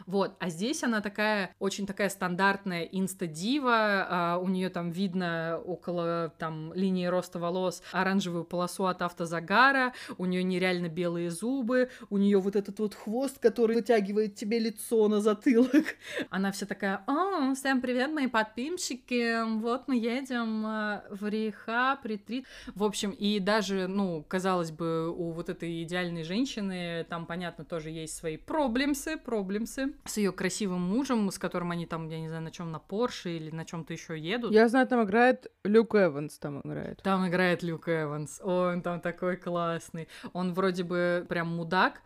Вот, 0.07 0.37
а 0.39 0.49
здесь 0.51 0.83
она 0.83 1.01
такая, 1.01 1.55
очень 1.59 1.87
такая 1.87 2.09
стандартная 2.09 2.83
инста-дива, 2.85 4.07
а, 4.09 4.39
у 4.39 4.49
нее 4.49 4.69
там 4.69 4.91
видно 4.91 5.61
около 5.65 6.33
там 6.39 6.73
линии 6.75 7.07
роста 7.07 7.39
волос 7.39 7.83
оранжевую 7.93 8.45
полосу 8.45 8.87
от 8.87 9.03
автозагара, 9.03 9.95
у 10.19 10.27
нее 10.27 10.43
нереально 10.43 10.89
белые 10.89 11.31
зубы, 11.31 11.91
у 12.11 12.19
нее 12.19 12.39
вот 12.39 12.57
этот 12.57 12.79
вот 12.79 12.95
хвост, 12.95 13.39
который 13.39 13.77
вытягивает 13.77 14.35
тебе 14.35 14.59
лицо 14.59 15.09
на 15.09 15.21
затылок. 15.21 15.97
Она 16.31 16.53
вся 16.53 16.67
такая, 16.67 17.03
о, 17.07 17.55
всем 17.55 17.81
привет, 17.81 18.13
мои 18.13 18.27
подписчики, 18.27 19.45
вот 19.61 19.89
мы 19.89 19.97
едем 19.97 20.65
а, 20.67 21.05
в 21.11 21.27
рехаб, 21.29 22.05
ретрит. 22.05 22.47
В 22.75 22.85
общем, 22.85 23.11
и 23.11 23.39
даже, 23.41 23.87
ну, 23.87 24.25
казалось 24.27 24.71
бы, 24.71 25.11
у 25.11 25.31
вот 25.31 25.49
этой 25.49 25.83
идеальной 25.83 26.25
женщины 26.25 27.07
там, 27.09 27.27
понятно, 27.27 27.65
тоже 27.65 27.91
есть 27.91 28.17
свои 28.17 28.37
проблемсы, 28.37 29.17
проблемсы, 29.17 29.86
С 30.05 30.17
ее 30.17 30.33
красивым 30.33 30.81
мужем, 30.81 31.31
с 31.31 31.39
которым 31.39 31.71
они 31.71 31.87
там, 31.87 32.09
я 32.09 32.21
не 32.21 32.29
знаю, 32.29 32.43
на 32.43 32.51
чем 32.51 32.71
на 32.71 32.79
Порше 32.79 33.37
или 33.37 33.51
на 33.51 33.65
чем-то 33.65 33.93
еще 33.93 34.19
едут. 34.19 34.53
Я 34.53 34.69
знаю, 34.69 34.87
там 34.87 35.05
играет 35.05 35.51
Люк 35.65 35.95
Эванс, 35.95 36.39
там 36.39 36.61
играет. 36.63 37.03
Там 37.03 37.27
играет 37.29 37.63
Люк 37.63 37.89
Эванс. 37.89 38.41
Он 38.43 38.83
там 38.83 39.01
такой 39.01 39.37
классный. 39.37 40.09
Он 40.33 40.55
вроде 40.55 40.85
бы 40.85 41.27
прям 41.29 41.49
мудак, 41.49 42.03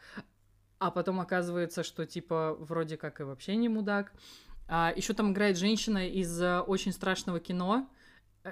а 0.79 0.91
потом 0.91 1.21
оказывается, 1.21 1.83
что 1.83 2.07
типа 2.07 2.57
вроде 2.59 2.97
как 2.97 3.21
и 3.21 3.25
вообще 3.25 3.57
не 3.57 3.69
мудак. 3.69 4.13
А, 4.69 4.93
еще 4.95 5.15
там 5.15 5.33
играет 5.33 5.59
женщина 5.59 6.09
из 6.09 6.41
э, 6.41 6.61
очень 6.61 6.93
страшного 6.93 7.41
кино. 7.41 7.89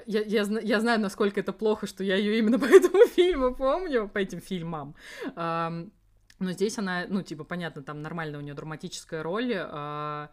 Я, 0.04 0.20
я, 0.22 0.42
я 0.42 0.80
знаю, 0.80 1.00
насколько 1.00 1.40
это 1.40 1.52
плохо, 1.52 1.86
что 1.86 2.04
я 2.04 2.16
ее 2.16 2.38
именно 2.38 2.58
по 2.58 2.64
этому 2.70 3.06
фильму 3.06 3.54
помню, 3.54 4.08
по 4.08 4.18
этим 4.18 4.40
фильмам. 4.40 4.94
Но 6.38 6.52
здесь 6.52 6.78
она, 6.78 7.06
ну, 7.08 7.22
типа, 7.22 7.44
понятно, 7.44 7.82
там 7.82 8.02
нормальная 8.02 8.38
у 8.38 8.42
нее 8.42 8.54
драматическая 8.54 9.22
роль. 9.22 9.52
А, 9.56 10.30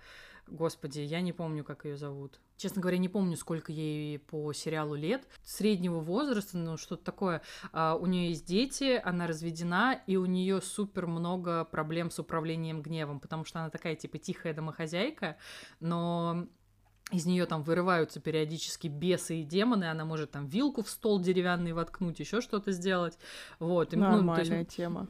господи, 0.48 1.00
я 1.00 1.22
не 1.22 1.34
помню, 1.34 1.64
как 1.64 1.86
ее 1.86 1.98
зовут. 1.98 2.40
Честно 2.58 2.82
говоря, 2.82 2.98
не 2.98 3.10
помню, 3.10 3.36
сколько 3.36 3.72
ей 3.72 4.20
по 4.20 4.54
сериалу 4.54 4.96
лет. 4.96 5.28
Среднего 5.44 6.00
возраста, 6.00 6.58
ну, 6.58 6.78
что-то 6.78 7.04
такое. 7.04 7.42
А, 7.72 7.96
у 7.96 8.06
нее 8.06 8.30
есть 8.30 8.46
дети, 8.46 9.02
она 9.04 9.28
разведена, 9.28 10.00
и 10.06 10.16
у 10.18 10.26
нее 10.26 10.62
супер 10.62 11.08
много 11.08 11.66
проблем 11.66 12.12
с 12.12 12.20
управлением 12.20 12.82
гневом, 12.82 13.20
потому 13.20 13.44
что 13.46 13.60
она 13.60 13.70
такая, 13.70 13.96
типа, 13.96 14.20
тихая 14.20 14.54
домохозяйка, 14.54 15.38
но 15.80 16.48
из 17.12 17.26
нее 17.26 17.46
там 17.46 17.64
вырываются 17.64 18.20
периодически 18.20 18.88
бесы 18.88 19.42
и 19.42 19.44
демоны, 19.44 19.86
она 19.86 20.06
может 20.06 20.32
там 20.32 20.48
вилку 20.48 20.84
в 20.84 20.90
стол 20.90 21.20
деревянный 21.20 21.74
воткнуть, 21.74 22.20
еще 22.20 22.42
что-то 22.42 22.72
сделать. 22.72 23.18
Вот. 23.60 23.92
Нормальная 23.94 24.46
ну, 24.46 24.56
есть, 24.60 24.76
тема. 24.76 25.08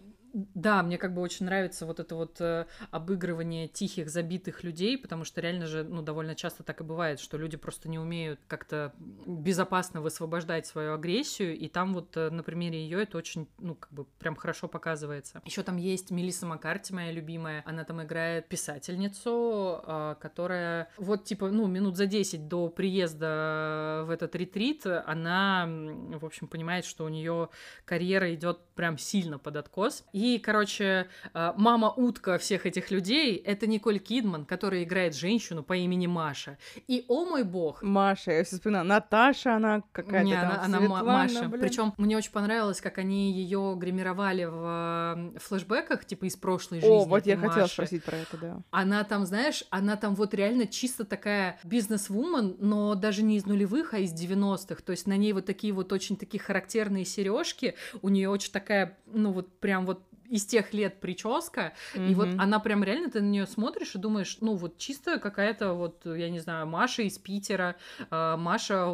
Да, 0.53 0.83
мне 0.83 0.97
как 0.97 1.13
бы 1.13 1.21
очень 1.21 1.45
нравится 1.45 1.85
вот 1.85 2.01
это 2.01 2.13
вот 2.13 2.41
э, 2.41 2.65
обыгрывание 2.91 3.69
тихих, 3.69 4.09
забитых 4.09 4.65
людей, 4.65 4.97
потому 4.97 5.23
что 5.23 5.39
реально 5.39 5.65
же, 5.65 5.85
ну, 5.85 6.01
довольно 6.01 6.35
часто 6.35 6.61
так 6.61 6.81
и 6.81 6.83
бывает, 6.83 7.21
что 7.21 7.37
люди 7.37 7.55
просто 7.55 7.87
не 7.87 7.97
умеют 7.97 8.41
как-то 8.47 8.93
безопасно 8.99 10.01
высвобождать 10.01 10.67
свою 10.67 10.93
агрессию, 10.93 11.57
и 11.57 11.69
там 11.69 11.93
вот 11.93 12.17
э, 12.17 12.29
на 12.31 12.43
примере 12.43 12.83
ее 12.83 13.03
это 13.03 13.17
очень, 13.17 13.47
ну, 13.59 13.75
как 13.75 13.93
бы 13.93 14.03
прям 14.19 14.35
хорошо 14.35 14.67
показывается. 14.67 15.41
Еще 15.45 15.63
там 15.63 15.77
есть 15.77 16.11
Мелисса 16.11 16.45
Маккарти, 16.45 16.93
моя 16.93 17.13
любимая, 17.13 17.63
она 17.65 17.85
там 17.85 18.03
играет 18.03 18.49
писательницу, 18.49 19.83
э, 19.87 20.15
которая 20.19 20.89
вот 20.97 21.23
типа, 21.23 21.49
ну, 21.49 21.67
минут 21.67 21.95
за 21.95 22.07
10 22.07 22.49
до 22.49 22.67
приезда 22.67 24.03
в 24.05 24.09
этот 24.09 24.35
ретрит, 24.35 24.85
она, 24.85 25.65
в 25.65 26.25
общем, 26.25 26.49
понимает, 26.49 26.83
что 26.83 27.05
у 27.05 27.09
нее 27.09 27.47
карьера 27.85 28.35
идет 28.35 28.59
прям 28.75 28.97
сильно 28.97 29.39
под 29.39 29.55
откос, 29.55 30.03
и 30.11 30.24
и, 30.25 30.39
короче, 30.39 31.07
э, 31.35 31.53
мама 31.55 31.93
утка 31.95 32.39
всех 32.39 32.65
этих 32.65 32.89
людей— 32.89 33.35
это 33.45 33.67
Николь 33.67 33.99
Кидман, 33.99 34.45
которая 34.45 34.83
играет 34.83 35.15
женщину 35.15 35.61
по 35.61 35.73
имени 35.73 36.07
Маша. 36.07 36.57
И, 36.87 37.05
о 37.07 37.25
мой 37.25 37.43
бог... 37.43 37.83
Маша, 37.83 38.31
я 38.31 38.43
все 38.43 38.55
вспоминаю. 38.55 38.85
Наташа, 38.85 39.57
она 39.57 39.83
какая-то 39.91 40.25
Не, 40.25 40.33
там, 40.33 40.51
она, 40.51 40.63
она 40.63 40.77
Светлана, 40.79 41.03
Маша. 41.05 41.49
Причем 41.49 41.93
мне 41.97 42.17
очень 42.17 42.31
понравилось, 42.31 42.81
как 42.81 42.97
они 42.97 43.31
ее 43.33 43.75
гримировали 43.77 44.45
в 44.45 45.39
флешбеках, 45.39 46.05
типа 46.05 46.25
из 46.25 46.35
прошлой 46.35 46.81
жизни. 46.81 46.91
О, 46.91 47.05
вот 47.05 47.27
я 47.27 47.37
Маши. 47.37 47.49
хотела 47.49 47.67
спросить 47.67 48.03
про 48.03 48.17
это, 48.17 48.37
да. 48.37 48.57
Она 48.71 49.03
там, 49.03 49.27
знаешь, 49.27 49.63
она 49.69 49.95
там 49.95 50.15
вот 50.15 50.33
реально 50.33 50.65
чисто 50.65 51.05
такая 51.05 51.59
бизнес-вумен, 51.63 52.55
но 52.59 52.95
даже 52.95 53.21
не 53.21 53.37
из 53.37 53.45
нулевых, 53.45 53.93
а 53.93 53.99
из 53.99 54.11
90-х. 54.11 54.81
То 54.83 54.91
есть 54.91 55.05
на 55.05 55.17
ней 55.17 55.33
вот 55.33 55.45
такие 55.45 55.71
вот 55.71 55.93
очень 55.93 56.17
такие 56.17 56.41
характерные 56.41 57.05
сережки. 57.05 57.75
У 58.01 58.09
нее 58.09 58.29
очень 58.29 58.51
такая, 58.51 58.97
ну 59.05 59.31
вот 59.31 59.59
прям 59.59 59.85
вот 59.85 60.01
из 60.29 60.45
тех 60.45 60.73
лет 60.73 60.99
прическа, 60.99 61.73
mm-hmm. 61.93 62.09
и 62.09 62.15
вот 62.15 62.29
она 62.37 62.59
прям 62.59 62.83
реально, 62.83 63.09
ты 63.09 63.21
на 63.21 63.29
нее 63.29 63.47
смотришь 63.47 63.95
и 63.95 63.97
думаешь, 63.97 64.37
ну 64.41 64.55
вот 64.55 64.77
чисто 64.77 65.19
какая-то 65.19 65.73
вот, 65.73 66.05
я 66.05 66.29
не 66.29 66.39
знаю, 66.39 66.67
Маша 66.67 67.03
из 67.03 67.17
Питера, 67.17 67.75
э, 68.11 68.35
Маша... 68.37 68.87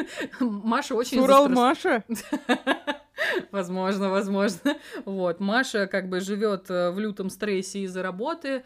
Маша 0.40 0.94
очень... 0.94 1.20
Урал 1.20 1.48
Маша? 1.48 2.04
Возможно, 3.50 4.10
возможно. 4.10 4.76
Вот, 5.04 5.40
Маша 5.40 5.86
как 5.86 6.08
бы 6.08 6.20
живет 6.20 6.68
э, 6.68 6.90
в 6.90 6.98
лютом 6.98 7.30
стрессе 7.30 7.80
из-за 7.80 8.02
работы, 8.02 8.64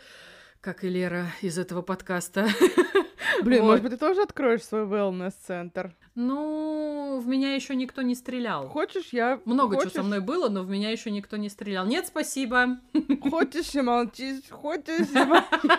как 0.61 0.85
и 0.85 0.89
Лера 0.89 1.27
из 1.43 1.59
этого 1.59 1.83
подкаста. 1.83 2.49
Блин, 3.43 3.63
Вот. 3.63 3.67
может 3.69 3.83
быть, 3.83 3.93
ты 3.93 3.99
тоже 3.99 4.23
откроешь 4.23 4.63
свой 4.65 4.83
wellness-центр? 4.83 5.95
Ну, 6.15 7.21
в 7.23 7.27
меня 7.29 7.55
еще 7.55 7.75
никто 7.77 8.03
не 8.03 8.15
стрелял. 8.15 8.69
Хочешь, 8.69 9.09
я... 9.13 9.41
Много 9.45 9.77
хочешь, 9.77 9.93
чего 9.93 10.03
со 10.03 10.07
мной 10.07 10.21
было, 10.21 10.49
но 10.49 10.63
в 10.63 10.69
меня 10.71 10.91
еще 10.91 11.11
никто 11.11 11.37
не 11.37 11.49
стрелял. 11.49 11.87
Нет, 11.87 12.07
спасибо. 12.07 12.79
Хочешь 13.31 13.75
и 13.75 13.81
молчишь, 13.83 14.43
хочешь 14.51 15.09
и 15.11 15.19
молчишь. 15.25 15.79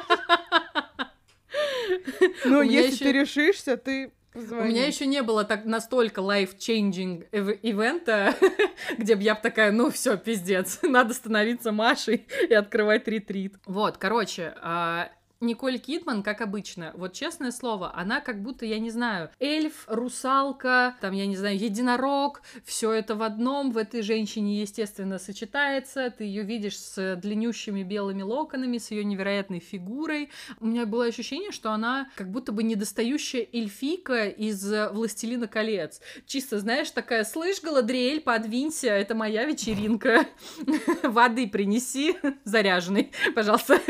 Ну, 2.45 2.60
У 2.60 2.62
если 2.62 3.04
ты 3.06 3.12
решишься, 3.12 3.76
ты 3.78 4.12
У 4.34 4.39
позвони. 4.39 4.70
меня 4.70 4.86
еще 4.86 5.06
не 5.08 5.22
было 5.24 5.43
так 5.43 5.66
настолько 5.66 6.22
life-changing 6.22 7.28
ивента, 7.64 8.36
где 8.97 9.16
бы 9.16 9.24
я 9.24 9.36
б 9.36 9.41
такая, 9.41 9.72
ну 9.72 9.89
все, 9.89 10.18
пиздец, 10.18 10.80
надо 10.84 11.14
становиться 11.14 11.72
Машей 11.72 12.28
и 12.47 12.54
открывать 12.54 13.08
ретрит. 13.08 13.56
Вот, 13.66 13.97
короче, 13.97 14.54
а, 14.62 15.10
Николь 15.42 15.80
Кидман, 15.80 16.22
как 16.22 16.42
обычно, 16.42 16.92
вот 16.96 17.14
честное 17.14 17.52
слово, 17.52 17.96
она 17.96 18.20
как 18.20 18.42
будто, 18.42 18.66
я 18.66 18.78
не 18.78 18.90
знаю, 18.90 19.30
эльф, 19.40 19.86
русалка, 19.88 20.98
там, 21.00 21.14
я 21.14 21.26
не 21.28 21.38
знаю, 21.38 21.58
единорог, 21.58 22.42
все 22.66 22.92
это 22.92 23.16
в 23.16 23.24
одном, 23.24 23.72
в 23.72 23.78
этой 23.78 24.02
женщине, 24.02 24.60
естественно, 24.60 25.18
сочетается, 25.18 26.10
ты 26.10 26.26
ее 26.26 26.44
видишь 26.44 26.78
с 26.78 27.16
длиннющими 27.16 27.84
белыми 27.84 28.22
локонами, 28.22 28.80
с 28.80 28.92
ее 28.92 29.06
невероятной 29.06 29.60
фигурой. 29.60 30.30
У 30.60 30.68
меня 30.68 30.86
было 30.86 31.06
ощущение, 31.06 31.52
что 31.52 31.72
она 31.72 32.10
как 32.16 32.30
будто 32.30 32.52
бы 32.52 32.62
недостающая 32.62 33.48
эльфийка 33.54 34.28
из 34.28 34.70
э, 34.70 34.90
«Властелина 34.90 35.48
колец». 35.48 36.02
Чисто, 36.26 36.60
знаешь, 36.60 36.92
такая, 36.92 37.24
слышь, 37.24 37.62
Галадриэль, 37.62 38.20
подвинься, 38.20 38.90
это 38.90 39.16
моя 39.16 39.46
вечеринка. 39.46 40.28
Воды 41.04 41.48
принеси, 41.48 42.18
заряженной, 42.44 43.14
пожалуйста. 43.34 43.80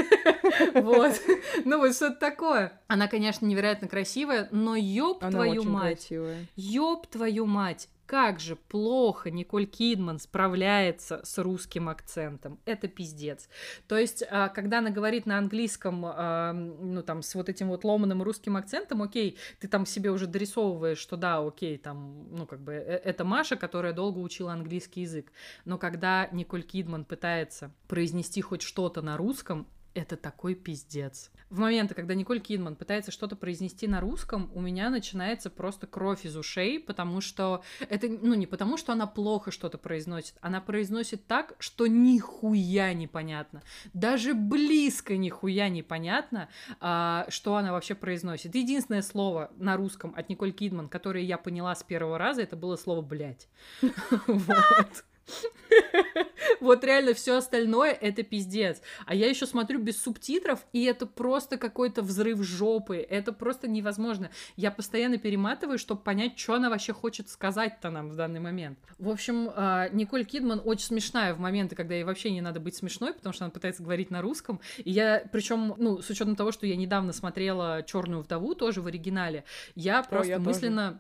Вот. 0.74 1.14
Ну 1.66 1.78
вот 1.78 1.96
что-то 1.96 2.16
такое. 2.20 2.80
Она, 2.88 3.08
конечно, 3.08 3.46
невероятно 3.46 3.88
красивая, 3.88 4.48
но 4.52 4.76
ёб 4.76 5.24
Она 5.24 5.32
твою 5.32 5.64
мать. 5.64 6.00
красивая. 6.00 6.46
Ёб 6.56 7.08
твою 7.08 7.46
мать, 7.46 7.90
как 8.10 8.40
же 8.40 8.56
плохо 8.56 9.30
Николь 9.30 9.68
Кидман 9.68 10.18
справляется 10.18 11.22
с 11.24 11.38
русским 11.38 11.90
акцентом. 11.90 12.60
Это 12.66 12.88
пиздец. 12.88 13.48
То 13.88 14.00
есть, 14.00 14.24
а, 14.32 14.50
когда 14.50 14.80
она 14.80 14.90
говорит 14.90 15.28
на 15.28 15.38
английском, 15.38 16.04
а, 16.08 16.54
ну, 16.54 17.04
там, 17.04 17.22
с 17.22 17.36
вот 17.36 17.50
этим 17.50 17.68
вот 17.68 17.84
ломаным 17.84 18.24
русским 18.24 18.58
акцентом, 18.58 19.04
окей, 19.04 19.38
ты 19.60 19.68
там 19.68 19.86
себе 19.86 20.10
уже 20.10 20.26
дорисовываешь, 20.26 20.98
что 20.98 21.18
да, 21.18 21.38
окей, 21.38 21.78
там, 21.78 22.36
ну, 22.36 22.48
как 22.48 22.62
бы, 22.62 22.74
э- 22.74 23.02
это 23.04 23.24
Маша, 23.26 23.56
которая 23.56 23.94
долго 23.94 24.18
учила 24.18 24.54
английский 24.54 25.02
язык. 25.02 25.32
Но 25.66 25.78
когда 25.78 26.28
Николь 26.32 26.64
Кидман 26.64 27.06
пытается 27.06 27.72
произнести 27.88 28.42
хоть 28.42 28.64
что-то 28.64 29.04
на 29.04 29.18
русском, 29.18 29.68
это 30.00 30.18
такой 30.18 30.56
пиздец. 30.56 31.32
В 31.50 31.60
моменты, 31.60 31.94
когда 31.94 32.14
Николь 32.14 32.40
Кидман 32.40 32.76
пытается 32.76 33.12
что-то 33.12 33.36
произнести 33.36 33.88
на 33.88 34.00
русском, 34.00 34.52
у 34.54 34.62
меня 34.62 34.90
начинается 34.90 35.50
просто 35.50 35.88
кровь 35.88 36.26
из 36.26 36.36
ушей, 36.36 36.80
потому 36.80 37.22
что 37.22 37.64
это, 37.90 38.08
ну, 38.08 38.36
не 38.36 38.46
потому, 38.46 38.78
что 38.78 38.94
она 38.94 39.08
плохо 39.08 39.52
что-то 39.52 39.78
произносит, 39.78 40.36
она 40.42 40.62
произносит 40.62 41.26
так, 41.28 41.56
что 41.60 41.88
нихуя 41.88 42.94
непонятно. 42.94 43.64
Даже 43.94 44.34
близко 44.34 45.18
нихуя 45.18 45.70
непонятно, 45.70 46.50
а, 46.80 47.26
что 47.30 47.56
она 47.56 47.72
вообще 47.72 47.96
произносит. 47.96 48.56
Единственное 48.56 49.02
слово 49.02 49.52
на 49.58 49.76
русском 49.76 50.14
от 50.16 50.30
Николь 50.30 50.52
Кидман, 50.52 50.88
которое 50.88 51.24
я 51.24 51.38
поняла 51.38 51.76
с 51.76 51.84
первого 51.84 52.18
раза, 52.18 52.42
это 52.42 52.56
было 52.56 52.76
слово 52.76 53.02
«блядь». 53.02 53.48
Вот. 54.28 55.04
Вот 56.60 56.84
реально 56.84 57.14
все 57.14 57.38
остальное 57.38 57.92
это 57.92 58.24
пиздец. 58.24 58.82
А 59.06 59.16
я 59.16 59.30
еще 59.30 59.46
смотрю 59.46 59.80
без 59.80 60.02
субтитров, 60.02 60.66
и 60.74 60.84
это 60.84 61.06
просто 61.06 61.58
какой-то 61.58 62.02
взрыв 62.02 62.42
жопы. 62.44 62.98
Это 62.98 63.32
просто 63.32 63.68
невозможно. 63.68 64.30
Я 64.56 64.72
постоянно 64.72 65.18
перематываю, 65.18 65.78
чтобы 65.78 66.02
понять, 66.02 66.38
что 66.38 66.56
она 66.56 66.70
вообще 66.70 66.94
хочет 66.94 67.30
сказать-то 67.30 67.90
нам 67.90 68.10
в 68.10 68.16
данный 68.16 68.40
момент. 68.40 68.80
В 68.98 69.10
общем, 69.10 69.52
а, 69.56 69.90
Николь 69.90 70.26
Кидман 70.26 70.62
очень 70.64 70.86
смешная 70.86 71.34
в 71.34 71.40
моменты, 71.40 71.76
когда 71.76 71.96
ей 71.96 72.04
вообще 72.04 72.32
не 72.32 72.42
надо 72.42 72.60
быть 72.60 72.76
смешной, 72.76 73.14
потому 73.14 73.34
что 73.34 73.46
она 73.46 73.52
пытается 73.52 73.84
говорить 73.84 74.12
на 74.12 74.22
русском. 74.22 74.60
И 74.78 74.92
я, 74.92 75.24
причем, 75.32 75.76
ну, 75.78 76.02
с 76.02 76.10
учетом 76.10 76.36
того, 76.36 76.52
что 76.52 76.66
я 76.66 76.76
недавно 76.76 77.14
смотрела 77.14 77.84
Черную 77.84 78.22
вдову 78.22 78.56
тоже 78.56 78.82
в 78.82 78.88
оригинале, 78.88 79.44
я 79.76 80.04
просто 80.04 80.32
я 80.32 80.40
тоже. 80.40 81.00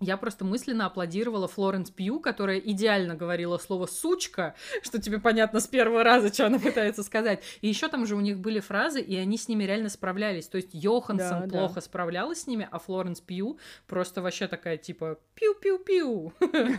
Я 0.00 0.16
просто 0.16 0.44
мысленно 0.44 0.86
аплодировала 0.86 1.46
Флоренс 1.48 1.90
Пью, 1.90 2.18
которая 2.20 2.58
идеально 2.58 3.14
говорила 3.14 3.58
слово 3.58 3.86
«сучка», 3.86 4.54
что 4.82 5.00
тебе 5.00 5.20
понятно 5.20 5.60
с 5.60 5.66
первого 5.66 6.02
раза, 6.02 6.32
что 6.32 6.46
она 6.46 6.58
пытается 6.58 7.02
сказать. 7.02 7.42
И 7.60 7.68
еще 7.68 7.88
там 7.88 8.04
же 8.06 8.16
у 8.16 8.20
них 8.20 8.38
были 8.40 8.60
фразы, 8.60 9.00
и 9.00 9.16
они 9.16 9.38
с 9.38 9.48
ними 9.48 9.64
реально 9.64 9.88
справлялись. 9.88 10.48
То 10.48 10.56
есть 10.56 10.70
Йоханссон 10.72 11.40
Да, 11.42 11.46
да. 11.46 11.58
плохо 11.58 11.80
справлялась 11.80 12.42
с 12.42 12.46
ними, 12.46 12.68
а 12.70 12.78
Флоренс 12.78 13.20
Пью 13.20 13.58
просто 13.86 14.20
вообще 14.20 14.48
такая 14.48 14.76
типа 14.76 15.18
«пиу-пиу-пиу». 15.36 16.32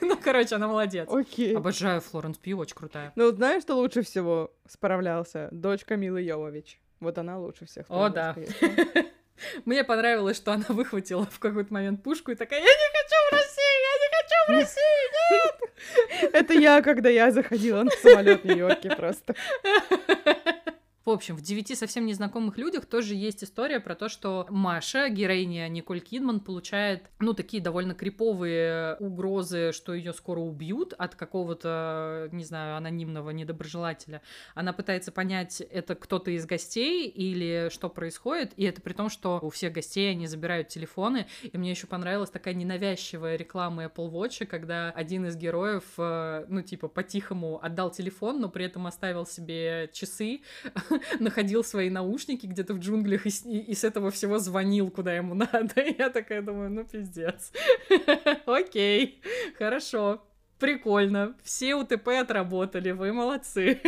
Ну, 0.00 0.16
короче, 0.22 0.54
она 0.54 0.68
молодец. 0.68 1.08
Окей. 1.10 1.56
Обожаю 1.56 2.00
Флоренс 2.00 2.38
Пью, 2.38 2.58
очень 2.58 2.76
крутая. 2.76 3.12
Ну, 3.16 3.30
знаешь, 3.32 3.62
что 3.62 3.74
лучше 3.74 4.02
всего 4.02 4.52
справлялся? 4.66 5.48
Дочка 5.50 5.96
Милы 5.96 6.22
Йовович. 6.22 6.80
Вот 7.00 7.18
она 7.18 7.38
лучше 7.38 7.66
всех. 7.66 7.86
О, 7.88 8.08
да. 8.08 8.34
Мне 9.64 9.84
понравилось, 9.84 10.36
что 10.36 10.52
она 10.52 10.64
выхватила 10.68 11.26
в 11.30 11.38
какой-то 11.38 11.72
момент 11.72 12.02
пушку 12.02 12.30
и 12.30 12.34
такая 12.34 12.60
«Я 12.60 12.66
не 12.66 12.70
хочу 12.70 13.16
в 13.30 13.32
Россию! 13.32 13.78
Я 13.84 13.94
не 14.02 14.08
хочу 14.16 14.36
в 14.46 14.50
Россию!» 14.60 16.32
Это 16.32 16.54
я, 16.54 16.82
когда 16.82 17.08
я 17.08 17.30
заходила 17.30 17.82
на 17.82 17.90
самолет 17.90 18.42
в 18.42 18.44
Нью-Йорке 18.44 18.90
просто. 18.90 19.34
В 21.08 21.10
общем, 21.10 21.36
в 21.36 21.40
девяти 21.40 21.74
совсем 21.74 22.04
незнакомых 22.04 22.58
людях 22.58 22.84
тоже 22.84 23.14
есть 23.14 23.42
история 23.42 23.80
про 23.80 23.94
то, 23.94 24.10
что 24.10 24.46
Маша, 24.50 25.08
героиня 25.08 25.66
Николь 25.68 26.00
Кидман, 26.00 26.38
получает, 26.38 27.08
ну, 27.18 27.32
такие 27.32 27.62
довольно 27.62 27.94
криповые 27.94 28.96
угрозы, 28.96 29.72
что 29.72 29.94
ее 29.94 30.12
скоро 30.12 30.40
убьют 30.40 30.92
от 30.98 31.14
какого-то, 31.14 32.28
не 32.30 32.44
знаю, 32.44 32.76
анонимного 32.76 33.30
недоброжелателя. 33.30 34.20
Она 34.54 34.74
пытается 34.74 35.10
понять, 35.10 35.62
это 35.62 35.94
кто-то 35.94 36.30
из 36.30 36.44
гостей 36.44 37.08
или 37.08 37.70
что 37.72 37.88
происходит, 37.88 38.52
и 38.58 38.64
это 38.64 38.82
при 38.82 38.92
том, 38.92 39.08
что 39.08 39.38
у 39.40 39.48
всех 39.48 39.72
гостей 39.72 40.10
они 40.10 40.26
забирают 40.26 40.68
телефоны, 40.68 41.26
и 41.40 41.56
мне 41.56 41.70
еще 41.70 41.86
понравилась 41.86 42.28
такая 42.28 42.52
ненавязчивая 42.52 43.36
реклама 43.36 43.84
Apple 43.84 44.10
Watch, 44.10 44.44
когда 44.44 44.90
один 44.90 45.24
из 45.24 45.36
героев, 45.36 45.84
э, 45.96 46.44
ну, 46.50 46.60
типа, 46.60 46.88
по-тихому 46.88 47.64
отдал 47.64 47.90
телефон, 47.90 48.42
но 48.42 48.50
при 48.50 48.66
этом 48.66 48.86
оставил 48.86 49.24
себе 49.24 49.88
часы, 49.94 50.42
находил 51.20 51.64
свои 51.64 51.90
наушники 51.90 52.46
где-то 52.46 52.74
в 52.74 52.78
джунглях 52.78 53.26
и 53.26 53.30
и- 53.44 53.58
и 53.72 53.74
с 53.74 53.84
этого 53.84 54.10
всего 54.10 54.38
звонил, 54.38 54.90
куда 54.90 55.14
ему 55.14 55.34
надо. 55.52 55.80
И 55.80 55.94
я 55.98 56.10
такая 56.10 56.42
думаю, 56.42 56.70
ну 56.70 56.84
пиздец. 56.84 57.52
Окей, 58.46 59.22
хорошо. 59.58 60.24
Прикольно. 60.58 61.36
Все 61.44 61.76
УТП 61.76 62.08
отработали, 62.08 62.90
вы 62.90 63.12
молодцы. 63.12 63.80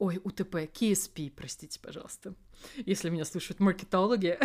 Ой, 0.00 0.20
УТП, 0.24 0.56
KSP, 0.72 1.30
простите, 1.36 1.78
пожалуйста. 1.80 2.34
Если 2.84 3.10
меня 3.10 3.24
слушают 3.24 3.60
маркетологи. 3.60 4.36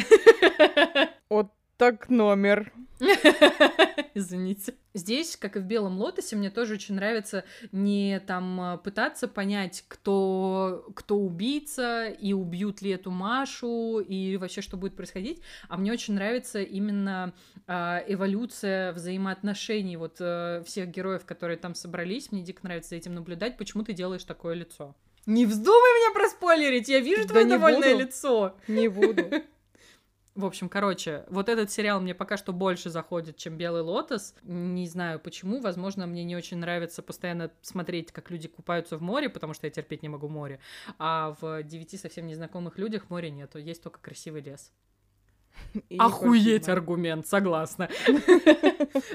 Вот 1.29 1.51
так 1.77 2.09
номер. 2.09 2.71
Извините. 4.13 4.73
Здесь, 4.93 5.35
как 5.35 5.57
и 5.57 5.59
в 5.59 5.63
Белом 5.63 5.97
лотосе, 5.97 6.35
мне 6.35 6.49
тоже 6.49 6.75
очень 6.75 6.95
нравится 6.95 7.43
не 7.71 8.21
там 8.21 8.61
а, 8.61 8.77
пытаться 8.77 9.27
понять, 9.27 9.83
кто, 9.87 10.85
кто 10.95 11.17
убийца, 11.17 12.07
и 12.07 12.31
убьют 12.33 12.81
ли 12.81 12.91
эту 12.91 13.11
Машу, 13.11 13.99
и 13.99 14.37
вообще 14.37 14.61
что 14.61 14.77
будет 14.77 14.95
происходить, 14.95 15.41
а 15.67 15.77
мне 15.77 15.91
очень 15.91 16.13
нравится 16.13 16.61
именно 16.61 17.33
а, 17.67 18.03
эволюция 18.07 18.93
взаимоотношений 18.93 19.97
вот 19.97 20.17
э, 20.19 20.63
всех 20.65 20.89
героев, 20.89 21.25
которые 21.25 21.57
там 21.57 21.75
собрались. 21.75 22.31
Мне 22.31 22.43
дико 22.43 22.61
нравится 22.63 22.91
за 22.91 22.95
этим 22.95 23.15
наблюдать, 23.15 23.57
почему 23.57 23.83
ты 23.83 23.93
делаешь 23.93 24.23
такое 24.23 24.55
лицо. 24.55 24.95
Не 25.25 25.45
вздумай 25.45 25.79
меня 25.79 26.13
проспойлерить, 26.13 26.87
я 26.87 26.99
вижу 26.99 27.23
Да 27.23 27.29
твое 27.29 27.47
довольное 27.47 27.93
буду. 27.93 28.05
лицо. 28.05 28.55
Не 28.67 28.87
буду. 28.87 29.23
В 30.35 30.43
общем, 30.43 30.67
короче, 30.67 31.23
вот 31.29 31.47
этот 31.47 31.71
сериал 31.71 32.01
мне 32.01 32.13
пока 32.13 32.35
что 32.35 32.51
больше 32.51 32.89
заходит, 32.89 33.37
чем 33.37 33.57
Белый 33.57 33.81
лотос. 33.81 34.35
Не 34.43 34.85
знаю 34.85 35.17
почему. 35.17 35.61
Возможно, 35.61 36.07
мне 36.07 36.25
не 36.25 36.35
очень 36.35 36.57
нравится 36.57 37.01
постоянно 37.01 37.51
смотреть, 37.61 38.11
как 38.11 38.29
люди 38.29 38.49
купаются 38.49 38.97
в 38.97 39.01
море, 39.01 39.29
потому 39.29 39.53
что 39.53 39.65
я 39.65 39.71
терпеть 39.71 40.03
не 40.03 40.09
могу 40.09 40.27
море. 40.27 40.59
А 40.99 41.37
в 41.39 41.63
девяти 41.63 41.95
совсем 41.97 42.27
незнакомых 42.27 42.77
людях 42.77 43.09
моря 43.09 43.29
нету. 43.29 43.59
Есть 43.59 43.81
только 43.81 44.01
красивый 44.01 44.41
лес. 44.41 44.73
И 45.89 45.97
Охуеть 45.97 46.69
аргумент, 46.69 47.27
согласна. 47.27 47.89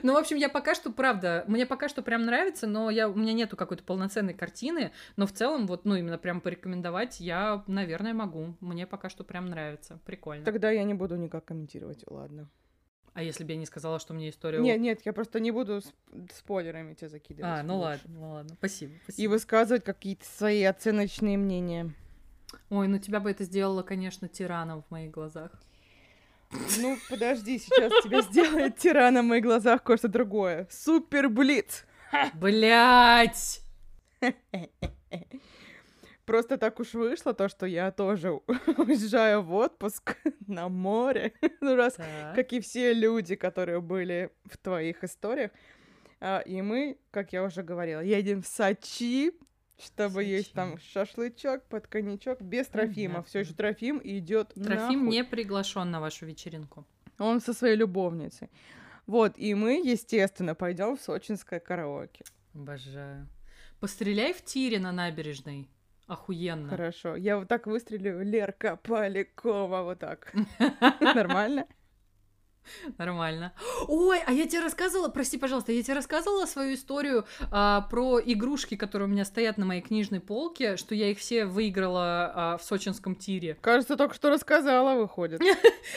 Ну, 0.03 0.12
в 0.14 0.16
общем, 0.16 0.36
я 0.36 0.49
пока 0.49 0.74
что, 0.74 0.93
правда, 0.93 1.45
мне 1.47 1.64
пока 1.64 1.88
что 1.88 2.03
прям 2.03 2.22
нравится, 2.22 2.66
но 2.66 2.91
я, 2.91 3.09
у 3.09 3.14
меня 3.14 3.32
нету 3.32 3.57
какой-то 3.57 3.82
полноценной 3.82 4.34
картины, 4.34 4.93
но 5.16 5.26
в 5.26 5.32
целом, 5.32 5.66
вот, 5.66 5.84
ну, 5.84 5.95
именно 5.95 6.18
прям 6.18 6.41
порекомендовать 6.41 7.20
я, 7.20 7.64
наверное, 7.66 8.12
могу. 8.12 8.57
Мне 8.61 8.86
пока 8.86 9.09
что 9.09 9.24
прям 9.24 9.47
нравится. 9.47 9.99
Прикольно. 10.05 10.45
Тогда 10.45 10.70
я 10.70 10.84
не 10.84 10.95
буду 10.95 11.16
никак 11.16 11.47
комментировать, 11.47 12.05
ладно. 12.07 12.49
А 13.12 13.22
если 13.22 13.43
бы 13.45 13.53
я 13.53 13.57
не 13.57 13.66
сказала, 13.66 13.99
что 13.99 14.14
мне 14.14 14.30
история... 14.30 14.61
Нет, 14.61 14.80
нет, 14.80 15.01
я 15.05 15.12
просто 15.12 15.41
не 15.41 15.51
буду 15.51 15.80
спойлерами 16.32 16.95
тебя 16.95 17.09
закидывать. 17.09 17.61
А, 17.61 17.62
ну 17.62 17.78
больше. 17.78 18.03
ладно, 18.05 18.20
ну 18.20 18.30
ладно. 18.32 18.55
Спасибо, 18.59 18.93
И 18.93 18.99
спасибо. 19.05 19.30
высказывать 19.32 19.84
какие-то 19.84 20.24
свои 20.26 20.62
оценочные 20.62 21.36
мнения. 21.36 21.93
Ой, 22.68 22.86
ну 22.88 22.99
тебя 22.99 23.20
бы 23.20 23.30
это 23.30 23.45
сделало, 23.45 23.82
конечно, 23.82 24.28
тираном 24.28 24.82
в 24.82 24.91
моих 24.91 25.11
глазах. 25.11 25.51
Ну, 26.78 26.96
подожди, 27.09 27.59
сейчас 27.59 27.92
тебя 28.03 28.22
сделает 28.22 28.76
тираном 28.76 29.26
в 29.26 29.28
моих 29.28 29.44
глазах 29.44 29.82
кое-что 29.82 30.09
другое. 30.09 30.66
Супер 30.70 31.28
Блиц! 31.28 31.84
Блять! 32.34 33.61
Просто 36.26 36.59
так 36.59 36.78
уж 36.78 36.94
вышло 36.94 37.34
то, 37.34 37.48
что 37.48 37.66
я 37.66 37.90
тоже 37.90 38.30
уезжаю 38.76 39.42
в 39.42 39.53
отпуск 39.55 40.16
на 40.46 40.68
море. 40.68 41.32
Ну, 41.61 41.74
раз, 41.76 41.94
Так. 41.94 42.34
как 42.36 42.53
и 42.53 42.61
все 42.61 42.92
люди, 42.94 43.34
которые 43.34 43.80
были 43.80 44.30
в 44.44 44.57
твоих 44.57 45.03
историях. 45.05 45.51
А, 46.20 46.38
И 46.40 46.62
мы, 46.62 46.98
как 47.11 47.32
я 47.32 47.42
уже 47.42 47.62
говорила, 47.62 48.01
едем 48.01 48.42
в 48.42 48.46
Сочи, 48.46 49.32
чтобы 49.83 50.24
есть 50.24 50.53
там 50.53 50.78
шашлычок 50.78 51.64
под 51.64 51.87
коньячок 51.87 52.41
без 52.41 52.66
Трофима. 52.68 53.22
Все 53.22 53.41
еще. 53.41 53.55
Трофим 53.55 54.01
идет 54.03 54.53
Трофим 54.55 55.09
не 55.09 55.24
приглашен 55.24 55.91
на 55.91 56.01
вашу 56.01 56.26
вечеринку. 56.26 56.85
Он 57.18 57.41
со 57.41 57.53
своей 57.53 57.76
любовницей. 57.76 58.49
Вот, 59.07 59.33
и 59.37 59.55
мы, 59.55 59.81
естественно, 59.85 60.55
пойдем 60.55 60.97
в 60.97 61.01
сочинское 61.01 61.61
караоке. 61.61 62.24
Обожаю. 62.55 63.28
Постреляй 63.81 64.33
в 64.33 64.45
тире 64.45 64.78
на 64.78 64.93
набережной. 64.93 65.68
Охуенно. 66.07 66.68
Хорошо. 66.68 67.16
Я 67.16 67.39
вот 67.39 67.49
так 67.49 67.66
выстрелю 67.66 68.22
Лерка 68.22 68.76
Полякова, 68.76 69.83
вот 69.83 70.01
так. 70.01 70.33
Нормально? 71.01 71.66
Нормально. 72.98 73.52
Ой, 73.88 74.20
а 74.26 74.32
я 74.32 74.46
тебе 74.46 74.61
рассказывала, 74.61 75.08
прости, 75.08 75.38
пожалуйста, 75.38 75.72
я 75.72 75.82
тебе 75.82 75.94
рассказывала 75.94 76.46
свою 76.46 76.74
историю 76.74 77.24
а, 77.50 77.82
про 77.82 78.20
игрушки, 78.20 78.76
которые 78.76 79.08
у 79.08 79.11
меня 79.11 79.24
стоят 79.24 79.58
на 79.58 79.66
моей 79.66 79.82
книжной 79.82 80.20
полке, 80.20 80.76
что 80.76 80.94
я 80.94 81.11
их 81.11 81.18
все 81.18 81.46
выиграла 81.46 82.32
а, 82.34 82.56
в 82.58 82.62
сочинском 82.62 83.14
тире. 83.14 83.56
Кажется, 83.61 83.96
только 83.96 84.14
что 84.14 84.30
рассказала, 84.30 84.98
выходит. 84.98 85.40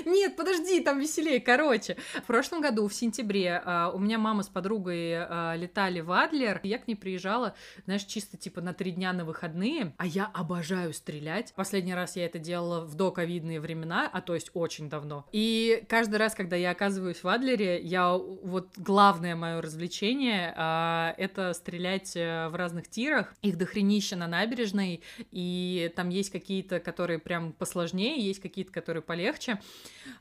Нет, 0.05 0.35
подожди, 0.35 0.79
там 0.81 0.99
веселее. 0.99 1.39
Короче, 1.39 1.97
в 2.15 2.23
прошлом 2.23 2.61
году, 2.61 2.87
в 2.87 2.93
сентябре, 2.93 3.61
а, 3.63 3.91
у 3.93 3.99
меня 3.99 4.17
мама 4.17 4.43
с 4.43 4.47
подругой 4.47 5.13
а, 5.15 5.55
летали 5.55 6.01
в 6.01 6.11
Адлер. 6.11 6.59
и 6.63 6.69
Я 6.69 6.79
к 6.79 6.87
ней 6.87 6.95
приезжала, 6.95 7.55
знаешь, 7.85 8.03
чисто 8.03 8.37
типа 8.37 8.61
на 8.61 8.73
три 8.73 8.91
дня 8.91 9.13
на 9.13 9.25
выходные. 9.25 9.93
А 9.97 10.05
я 10.05 10.29
обожаю 10.33 10.93
стрелять. 10.93 11.53
Последний 11.55 11.93
раз 11.93 12.15
я 12.15 12.25
это 12.25 12.39
делала 12.39 12.81
в 12.81 12.95
доковидные 12.95 13.59
времена, 13.59 14.09
а 14.11 14.21
то 14.21 14.35
есть 14.35 14.51
очень 14.53 14.89
давно. 14.89 15.25
И 15.31 15.83
каждый 15.87 16.15
раз, 16.15 16.33
когда 16.33 16.52
я 16.55 16.71
оказываюсь 16.71 17.23
в 17.23 17.27
Адлере, 17.27 17.81
я 17.81 18.13
вот 18.13 18.69
главное 18.77 19.35
мое 19.35 19.61
развлечение 19.61 20.53
а, 20.55 21.13
это 21.17 21.53
стрелять 21.53 22.15
э, 22.15 22.47
в 22.49 22.55
разных 22.55 22.89
тирах. 22.89 23.33
Их 23.41 23.57
дохренища 23.57 24.15
на 24.15 24.27
набережной, 24.27 25.01
и 25.31 25.91
там 25.95 26.09
есть 26.09 26.31
какие-то, 26.31 26.79
которые 26.79 27.19
прям 27.19 27.53
посложнее, 27.53 28.19
есть 28.19 28.41
какие-то, 28.41 28.71
которые 28.71 29.01
полегче. 29.01 29.59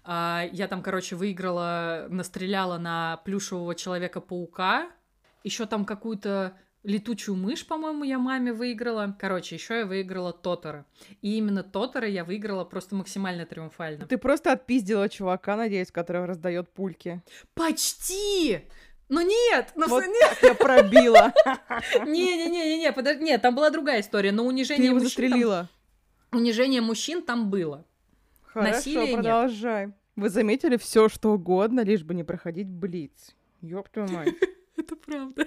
А, 0.04 0.48
Я 0.52 0.68
там, 0.68 0.82
короче, 0.82 1.16
выиграла, 1.16 2.06
настреляла 2.08 2.78
на 2.78 3.18
плюшевого 3.24 3.74
человека-паука. 3.74 4.90
Еще 5.44 5.66
там 5.66 5.84
какую-то 5.84 6.56
летучую 6.84 7.36
мышь, 7.36 7.66
по-моему, 7.66 8.04
я 8.04 8.18
маме 8.18 8.52
выиграла. 8.52 9.16
Короче, 9.18 9.54
еще 9.56 9.78
я 9.78 9.86
выиграла 9.86 10.32
Тотора. 10.32 10.84
И 11.20 11.36
именно 11.38 11.62
Тотора 11.62 12.08
я 12.08 12.24
выиграла 12.24 12.64
просто 12.64 12.94
максимально 12.94 13.46
триумфально. 13.46 14.06
Ты 14.06 14.18
просто 14.18 14.52
отпиздила 14.52 15.08
чувака, 15.08 15.56
надеюсь, 15.56 15.90
который 15.92 16.24
раздает 16.24 16.68
пульки. 16.70 17.22
Почти! 17.54 18.60
Ну 19.08 19.20
нет! 19.20 19.72
Ну 19.76 19.86
Вот 19.88 20.04
нет! 20.06 20.30
так 20.40 20.42
я 20.42 20.54
пробила. 20.54 21.32
Не-не-не-не, 22.06 22.92
подожди, 22.92 23.22
нет, 23.24 23.42
там 23.42 23.54
была 23.54 23.70
другая 23.70 24.00
история, 24.00 24.32
но 24.32 24.42
Ты 24.42 24.48
унижение 24.48 24.86
его 24.86 24.94
мужчин, 24.94 25.08
там, 25.10 25.28
застрелила. 25.28 25.68
унижение 26.32 26.80
мужчин 26.80 27.22
там 27.22 27.50
было. 27.50 27.84
Хорошо, 28.42 28.70
Насилия 28.76 29.06
нет. 29.06 29.14
продолжай. 29.14 29.92
Вы 30.16 30.28
заметили 30.30 30.76
все, 30.76 31.08
что 31.08 31.32
угодно, 31.32 31.80
лишь 31.80 32.02
бы 32.04 32.14
не 32.14 32.24
проходить 32.24 32.68
блиц. 32.68 33.34
Ёб 33.60 33.88
твою 33.88 34.08
мать. 34.08 34.34
Это 34.76 34.96
правда. 34.96 35.46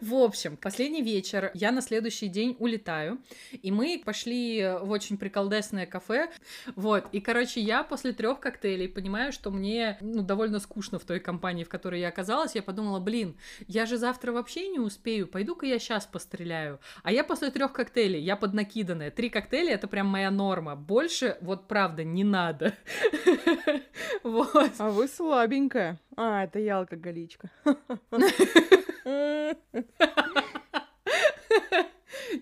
В 0.00 0.14
общем, 0.14 0.56
последний 0.56 1.02
вечер. 1.02 1.50
Я 1.54 1.72
на 1.72 1.82
следующий 1.82 2.28
день 2.28 2.56
улетаю, 2.58 3.18
и 3.52 3.70
мы 3.70 4.00
пошли 4.04 4.76
в 4.80 4.90
очень 4.90 5.18
приколдесное 5.18 5.86
кафе, 5.86 6.30
вот, 6.76 7.06
и, 7.12 7.20
короче, 7.20 7.60
я 7.60 7.82
после 7.82 8.12
трех 8.12 8.40
коктейлей 8.40 8.88
понимаю, 8.88 9.32
что 9.32 9.50
мне, 9.50 9.98
ну, 10.00 10.22
довольно 10.22 10.58
скучно 10.60 10.98
в 10.98 11.04
той 11.04 11.20
компании, 11.20 11.64
в 11.64 11.68
которой 11.68 12.00
я 12.00 12.08
оказалась, 12.08 12.54
я 12.54 12.62
подумала, 12.62 13.00
блин, 13.00 13.36
я 13.66 13.86
же 13.86 13.96
завтра 13.96 14.32
вообще 14.32 14.68
не 14.68 14.78
успею, 14.78 15.26
пойду-ка 15.26 15.66
я 15.66 15.78
сейчас 15.78 16.06
постреляю, 16.06 16.80
а 17.02 17.12
я 17.12 17.24
после 17.24 17.50
трех 17.50 17.72
коктейлей, 17.72 18.20
я 18.20 18.36
поднакиданная, 18.36 19.10
три 19.10 19.30
коктейля 19.30 19.74
это 19.74 19.88
прям 19.88 20.06
моя 20.06 20.30
норма, 20.30 20.76
больше, 20.76 21.36
вот 21.40 21.68
правда, 21.68 22.04
не 22.04 22.24
надо, 22.24 22.74
вот. 24.22 24.72
А 24.78 24.90
вы 24.90 25.08
слабенькая. 25.08 25.98
А, 26.16 26.44
это 26.44 26.58
я 26.58 26.78
алкоголичка. 26.78 27.50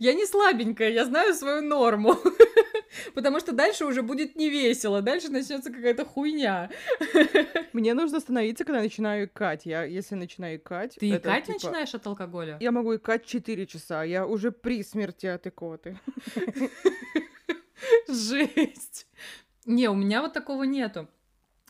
Я 0.00 0.14
не 0.14 0.26
слабенькая, 0.26 0.90
я 0.90 1.04
знаю 1.04 1.34
свою 1.34 1.62
норму. 1.62 2.16
Потому 3.14 3.40
что 3.40 3.52
дальше 3.52 3.84
уже 3.84 4.02
будет 4.02 4.36
не 4.36 4.50
весело, 4.50 5.02
дальше 5.02 5.28
начнется 5.28 5.70
какая-то 5.70 6.04
хуйня. 6.04 6.70
Мне 7.72 7.94
нужно 7.94 8.18
остановиться, 8.18 8.64
когда 8.64 8.80
начинаю 8.80 9.26
икать. 9.26 9.66
Я, 9.66 9.84
если 9.84 10.14
начинаю 10.14 10.58
икать... 10.58 10.96
Ты 10.98 11.12
это, 11.12 11.28
икать 11.28 11.46
типа, 11.46 11.54
начинаешь 11.54 11.94
от 11.94 12.06
алкоголя? 12.06 12.56
Я 12.60 12.72
могу 12.72 12.96
икать 12.96 13.26
4 13.26 13.66
часа, 13.66 14.04
я 14.04 14.26
уже 14.26 14.50
при 14.50 14.82
смерти 14.82 15.26
от 15.26 15.46
икоты. 15.46 15.98
Жесть. 18.08 19.06
Не, 19.64 19.88
у 19.88 19.94
меня 19.94 20.22
вот 20.22 20.32
такого 20.32 20.64
нету. 20.64 21.08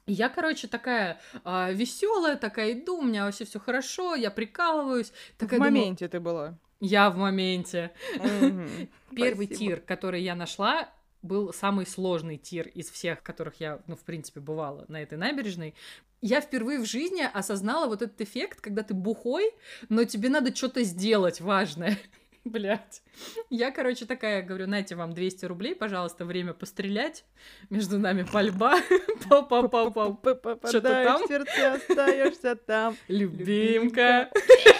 Я, 0.07 0.29
короче, 0.29 0.69
такая 0.69 1.21
веселая, 1.45 2.37
такая 2.37 2.73
иду, 2.73 2.99
у 2.99 3.03
меня 3.03 3.25
вообще 3.25 3.45
все 3.45 3.59
хорошо, 3.59 4.15
я 4.15 4.31
прикалываюсь. 4.31 5.13
Такая 5.37 5.59
В 5.59 5.63
думаю, 5.65 5.81
моменте 5.81 6.09
ты 6.09 6.21
была. 6.21 6.57
я 6.81 7.11
в 7.11 7.17
моменте. 7.17 7.91
Мгм. 8.23 8.89
Первый 9.17 9.47
Спасибо. 9.47 9.71
тир, 9.71 9.81
который 9.81 10.23
я 10.23 10.35
нашла, 10.37 10.89
был 11.23 11.53
самый 11.53 11.87
сложный 11.87 12.37
тир 12.37 12.69
из 12.69 12.89
всех, 12.91 13.23
которых 13.23 13.61
я, 13.61 13.81
ну, 13.89 13.97
в 13.97 14.01
принципе, 14.05 14.39
бывала 14.41 14.85
на 14.89 15.03
этой 15.03 15.19
набережной. 15.19 15.75
Я 16.23 16.41
впервые 16.41 16.79
в 16.79 16.87
жизни 16.87 17.29
осознала 17.31 17.87
вот 17.87 18.01
этот 18.03 18.21
эффект, 18.21 18.61
когда 18.61 18.83
ты 18.83 18.95
бухой, 18.95 19.53
но 19.89 20.05
тебе 20.05 20.29
надо 20.29 20.55
что-то 20.55 20.83
сделать 20.85 21.41
важное. 21.41 21.99
Блять. 22.47 23.03
Я, 23.51 23.72
короче, 23.72 24.07
такая 24.07 24.40
говорю, 24.40 24.68
найте 24.68 24.94
вам 24.94 25.12
200 25.12 25.47
рублей, 25.47 25.74
пожалуйста, 25.74 26.24
время 26.24 26.55
пострелять. 26.55 27.24
Между 27.70 27.99
нами 27.99 28.22
пальба. 28.22 28.76
Пау-пау-пау-пау. 29.28 30.16
Попадаешь 30.16 31.07
там? 31.07 31.22
в 31.24 31.26
сердце, 31.26 31.72
остаешься 31.72 32.55
там. 32.55 32.97
Любимка. 33.09 34.30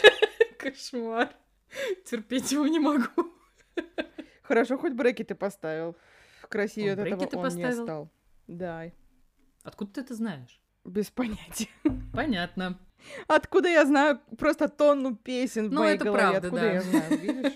Кошмар. 0.59 1.31
Терпеть 2.05 2.53
его 2.53 2.69
не 2.69 2.79
могу. 2.79 3.33
Хорошо, 4.43 4.79
хоть 4.79 4.93
бреки 4.93 5.25
ты 5.25 5.35
поставил. 5.35 5.97
Красивее 6.49 6.93
Он 6.93 7.01
от 7.01 7.07
этого 7.07 7.19
брекеты 7.19 7.37
он 7.37 7.57
не 7.57 7.73
стал. 7.73 8.11
Да, 8.47 8.93
Откуда 9.65 9.95
ты 9.95 10.01
это 10.03 10.15
знаешь? 10.15 10.61
Без 10.87 11.11
понятия. 11.11 11.69
Понятно. 12.13 12.79
Откуда 13.29 13.69
я 13.69 13.85
знаю 13.87 14.21
просто 14.39 14.69
тонну 14.69 15.15
песен 15.17 15.69
в 15.69 15.73
Ну, 15.73 15.81
моей 15.81 15.95
это 15.97 16.07
голове? 16.07 16.23
правда, 16.23 16.39
Откуда 16.49 16.63
да. 16.63 16.73
я 16.73 16.83
знаю, 16.83 17.19
видишь? 17.19 17.53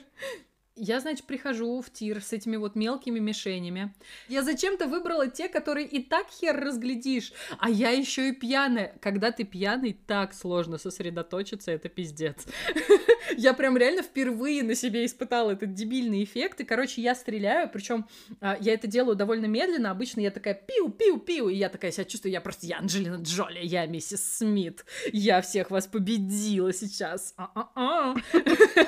Я, 0.83 0.99
значит, 0.99 1.26
прихожу 1.26 1.83
в 1.83 1.91
тир 1.91 2.22
с 2.22 2.33
этими 2.33 2.57
вот 2.57 2.74
мелкими 2.74 3.18
мишенями. 3.18 3.93
Я 4.28 4.43
зачем-то 4.43 4.87
выбрала 4.87 5.28
те, 5.28 5.47
которые 5.51 5.87
и 5.87 6.03
так 6.03 6.26
хер 6.31 6.59
разглядишь, 6.59 7.35
а 7.59 7.68
я 7.68 7.91
еще 7.91 8.31
и 8.31 8.33
пьяная. 8.33 8.95
Когда 9.03 9.31
ты 9.31 9.45
пьяный, 9.45 9.95
так 10.07 10.33
сложно 10.33 10.78
сосредоточиться, 10.78 11.70
это 11.70 11.91
пиздец. 11.91 12.47
Я 13.37 13.53
прям 13.53 13.76
реально 13.76 14.03
впервые 14.03 14.62
на 14.62 14.74
себе 14.74 15.05
испытала 15.05 15.51
этот 15.51 15.74
дебильный 15.74 16.24
эффект. 16.24 16.61
И, 16.61 16.64
короче, 16.64 17.01
я 17.01 17.14
стреляю, 17.14 17.70
причем 17.70 18.07
я 18.41 18.74
это 18.74 18.89
делаю 18.89 19.14
довольно 19.14 19.47
медленно. 19.47 19.91
Обычно 19.91 20.20
я 20.20 20.31
такая 20.31 20.55
пиу-пиу-пиу, 20.55 21.49
и 21.49 21.55
я 21.55 21.68
такая 21.68 21.93
себя 21.93 22.05
чувствую, 22.07 22.33
я 22.33 22.41
просто, 22.41 22.66
я 22.66 22.78
Анджелина 22.78 23.22
Джоли, 23.22 23.61
я 23.62 23.87
миссис 23.87 24.39
Смит. 24.39 24.85
Я 25.12 25.43
всех 25.43 25.70
вас 25.70 25.87
победила 25.87 26.72
сейчас. 26.72 27.35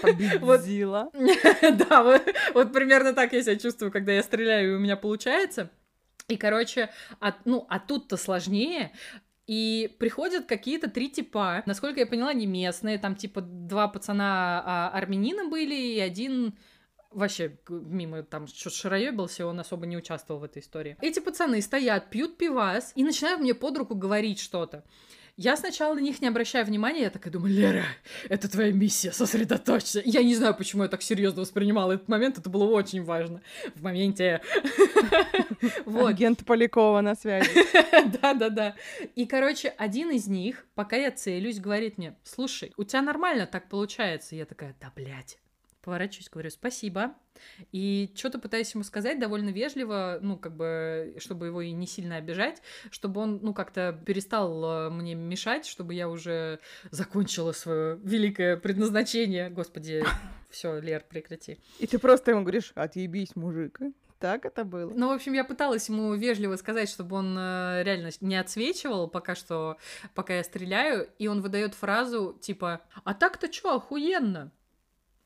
Победила. 0.01 1.11
Да, 1.89 2.03
вот, 2.03 2.23
вот 2.55 2.73
примерно 2.73 3.13
так 3.13 3.33
я 3.33 3.43
себя 3.43 3.57
чувствую, 3.57 3.91
когда 3.91 4.13
я 4.13 4.23
стреляю, 4.23 4.73
и 4.73 4.77
у 4.77 4.79
меня 4.79 4.97
получается. 4.97 5.71
И, 6.29 6.37
короче, 6.37 6.91
а, 7.21 7.35
ну, 7.45 7.67
а 7.69 7.79
тут-то 7.79 8.17
сложнее. 8.17 8.93
И 9.47 9.95
приходят 9.99 10.47
какие-то 10.47 10.89
три 10.89 11.11
типа. 11.11 11.63
Насколько 11.67 12.01
я 12.01 12.07
поняла, 12.07 12.33
не 12.33 12.47
местные. 12.47 12.99
Там, 12.99 13.17
типа, 13.17 13.41
два 13.41 13.89
пацана 13.89 14.63
а, 14.65 14.91
армянина 14.95 15.49
были, 15.49 15.75
и 15.75 16.01
один 16.01 16.57
вообще 17.11 17.59
мимо 17.69 18.23
там 18.23 18.47
что-то 18.47 18.77
шароебился, 18.77 19.47
он 19.47 19.61
особо 19.61 19.87
не 19.87 19.97
участвовал 19.97 20.41
в 20.41 20.45
этой 20.45 20.63
истории. 20.63 20.97
Эти 21.01 21.21
пацаны 21.21 21.61
стоят, 21.61 22.11
пьют 22.11 22.39
пивас 22.39 22.93
и 22.95 23.05
начинают 23.05 23.41
мне 23.41 23.55
под 23.55 23.77
руку 23.79 23.95
говорить 23.95 24.41
что-то. 24.41 24.85
Я 25.37 25.57
сначала 25.57 25.95
на 25.95 26.01
них 26.01 26.21
не 26.21 26.29
обращаю 26.29 26.67
внимания, 26.67 27.03
я 27.03 27.11
такая 27.11 27.33
думаю, 27.33 27.55
Лера, 27.55 27.85
это 28.29 28.51
твоя 28.51 28.71
миссия, 28.71 29.13
сосредоточься. 29.13 30.03
Я 30.05 30.23
не 30.23 30.35
знаю, 30.35 30.55
почему 30.55 30.83
я 30.83 30.91
так 30.91 31.03
серьезно 31.03 31.41
воспринимала 31.41 31.93
этот 31.93 32.09
момент, 32.09 32.37
это 32.37 32.51
было 32.51 32.65
очень 32.65 33.03
важно 33.03 33.41
в 33.75 33.83
моменте. 33.83 34.43
Вот. 35.85 36.09
Агент 36.09 36.45
Полякова 36.45 37.01
на 37.01 37.15
связи. 37.15 37.49
Да-да-да. 38.21 38.75
И, 39.15 39.27
короче, 39.27 39.69
один 39.69 40.11
из 40.11 40.27
них, 40.27 40.67
пока 40.75 40.97
я 40.97 41.11
целюсь, 41.11 41.61
говорит 41.61 41.99
мне, 41.99 42.17
слушай, 42.25 42.73
у 42.77 42.85
тебя 42.85 43.01
нормально 43.01 43.47
так 43.47 43.69
получается. 43.69 44.35
Я 44.35 44.45
такая, 44.45 44.75
да, 44.81 44.93
блядь. 44.95 45.39
Поворачиваюсь, 45.83 46.31
говорю, 46.31 46.51
спасибо. 46.51 47.15
И 47.73 48.13
что-то 48.15 48.39
пытаюсь 48.39 48.73
ему 48.73 48.85
сказать 48.85 49.19
довольно 49.19 49.51
вежливо, 49.51 50.19
ну, 50.23 50.37
как 50.37 50.57
бы, 50.57 51.17
чтобы 51.19 51.47
его 51.47 51.61
и 51.61 51.73
не 51.73 51.89
сильно 51.89 52.17
обижать, 52.17 52.63
чтобы 52.93 53.21
он, 53.21 53.41
ну, 53.43 53.53
как-то 53.53 53.99
перестал 54.07 54.65
э, 54.65 54.91
мне 54.91 55.17
мешать, 55.17 55.67
чтобы 55.67 55.95
я 55.95 56.09
уже 56.09 56.61
закончила 56.93 57.51
свое 57.51 57.99
великое 58.05 58.57
предназначение. 58.57 59.51
Господи, 59.51 60.05
все, 60.51 60.79
Лер, 60.79 61.05
прекрати. 61.09 61.59
И 61.81 61.89
ты 61.89 61.99
просто 61.99 62.31
ему 62.31 62.43
говоришь, 62.43 62.71
отъебись, 62.77 63.35
мужик. 63.35 63.81
Так 64.21 64.45
это 64.45 64.65
было. 64.65 64.93
Ну, 64.95 65.09
в 65.09 65.13
общем, 65.13 65.33
я 65.33 65.43
пыталась 65.43 65.89
ему 65.89 66.15
вежливо 66.15 66.55
сказать, 66.55 66.89
чтобы 66.89 67.17
он 67.17 67.37
э, 67.37 67.83
реально 67.83 68.11
не 68.21 68.37
отсвечивал 68.37 69.09
пока 69.09 69.35
что, 69.35 69.79
пока 70.15 70.37
я 70.37 70.45
стреляю, 70.45 71.09
и 71.19 71.27
он 71.27 71.41
выдает 71.41 71.75
фразу 71.75 72.39
типа 72.41 72.83
«А 73.03 73.15
так-то 73.15 73.49
чё, 73.49 73.75
охуенно!» 73.75 74.53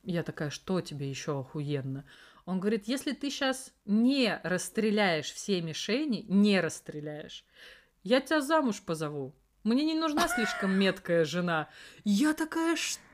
Я 0.07 0.23
такая, 0.23 0.51
что 0.51 0.81
тебе 0.81 1.11
еще 1.11 1.41
охуенно? 1.41 2.05
Он 2.45 2.61
говорит, 2.61 2.85
если 2.87 3.11
ты 3.11 3.29
сейчас 3.29 3.73
не 3.87 4.41
расстреляешь 4.45 5.33
все 5.33 5.61
мишени, 5.61 6.25
не 6.29 6.61
расстреляешь, 6.61 7.45
я 8.05 8.21
тебя 8.21 8.41
замуж 8.41 8.83
позову. 8.83 9.35
Мне 9.65 9.85
не 9.85 9.95
нужна 9.95 10.29
слишком 10.29 10.79
меткая 10.79 11.25
жена. 11.25 11.69
Я 12.05 12.35
такая, 12.35 12.77
что? 12.77 13.05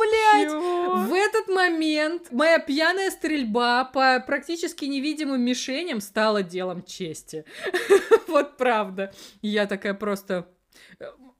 блядь? 0.00 0.50
Чего? 0.50 0.96
В 0.96 1.12
этот 1.14 1.46
момент 1.46 2.32
моя 2.32 2.58
пьяная 2.58 3.12
стрельба 3.12 3.84
по 3.84 4.18
практически 4.18 4.86
невидимым 4.86 5.40
мишеням 5.40 6.00
стала 6.00 6.42
делом 6.42 6.82
чести. 6.82 7.44
вот 8.26 8.56
правда. 8.56 9.14
Я 9.40 9.66
такая 9.66 9.94
просто 9.94 10.48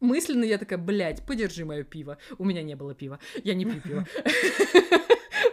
мысленно 0.01 0.45
я 0.45 0.59
такая, 0.59 0.79
блядь, 0.79 1.25
подержи 1.25 1.65
мое 1.65 1.85
пиво. 1.85 2.19
У 2.39 2.45
меня 2.45 2.63
не 2.63 2.75
было 2.77 2.95
пива. 2.95 3.19
Я 3.45 3.55
не 3.55 3.65
пью 3.65 3.81
пиво. 3.81 4.07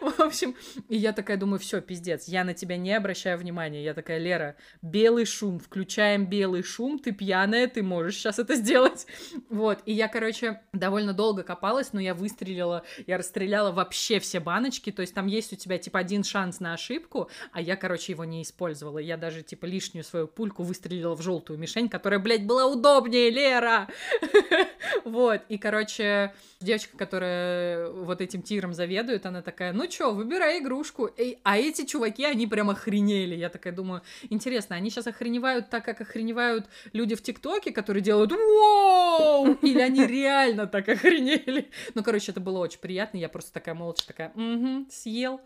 Общем, 0.25 0.55
и 0.89 0.97
я 0.97 1.13
такая 1.13 1.37
думаю, 1.37 1.59
все, 1.59 1.81
пиздец, 1.81 2.27
я 2.27 2.43
на 2.43 2.53
тебя 2.53 2.77
не 2.77 2.93
обращаю 2.93 3.37
внимания. 3.37 3.83
Я 3.83 3.93
такая, 3.93 4.17
Лера, 4.17 4.55
белый 4.81 5.25
шум, 5.25 5.59
включаем 5.59 6.25
белый 6.25 6.63
шум, 6.63 6.97
ты 6.97 7.11
пьяная, 7.11 7.67
ты 7.67 7.83
можешь 7.83 8.15
сейчас 8.15 8.39
это 8.39 8.55
сделать. 8.55 9.05
Вот, 9.49 9.79
и 9.85 9.93
я, 9.93 10.07
короче, 10.07 10.61
довольно 10.73 11.13
долго 11.13 11.43
копалась, 11.43 11.93
но 11.93 11.99
я 11.99 12.15
выстрелила, 12.15 12.83
я 13.05 13.17
расстреляла 13.17 13.71
вообще 13.71 14.19
все 14.19 14.39
баночки, 14.39 14.91
то 14.91 15.01
есть 15.01 15.13
там 15.13 15.27
есть 15.27 15.53
у 15.53 15.55
тебя, 15.55 15.77
типа, 15.77 15.99
один 15.99 16.23
шанс 16.23 16.59
на 16.59 16.73
ошибку, 16.73 17.29
а 17.51 17.61
я, 17.61 17.75
короче, 17.75 18.13
его 18.13 18.25
не 18.25 18.41
использовала. 18.41 18.97
Я 18.97 19.17
даже, 19.17 19.43
типа, 19.43 19.65
лишнюю 19.65 20.03
свою 20.03 20.27
пульку 20.27 20.63
выстрелила 20.63 21.15
в 21.15 21.21
желтую 21.21 21.59
мишень, 21.59 21.87
которая, 21.87 22.19
блядь, 22.19 22.45
была 22.45 22.65
удобнее, 22.65 23.29
Лера! 23.29 23.87
Вот, 25.03 25.41
и, 25.49 25.57
короче, 25.57 26.33
девочка, 26.59 26.97
которая 26.97 27.89
вот 27.89 28.21
этим 28.21 28.41
тиром 28.41 28.73
заведует, 28.73 29.25
она 29.25 29.41
такая, 29.41 29.73
ну 29.73 29.87
чё, 29.87 30.13
выбирай 30.15 30.59
игрушку. 30.59 31.05
И, 31.05 31.37
а 31.43 31.57
эти 31.57 31.85
чуваки, 31.85 32.25
они 32.25 32.47
прям 32.47 32.69
охренели. 32.69 33.35
Я 33.35 33.49
такая 33.49 33.73
думаю, 33.73 34.01
интересно, 34.29 34.75
они 34.75 34.89
сейчас 34.89 35.07
охреневают 35.07 35.69
так, 35.69 35.85
как 35.85 36.01
охреневают 36.01 36.65
люди 36.93 37.15
в 37.15 37.21
ТикТоке, 37.21 37.71
которые 37.71 38.01
делают 38.01 38.31
«Воу!» 38.31 39.53
Или 39.61 39.79
они 39.79 40.05
реально 40.05 40.67
так 40.67 40.89
охренели? 40.89 41.69
Ну, 41.93 42.03
короче, 42.03 42.31
это 42.31 42.39
было 42.39 42.59
очень 42.59 42.79
приятно. 42.79 43.17
Я 43.17 43.29
просто 43.29 43.53
такая 43.53 43.75
молча 43.75 44.07
такая 44.07 44.31
«Угу, 44.35 44.87
съел». 44.89 45.41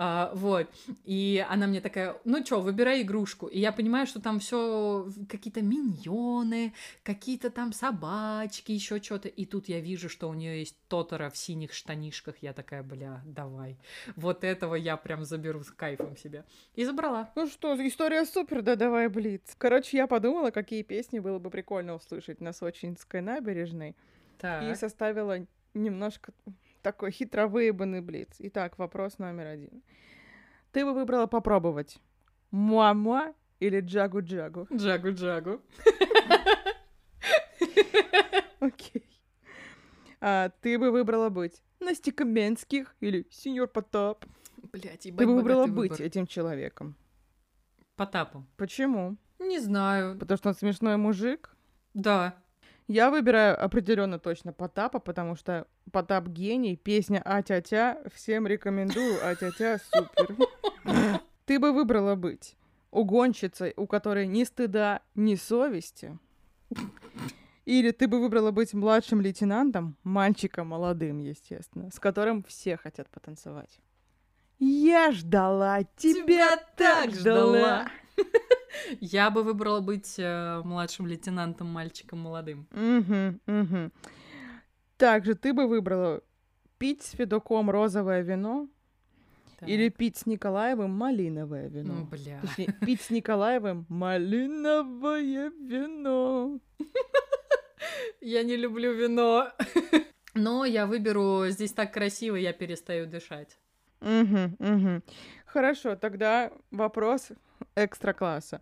А, 0.00 0.30
вот. 0.32 0.68
И 1.04 1.44
она 1.50 1.66
мне 1.66 1.80
такая, 1.80 2.16
ну 2.24 2.42
чё, 2.44 2.60
выбирай 2.60 3.02
игрушку. 3.02 3.48
И 3.48 3.58
я 3.58 3.72
понимаю, 3.72 4.06
что 4.06 4.20
там 4.20 4.38
все 4.38 5.10
какие-то 5.28 5.60
миньоны, 5.60 6.72
какие-то 7.02 7.50
там 7.50 7.72
собачки, 7.72 8.70
еще 8.70 9.02
что-то. 9.02 9.26
И 9.26 9.44
тут 9.44 9.68
я 9.68 9.80
вижу, 9.80 10.08
что 10.08 10.28
у 10.28 10.34
нее 10.34 10.60
есть 10.60 10.76
Тотора 10.86 11.30
в 11.30 11.36
синих 11.36 11.72
штанишках. 11.72 12.36
Я 12.42 12.52
такая, 12.52 12.84
бля, 12.84 13.22
давай. 13.26 13.76
Вот 14.14 14.44
этого 14.44 14.76
я 14.76 14.96
прям 14.96 15.24
заберу 15.24 15.64
с 15.64 15.70
кайфом 15.72 16.16
себе. 16.16 16.44
И 16.76 16.84
забрала. 16.84 17.32
Ну 17.34 17.48
что, 17.48 17.74
история 17.84 18.24
супер, 18.24 18.62
да 18.62 18.76
давай, 18.76 19.08
блиц. 19.08 19.56
Короче, 19.58 19.96
я 19.96 20.06
подумала, 20.06 20.52
какие 20.52 20.82
песни 20.82 21.18
было 21.18 21.40
бы 21.40 21.50
прикольно 21.50 21.96
услышать 21.96 22.40
на 22.40 22.52
Сочинской 22.52 23.20
набережной. 23.20 23.96
Так. 24.38 24.62
И 24.62 24.76
составила 24.76 25.44
немножко 25.74 26.32
такой 26.82 27.10
хитро 27.10 27.46
выебанный 27.46 28.00
блиц. 28.00 28.28
Итак, 28.38 28.78
вопрос 28.78 29.18
номер 29.18 29.46
один. 29.46 29.82
Ты 30.72 30.84
бы 30.84 30.94
выбрала 30.94 31.26
попробовать 31.26 31.98
муа-муа 32.50 33.34
или 33.60 33.80
джагу-джагу? 33.80 34.68
Джагу-джагу. 34.72 35.60
Окей. 38.60 39.04
А 40.20 40.50
ты 40.60 40.78
бы 40.78 40.90
выбрала 40.90 41.28
быть 41.28 41.62
Настя 41.80 42.12
Каменских 42.12 42.94
или 43.00 43.26
Сеньор 43.30 43.68
Потап? 43.68 44.24
Блять, 44.72 45.02
Ты 45.02 45.12
бы 45.12 45.26
выбрала 45.26 45.66
быть 45.66 45.92
выбор. 45.92 46.06
этим 46.06 46.26
человеком. 46.26 46.96
Потапом. 47.96 48.46
Почему? 48.56 49.16
Не 49.38 49.60
знаю. 49.60 50.18
Потому 50.18 50.36
что 50.36 50.48
он 50.50 50.54
смешной 50.54 50.96
мужик? 50.96 51.54
Да. 51.94 52.36
Я 52.88 53.10
выбираю 53.10 53.62
определенно 53.62 54.18
точно 54.18 54.54
Потапа, 54.54 54.98
потому 54.98 55.36
что 55.36 55.66
Потап 55.92 56.26
гений, 56.28 56.74
песня 56.74 57.20
А-тя-тя, 57.22 57.98
всем 58.14 58.46
рекомендую, 58.46 59.18
А-тя-тя, 59.22 59.78
супер. 59.92 60.36
Ты 61.44 61.58
бы 61.58 61.72
выбрала 61.72 62.14
быть 62.14 62.56
угонщицей, 62.90 63.74
у 63.76 63.86
которой 63.86 64.26
ни 64.26 64.42
стыда, 64.44 65.02
ни 65.14 65.34
совести? 65.34 66.18
Или 67.66 67.90
ты 67.90 68.08
бы 68.08 68.20
выбрала 68.20 68.50
быть 68.50 68.72
младшим 68.72 69.20
лейтенантом, 69.20 69.96
мальчиком 70.02 70.68
молодым, 70.68 71.18
естественно, 71.18 71.90
с 71.90 72.00
которым 72.00 72.42
все 72.44 72.78
хотят 72.78 73.10
потанцевать? 73.10 73.78
Я 74.58 75.12
ждала, 75.12 75.82
тебя, 75.96 76.24
тебя 76.24 76.56
так 76.76 77.12
ждала. 77.12 77.88
Я 79.00 79.30
бы 79.30 79.42
выбрала 79.42 79.80
быть 79.80 80.14
э, 80.18 80.62
младшим 80.64 81.06
лейтенантом, 81.06 81.68
мальчиком 81.68 82.20
молодым. 82.20 82.66
Угу, 82.72 83.60
угу. 83.60 83.90
Также 84.96 85.34
ты 85.34 85.52
бы 85.52 85.66
выбрала 85.66 86.22
пить 86.78 87.02
с 87.02 87.10
Федоком 87.10 87.70
розовое 87.70 88.22
вино 88.22 88.68
так. 89.58 89.68
или 89.68 89.88
пить 89.88 90.16
с 90.16 90.26
Николаевым 90.26 90.90
малиновое 90.90 91.68
вино. 91.68 91.94
Ну, 91.94 92.04
бля. 92.04 92.40
Точнее, 92.40 92.74
пить 92.80 93.02
с 93.02 93.10
Николаевым 93.10 93.86
малиновое 93.88 95.50
вино. 95.50 96.60
Я 98.20 98.42
не 98.42 98.56
люблю 98.56 98.92
вино. 98.92 99.52
Но 100.34 100.64
я 100.64 100.86
выберу 100.86 101.46
«Здесь 101.48 101.72
так 101.72 101.92
красиво, 101.92 102.36
я 102.36 102.52
перестаю 102.52 103.06
дышать». 103.06 103.58
Угу, 104.00 104.56
угу. 104.58 105.02
Хорошо, 105.46 105.96
тогда 105.96 106.52
вопрос 106.70 107.30
экстра 107.74 108.12
класса. 108.12 108.60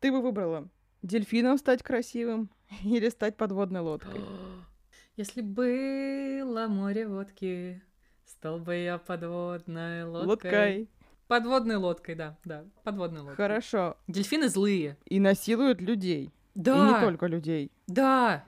Ты 0.00 0.12
бы 0.12 0.20
выбрала 0.20 0.68
дельфином 1.02 1.58
стать 1.58 1.82
красивым 1.82 2.50
или 2.84 3.08
стать 3.08 3.36
подводной 3.36 3.80
лодкой? 3.80 4.20
Если 5.16 5.40
было 5.40 6.66
море 6.68 7.08
водки, 7.08 7.82
стал 8.24 8.58
бы 8.60 8.76
я 8.76 8.98
подводной 8.98 10.04
лодкой. 10.04 10.26
Лодкой. 10.28 10.88
Подводной 11.26 11.76
лодкой, 11.76 12.14
да, 12.14 12.38
да, 12.44 12.64
подводной 12.84 13.20
лодкой. 13.20 13.36
Хорошо. 13.36 13.96
Дельфины 14.06 14.48
злые. 14.48 14.96
И 15.04 15.20
насилуют 15.20 15.80
людей. 15.80 16.32
Да. 16.54 16.74
И 16.74 16.92
не 16.92 17.00
только 17.00 17.26
людей. 17.26 17.70
Да. 17.86 18.44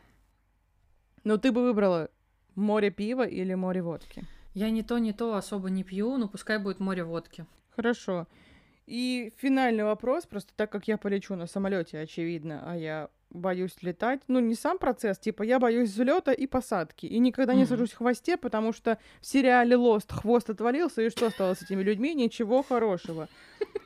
Но 1.23 1.37
ты 1.37 1.53
бы 1.53 1.63
выбрала 1.63 2.09
море 2.55 2.91
пива 2.91 3.27
или 3.27 3.55
море 3.55 3.83
водки? 3.83 4.25
Я 4.55 4.71
ни 4.71 4.83
то, 4.83 4.99
ни 4.99 5.13
то 5.13 5.35
особо 5.35 5.71
не 5.71 5.85
пью, 5.85 6.17
но 6.17 6.29
пускай 6.29 6.59
будет 6.59 6.81
море 6.81 7.05
водки. 7.05 7.47
Хорошо. 7.77 8.27
И 8.91 9.33
финальный 9.37 9.85
вопрос, 9.85 10.27
просто 10.27 10.53
так 10.57 10.73
как 10.73 10.89
я 10.89 10.99
полечу 10.99 11.37
на 11.37 11.47
самолете, 11.47 12.01
очевидно, 12.01 12.65
а 12.67 12.77
я 12.77 13.09
боюсь 13.31 13.77
летать. 13.83 14.21
Ну, 14.27 14.41
не 14.41 14.57
сам 14.57 14.79
процесс, 14.79 15.17
типа, 15.17 15.45
я 15.45 15.61
боюсь 15.61 15.91
взлета 15.91 16.33
и 16.33 16.49
посадки. 16.49 17.07
И 17.07 17.21
никогда 17.21 17.55
не 17.55 17.67
сажусь 17.67 17.93
в 17.93 17.99
хвосте, 17.99 18.37
потому 18.37 18.73
что 18.73 18.99
в 19.21 19.27
сериале 19.27 19.77
Lost 19.77 20.13
хвост 20.13 20.51
отвалился, 20.51 21.03
и 21.03 21.11
что 21.11 21.31
стало 21.31 21.55
с 21.55 21.63
этими 21.63 21.85
людьми? 21.85 22.15
Ничего 22.15 22.65
хорошего. 22.65 23.29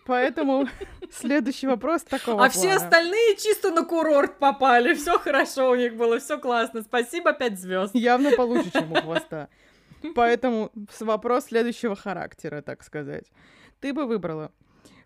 Поэтому 0.06 0.68
следующий 1.12 1.66
вопрос 1.66 2.02
такого. 2.04 2.42
А 2.42 2.48
все 2.48 2.72
остальные 2.72 3.36
чисто 3.36 3.72
на 3.72 3.84
курорт 3.84 4.38
попали. 4.38 4.94
Все 4.94 5.18
хорошо 5.18 5.70
у 5.72 5.74
них 5.74 5.96
было, 5.96 6.18
все 6.18 6.38
классно. 6.38 6.80
Спасибо, 6.80 7.34
пять 7.34 7.60
звезд. 7.60 7.94
Явно 7.94 8.30
получше, 8.30 8.70
чем 8.72 8.90
у 8.90 8.94
хвоста. 9.02 9.50
Поэтому 10.14 10.72
вопрос 11.00 11.44
следующего 11.44 11.94
характера, 11.94 12.62
так 12.62 12.82
сказать. 12.82 13.26
Ты 13.80 13.92
бы 13.92 14.06
выбрала 14.06 14.50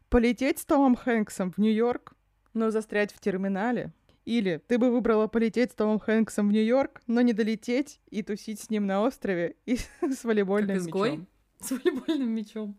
полететь 0.09 0.59
с 0.59 0.65
Томом 0.65 0.97
Хэнксом 0.97 1.51
в 1.53 1.59
Нью-Йорк, 1.59 2.15
но 2.55 2.71
застрять 2.71 3.13
в 3.13 3.21
терминале, 3.21 3.93
Или 4.25 4.63
ты 4.67 4.79
бы 4.79 4.91
выбрала 4.91 5.27
полететь 5.27 5.73
с 5.73 5.75
Томом 5.75 5.99
Хэнксом 5.99 6.49
в 6.49 6.53
Нью-Йорк, 6.53 7.01
но 7.07 7.21
не 7.23 7.33
долететь 7.33 8.01
и 8.11 8.23
тусить 8.23 8.61
с 8.61 8.71
ним 8.71 8.87
на 8.87 9.03
острове 9.03 9.57
и 9.67 9.77
с 10.03 10.25
волейбольным 10.25 10.77
Как 10.77 10.87
изгой? 10.87 11.11
мячом. 11.13 11.29
С 11.61 11.71
волейбольным 11.73 12.31
мячом. 12.31 12.79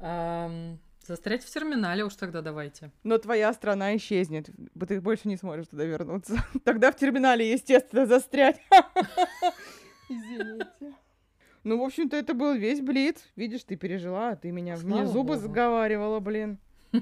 Ам, 0.00 0.78
застрять 1.06 1.42
в 1.42 1.50
терминале 1.52 2.04
уж 2.04 2.14
тогда 2.14 2.42
давайте. 2.42 2.90
Но 3.02 3.18
твоя 3.18 3.52
страна 3.52 3.96
исчезнет, 3.96 4.50
бо 4.74 4.86
ты 4.86 5.00
больше 5.00 5.26
не 5.28 5.36
сможешь 5.36 5.68
туда 5.68 5.84
вернуться. 5.84 6.36
Тогда 6.64 6.92
в 6.92 6.96
терминале, 6.96 7.50
естественно, 7.50 8.06
застрять. 8.06 8.60
Извините. 10.08 10.94
Ну, 11.64 11.78
в 11.78 11.82
общем-то, 11.82 12.16
это 12.16 12.34
был 12.34 12.54
весь 12.54 12.80
блиц. 12.80 13.24
Видишь, 13.36 13.64
ты 13.64 13.76
пережила, 13.76 14.30
а 14.30 14.36
ты 14.36 14.50
меня... 14.50 14.76
Мне 14.76 14.82
Слава 14.82 15.06
зубы 15.06 15.34
богу. 15.34 15.40
заговаривала, 15.40 16.20
блин. 16.20 16.58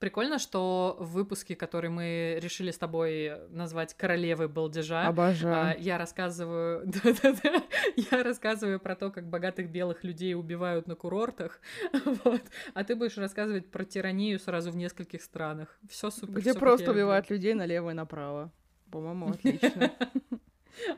Прикольно, 0.00 0.38
что 0.38 0.96
в 0.98 1.12
выпуске, 1.12 1.54
который 1.56 1.88
мы 1.88 2.38
решили 2.42 2.72
с 2.72 2.76
тобой 2.76 3.32
назвать 3.48 3.94
«Королевой 3.94 4.48
балдежа», 4.48 5.06
Обожаю. 5.06 5.54
а, 5.54 5.74
я 5.78 5.96
рассказываю, 5.96 6.82
да-да-да, 6.84 7.62
я 7.96 8.22
рассказываю 8.22 8.80
про 8.80 8.96
то, 8.96 9.10
как 9.10 9.30
богатых 9.30 9.70
белых 9.70 10.04
людей 10.04 10.34
убивают 10.34 10.88
на 10.88 10.94
курортах, 10.94 11.58
вот, 12.24 12.42
а 12.74 12.84
ты 12.84 12.96
будешь 12.96 13.16
рассказывать 13.16 13.70
про 13.70 13.84
тиранию 13.84 14.38
сразу 14.38 14.72
в 14.72 14.76
нескольких 14.76 15.22
странах. 15.22 15.78
Все 15.88 16.10
супер. 16.10 16.40
Где 16.40 16.50
всё, 16.50 16.60
просто 16.60 16.86
люблю. 16.86 17.04
убивают 17.04 17.30
людей 17.30 17.54
налево 17.54 17.90
и 17.90 17.94
направо. 17.94 18.52
По-моему, 18.90 19.30
отлично. 19.30 19.90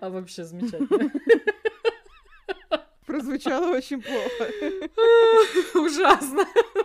А 0.00 0.09
вообще 0.11 0.42
замечательно. 0.42 1.12
Прозвучало 3.07 3.76
очень 3.76 4.02
плохо. 4.02 4.50
Ужасно. 5.78 6.44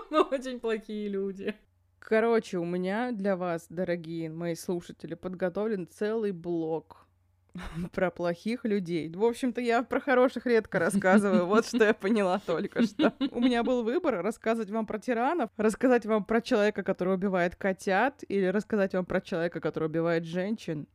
Мы 0.10 0.22
очень 0.22 0.60
плохие 0.60 1.10
люди. 1.10 1.56
Короче, 2.00 2.58
у 2.58 2.66
меня 2.66 3.12
для 3.12 3.36
вас, 3.36 3.66
дорогие 3.70 4.30
мои 4.30 4.56
слушатели, 4.56 5.16
подготовлен 5.16 5.88
целый 5.88 6.32
блок 6.32 7.08
про 7.94 8.12
плохих 8.12 8.66
людей. 8.66 9.10
В 9.10 9.24
общем-то, 9.24 9.62
я 9.62 9.84
про 9.84 10.00
хороших 10.00 10.46
редко 10.46 10.80
рассказываю. 10.80 11.46
Вот 11.46 11.66
что 11.66 11.84
я 11.84 11.94
поняла 11.94 12.40
только 12.40 12.84
что. 12.84 13.14
У 13.32 13.40
меня 13.40 13.64
был 13.64 13.84
выбор 13.84 14.22
рассказывать 14.22 14.70
вам 14.70 14.86
про 14.86 15.00
тиранов, 15.00 15.50
рассказать 15.58 16.06
вам 16.06 16.24
про 16.24 16.42
человека, 16.42 16.84
который 16.84 17.16
убивает 17.16 17.56
котят, 17.56 18.24
или 18.28 18.46
рассказать 18.46 18.94
вам 18.94 19.06
про 19.06 19.22
человека, 19.22 19.60
который 19.60 19.88
убивает 19.88 20.26
женщин. 20.26 20.88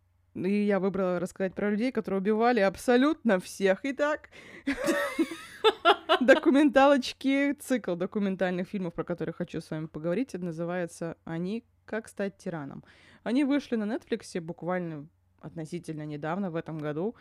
И 0.45 0.65
я 0.65 0.81
выбрала 0.81 1.19
рассказать 1.19 1.55
про 1.55 1.71
людей, 1.71 1.91
которые 1.93 2.21
убивали 2.21 2.61
абсолютно 2.61 3.41
всех. 3.41 3.81
Итак, 3.85 4.29
документалочки, 6.21 7.55
цикл 7.55 7.95
документальных 7.95 8.69
фильмов, 8.69 8.93
про 8.93 9.05
которые 9.05 9.33
хочу 9.33 9.61
с 9.61 9.71
вами 9.71 9.87
поговорить, 9.87 10.35
называется 10.35 11.17
«Они. 11.25 11.65
Как 11.87 12.09
стать 12.09 12.37
тираном». 12.37 12.85
Они 13.23 13.45
вышли 13.45 13.77
на 13.77 13.85
Netflix 13.85 14.41
буквально 14.41 15.07
относительно 15.41 16.05
недавно, 16.05 16.51
в 16.51 16.57
этом 16.57 16.79
году. 16.79 17.15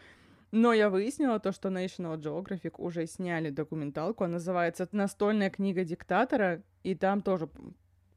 Но 0.51 0.73
я 0.73 0.89
выяснила 0.89 1.39
то, 1.39 1.51
что 1.51 1.69
National 1.69 2.17
Geographic 2.17 2.75
уже 2.77 3.05
сняли 3.07 3.49
документалку. 3.49 4.23
Она 4.23 4.33
называется 4.33 4.87
«Настольная 4.91 5.49
книга 5.49 5.83
диктатора», 5.83 6.63
и 6.83 6.95
там 6.95 7.21
тоже 7.21 7.49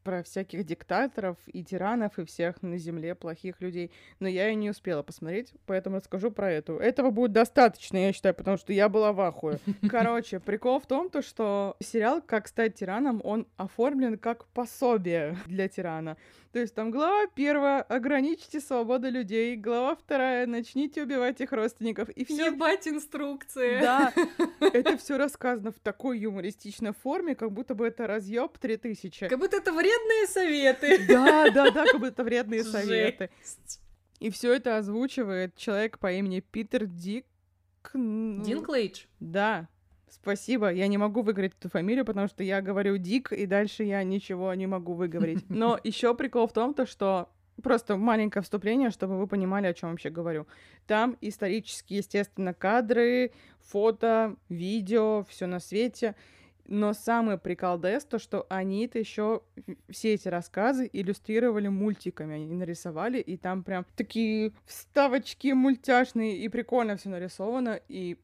про 0.03 0.23
всяких 0.23 0.65
диктаторов 0.65 1.37
и 1.47 1.63
тиранов 1.63 2.19
и 2.19 2.25
всех 2.25 2.63
на 2.63 2.79
земле 2.79 3.15
плохих 3.15 3.61
людей. 3.61 3.91
Но 4.21 4.29
я 4.29 4.49
ее 4.49 4.55
не 4.55 4.71
успела 4.71 5.03
посмотреть, 5.03 5.53
поэтому 5.67 5.97
расскажу 5.97 6.31
про 6.31 6.51
эту. 6.51 6.77
Этого 6.77 7.11
будет 7.11 7.33
достаточно, 7.33 7.97
я 7.97 8.13
считаю, 8.13 8.35
потому 8.35 8.57
что 8.57 8.73
я 8.73 8.89
была 8.89 9.13
в 9.13 9.21
ахуе. 9.21 9.59
Короче, 9.91 10.41
прикол 10.41 10.81
в 10.81 10.87
том, 10.87 11.11
то, 11.11 11.23
что 11.23 11.77
сериал 11.81 12.23
«Как 12.25 12.49
стать 12.49 12.75
тираном», 12.75 13.21
он 13.25 13.47
оформлен 13.57 14.19
как 14.19 14.47
пособие 14.47 15.37
для 15.47 15.69
тирана. 15.69 16.17
То 16.53 16.61
есть 16.61 16.75
там 16.75 16.91
глава 16.91 17.27
первая 17.35 17.83
«Ограничьте 17.83 18.61
свободу 18.61 19.11
людей», 19.11 19.55
глава 19.55 19.95
вторая 19.95 20.47
«Начните 20.47 21.03
убивать 21.03 21.41
их 21.43 21.53
родственников». 21.53 22.09
И 22.11 22.25
все 22.25 22.47
Ебать 22.47 22.89
инструкции. 22.89 23.81
да, 23.81 24.15
это 24.61 24.97
все 24.97 25.19
рассказано 25.19 25.73
в 25.73 25.79
такой 25.79 26.19
юмористичной 26.19 26.95
форме, 26.95 27.35
как 27.35 27.53
будто 27.53 27.75
бы 27.75 27.87
это 27.87 28.07
разъеб 28.07 28.57
3000. 28.59 29.29
Как 29.29 29.39
будто 29.39 29.59
это 29.59 29.73
вредные 29.73 30.27
советы. 30.27 31.07
Да, 31.07 31.51
да, 31.51 31.71
да, 31.71 31.85
как 31.85 32.01
будто 32.01 32.07
это 32.07 32.25
вредные 32.25 32.65
советы. 32.65 33.29
И 34.19 34.31
все 34.31 34.55
это 34.55 34.79
озвучивает 34.79 35.55
человек 35.55 35.99
по 35.99 36.11
имени 36.11 36.41
Питер 36.41 36.87
Дик. 36.87 37.27
ну, 37.93 38.43
Динклейдж. 38.43 39.05
Да. 39.21 39.69
Спасибо. 40.11 40.73
Я 40.73 40.87
не 40.89 40.99
могу 40.99 41.23
выговорить 41.23 41.53
эту 41.59 41.69
фамилию, 41.69 42.05
потому 42.05 42.29
что 42.29 42.43
я 42.43 42.61
говорю 42.61 42.97
Дик, 42.97 43.33
и 43.33 43.47
дальше 43.47 43.85
я 43.85 44.03
ничего 44.03 44.53
не 44.55 44.67
могу 44.67 44.95
выговорить. 44.95 45.45
Но 45.49 45.79
еще 45.83 46.15
прикол 46.15 46.47
в 46.47 46.53
том, 46.53 46.75
то, 46.75 46.87
что 46.87 47.29
просто 47.63 47.97
маленькое 47.97 48.43
вступление, 48.43 48.91
чтобы 48.91 49.19
вы 49.19 49.27
понимали, 49.27 49.67
о 49.67 49.75
чем 49.75 49.91
вообще 49.91 50.11
говорю. 50.11 50.47
Там 50.87 51.17
исторические, 51.21 51.99
естественно, 51.99 52.55
кадры, 52.55 53.33
фото, 53.61 54.37
видео, 54.49 55.25
все 55.29 55.47
на 55.47 55.61
свете. 55.61 56.15
Но 56.71 56.93
самый 56.93 57.39
приколдес 57.39 58.05
то, 58.05 58.19
что 58.19 58.47
они 58.51 58.85
это 58.85 58.99
еще 58.99 59.43
все 59.89 60.13
эти 60.13 60.29
рассказы 60.29 60.89
иллюстрировали 60.93 61.69
мультиками. 61.69 62.35
Они 62.35 62.55
нарисовали, 62.55 63.21
и 63.21 63.39
там 63.39 63.65
прям 63.65 63.87
такие 63.97 64.53
вставочки 64.67 65.49
мультяшные, 65.49 66.37
и 66.37 66.49
прикольно 66.49 66.97
все 66.99 67.09
нарисовано, 67.09 67.81
и 67.89 68.19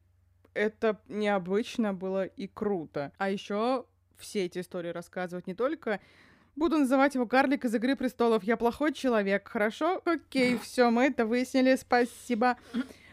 это 0.55 0.99
необычно 1.07 1.93
было 1.93 2.25
и 2.25 2.47
круто. 2.47 3.11
А 3.17 3.29
еще 3.29 3.85
все 4.17 4.45
эти 4.45 4.59
истории 4.59 4.89
рассказывать 4.89 5.45
не 5.45 5.53
только 5.53 5.99
Буду 6.55 6.77
называть 6.77 7.15
его 7.15 7.27
карлик 7.27 7.65
из 7.65 7.75
Игры 7.75 7.97
престолов. 7.97 8.43
Я 8.45 8.55
плохой 8.55 8.93
человек, 8.93 9.47
хорошо? 9.47 10.01
Окей, 10.05 10.57
все, 10.57 10.89
мы 10.89 11.07
это 11.07 11.25
выяснили, 11.25 11.75
спасибо. 11.75 12.55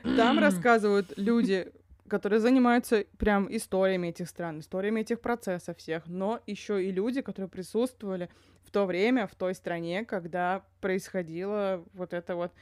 Там 0.05 0.38
рассказывают 0.38 1.12
люди, 1.16 1.72
которые 2.07 2.38
занимаются 2.38 3.05
прям 3.18 3.49
историями 3.55 4.09
этих 4.09 4.28
стран, 4.28 4.61
историями 4.61 5.01
этих 5.01 5.20
процессов 5.20 5.76
всех, 5.78 6.07
но 6.07 6.40
еще 6.47 6.84
и 6.84 6.93
люди, 6.93 7.20
которые 7.20 7.49
присутствовали 7.49 8.28
в 8.64 8.70
то 8.70 8.86
время, 8.86 9.26
в 9.26 9.34
той 9.34 9.57
стране, 9.57 10.05
когда 10.05 10.62
происходило 10.80 11.84
вот 11.95 12.12
это 12.12 12.36
вот 12.36 12.53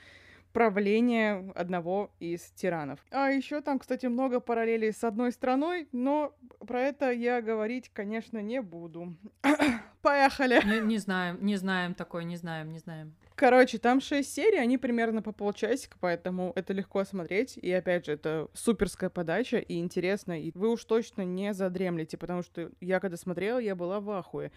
правление 0.52 1.52
одного 1.54 2.10
из 2.20 2.42
тиранов. 2.52 3.04
А 3.10 3.30
еще 3.30 3.60
там, 3.60 3.78
кстати, 3.78 4.06
много 4.06 4.40
параллелей 4.40 4.92
с 4.92 5.04
одной 5.04 5.32
страной, 5.32 5.88
но 5.92 6.34
про 6.66 6.82
это 6.82 7.10
я 7.10 7.40
говорить, 7.40 7.90
конечно, 7.92 8.38
не 8.42 8.60
буду. 8.60 9.16
Поехали! 10.02 10.60
Не, 10.64 10.80
не 10.80 10.98
знаем, 10.98 11.38
не 11.40 11.56
знаем 11.56 11.94
такой, 11.94 12.24
не 12.24 12.36
знаем, 12.36 12.72
не 12.72 12.78
знаем. 12.78 13.14
Короче, 13.34 13.78
там 13.78 14.02
шесть 14.02 14.34
серий, 14.34 14.58
они 14.58 14.76
примерно 14.76 15.22
по 15.22 15.32
полчасика, 15.32 15.96
поэтому 15.98 16.52
это 16.56 16.74
легко 16.74 17.04
смотреть. 17.04 17.56
И 17.56 17.72
опять 17.72 18.04
же, 18.04 18.12
это 18.12 18.48
суперская 18.52 19.08
подача 19.08 19.56
и 19.56 19.78
интересно. 19.78 20.38
И 20.38 20.52
вы 20.54 20.70
уж 20.70 20.84
точно 20.84 21.22
не 21.22 21.54
задремлете, 21.54 22.18
потому 22.18 22.42
что 22.42 22.70
я 22.80 23.00
когда 23.00 23.16
смотрела, 23.16 23.58
я 23.58 23.74
была 23.74 24.00
в 24.00 24.10
ахуе. 24.10 24.52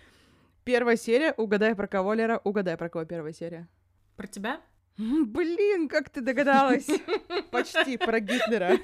Первая 0.66 0.98
серия, 0.98 1.34
угадай 1.38 1.76
про 1.76 1.88
кого, 1.88 2.14
Лера, 2.14 2.42
угадай 2.44 2.76
про 2.76 2.90
кого 2.90 3.06
первая 3.06 3.34
серия. 3.34 3.68
Про 4.18 4.28
тебя? 4.28 4.62
Блин, 4.98 5.88
как 5.88 6.10
ты 6.10 6.22
догадалась? 6.22 6.88
Почти 7.52 7.98
про 7.98 8.20
Гитлера. 8.20 8.78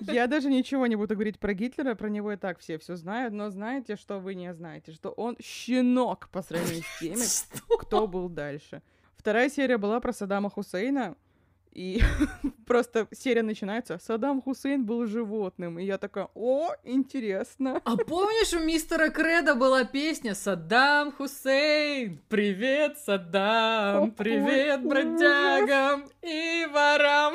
Я 0.00 0.26
даже 0.26 0.50
ничего 0.50 0.86
не 0.86 0.96
буду 0.96 1.14
говорить 1.14 1.38
про 1.38 1.54
Гитлера, 1.54 1.94
про 1.94 2.08
него 2.08 2.32
и 2.32 2.36
так 2.36 2.58
все 2.58 2.78
все 2.78 2.96
знают, 2.96 3.32
но 3.32 3.50
знаете, 3.50 3.96
что 3.96 4.18
вы 4.18 4.34
не 4.34 4.52
знаете, 4.52 4.92
что 4.92 5.10
он 5.10 5.36
щенок 5.40 6.28
по 6.30 6.42
сравнению 6.42 6.82
с 6.82 6.98
теми, 7.00 7.78
кто 7.80 8.06
был 8.06 8.28
дальше. 8.28 8.82
Вторая 9.16 9.48
серия 9.48 9.78
была 9.78 10.00
про 10.00 10.12
Саддама 10.12 10.50
Хусейна, 10.50 11.16
и 11.76 12.00
просто 12.66 13.06
серия 13.12 13.42
начинается, 13.42 13.98
Саддам 13.98 14.40
Хусейн 14.40 14.84
был 14.84 15.06
животным, 15.06 15.78
и 15.78 15.84
я 15.84 15.98
такая, 15.98 16.28
о, 16.34 16.70
интересно. 16.84 17.82
А 17.84 17.96
помнишь, 17.98 18.54
у 18.54 18.60
мистера 18.60 19.10
Креда 19.10 19.54
была 19.54 19.84
песня 19.84 20.34
«Саддам 20.34 21.12
Хусейн, 21.12 22.22
привет, 22.30 22.98
Саддам, 22.98 24.10
привет, 24.12 24.82
бродягам 24.84 26.08
и 26.22 26.66
ворам». 26.72 27.34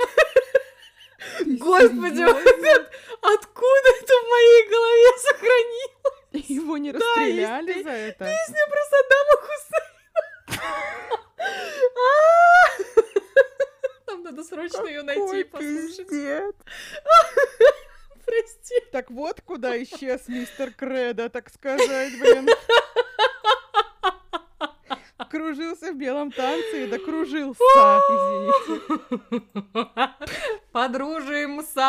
Господи, 1.45 2.23
откуда 2.23 3.89
это 3.99 4.13
в 4.13 4.29
моей 4.31 4.69
голове 4.69 5.17
сохранилось? 5.19 6.49
Его 6.49 6.77
не 6.77 6.91
расстреляли 6.91 7.83
за 7.83 7.91
это? 7.91 8.25
Песня 8.25 8.67
про 8.71 8.79
Саддама 8.89 9.35
Хусейна. 9.45 11.21
Нам 14.11 14.23
надо 14.23 14.43
срочно 14.43 14.85
ее 14.85 15.03
найти 15.03 15.41
и 15.41 15.43
послушать. 15.43 16.09
пиздец. 16.09 16.55
Прости. 18.25 18.75
Так 18.91 19.09
вот 19.09 19.39
куда 19.41 19.81
исчез 19.83 20.27
мистер 20.27 20.73
Кредо, 20.73 21.29
так 21.29 21.49
сказать, 21.49 22.19
блин. 22.19 22.49
Кружился 25.29 25.93
в 25.93 25.97
белом 25.97 26.31
танце 26.31 26.83
и 26.85 26.87
докружился, 26.87 27.63
извините. 28.09 28.81
Подружимся. 30.73 31.79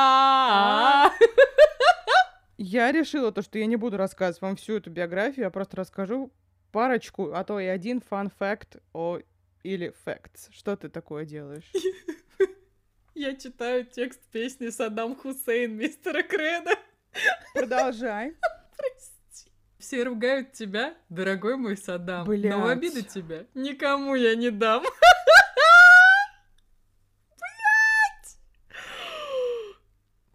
Я 2.57 2.93
решила 2.93 3.33
то, 3.33 3.43
что 3.43 3.59
я 3.59 3.67
не 3.67 3.75
буду 3.75 3.97
рассказывать 3.97 4.43
вам 4.43 4.55
всю 4.57 4.77
эту 4.77 4.91
биографию, 4.91 5.47
я 5.47 5.51
просто 5.51 5.79
расскажу 5.79 6.31
парочку, 6.71 7.33
а 7.35 7.43
то 7.43 7.59
и 7.59 7.67
один 7.67 8.01
фан-факт 8.01 8.77
о 8.93 9.19
или 9.63 9.95
facts? 10.05 10.49
Что 10.51 10.77
ты 10.77 10.89
такое 10.89 11.25
делаешь? 11.25 11.71
Я 13.15 13.37
читаю 13.37 13.85
текст 13.85 14.21
песни 14.31 14.71
Саддам 14.71 15.15
Хусейн 15.17 15.77
мистера 15.77 16.23
Креда. 16.23 16.73
Продолжай. 17.55 18.35
Прости. 18.77 19.51
Все 19.79 20.03
ругают 20.05 20.53
тебя, 20.53 20.95
дорогой 21.09 21.57
мой 21.57 21.77
Саддам. 21.77 22.27
Блядь. 22.27 22.51
Но 22.51 22.63
в 22.63 22.67
обиду 22.67 23.03
тебя 23.03 23.47
никому 23.55 24.15
я 24.15 24.35
не 24.35 24.51
дам. 24.51 24.85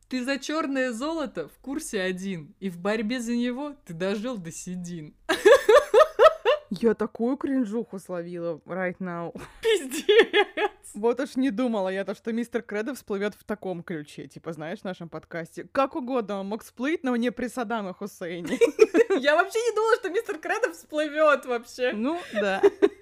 Ты 0.09 0.23
за 0.23 0.39
черное 0.39 0.93
золото 0.93 1.49
в 1.49 1.59
курсе 1.59 2.01
один, 2.01 2.55
и 2.61 2.69
в 2.69 2.77
борьбе 2.77 3.19
за 3.19 3.35
него 3.35 3.75
ты 3.83 3.93
дожил 3.93 4.37
до 4.37 4.53
седин. 4.53 5.13
Я 6.69 6.93
такую 6.93 7.37
кринжуху 7.37 7.99
словила 7.99 8.59
right 8.65 8.97
now. 8.99 9.33
Пиздец. 9.61 10.71
Вот 10.93 11.19
уж 11.19 11.35
не 11.35 11.51
думала 11.51 11.89
я 11.89 12.03
то, 12.03 12.15
что 12.15 12.33
мистер 12.33 12.61
Кредо 12.61 12.93
всплывет 12.93 13.35
в 13.35 13.43
таком 13.43 13.83
ключе, 13.83 14.27
типа, 14.27 14.53
знаешь, 14.53 14.79
в 14.79 14.83
нашем 14.83 15.09
подкасте. 15.09 15.67
Как 15.71 15.95
угодно 15.95 16.39
он 16.39 16.47
мог 16.47 16.63
всплыть, 16.63 17.03
но 17.03 17.15
не 17.15 17.31
при 17.31 17.47
Саддаме 17.47 17.93
Хусейне. 17.93 18.57
Я 19.19 19.35
вообще 19.35 19.59
не 19.59 19.75
думала, 19.75 19.95
что 19.95 20.09
мистер 20.09 20.39
Кредо 20.39 20.73
всплывет 20.73 21.45
вообще. 21.45 21.93
Ну, 21.93 22.19
да. 22.33 22.61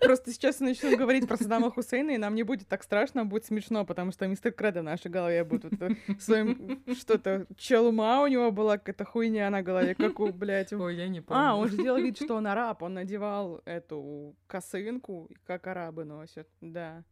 Просто 0.00 0.32
сейчас 0.32 0.60
я 0.60 0.66
начну 0.66 0.96
говорить 0.96 1.28
про 1.28 1.36
Саддама 1.36 1.70
Хусейна, 1.70 2.12
и 2.12 2.18
нам 2.18 2.34
не 2.34 2.42
будет 2.42 2.68
так 2.68 2.82
страшно, 2.82 3.22
а 3.22 3.24
будет 3.24 3.44
смешно, 3.44 3.84
потому 3.84 4.12
что 4.12 4.26
мистер 4.26 4.52
Кредо 4.52 4.80
в 4.80 4.84
нашей 4.84 5.10
голове 5.10 5.44
будет 5.44 5.78
вот 5.78 5.92
своим 6.20 6.82
что-то... 6.94 7.46
Челума 7.56 8.22
у 8.22 8.26
него 8.26 8.50
была 8.50 8.78
какая-то 8.78 9.04
хуйня 9.04 9.50
на 9.50 9.62
голове, 9.62 9.94
как 9.94 10.18
у, 10.20 10.32
блядь... 10.32 10.72
Ой, 10.72 10.96
я 10.96 11.08
не 11.08 11.20
помню. 11.20 11.42
А, 11.42 11.54
он 11.56 11.68
же 11.68 11.76
делал 11.76 11.98
вид, 11.98 12.16
что 12.16 12.36
он 12.36 12.46
араб, 12.46 12.82
он 12.82 12.94
надевал 12.94 13.60
эту 13.64 14.34
косынку, 14.46 15.28
как 15.46 15.66
арабы 15.66 16.04
носят, 16.04 16.48
да. 16.60 17.04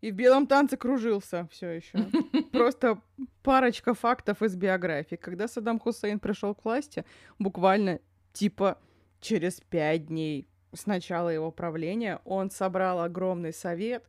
И 0.00 0.10
в 0.10 0.14
белом 0.16 0.48
танце 0.48 0.76
кружился 0.76 1.48
все 1.52 1.70
еще. 1.70 1.98
Просто 2.52 3.00
парочка 3.44 3.94
фактов 3.94 4.42
из 4.42 4.56
биографии. 4.56 5.14
Когда 5.14 5.46
Саддам 5.46 5.78
Хусейн 5.78 6.18
пришел 6.18 6.56
к 6.56 6.64
власти, 6.64 7.04
буквально 7.38 8.00
типа 8.32 8.78
через 9.20 9.60
пять 9.60 10.06
дней 10.06 10.48
с 10.72 10.86
начала 10.86 11.28
его 11.28 11.50
правления, 11.50 12.20
он 12.24 12.50
собрал 12.50 13.00
огромный 13.00 13.52
совет, 13.52 14.04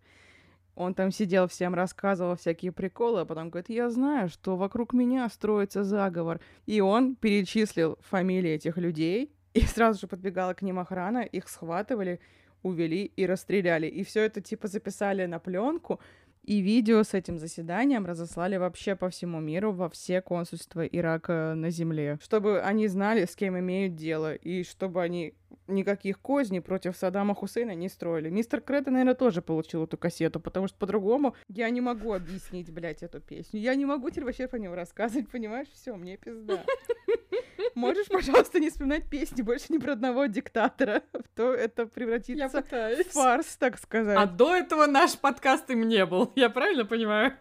он 0.75 0.93
там 0.93 1.11
сидел, 1.11 1.47
всем 1.47 1.75
рассказывал 1.75 2.35
всякие 2.35 2.71
приколы, 2.71 3.21
а 3.21 3.25
потом 3.25 3.49
говорит, 3.49 3.69
я 3.69 3.89
знаю, 3.89 4.29
что 4.29 4.55
вокруг 4.55 4.93
меня 4.93 5.29
строится 5.29 5.83
заговор. 5.83 6.39
И 6.65 6.81
он 6.81 7.15
перечислил 7.15 7.99
фамилии 8.01 8.51
этих 8.51 8.77
людей, 8.77 9.31
и 9.53 9.61
сразу 9.61 10.01
же 10.01 10.07
подбегала 10.07 10.53
к 10.53 10.63
ним 10.63 10.79
охрана, 10.79 11.19
их 11.19 11.47
схватывали, 11.47 12.19
увели 12.63 13.05
и 13.05 13.25
расстреляли. 13.27 13.87
И 13.87 14.03
все 14.03 14.21
это 14.21 14.41
типа 14.41 14.67
записали 14.67 15.25
на 15.25 15.37
пленку, 15.37 15.99
и 16.43 16.59
видео 16.59 17.03
с 17.03 17.13
этим 17.13 17.37
заседанием 17.37 18.05
разослали 18.05 18.57
вообще 18.57 18.95
по 18.95 19.09
всему 19.09 19.39
миру, 19.39 19.71
во 19.71 19.89
все 19.89 20.21
консульства 20.21 20.85
Ирака 20.85 21.53
на 21.55 21.69
земле, 21.69 22.19
чтобы 22.21 22.61
они 22.61 22.87
знали, 22.87 23.25
с 23.25 23.35
кем 23.35 23.57
имеют 23.57 23.95
дело, 23.95 24.33
и 24.33 24.63
чтобы 24.63 25.01
они 25.01 25.35
никаких 25.67 26.19
козней 26.19 26.61
против 26.61 26.95
Саддама 26.95 27.35
Хусейна 27.35 27.75
не 27.75 27.89
строили. 27.89 28.29
Мистер 28.29 28.61
Кредо, 28.61 28.91
наверное, 28.91 29.15
тоже 29.15 29.41
получил 29.41 29.83
эту 29.83 29.97
кассету, 29.97 30.39
потому 30.39 30.67
что 30.67 30.77
по-другому 30.77 31.35
я 31.47 31.69
не 31.69 31.81
могу 31.81 32.13
объяснить, 32.13 32.71
блядь, 32.71 33.03
эту 33.03 33.19
песню. 33.19 33.59
Я 33.59 33.75
не 33.75 33.85
могу 33.85 34.09
теперь 34.09 34.25
вообще 34.25 34.47
по 34.47 34.55
нему 34.55 34.75
рассказывать, 34.75 35.29
понимаешь? 35.29 35.67
Все, 35.73 35.95
мне 35.95 36.17
пизда. 36.17 36.63
Можешь, 37.75 38.07
пожалуйста, 38.07 38.59
не 38.59 38.69
вспоминать 38.69 39.09
песни 39.09 39.41
больше 39.41 39.65
ни 39.69 39.77
про 39.77 39.93
одного 39.93 40.25
диктатора, 40.27 41.01
а 41.13 41.19
то 41.35 41.53
это 41.53 41.85
превратится 41.85 42.61
в 42.61 43.03
фарс, 43.11 43.55
так 43.57 43.79
сказать. 43.79 44.17
А 44.17 44.25
до 44.25 44.55
этого 44.55 44.85
наш 44.85 45.17
подкаст 45.17 45.69
им 45.71 45.87
не 45.87 46.05
был. 46.05 46.31
Я 46.35 46.49
правильно 46.49 46.85
понимаю? 46.85 47.33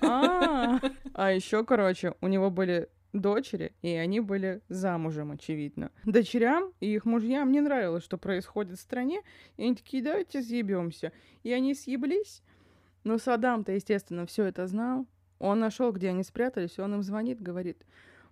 А, 0.00 0.80
а 1.14 1.32
еще, 1.32 1.64
короче, 1.64 2.14
у 2.20 2.28
него 2.28 2.50
были 2.50 2.88
дочери, 3.12 3.72
и 3.82 3.88
они 3.88 4.20
были 4.20 4.60
замужем, 4.68 5.32
очевидно. 5.32 5.90
Дочерям 6.04 6.72
и 6.80 6.94
их 6.94 7.04
мужьям 7.04 7.52
не 7.52 7.60
нравилось, 7.60 8.04
что 8.04 8.18
происходит 8.18 8.78
в 8.78 8.82
стране, 8.82 9.22
и 9.56 9.64
они 9.64 9.74
такие, 9.74 10.02
давайте 10.02 10.42
съебемся. 10.42 11.12
И 11.42 11.52
они 11.52 11.74
съеблись. 11.74 12.42
Но 13.04 13.18
Саддам-то, 13.18 13.72
естественно, 13.72 14.26
все 14.26 14.44
это 14.44 14.66
знал. 14.66 15.06
Он 15.38 15.58
нашел, 15.58 15.90
где 15.90 16.10
они 16.10 16.22
спрятались, 16.22 16.76
и 16.76 16.82
он 16.82 16.94
им 16.94 17.02
звонит, 17.02 17.40
говорит, 17.40 17.86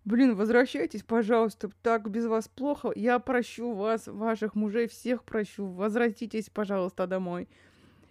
блин, 0.05 0.37
возвращайтесь, 0.37 1.03
пожалуйста, 1.03 1.71
так 1.83 2.11
без 2.11 2.27
вас 2.27 2.49
плохо, 2.49 2.93
я 2.95 3.19
прощу 3.19 3.73
вас, 3.73 4.07
ваших 4.07 4.55
мужей, 4.55 4.89
всех 4.89 5.25
прощу, 5.25 5.67
возвратитесь, 5.67 6.51
пожалуйста, 6.51 7.07
домой. 7.07 7.49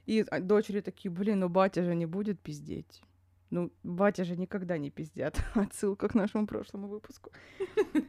И 0.08 0.26
а, 0.32 0.40
дочери 0.40 0.82
такие, 0.82 1.12
блин, 1.12 1.42
ну 1.42 1.50
батя 1.50 1.84
же 1.84 1.94
не 1.94 2.06
будет 2.06 2.40
пиздеть. 2.40 3.04
Ну, 3.50 3.72
батя 3.84 4.24
же 4.24 4.36
никогда 4.36 4.78
не 4.78 4.90
пиздят. 4.90 5.42
Отсылка 5.56 6.08
к 6.08 6.16
нашему 6.16 6.48
прошлому 6.48 6.88
выпуску. 6.88 7.32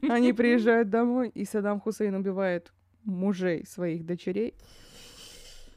Они 0.08 0.32
приезжают 0.32 0.90
домой, 0.90 1.28
и 1.28 1.44
Саддам 1.44 1.80
Хусейн 1.80 2.14
убивает 2.14 2.72
мужей 3.04 3.64
своих 3.64 4.04
дочерей, 4.04 4.54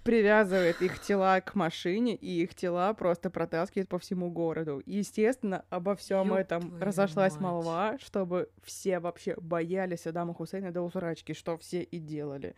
привязывает 0.04 0.82
их 0.82 1.00
тела 1.00 1.40
к 1.42 1.54
машине, 1.54 2.16
и 2.16 2.42
их 2.42 2.56
тела 2.56 2.94
просто 2.94 3.30
протаскивает 3.30 3.88
по 3.88 4.00
всему 4.00 4.32
городу. 4.32 4.82
Естественно, 4.86 5.64
обо 5.70 5.96
всем 5.96 6.28
Ёб 6.30 6.38
этом 6.38 6.82
разошлась 6.82 7.34
мать. 7.34 7.42
молва, 7.42 7.98
чтобы 8.00 8.50
все 8.64 9.00
вообще 9.00 9.36
боялись 9.40 10.02
Саддама 10.02 10.34
Хусейна 10.34 10.72
до 10.72 10.82
усрачки, 10.82 11.34
что 11.34 11.58
все 11.58 11.84
и 11.84 12.00
делали. 12.00 12.56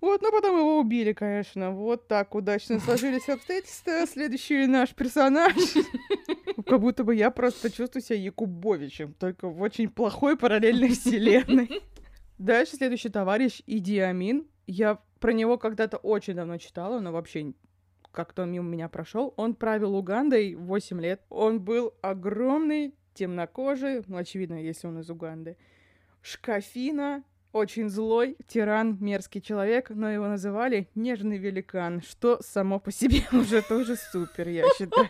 Вот, 0.00 0.22
но 0.22 0.30
потом 0.30 0.58
его 0.58 0.78
убили, 0.78 1.12
конечно. 1.12 1.72
Вот 1.72 2.06
так 2.06 2.34
удачно 2.34 2.78
сложились 2.78 3.28
обстоятельства. 3.28 4.06
Следующий 4.06 4.66
наш 4.66 4.94
персонаж. 4.94 5.54
Как 6.66 6.80
будто 6.80 7.04
бы 7.04 7.14
я 7.14 7.30
просто 7.30 7.70
чувствую 7.70 8.02
себя 8.02 8.18
Якубовичем, 8.18 9.14
только 9.14 9.48
в 9.48 9.60
очень 9.60 9.88
плохой 9.88 10.36
параллельной 10.36 10.90
вселенной. 10.90 11.82
Дальше 12.38 12.76
следующий 12.76 13.08
товарищ 13.08 13.62
Иди 13.66 13.98
Амин. 13.98 14.46
Я 14.66 15.00
про 15.18 15.32
него 15.32 15.58
когда-то 15.58 15.96
очень 15.96 16.34
давно 16.34 16.58
читала, 16.58 17.00
но 17.00 17.10
вообще 17.10 17.52
как-то 18.12 18.42
он 18.42 18.52
мимо 18.52 18.68
меня 18.68 18.88
прошел. 18.88 19.34
Он 19.36 19.54
правил 19.54 19.96
Угандой 19.96 20.54
8 20.54 21.00
лет. 21.00 21.22
Он 21.28 21.60
был 21.60 21.94
огромный, 22.02 22.94
темнокожий, 23.14 24.02
ну, 24.06 24.16
очевидно, 24.16 24.62
если 24.62 24.86
он 24.86 25.00
из 25.00 25.10
Уганды. 25.10 25.56
Шкафина, 26.22 27.24
очень 27.58 27.88
злой, 27.90 28.36
тиран, 28.46 28.96
мерзкий 29.00 29.40
человек, 29.40 29.90
но 29.90 30.10
его 30.10 30.26
называли 30.26 30.88
нежный 30.94 31.38
великан, 31.38 32.02
что 32.02 32.38
само 32.42 32.80
по 32.80 32.90
себе 32.90 33.22
уже 33.32 33.62
тоже 33.62 33.96
супер, 33.96 34.48
я 34.48 34.64
считаю. 34.78 35.08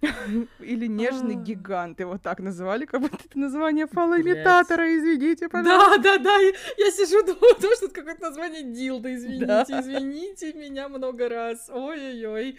Или 0.60 0.86
нежный 0.86 1.34
А. 1.34 1.38
гигант, 1.38 1.98
его 1.98 2.18
так 2.18 2.38
называли, 2.38 2.86
как 2.86 3.00
будто 3.00 3.16
это 3.24 3.36
название 3.36 3.88
фалоимитатора, 3.88 4.96
извините, 4.96 5.48
пожалуйста. 5.48 6.00
Да, 6.02 6.18
да, 6.18 6.24
да. 6.24 6.38
Я, 6.38 6.90
сижу, 6.92 7.20
думаю, 7.26 7.54
то, 7.60 7.74
что 7.74 7.86
это 7.86 7.94
какое-то 7.94 8.22
название 8.22 8.62
Дилда. 8.62 9.14
Извините, 9.14 9.80
извините 9.80 10.52
меня 10.52 10.88
много 10.88 11.28
раз. 11.28 11.68
Ой-ой-ой. 11.68 12.56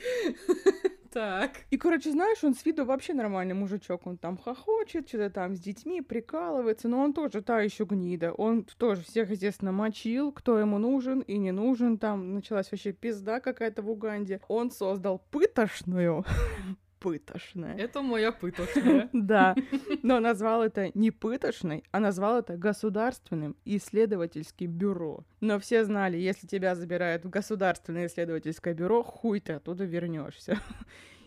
Так. 1.12 1.52
И, 1.72 1.78
короче, 1.78 2.12
знаешь, 2.12 2.44
он 2.44 2.54
с 2.54 2.66
виду 2.66 2.86
вообще 2.86 3.14
нормальный 3.14 3.56
мужичок. 3.56 4.06
Он 4.06 4.18
там 4.18 4.38
хохочет, 4.38 5.08
что-то 5.08 5.30
там 5.30 5.56
с 5.56 5.60
детьми 5.60 6.02
прикалывается, 6.02 6.88
но 6.88 7.02
он 7.02 7.14
тоже 7.14 7.42
та 7.42 7.62
еще 7.62 7.86
гнида. 7.86 8.34
Он 8.34 8.64
тоже 8.78 9.04
всех, 9.04 9.30
естественно, 9.32 9.72
мочил, 9.72 10.32
кто 10.32 10.60
ему 10.60 10.78
нужен 10.78 11.22
и 11.22 11.38
не 11.38 11.52
нужен. 11.52 11.98
Там 11.98 12.36
началась 12.36 12.72
вообще 12.72 12.92
пизда 12.92 13.40
какая-то 13.40 13.82
в 13.82 13.90
Уганде. 13.90 14.42
Он 14.48 14.72
создал 14.72 15.20
пытошную. 15.32 16.26
Пытошная. 17.00 17.78
Это 17.78 18.02
моя 18.02 18.32
пыточная. 18.32 19.10
Да, 19.14 19.56
но 20.04 20.20
назвал 20.20 20.64
это 20.64 20.92
не 20.94 21.12
пытошной, 21.12 21.84
а 21.92 22.00
назвал 22.00 22.40
это 22.40 22.58
государственным 22.58 23.56
исследовательским 23.66 24.72
бюро. 24.72 25.24
Но 25.40 25.60
все 25.60 25.86
знали, 25.86 26.18
если 26.18 26.48
тебя 26.48 26.76
забирают 26.76 27.24
в 27.24 27.30
государственное 27.30 28.08
исследовательское 28.08 28.74
бюро, 28.74 29.04
хуй 29.04 29.40
ты 29.40 29.54
оттуда 29.54 29.86
вернешься. 29.86 30.60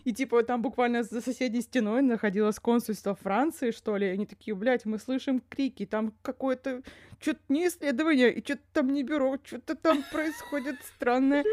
И 0.03 0.13
типа 0.13 0.43
там 0.43 0.61
буквально 0.61 1.03
за 1.03 1.21
соседней 1.21 1.61
стеной 1.61 2.01
находилось 2.01 2.59
консульство 2.59 3.15
Франции, 3.15 3.71
что 3.71 3.95
ли. 3.95 4.07
И 4.07 4.09
они 4.09 4.25
такие, 4.25 4.53
блядь, 4.53 4.85
мы 4.85 4.99
слышим 4.99 5.41
крики, 5.49 5.85
там 5.85 6.13
какое-то 6.21 6.81
что-то 7.23 7.39
не 7.47 7.67
исследование, 7.67 8.33
и 8.33 8.43
что-то 8.43 8.61
там 8.73 8.91
не 8.91 9.03
бюро, 9.03 9.37
что-то 9.43 9.75
там 9.75 10.03
происходит 10.11 10.75
странное. 10.95 11.45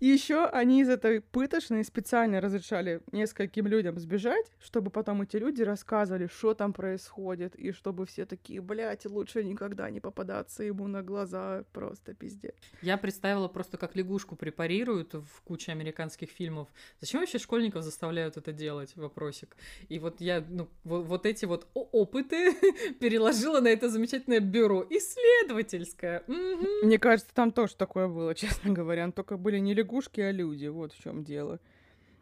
И 0.00 0.06
еще 0.06 0.46
они 0.46 0.82
из 0.82 0.88
этой 0.88 1.20
пытошной 1.20 1.84
специально 1.84 2.40
разрешали 2.40 3.00
нескольким 3.10 3.66
людям 3.66 3.98
сбежать, 3.98 4.46
чтобы 4.60 4.90
потом 4.90 5.22
эти 5.22 5.36
люди 5.36 5.62
рассказывали, 5.62 6.28
что 6.28 6.54
там 6.54 6.72
происходит, 6.72 7.56
и 7.56 7.72
чтобы 7.72 8.06
все 8.06 8.26
такие, 8.26 8.60
блядь, 8.60 9.06
лучше 9.06 9.42
никогда 9.42 9.90
не 9.90 10.00
попадаться 10.00 10.62
ему 10.62 10.86
на 10.86 11.02
глаза, 11.02 11.64
просто 11.72 12.14
пиздец. 12.14 12.54
Я 12.80 12.96
представила 12.96 13.48
просто, 13.48 13.76
как 13.76 13.96
лягушку 13.96 14.36
препарируют 14.36 15.14
в 15.14 15.42
куче 15.44 15.72
американских 15.72 16.30
фильмов. 16.30 16.68
Зачем 17.00 17.20
вообще 17.20 17.38
школьников 17.38 17.82
заставляют 17.82 18.36
это 18.36 18.52
делать? 18.52 18.94
Вопросик. 18.96 19.56
И 19.88 19.98
вот 19.98 20.20
я, 20.20 20.44
ну, 20.48 20.68
вот, 20.84 21.06
вот 21.06 21.26
эти 21.26 21.44
вот 21.44 21.66
опыты 21.74 22.54
переложила 23.00 23.60
на 23.60 23.68
это 23.68 23.88
замечательное 23.88 24.40
бюро 24.40 24.81
Исследовательская. 24.88 26.22
Мгм. 26.26 26.66
Мне 26.82 26.98
кажется, 26.98 27.32
там 27.34 27.52
тоже 27.52 27.76
такое 27.76 28.08
было, 28.08 28.34
честно 28.36 28.72
говоря. 28.72 29.06
Но 29.06 29.12
только 29.12 29.36
были 29.36 29.58
не 29.58 29.74
лягушки, 29.74 30.20
а 30.20 30.30
люди. 30.30 30.66
Вот 30.66 30.92
в 30.92 31.02
чем 31.02 31.24
дело. 31.24 31.60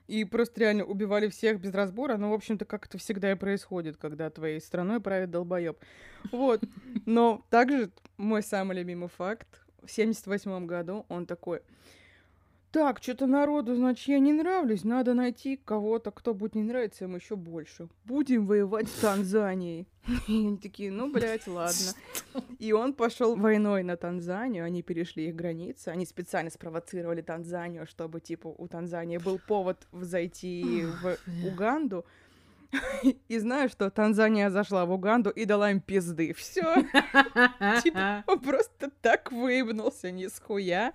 И 0.07 0.25
просто 0.25 0.61
реально 0.61 0.85
убивали 0.85 1.29
всех 1.29 1.61
без 1.61 1.73
разбора. 1.73 2.17
Ну, 2.17 2.31
в 2.31 2.35
общем-то, 2.35 2.65
как 2.65 2.87
это 2.87 2.99
всегда 2.99 3.31
и 3.31 3.37
происходит, 3.37 3.97
когда 3.97 4.29
твоей 4.29 4.61
страной 4.61 5.01
правит 5.01 5.31
долбоеб. 5.31 5.79
Вот. 6.33 6.63
Но 7.07 7.45
также 7.49 7.91
мой 8.17 8.43
самый 8.43 8.77
любимый 8.77 9.09
факт. 9.09 9.47
В 9.85 9.91
78 9.91 10.67
году 10.67 11.07
он 11.09 11.27
такой... 11.27 11.61
Так, 12.73 13.03
что-то 13.03 13.27
народу, 13.27 13.75
значит, 13.75 14.07
я 14.07 14.21
не 14.21 14.33
нравлюсь. 14.33 14.85
Надо 14.85 15.15
найти 15.15 15.57
кого-то, 15.57 16.13
кто 16.13 16.35
будет 16.35 16.55
не 16.55 16.63
нравиться 16.63 17.05
им 17.05 17.17
еще 17.17 17.35
больше. 17.35 17.89
Будем 18.05 18.47
воевать 18.47 18.89
с 18.89 19.01
Танзанией. 19.01 19.89
И 20.29 20.47
они 20.47 20.57
такие, 20.57 20.93
ну, 20.93 21.11
блядь, 21.11 21.49
ладно. 21.49 21.93
И 22.61 22.73
он 22.73 22.95
пошел 22.95 23.35
войной 23.35 23.83
на 23.83 23.97
Танзанию, 23.97 24.65
они 24.65 24.83
перешли 24.83 25.29
их 25.29 25.35
границы, 25.35 25.89
они 25.89 26.07
специально 26.07 26.51
спровоцировали 26.51 27.23
Танзанию, 27.23 27.87
чтобы, 27.87 28.21
типа, 28.21 28.49
у 28.49 28.69
Танзании 28.69 29.19
был 29.19 29.41
повод 29.41 29.89
зайти 29.93 30.85
в 31.03 31.47
Уганду. 31.47 32.07
И 33.29 33.39
знаешь, 33.39 33.73
что 33.73 33.91
Танзания 33.91 34.51
зашла 34.51 34.85
в 34.85 34.93
Уганду 34.93 35.31
и 35.31 35.45
дала 35.45 35.71
им 35.71 35.81
пизды. 35.81 36.33
Все. 36.35 36.63
Типа, 37.83 38.25
он 38.27 38.41
просто 38.41 38.91
так 39.01 39.33
выебнулся, 39.33 40.11
ни 40.11 40.27
с 40.27 40.39
хуя. 40.39 40.93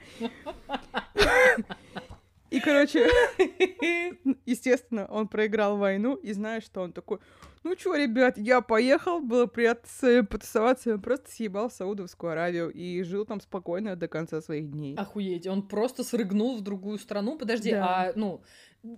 И, 2.52 2.60
короче, 2.62 3.10
естественно, 4.46 5.08
он 5.08 5.28
проиграл 5.28 5.78
войну, 5.78 6.16
и 6.16 6.32
знаешь, 6.32 6.64
что 6.64 6.82
он 6.82 6.94
такой, 6.94 7.18
ну 7.64 7.76
чё, 7.76 7.96
ребят, 7.96 8.38
я 8.38 8.62
поехал, 8.62 9.20
было 9.20 9.46
приятно 9.48 9.90
потусоваться, 10.24 10.94
он 10.94 11.02
просто 11.02 11.30
съебал 11.32 11.68
в 11.70 11.74
Саудовскую 11.74 12.32
Аравию 12.32 12.70
и 12.70 13.02
жил 13.04 13.26
там 13.26 13.42
спокойно 13.42 13.96
до 13.96 14.08
конца 14.08 14.42
своих 14.42 14.72
дней. 14.72 14.96
Охуеть, 14.96 15.48
он 15.48 15.68
просто 15.68 16.04
срыгнул 16.04 16.56
в 16.56 16.62
другую 16.62 16.98
страну. 17.00 17.38
Подожди, 17.38 17.72
Да. 17.72 17.86
а, 17.86 18.14
ну, 18.16 18.42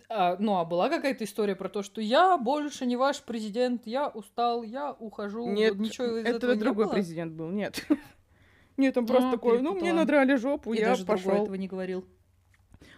а, 0.10 0.38
ну, 0.40 0.58
а 0.58 0.66
была 0.66 0.90
какая-то 0.90 1.24
история 1.24 1.56
про 1.56 1.70
то, 1.70 1.84
что 1.84 2.02
я 2.02 2.38
больше 2.38 2.86
не 2.86 2.96
ваш 2.96 3.22
президент, 3.24 3.86
я 3.86 4.08
устал, 4.10 4.64
я 4.64 4.94
ухожу. 4.94 5.48
Нет, 5.50 5.76
Вот 5.76 5.82
ничего 5.82 6.06
из 6.18 6.26
это 6.26 6.38
этого 6.38 6.54
не 6.54 6.60
другой 6.60 6.86
было? 6.86 6.94
президент 6.94 7.34
был, 7.34 7.50
нет. 7.50 7.86
Нет, 8.78 8.96
он 8.96 9.08
просто 9.08 9.30
А, 9.30 9.32
такой, 9.32 9.60
ну, 9.60 9.74
мне 9.74 9.92
надрали 9.92 10.36
жопу, 10.36 10.72
И 10.72 10.78
я 10.78 10.90
даже 10.90 11.04
пошел. 11.04 11.32
этого 11.32 11.56
не 11.56 11.68
говорил. 11.68 12.06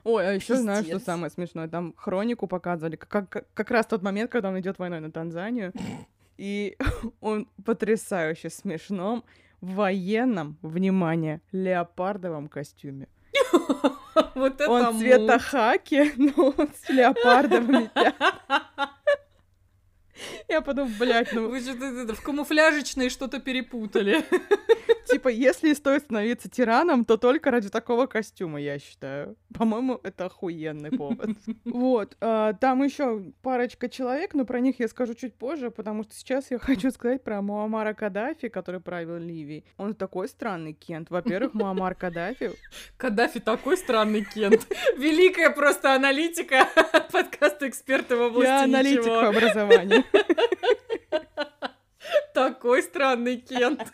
Ой, 0.04 0.28
а 0.28 0.34
еще 0.34 0.56
знаешь, 0.56 0.86
что 0.86 1.00
самое 1.00 1.30
смешное? 1.30 1.70
Там 1.70 1.94
хронику 1.96 2.48
показывали, 2.48 2.98
как, 2.98 3.30
как, 3.30 3.48
как 3.54 3.72
раз 3.72 3.86
тот 3.86 4.02
момент, 4.02 4.30
когда 4.30 4.50
он 4.50 4.60
идет 4.60 4.78
войной 4.78 5.00
на 5.00 5.10
Танзанию. 5.10 5.72
И 6.38 6.78
он 7.22 7.48
потрясающе 7.66 8.50
смешном 8.50 9.24
военном, 9.62 10.58
внимание, 10.62 11.42
леопардовом 11.52 12.48
костюме. 12.48 13.08
Вот 14.36 14.60
это 14.60 14.70
Он 14.70 14.98
цвета 14.98 15.40
хаки, 15.40 16.14
но 16.18 16.54
он 16.58 16.70
с 16.84 16.90
леопардовыми. 16.90 17.90
Я 20.48 20.62
подумал, 20.62 20.92
блядь, 21.00 21.32
ну, 21.34 21.50
Вы 21.50 21.60
что-то 21.60 22.14
в 22.14 22.22
камуфляжечной 22.22 23.10
что-то 23.10 23.40
перепутали. 23.40 24.24
типа, 25.10 25.30
если 25.30 25.70
и 25.70 25.76
стоит 25.76 26.04
становиться 26.04 26.50
тираном, 26.50 27.06
то 27.06 27.18
только 27.18 27.52
ради 27.52 27.70
такого 27.70 28.06
костюма, 28.06 28.60
я 28.62 28.80
считаю. 28.80 29.36
По-моему, 29.58 30.00
это 30.04 30.26
охуенный 30.26 30.92
повод. 30.92 31.30
Вот, 31.66 32.18
а, 32.20 32.54
там 32.54 32.84
еще 32.84 33.32
парочка 33.42 33.90
человек, 33.90 34.34
но 34.34 34.46
про 34.46 34.60
них 34.60 34.80
я 34.80 34.88
скажу 34.88 35.14
чуть 35.14 35.36
позже, 35.36 35.72
потому 35.72 36.04
что 36.04 36.14
сейчас 36.14 36.52
я 36.52 36.58
хочу 36.58 36.92
сказать 36.92 37.24
про 37.24 37.42
Муаммара 37.42 37.94
Каддафи, 37.94 38.50
который 38.50 38.82
правил 38.82 39.18
Ливией. 39.18 39.66
Он 39.78 39.94
такой 39.94 40.28
странный 40.28 40.74
кент. 40.74 41.10
Во-первых, 41.10 41.54
Муаммар 41.54 41.96
Каддафи 41.96 42.52
Каддафи 42.98 43.40
такой 43.40 43.78
странный 43.78 44.24
Кент. 44.24 44.68
Великая 44.98 45.50
просто 45.52 45.94
аналитика 45.94 46.68
подкаста 47.12 47.68
«Эксперты 47.68 48.16
в 48.16 48.22
области 48.22 48.48
Я 48.48 48.64
аналитик 48.64 49.00
ничего». 49.00 49.22
Такой 52.34 52.82
странный 52.84 53.38
Кент. 53.38 53.92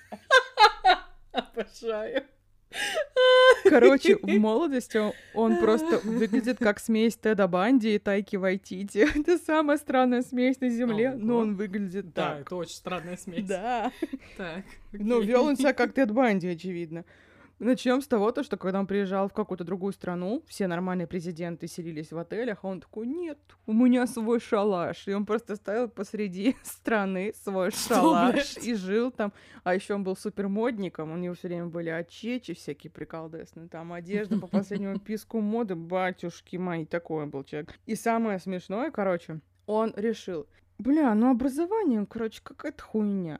Обожаю. 1.31 2.23
Короче, 3.63 4.17
в 4.17 4.27
молодости 4.37 4.99
он- 5.33 5.57
просто 5.59 5.99
выглядит 6.03 6.57
как 6.59 6.79
смесь 6.79 7.15
Теда 7.15 7.47
Банди 7.47 7.95
и 7.95 7.99
Тайки 7.99 8.35
Вайтити. 8.35 9.07
Это 9.19 9.37
самая 9.37 9.77
странная 9.77 10.21
смесь 10.21 10.59
на 10.59 10.69
земле, 10.69 11.13
но 11.15 11.35
Ого. 11.35 11.41
он 11.43 11.55
выглядит 11.55 12.13
Да, 12.13 12.33
так. 12.35 12.41
это 12.41 12.55
очень 12.57 12.75
странная 12.75 13.17
смесь. 13.17 13.45
Да. 13.45 13.91
Так. 14.37 14.63
Ну, 14.91 15.17
окей. 15.19 15.29
вел 15.29 15.45
он 15.45 15.55
себя 15.57 15.73
как 15.73 15.93
Тед 15.93 16.11
Банди, 16.11 16.47
очевидно. 16.49 17.05
Начнем 17.59 18.01
с 18.01 18.07
того, 18.07 18.31
то, 18.31 18.43
что 18.43 18.57
когда 18.57 18.79
он 18.79 18.87
приезжал 18.87 19.29
в 19.29 19.33
какую-то 19.33 19.63
другую 19.63 19.93
страну, 19.93 20.43
все 20.45 20.67
нормальные 20.67 21.07
президенты 21.07 21.67
селились 21.67 22.11
в 22.11 22.17
отелях, 22.17 22.59
а 22.63 22.67
он 22.67 22.81
такой, 22.81 23.07
нет, 23.07 23.39
у 23.65 23.71
меня 23.71 24.07
свой 24.07 24.41
шалаш. 24.41 25.07
И 25.07 25.13
он 25.13 25.25
просто 25.25 25.55
ставил 25.55 25.87
посреди 25.87 26.57
страны 26.63 27.33
свой 27.43 27.71
шалаш 27.71 28.33
блядь? 28.33 28.67
и 28.67 28.73
жил 28.75 29.09
там. 29.09 29.31
А 29.63 29.73
еще 29.73 29.93
он 29.93 30.03
был 30.03 30.17
супер 30.17 30.49
модником, 30.49 31.13
у 31.13 31.17
него 31.17 31.33
все 31.33 31.47
время 31.47 31.67
были 31.67 31.89
очечи 31.89 32.53
всякие 32.53 32.91
приколдесные, 32.91 33.69
там 33.69 33.93
одежда 33.93 34.37
по 34.37 34.47
последнему 34.55 34.99
писку 34.99 35.39
моды, 35.39 35.75
батюшки 35.75 36.57
мои, 36.57 36.85
такой 36.85 37.25
был 37.25 37.45
человек. 37.45 37.73
И 37.85 37.95
самое 37.95 38.39
смешное, 38.39 38.91
короче, 38.91 39.39
он 39.65 39.93
решил, 39.95 40.45
бля, 40.77 41.13
ну 41.15 41.31
образование, 41.31 42.05
короче, 42.05 42.41
какая-то 42.43 42.83
хуйня. 42.83 43.39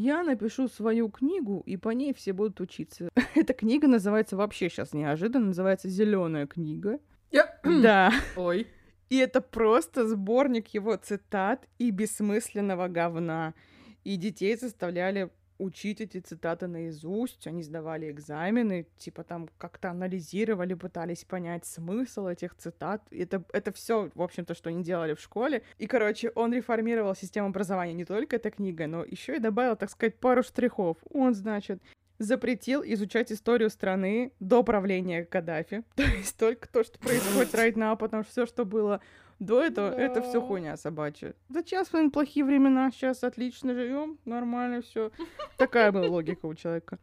Я 0.00 0.22
напишу 0.22 0.68
свою 0.68 1.08
книгу, 1.08 1.64
и 1.66 1.76
по 1.76 1.88
ней 1.88 2.14
все 2.14 2.32
будут 2.32 2.60
учиться. 2.60 3.08
Эта 3.34 3.52
книга 3.52 3.88
называется 3.88 4.36
вообще 4.36 4.70
сейчас 4.70 4.92
неожиданно, 4.92 5.46
называется 5.46 5.88
Зеленая 5.88 6.46
книга. 6.46 7.00
Да. 7.64 8.12
Ой. 8.36 8.68
И 9.10 9.16
это 9.16 9.40
просто 9.40 10.06
сборник 10.06 10.68
его 10.68 10.94
цитат 10.94 11.66
и 11.78 11.90
бессмысленного 11.90 12.86
говна. 12.86 13.54
И 14.04 14.14
детей 14.16 14.56
заставляли 14.56 15.30
учить 15.58 16.00
эти 16.00 16.18
цитаты 16.18 16.66
наизусть, 16.66 17.46
они 17.46 17.62
сдавали 17.62 18.10
экзамены, 18.10 18.86
типа 18.96 19.24
там 19.24 19.48
как-то 19.58 19.90
анализировали, 19.90 20.74
пытались 20.74 21.24
понять 21.24 21.66
смысл 21.66 22.28
этих 22.28 22.54
цитат. 22.56 23.02
Это, 23.10 23.44
это 23.52 23.72
все, 23.72 24.10
в 24.14 24.22
общем-то, 24.22 24.54
что 24.54 24.70
они 24.70 24.82
делали 24.82 25.14
в 25.14 25.20
школе. 25.20 25.62
И, 25.78 25.86
короче, 25.86 26.30
он 26.34 26.52
реформировал 26.52 27.14
систему 27.14 27.48
образования 27.48 27.94
не 27.94 28.04
только 28.04 28.36
этой 28.36 28.50
книгой, 28.50 28.86
но 28.86 29.04
еще 29.04 29.36
и 29.36 29.40
добавил, 29.40 29.76
так 29.76 29.90
сказать, 29.90 30.18
пару 30.18 30.42
штрихов. 30.42 30.96
Он, 31.10 31.34
значит, 31.34 31.82
запретил 32.18 32.82
изучать 32.84 33.32
историю 33.32 33.70
страны 33.70 34.32
до 34.40 34.62
правления 34.62 35.24
Каддафи. 35.24 35.84
То 35.96 36.02
есть 36.02 36.36
только 36.36 36.68
то, 36.68 36.84
что 36.84 36.98
происходит 36.98 37.54
right 37.54 37.74
now, 37.74 37.96
потому 37.96 38.22
что 38.22 38.32
все, 38.32 38.46
что 38.46 38.64
было 38.64 39.00
до 39.38 39.62
этого, 39.62 39.90
это 39.90 40.20
все 40.22 40.40
Да. 40.40 40.46
хуйня 40.46 40.76
собачья. 40.76 41.34
Зачем 41.48 41.84
вспомнить 41.84 42.12
плохие 42.12 42.44
времена? 42.44 42.90
Сейчас 42.90 43.22
отлично 43.24 43.74
живем, 43.74 44.18
нормально 44.24 44.80
все. 44.82 45.10
Такая 45.56 45.92
была 45.92 46.08
логика 46.08 46.46
у 46.46 46.54
человека. 46.54 46.98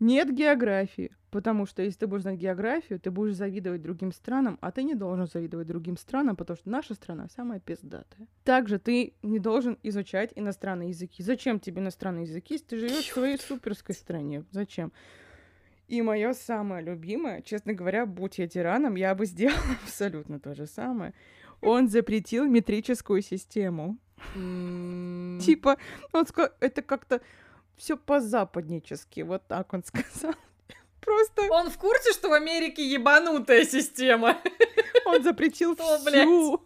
Нет 0.00 0.34
географии, 0.34 1.12
потому 1.30 1.64
что 1.64 1.80
если 1.82 2.00
ты 2.00 2.06
будешь 2.08 2.22
знать 2.22 2.36
географию, 2.36 2.98
ты 2.98 3.12
будешь 3.12 3.36
завидовать 3.36 3.82
другим 3.82 4.10
странам, 4.12 4.58
а 4.60 4.72
ты 4.72 4.82
не 4.82 4.94
должен 4.96 5.26
завидовать 5.28 5.68
другим 5.68 5.96
странам, 5.96 6.34
потому 6.34 6.56
что 6.56 6.68
наша 6.68 6.94
страна 6.94 7.28
самая 7.28 7.60
пиздатая. 7.60 8.26
Также 8.42 8.80
ты 8.80 9.14
не 9.22 9.38
должен 9.38 9.78
изучать 9.84 10.32
иностранные 10.34 10.88
языки. 10.88 11.22
Зачем 11.22 11.60
тебе 11.60 11.80
иностранные 11.80 12.24
языки, 12.24 12.54
если 12.54 12.66
ты 12.66 12.78
живешь 12.78 13.08
в 13.10 13.12
своей 13.12 13.38
суперской 13.38 13.94
стране? 13.94 14.44
Зачем? 14.50 14.92
И 15.86 16.02
мое 16.02 16.32
самое 16.32 16.82
любимое, 16.82 17.42
честно 17.42 17.72
говоря, 17.74 18.04
будь 18.06 18.38
я 18.38 18.48
тираном, 18.48 18.96
я 18.96 19.14
бы 19.14 19.24
сделала 19.26 19.60
абсолютно 19.84 20.40
то 20.40 20.54
же 20.54 20.66
самое. 20.66 21.12
Он 21.62 21.88
запретил 21.88 22.44
метрическую 22.46 23.22
систему. 23.22 23.96
Типа, 25.40 25.78
он 26.12 26.26
сказал, 26.26 26.50
это 26.60 26.82
как-то 26.82 27.20
все 27.76 27.96
по-западнически, 27.96 29.20
вот 29.20 29.46
так 29.48 29.72
он 29.72 29.82
сказал. 29.84 30.34
Просто 31.00 31.42
Он 31.50 31.68
в 31.68 31.78
курсе, 31.78 32.12
что 32.12 32.28
в 32.28 32.32
Америке 32.32 32.86
ебанутая 32.88 33.64
система? 33.64 34.36
он 35.04 35.22
запретил 35.22 35.74
всю. 35.74 36.64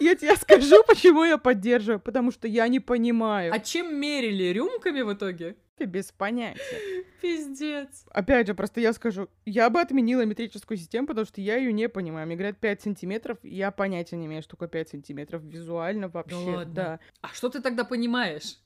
Я 0.00 0.14
тебе 0.16 0.34
скажу, 0.36 0.82
почему 0.86 1.24
я 1.24 1.38
поддерживаю, 1.38 2.00
потому 2.00 2.32
что 2.32 2.48
я 2.48 2.66
не 2.66 2.80
понимаю. 2.80 3.52
А 3.54 3.60
чем 3.60 3.94
мерили? 3.94 4.44
Рюмками 4.52 5.02
в 5.02 5.12
итоге? 5.12 5.56
Без 5.78 6.12
понятия. 6.12 7.04
Пиздец. 7.20 8.04
Опять 8.10 8.46
же, 8.46 8.54
просто 8.54 8.80
я 8.80 8.92
скажу, 8.92 9.28
я 9.44 9.68
бы 9.70 9.80
отменила 9.80 10.24
метрическую 10.24 10.78
систему, 10.78 11.08
потому 11.08 11.26
что 11.26 11.40
я 11.40 11.56
ее 11.56 11.72
не 11.72 11.88
понимаю. 11.88 12.26
Мне 12.26 12.36
говорят 12.36 12.58
5 12.58 12.82
сантиметров, 12.82 13.38
я 13.42 13.70
понятия 13.70 14.16
не 14.16 14.26
имею, 14.26 14.42
что 14.42 14.52
такое 14.52 14.68
5 14.68 14.90
сантиметров 14.90 15.42
визуально 15.42 16.08
вообще. 16.08 16.36
ладно? 16.36 16.74
Да. 16.74 17.00
А 17.22 17.28
что 17.28 17.48
ты 17.48 17.60
тогда 17.60 17.84
понимаешь? 17.84 18.58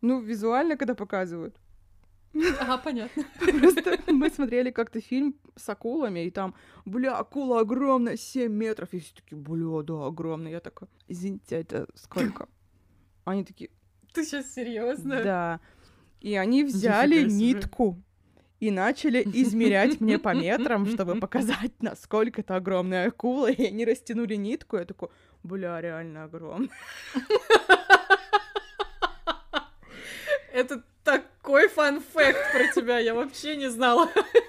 Ну, 0.00 0.20
визуально, 0.20 0.76
когда 0.76 0.94
показывают. 0.94 1.56
Ага, 2.60 2.78
понятно. 2.78 3.24
Просто 3.60 3.98
мы 4.12 4.30
смотрели 4.30 4.70
как-то 4.70 5.00
фильм 5.00 5.34
с 5.56 5.68
акулами, 5.68 6.24
и 6.26 6.30
там, 6.30 6.54
бля, 6.84 7.16
акула 7.18 7.60
огромная, 7.60 8.16
7 8.16 8.50
метров. 8.52 8.94
И 8.94 9.00
все 9.00 9.14
такие, 9.16 9.36
бля, 9.36 9.82
да, 9.82 10.06
огромная. 10.06 10.52
Я 10.52 10.60
такая, 10.60 10.88
извините, 11.08 11.56
это 11.56 11.88
сколько? 11.94 12.48
Они 13.24 13.44
такие, 13.44 13.70
Ты 14.14 14.24
сейчас 14.24 14.52
серьезно? 14.54 15.22
да. 15.22 15.60
И 16.22 16.36
они 16.36 16.62
взяли 16.62 17.24
нитку 17.28 18.00
и 18.60 18.70
начали 18.70 19.22
измерять 19.24 20.00
мне 20.00 20.20
по 20.20 20.32
метрам, 20.34 20.86
чтобы 20.86 21.16
показать, 21.20 21.72
насколько 21.80 22.42
это 22.42 22.54
огромная 22.54 23.08
акула. 23.08 23.50
И 23.50 23.66
они 23.66 23.84
растянули 23.84 24.36
нитку. 24.36 24.76
Я 24.76 24.84
такой, 24.84 25.08
бля, 25.42 25.80
реально 25.80 26.24
огромная. 26.24 26.70
Это 30.52 30.84
такой 31.02 31.68
фан-факт 31.68 32.52
про 32.52 32.68
тебя, 32.74 32.98
я 32.98 33.14
вообще 33.14 33.56
не 33.56 33.70
знала. 33.70 34.08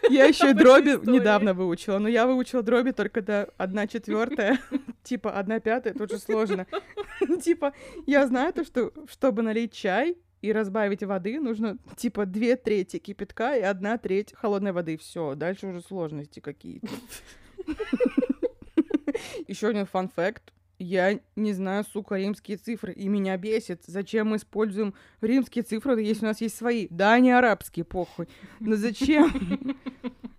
Я 0.09 0.25
еще 0.31 0.51
и 0.51 0.53
дроби 0.53 0.99
недавно 1.09 1.53
выучила, 1.53 1.97
но 1.97 2.09
я 2.09 2.27
выучила 2.27 2.61
дроби 2.61 2.91
только 2.91 3.21
до 3.21 3.49
1 3.57 3.87
четвертая, 3.87 4.59
типа 5.03 5.31
1 5.31 5.61
пятая, 5.61 5.93
тут 5.93 6.11
же 6.11 6.19
сложно. 6.19 6.67
Типа, 7.41 7.73
я 8.05 8.27
знаю 8.27 8.51
то, 8.51 8.65
что 8.65 8.91
чтобы 9.07 9.43
налить 9.43 9.71
чай 9.71 10.17
и 10.43 10.51
разбавить 10.51 11.01
воды, 11.03 11.39
нужно 11.39 11.77
типа 11.95 12.25
две 12.25 12.57
трети 12.57 12.97
кипятка 12.97 13.55
и 13.55 13.61
одна 13.61 13.97
треть 13.97 14.33
холодной 14.33 14.73
воды. 14.73 14.97
Все, 14.97 15.35
дальше 15.35 15.67
уже 15.67 15.79
сложности 15.79 16.41
какие-то. 16.41 16.89
Еще 19.47 19.69
один 19.69 19.85
фан-факт. 19.85 20.53
Я 20.79 21.21
не 21.37 21.53
знаю, 21.53 21.85
сука, 21.85 22.17
римские 22.17 22.57
цифры, 22.57 22.91
и 22.91 23.07
меня 23.07 23.37
бесит. 23.37 23.83
Зачем 23.85 24.31
мы 24.31 24.35
используем 24.35 24.93
римские 25.21 25.63
цифры, 25.63 26.01
если 26.01 26.25
у 26.25 26.27
нас 26.27 26.41
есть 26.41 26.57
свои? 26.57 26.87
Да, 26.89 27.13
они 27.13 27.31
арабские, 27.31 27.85
похуй. 27.85 28.27
Но 28.59 28.75
зачем? 28.75 29.77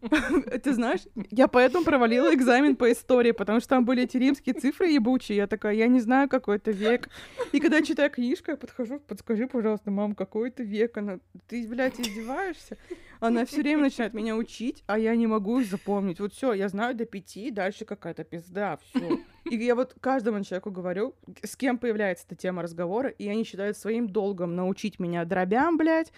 Ты 0.62 0.72
знаешь, 0.74 1.00
я 1.30 1.48
поэтому 1.48 1.84
провалила 1.84 2.34
экзамен 2.34 2.76
по 2.76 2.90
истории, 2.92 3.32
потому 3.32 3.60
что 3.60 3.70
там 3.70 3.84
были 3.84 4.02
эти 4.04 4.16
римские 4.16 4.54
цифры 4.54 4.88
ебучие. 4.88 5.36
Я 5.36 5.46
такая, 5.46 5.74
я 5.74 5.86
не 5.86 6.00
знаю, 6.00 6.28
какой 6.28 6.56
это 6.56 6.70
век. 6.70 7.08
И 7.52 7.60
когда 7.60 7.78
я 7.78 7.84
читаю 7.84 8.10
книжку, 8.10 8.50
я 8.50 8.56
подхожу, 8.56 9.00
подскажи, 9.00 9.46
пожалуйста, 9.46 9.90
мам, 9.90 10.14
какой 10.14 10.48
это 10.48 10.62
век? 10.62 10.96
Она, 10.96 11.18
ты, 11.46 11.66
блядь, 11.66 12.00
издеваешься? 12.00 12.76
Она 13.20 13.46
все 13.46 13.62
время 13.62 13.82
начинает 13.82 14.12
меня 14.12 14.36
учить, 14.36 14.82
а 14.86 14.98
я 14.98 15.14
не 15.16 15.26
могу 15.26 15.62
запомнить. 15.62 16.20
Вот 16.20 16.34
все, 16.34 16.52
я 16.52 16.68
знаю 16.68 16.94
до 16.94 17.06
пяти, 17.06 17.50
дальше 17.50 17.84
какая-то 17.84 18.24
пизда, 18.24 18.78
все. 18.82 19.20
И 19.44 19.56
я 19.56 19.74
вот 19.74 19.94
каждому 20.00 20.42
человеку 20.44 20.70
говорю, 20.70 21.14
с 21.42 21.56
кем 21.56 21.78
появляется 21.78 22.26
эта 22.26 22.36
тема 22.36 22.62
разговора, 22.62 23.08
и 23.08 23.28
они 23.28 23.44
считают 23.44 23.76
своим 23.78 24.08
долгом 24.08 24.54
научить 24.54 24.98
меня 24.98 25.24
дробям, 25.24 25.78
блядь, 25.78 26.12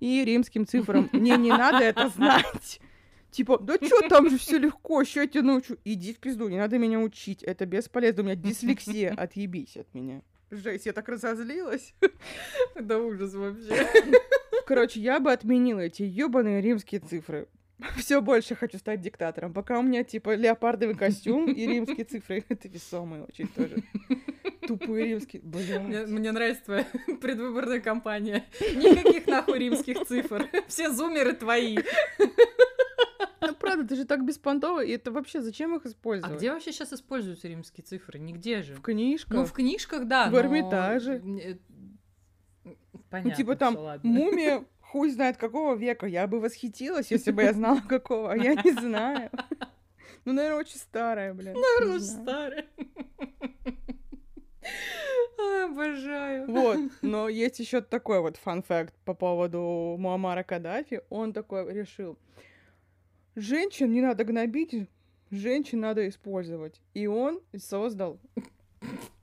и 0.00 0.24
римским 0.24 0.66
цифрам. 0.66 1.08
Мне 1.12 1.36
не 1.36 1.50
надо 1.50 1.78
это 1.78 2.08
знать. 2.08 2.80
Типа, 3.32 3.58
да 3.58 3.78
чё, 3.78 4.08
там 4.08 4.28
же 4.28 4.36
все 4.36 4.58
легко, 4.58 5.02
ща 5.04 5.22
я 5.22 5.26
тебя 5.26 5.42
научу. 5.42 5.78
Иди 5.84 6.12
в 6.12 6.18
пизду, 6.18 6.48
не 6.48 6.58
надо 6.58 6.76
меня 6.76 7.00
учить, 7.00 7.42
это 7.42 7.64
бесполезно, 7.64 8.22
у 8.22 8.26
меня 8.26 8.36
дислексия, 8.36 9.14
отъебись 9.16 9.76
от 9.78 9.92
меня. 9.94 10.20
Жесть, 10.50 10.84
я 10.84 10.92
так 10.92 11.08
разозлилась. 11.08 11.94
Да 12.78 12.98
ужас 12.98 13.32
вообще. 13.32 13.86
Короче, 14.66 15.00
я 15.00 15.18
бы 15.18 15.32
отменила 15.32 15.80
эти 15.80 16.02
ёбаные 16.02 16.60
римские 16.60 17.00
цифры. 17.00 17.48
Все 17.96 18.20
больше 18.20 18.54
хочу 18.54 18.78
стать 18.78 19.00
диктатором. 19.00 19.54
Пока 19.54 19.78
у 19.78 19.82
меня, 19.82 20.04
типа, 20.04 20.34
леопардовый 20.34 20.94
костюм 20.94 21.50
и 21.50 21.66
римские 21.66 22.04
цифры. 22.04 22.44
Это 22.48 22.68
весомые 22.68 23.24
очень 23.24 23.48
тоже. 23.48 23.82
Тупые 24.68 25.06
римские. 25.06 25.42
Мне, 25.42 25.78
Блин. 25.78 26.14
мне 26.14 26.32
нравится 26.32 26.64
твоя 26.64 26.86
предвыборная 27.20 27.80
кампания. 27.80 28.44
Никаких 28.60 29.26
нахуй 29.26 29.58
римских 29.58 30.06
цифр. 30.06 30.48
Все 30.68 30.90
зумеры 30.90 31.32
твои. 31.32 31.78
Ну, 33.42 33.54
правда, 33.54 33.84
это 33.84 33.96
же 33.96 34.04
так 34.04 34.24
беспонтово, 34.24 34.84
и 34.84 34.92
это 34.92 35.10
вообще 35.10 35.40
зачем 35.42 35.74
их 35.76 35.84
А 35.84 35.88
использовать? 35.88 36.38
где 36.38 36.52
вообще 36.52 36.72
сейчас 36.72 36.92
используются 36.92 37.48
римские 37.48 37.84
цифры? 37.84 38.18
Нигде 38.18 38.62
же. 38.62 38.74
В 38.76 38.80
книжках. 38.82 39.32
Ну, 39.34 39.44
в 39.44 39.52
книжках, 39.52 40.06
да. 40.06 40.28
В 40.28 40.32
но- 40.32 40.38
Эрмитаже. 40.40 41.14
Э, 41.42 41.56
Ну, 42.64 42.76
Понятно, 43.10 43.34
типа 43.34 43.56
там 43.56 43.76
ладно. 43.76 44.08
мумия 44.10 44.64
хуй 44.80 45.10
знает 45.10 45.36
какого 45.36 45.74
века. 45.74 46.06
Я 46.06 46.26
бы 46.26 46.38
восхитилась, 46.40 47.10
если 47.10 47.32
бы 47.32 47.42
я 47.42 47.52
знала 47.52 47.80
какого, 47.80 48.32
а 48.32 48.36
я 48.36 48.54
не 48.54 48.72
знаю. 48.72 49.30
Ну, 50.24 50.32
наверное, 50.32 50.60
очень 50.60 50.78
старая, 50.78 51.34
блин. 51.34 51.54
Наверное, 51.54 51.98
знаю. 51.98 52.22
старая. 52.22 52.66
Обожаю. 55.64 56.46
Вот, 56.46 56.78
но 57.02 57.28
есть 57.28 57.58
еще 57.58 57.80
такой 57.80 58.20
вот 58.20 58.36
фан-факт 58.36 58.94
по 59.04 59.14
поводу 59.14 59.96
Муаммара 59.98 60.42
Каддафи. 60.44 61.00
Он 61.10 61.32
такой 61.32 61.72
решил, 61.72 62.18
женщин 63.34 63.92
не 63.92 64.00
надо 64.00 64.24
гнобить, 64.24 64.88
женщин 65.30 65.80
надо 65.80 66.08
использовать. 66.08 66.80
И 66.94 67.06
он 67.06 67.40
создал 67.56 68.18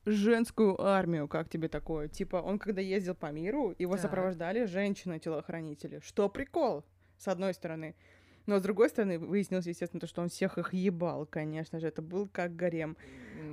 женскую 0.05 0.81
армию, 0.81 1.27
как 1.27 1.49
тебе 1.49 1.67
такое? 1.67 2.07
Типа, 2.07 2.37
он 2.37 2.59
когда 2.59 2.81
ездил 2.81 3.15
по 3.15 3.31
миру, 3.31 3.75
его 3.77 3.93
Так. 3.93 4.01
сопровождали 4.03 4.65
женщины-телохранители. 4.65 6.01
Что 6.03 6.29
прикол, 6.29 6.83
с 7.17 7.27
одной 7.27 7.53
стороны. 7.53 7.95
Но 8.45 8.57
с 8.57 8.63
другой 8.63 8.89
стороны, 8.89 9.19
выяснилось, 9.19 9.67
естественно, 9.67 9.99
то, 10.01 10.07
что 10.07 10.21
он 10.23 10.29
всех 10.29 10.57
их 10.57 10.73
ебал, 10.73 11.27
конечно 11.27 11.79
же. 11.79 11.87
Это 11.87 12.01
был 12.01 12.27
как 12.27 12.55
гарем. 12.55 12.97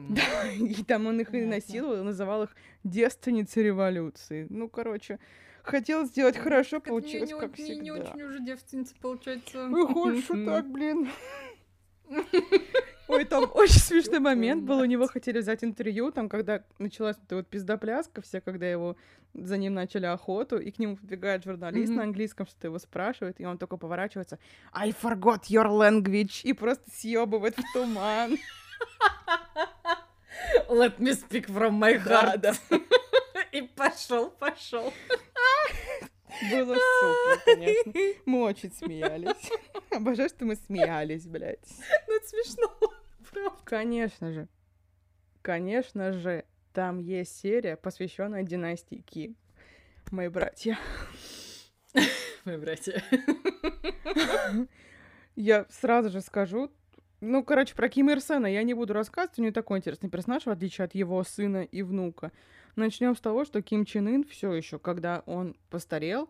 Да, 0.08 0.50
и 0.52 0.82
там 0.84 1.06
он 1.06 1.20
их 1.20 1.34
и 1.34 1.44
насиловал, 1.44 2.02
называл 2.02 2.44
их 2.44 2.56
девственницей 2.82 3.62
революции. 3.64 4.46
Ну, 4.48 4.68
короче, 4.70 5.18
хотел 5.66 6.05
сделать 6.06 6.36
хорошо, 6.36 6.80
получилось 6.80 7.30
не, 7.30 7.38
как 7.38 7.52
очень- 7.52 7.80
не 7.82 7.90
всегда. 7.93 8.10
очень 8.10 8.22
уже 8.22 8.40
девственница 8.44 8.94
получается. 9.01 9.68
Выходит, 9.68 10.24
что 10.24 10.44
так, 10.44 10.66
блин. 10.70 11.09
Ой, 13.09 13.24
там 13.24 13.48
очень 13.55 13.78
смешной 13.78 14.18
момент 14.18 14.64
был, 14.64 14.78
у 14.80 14.84
него 14.84 15.06
хотели 15.06 15.38
взять 15.38 15.62
интервью, 15.62 16.10
там, 16.10 16.28
когда 16.28 16.62
началась 16.78 17.16
эта 17.24 17.36
вот 17.36 17.47
пиздопляска 17.48 18.20
вся, 18.20 18.40
когда 18.40 18.66
его 18.68 18.97
за 19.32 19.56
ним 19.59 19.74
начали 19.74 20.06
охоту, 20.06 20.59
и 20.59 20.70
к 20.72 20.78
нему 20.80 20.97
подбегает 20.97 21.44
журналист 21.44 21.93
на 21.93 22.02
английском, 22.02 22.47
что-то 22.47 22.66
его 22.68 22.78
спрашивает, 22.80 23.40
и 23.40 23.44
он 23.47 23.59
только 23.59 23.76
поворачивается 23.76 24.38
«I 24.72 24.90
forgot 24.90 25.43
your 25.48 25.66
language» 25.68 26.40
и 26.43 26.52
просто 26.52 26.90
съебывает 26.90 27.56
в 27.56 27.72
туман. 27.72 28.38
Let 30.68 30.98
me 30.98 31.12
speak 31.12 31.47
from 31.48 31.78
my 31.78 31.98
Да, 32.05 32.34
heart. 32.34 32.38
да. 32.40 32.52
И 33.52 33.62
пошел, 33.62 34.31
пошел. 34.31 34.93
Было 36.51 36.74
супер, 36.74 37.40
конечно. 37.44 38.23
Мы 38.27 38.43
очень 38.43 38.73
смеялись. 38.73 39.51
Обожаю, 39.90 40.28
что 40.28 40.44
мы 40.44 40.56
смеялись, 40.56 41.27
блядь. 41.27 41.68
Ну, 42.06 42.16
это 42.16 42.28
смешно. 42.28 42.73
Правда. 43.31 43.59
Конечно 43.64 44.32
же. 44.32 44.48
Конечно 45.43 46.12
же, 46.12 46.44
там 46.73 46.98
есть 46.98 47.39
серия, 47.39 47.77
посвященная 47.77 48.43
династии 48.43 48.97
Ки. 48.97 49.35
Мои 50.10 50.28
братья. 50.28 50.78
Мои 52.44 52.56
братья. 52.56 53.02
Я 55.36 55.66
сразу 55.70 56.10
же 56.10 56.20
скажу, 56.20 56.70
ну, 57.20 57.43
короче, 57.43 57.74
про 57.74 57.89
Ким 57.89 58.10
Ир 58.10 58.20
Сена 58.20 58.47
я 58.47 58.62
не 58.62 58.74
буду 58.74 58.93
рассказывать, 58.93 59.39
у 59.39 59.43
него 59.43 59.52
такой 59.52 59.78
интересный 59.78 60.10
персонаж, 60.10 60.44
в 60.44 60.51
отличие 60.51 60.85
от 60.85 60.94
его 60.94 61.23
сына 61.24 61.62
и 61.62 61.82
внука. 61.82 62.31
Начнем 62.76 63.16
с 63.16 63.20
того, 63.20 63.46
что 63.46 63.62
Ким 63.62 63.86
Чен 63.86 64.06
Ын 64.06 64.24
все 64.24 64.52
еще, 64.52 64.78
когда 64.78 65.22
он 65.24 65.56
постарел, 65.70 66.28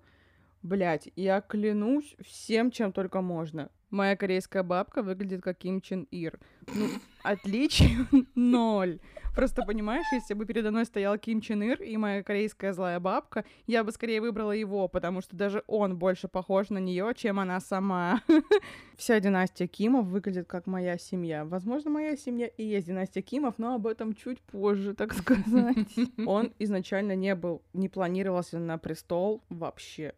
блядь, 0.62 1.08
я 1.16 1.40
клянусь 1.40 2.14
всем, 2.24 2.70
чем 2.70 2.92
только 2.92 3.20
можно. 3.20 3.68
Моя 3.90 4.16
корейская 4.16 4.64
бабка 4.64 5.02
выглядит 5.02 5.42
как 5.42 5.58
Ким 5.58 5.80
Чен 5.80 6.08
Ир. 6.10 6.40
Ну, 6.74 6.88
отличий 7.22 7.96
ноль. 8.34 8.98
Просто 9.36 9.62
понимаешь, 9.62 10.06
если 10.12 10.34
бы 10.34 10.44
передо 10.44 10.70
мной 10.70 10.86
стоял 10.86 11.16
Ким 11.18 11.40
Чен 11.40 11.62
Ир 11.62 11.82
и 11.82 11.96
моя 11.96 12.22
корейская 12.22 12.72
злая 12.72 12.98
бабка, 12.98 13.44
я 13.66 13.84
бы 13.84 13.92
скорее 13.92 14.20
выбрала 14.20 14.52
его, 14.52 14.88
потому 14.88 15.20
что 15.20 15.36
даже 15.36 15.62
он 15.66 15.98
больше 15.98 16.26
похож 16.26 16.70
на 16.70 16.78
нее, 16.78 17.12
чем 17.14 17.38
она 17.38 17.60
сама. 17.60 18.22
Вся 18.96 19.20
династия 19.20 19.66
Кимов 19.68 20.06
выглядит 20.06 20.48
как 20.48 20.66
моя 20.66 20.98
семья. 20.98 21.44
Возможно, 21.44 21.90
моя 21.90 22.16
семья 22.16 22.46
и 22.46 22.64
есть 22.64 22.86
династия 22.86 23.22
Кимов, 23.22 23.54
но 23.58 23.74
об 23.74 23.86
этом 23.86 24.14
чуть 24.14 24.40
позже, 24.40 24.94
так 24.94 25.12
сказать. 25.12 25.76
Он 26.26 26.52
изначально 26.58 27.14
не 27.14 27.34
был, 27.34 27.62
не 27.72 27.88
планировался 27.88 28.58
на 28.58 28.78
престол 28.78 29.44
вообще. 29.48 30.14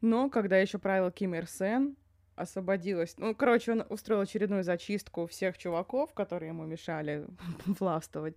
Но 0.00 0.30
когда 0.30 0.56
еще 0.56 0.78
правил 0.78 1.10
Ким 1.10 1.34
Ир 1.34 1.48
Сен, 1.48 1.96
освободилась. 2.36 3.14
Ну, 3.18 3.34
короче, 3.34 3.72
он 3.72 3.84
устроил 3.88 4.20
очередную 4.20 4.62
зачистку 4.62 5.26
всех 5.26 5.58
чуваков, 5.58 6.12
которые 6.12 6.50
ему 6.50 6.64
мешали 6.64 7.26
властвовать. 7.66 8.36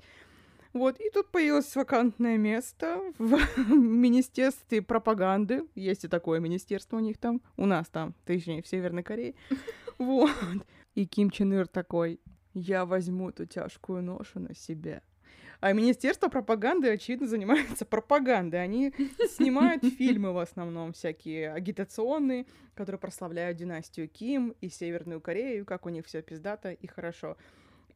Вот, 0.71 0.99
и 0.99 1.09
тут 1.09 1.30
появилось 1.31 1.76
вакантное 1.76 2.38
место 2.38 3.01
в 3.17 3.39
Министерстве 3.73 4.81
пропаганды. 4.81 5.63
Есть 5.76 6.05
и 6.05 6.07
такое 6.07 6.39
министерство 6.39 6.97
у 6.97 6.99
них 6.99 7.17
там. 7.17 7.41
У 7.57 7.65
нас 7.65 7.88
там, 7.88 8.13
точнее, 8.26 8.61
в 8.61 8.67
Северной 8.67 9.03
Корее. 9.03 9.35
Вот. 9.97 10.31
И 10.95 11.05
Ким 11.05 11.30
Чен 11.30 11.51
Ир 11.53 11.67
такой, 11.67 12.21
я 12.53 12.85
возьму 12.85 13.31
эту 13.31 13.45
тяжкую 13.45 14.01
ношу 14.01 14.39
на 14.39 14.55
себя. 14.55 15.01
А 15.60 15.73
Министерство 15.73 16.30
пропаганды, 16.30 16.90
очевидно, 16.90 17.27
занимается 17.27 17.86
пропагандой. 17.86 18.64
Они 18.64 18.94
снимают 19.30 19.84
фильмы 19.84 20.31
в 20.34 20.38
основном 20.38 20.94
всякие 20.94 21.52
агитационные, 21.52 22.45
которые 22.76 22.99
прославляют 22.99 23.57
династию 23.57 24.07
Ким 24.07 24.56
и 24.61 24.69
Северную 24.69 25.22
Корею, 25.22 25.65
как 25.65 25.86
у 25.86 25.90
них 25.90 26.06
все 26.06 26.22
пиздато 26.22 26.72
и 26.72 26.88
хорошо. 26.88 27.38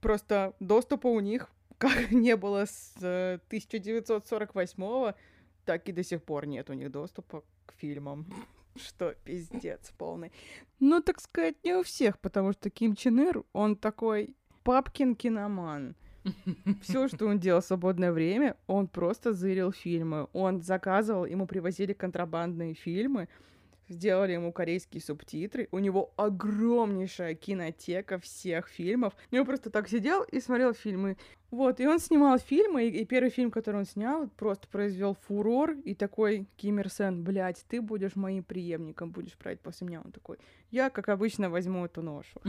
Просто 0.02 0.53
доступа 0.60 1.07
у 1.07 1.19
них 1.19 1.49
как 1.77 2.11
не 2.11 2.35
было 2.35 2.65
с 2.65 2.94
э, 3.02 3.40
1948 3.48 5.14
так 5.65 5.88
и 5.88 5.94
до 5.94 6.03
сих 6.03 6.22
пор 6.22 6.45
нет 6.45 6.69
у 6.69 6.73
них 6.73 6.91
доступа 6.91 7.41
к 7.41 7.45
к 7.65 7.73
фильмам. 7.73 8.26
Что 8.76 9.14
пиздец 9.23 9.91
полный. 9.98 10.31
Ну, 10.80 11.02
так 11.02 11.19
сказать, 11.22 11.56
не 11.64 11.76
у 11.76 11.84
всех, 11.84 12.19
потому 12.19 12.53
что 12.53 12.69
Ким 12.69 12.95
Чен 12.95 13.19
Ир, 13.19 13.44
он 13.53 13.76
такой 13.76 14.35
папкин 14.64 15.15
киноман. 15.15 15.95
Все, 16.81 17.07
что 17.07 17.27
он 17.27 17.39
делал 17.39 17.61
в 17.61 17.65
свободное 17.65 18.11
время, 18.11 18.55
он 18.67 18.87
просто 18.87 19.33
зырил 19.33 19.71
фильмы. 19.71 20.27
Он 20.33 20.61
заказывал, 20.61 21.25
ему 21.25 21.47
привозили 21.47 21.93
контрабандные 21.93 22.73
фильмы, 22.73 23.27
сделали 23.88 24.34
ему 24.34 24.51
корейские 24.51 25.01
субтитры. 25.01 25.68
У 25.72 25.80
него 25.80 26.14
огромнейшая 26.15 27.35
кинотека 27.35 28.19
всех 28.19 28.68
фильмов. 28.68 29.14
И 29.31 29.39
он 29.39 29.45
просто 29.45 29.69
так 29.69 29.89
сидел 29.89 30.23
и 30.23 30.39
смотрел 30.39 30.73
фильмы. 30.73 31.18
Вот, 31.51 31.80
и 31.80 31.88
он 31.88 31.99
снимал 31.99 32.39
фильмы, 32.39 32.88
и, 32.88 33.01
и 33.01 33.05
первый 33.05 33.30
фильм, 33.30 33.51
который 33.51 33.76
он 33.76 33.85
снял, 33.85 34.27
просто 34.27 34.68
произвел 34.68 35.15
фурор, 35.27 35.73
и 35.85 35.93
такой 35.93 36.47
Ким 36.57 36.80
Ир 36.80 36.89
Сен, 36.89 37.23
блядь, 37.23 37.64
ты 37.69 37.80
будешь 37.80 38.15
моим 38.15 38.43
преемником, 38.43 39.11
будешь 39.11 39.38
править 39.38 39.60
после 39.60 39.85
меня. 39.85 40.01
Он 40.03 40.11
такой, 40.11 40.39
я, 40.72 40.89
как 40.89 41.10
обычно, 41.10 41.51
возьму 41.51 41.85
эту 41.85 42.01
ношу. 42.01 42.41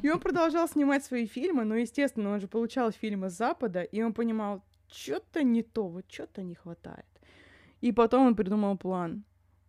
И 0.00 0.08
он 0.08 0.20
продолжал 0.20 0.68
снимать 0.68 1.04
свои 1.04 1.26
фильмы, 1.26 1.64
но, 1.64 1.74
естественно, 1.74 2.32
он 2.32 2.40
же 2.40 2.46
получал 2.46 2.92
фильмы 2.92 3.30
с 3.30 3.36
Запада, 3.36 3.82
и 3.82 4.00
он 4.00 4.12
понимал, 4.12 4.62
что-то 4.86 5.42
не 5.42 5.64
то, 5.64 5.88
вот 5.88 6.04
что-то 6.08 6.42
не 6.42 6.54
хватает. 6.54 7.06
И 7.80 7.90
потом 7.90 8.28
он 8.28 8.36
придумал 8.36 8.78
план. 8.78 9.24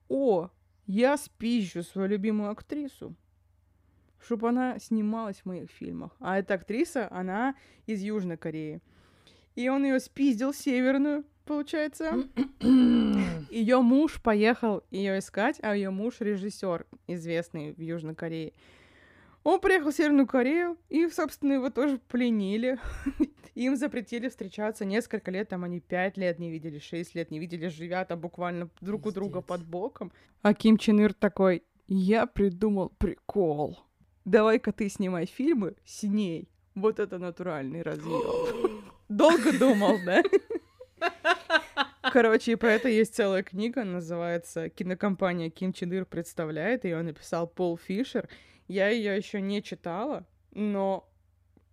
О, 0.07 0.51
я 0.85 1.17
спищу 1.17 1.83
свою 1.83 2.09
любимую 2.09 2.51
актрису, 2.51 3.15
чтобы 4.19 4.49
она 4.49 4.79
снималась 4.79 5.37
в 5.37 5.45
моих 5.45 5.69
фильмах. 5.69 6.11
А 6.19 6.39
эта 6.39 6.55
актриса, 6.55 7.07
она 7.11 7.55
из 7.85 8.01
Южной 8.01 8.37
Кореи. 8.37 8.81
И 9.55 9.69
он 9.69 9.85
ее 9.85 9.99
спиздил 9.99 10.53
северную, 10.53 11.25
получается. 11.45 12.27
Ее 13.51 13.81
муж 13.81 14.19
поехал 14.21 14.83
ее 14.89 15.19
искать, 15.19 15.59
а 15.61 15.75
ее 15.75 15.91
муж 15.91 16.21
режиссер, 16.21 16.87
известный 17.05 17.73
в 17.73 17.79
Южной 17.79 18.15
Корее. 18.15 18.53
Он 19.43 19.59
приехал 19.59 19.91
в 19.91 19.95
Северную 19.95 20.25
Корею, 20.25 20.77
и, 20.89 21.07
собственно, 21.09 21.53
его 21.53 21.69
тоже 21.69 21.99
пленили. 22.07 22.79
Им 23.55 23.75
запретили 23.75 24.29
встречаться 24.29 24.85
несколько 24.85 25.29
лет, 25.29 25.49
там 25.49 25.63
они 25.63 25.79
пять 25.79 26.17
лет 26.17 26.39
не 26.39 26.49
видели, 26.49 26.79
шесть 26.79 27.13
лет 27.13 27.29
не 27.29 27.39
видели, 27.39 27.67
живя 27.67 28.03
там 28.05 28.19
буквально 28.19 28.69
друг 28.81 29.05
у 29.05 29.11
друга 29.11 29.41
под 29.41 29.63
боком. 29.65 30.11
А 30.41 30.53
Ким 30.53 30.77
Чен 30.77 31.01
Ир 31.01 31.13
такой, 31.13 31.63
я 31.87 32.25
придумал 32.25 32.89
прикол. 32.97 33.77
Давай-ка 34.25 34.71
ты 34.71 34.89
снимай 34.89 35.25
фильмы 35.25 35.75
с 35.85 36.03
ней. 36.03 36.49
Вот 36.73 36.99
это 36.99 37.19
натуральный 37.19 37.81
разъем. 37.81 38.81
Долго 39.09 39.57
думал, 39.57 39.97
да? 40.05 40.23
Короче, 42.01 42.53
и 42.53 42.55
про 42.55 42.71
это 42.71 42.89
есть 42.89 43.15
целая 43.15 43.43
книга, 43.43 43.83
называется 43.83 44.69
«Кинокомпания 44.69 45.49
Ким 45.49 45.73
Чен 45.73 45.91
Ир 45.93 46.05
представляет», 46.05 46.85
ее 46.85 47.01
написал 47.01 47.47
Пол 47.47 47.77
Фишер. 47.77 48.29
Я 48.73 48.89
ее 48.89 49.15
еще 49.15 49.39
не 49.39 49.61
читала, 49.61 50.25
но 50.51 51.07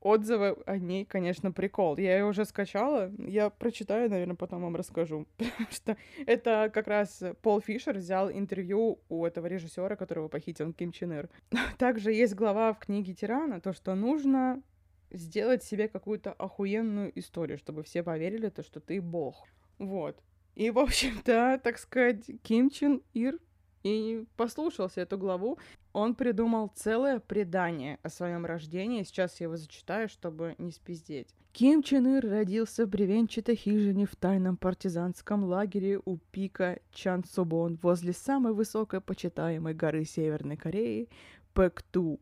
отзывы 0.01 0.59
о 0.67 0.77
ней, 0.77 1.07
конечно, 1.07 1.51
прикол. 1.51 1.97
Я 1.97 2.19
ее 2.19 2.27
уже 2.27 2.45
скачала, 2.45 3.11
я 3.17 3.49
прочитаю, 3.49 4.11
наверное, 4.11 4.37
потом 4.37 4.61
вам 4.61 4.77
расскажу. 4.77 5.27
Потому 5.39 5.71
что 5.71 5.97
это 6.27 6.71
как 6.75 6.89
раз 6.89 7.25
Пол 7.41 7.63
Фишер 7.63 7.97
взял 7.97 8.31
интервью 8.31 9.01
у 9.09 9.25
этого 9.25 9.47
режиссера, 9.47 9.97
которого 9.97 10.29
похитил 10.29 10.75
Ким 10.75 10.93
Чен 10.93 11.15
Ир. 11.15 11.31
Также 11.79 12.13
есть 12.13 12.35
глава 12.35 12.75
в 12.75 12.79
книге 12.81 13.15
Тирана, 13.15 13.63
то, 13.63 13.73
что 13.73 13.95
нужно 13.95 14.63
сделать 15.11 15.65
себе 15.65 15.89
какую-то 15.89 16.35
охуенную 16.35 17.19
историю, 17.19 17.57
чтобы 17.57 17.83
все 17.83 18.03
поверили, 18.03 18.51
то, 18.51 18.63
что 18.63 18.79
ты 18.79 19.01
бог. 19.01 19.49
Вот. 19.79 20.23
И, 20.55 20.71
в 20.71 20.79
общем-то, 20.79 21.63
так 21.65 21.79
сказать, 21.79 22.31
Ким 22.43 22.69
Чен 22.69 23.01
Ир 23.15 23.39
и 23.83 24.25
послушался 24.37 25.01
эту 25.01 25.19
главу. 25.19 25.59
Он 25.93 26.15
придумал 26.15 26.71
целое 26.75 27.19
предание 27.19 27.99
о 28.03 28.09
своем 28.09 28.47
рождении. 28.47 29.03
Сейчас 29.03 29.41
я 29.41 29.45
его 29.45 29.57
зачитаю, 29.57 30.09
чтобы 30.09 30.55
не 30.59 30.71
спиздеть. 30.71 31.35
Ким 31.53 31.83
Чен 31.83 32.07
Ир 32.17 32.29
родился 32.29 32.87
в 32.87 32.89
бревенчатой 32.89 33.57
хижине 33.57 34.07
в 34.07 34.15
тайном 34.15 34.57
партизанском 34.57 35.45
лагере 35.45 36.01
у 36.05 36.19
пика 36.31 36.79
Чан 36.93 37.25
Собон 37.25 37.79
возле 37.83 38.13
самой 38.13 38.53
высокой 38.53 39.01
почитаемой 39.01 39.75
горы 39.75 40.05
Северной 40.05 40.57
Кореи 40.57 41.09
Пэкту. 41.53 42.21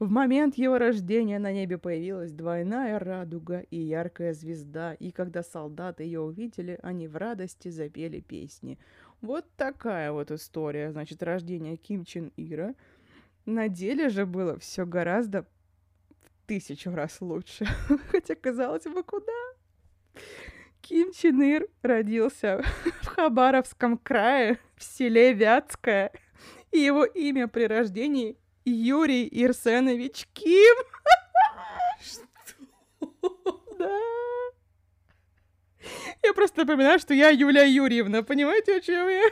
В 0.00 0.10
момент 0.10 0.58
его 0.58 0.76
рождения 0.76 1.38
на 1.38 1.52
небе 1.52 1.78
появилась 1.78 2.32
двойная 2.32 2.98
радуга 2.98 3.60
и 3.70 3.78
яркая 3.78 4.34
звезда, 4.34 4.94
и 4.94 5.12
когда 5.12 5.44
солдаты 5.44 6.02
ее 6.02 6.20
увидели, 6.20 6.80
они 6.82 7.06
в 7.06 7.16
радости 7.16 7.68
запели 7.68 8.20
песни– 8.20 8.78
вот 9.24 9.46
такая 9.56 10.12
вот 10.12 10.30
история, 10.30 10.92
значит, 10.92 11.22
рождения 11.22 11.76
Ким 11.76 12.04
Чен 12.04 12.32
Ира. 12.36 12.74
На 13.46 13.68
деле 13.68 14.08
же 14.08 14.26
было 14.26 14.58
все 14.58 14.86
гораздо 14.86 15.42
в 15.42 16.46
тысячу 16.46 16.92
раз 16.94 17.20
лучше. 17.20 17.66
Хотя, 18.10 18.34
казалось 18.34 18.84
бы, 18.84 19.02
куда? 19.02 19.32
Ким 20.80 21.12
Чен 21.12 21.42
Ир 21.42 21.66
родился 21.82 22.62
в 23.02 23.06
Хабаровском 23.06 23.98
крае, 23.98 24.58
в 24.76 24.82
селе 24.82 25.32
Вятское. 25.32 26.12
И 26.70 26.78
его 26.78 27.04
имя 27.04 27.48
при 27.48 27.64
рождении 27.64 28.36
Юрий 28.64 29.28
Ирсенович 29.30 30.26
Ким. 30.32 30.76
Что? 32.00 33.06
Да. 33.78 34.33
Я 36.22 36.32
просто 36.32 36.60
напоминаю, 36.60 36.98
что 36.98 37.14
я 37.14 37.30
Юлия 37.30 37.66
Юрьевна. 37.66 38.22
Понимаете, 38.22 38.76
о 38.76 38.80
чем 38.80 39.08
я? 39.08 39.22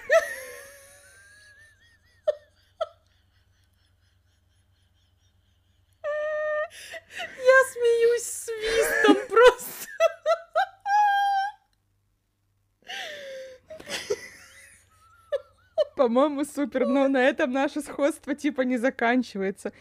Я 7.39 7.65
смеюсь 7.73 8.25
свистом 8.25 9.17
просто. 9.29 9.82
По-моему, 16.03 16.45
супер, 16.45 16.89
но 16.89 17.07
на 17.07 17.23
этом 17.23 17.53
наше 17.53 17.81
сходство 17.81 18.35
типа 18.35 18.63
не 18.63 18.77
заканчивается. 18.77 19.73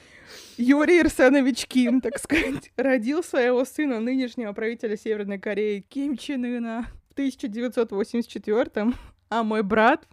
Юрий 0.55 0.99
Арсенович 0.99 1.65
Ким, 1.65 1.99
так 1.99 2.19
сказать, 2.19 2.71
родил 2.77 3.23
своего 3.23 3.65
сына, 3.65 3.99
нынешнего 3.99 4.53
правителя 4.53 4.95
Северной 4.95 5.39
Кореи, 5.39 5.79
Ким 5.79 6.17
Чен 6.17 6.45
Ына 6.45 6.85
в 7.09 7.13
1984 7.13 8.93
а 9.31 9.43
мой 9.43 9.63
брат, 9.63 10.07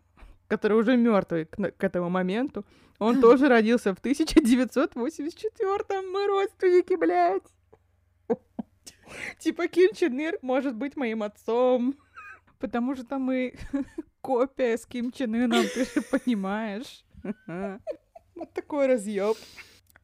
который 0.46 0.78
уже 0.78 0.96
мертвый 0.96 1.44
к, 1.44 1.72
к 1.76 1.84
этому 1.84 2.08
моменту, 2.08 2.64
он 2.98 3.20
тоже 3.26 3.48
родился 3.48 3.94
в 3.94 3.98
1984 3.98 6.00
Мы 6.10 6.26
родственники, 6.26 6.94
блядь. 6.94 7.42
Типа 9.40 9.68
Ким 9.68 9.92
Чен 9.92 10.18
Ир 10.18 10.38
может 10.40 10.74
быть 10.74 10.96
моим 10.96 11.22
отцом. 11.22 11.96
Потому 12.58 12.96
что 12.96 13.18
мы 13.18 13.54
копия 14.20 14.76
с 14.76 14.86
Ким 14.86 15.10
Чен 15.10 15.34
Ыном, 15.34 15.64
ты 15.74 15.84
же 15.84 16.02
понимаешь. 16.02 17.04
Вот 18.34 18.52
такой 18.52 18.86
разъеб. 18.86 19.36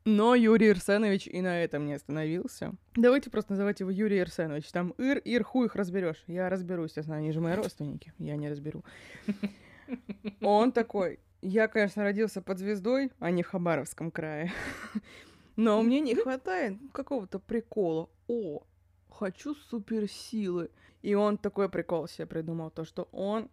Но 0.05 0.35
Юрий 0.35 0.71
Ирсенович 0.71 1.29
и 1.29 1.41
на 1.41 1.63
этом 1.63 1.87
не 1.87 1.95
остановился. 1.95 2.75
Давайте 2.95 3.31
просто 3.31 3.53
называть 3.53 3.79
его 3.79 3.91
Юрий 3.91 4.19
Ирсенович. 4.19 4.71
Там 4.73 4.91
Ир, 4.99 5.19
Ир, 5.19 5.45
хуй 5.45 5.67
их 5.67 5.77
разберешь. 5.77 6.23
Я 6.27 6.51
разберусь, 6.51 6.91
естественно, 6.91 7.17
они 7.17 7.33
же 7.33 7.41
мои 7.41 7.55
родственники. 7.55 8.13
Я 8.19 8.37
не 8.37 8.51
разберу. 8.51 8.85
Он 10.43 10.73
такой, 10.73 11.21
я, 11.41 11.69
конечно, 11.69 12.03
родился 12.03 12.43
под 12.43 12.59
звездой, 12.59 13.13
а 13.19 13.31
не 13.31 13.43
в 13.43 13.47
Хабаровском 13.47 14.11
крае. 14.11 14.53
Но 15.57 15.81
мне 15.83 16.01
не 16.01 16.15
хватает 16.15 16.77
какого-то 16.93 17.39
прикола. 17.39 18.11
О, 18.29 18.63
хочу 19.09 19.55
суперсилы. 19.55 20.71
И 21.01 21.15
он 21.15 21.39
такой 21.39 21.69
прикол 21.69 22.09
себе 22.09 22.27
придумал, 22.27 22.71
то, 22.71 22.85
что 22.85 23.09
он 23.13 23.49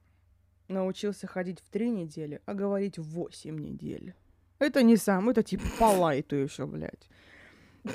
научился 0.72 1.28
ходить 1.28 1.60
в 1.60 1.70
три 1.70 1.90
недели, 1.90 2.42
а 2.46 2.54
говорить 2.54 2.98
в 2.98 3.04
восемь 3.04 3.60
недель. 3.60 4.14
Это 4.60 4.84
не 4.84 4.98
сам, 4.98 5.30
это 5.30 5.44
типа 5.44 5.66
по 5.80 5.86
лайту 5.86 6.36
еще, 6.36 6.66
блядь. 6.66 7.10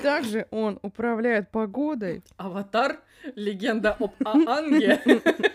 Также 0.01 0.47
он 0.51 0.79
управляет 0.81 1.49
погодой. 1.49 2.21
Аватар, 2.35 2.99
легенда 3.35 3.93
об 3.93 4.13
Аанге. 4.25 5.01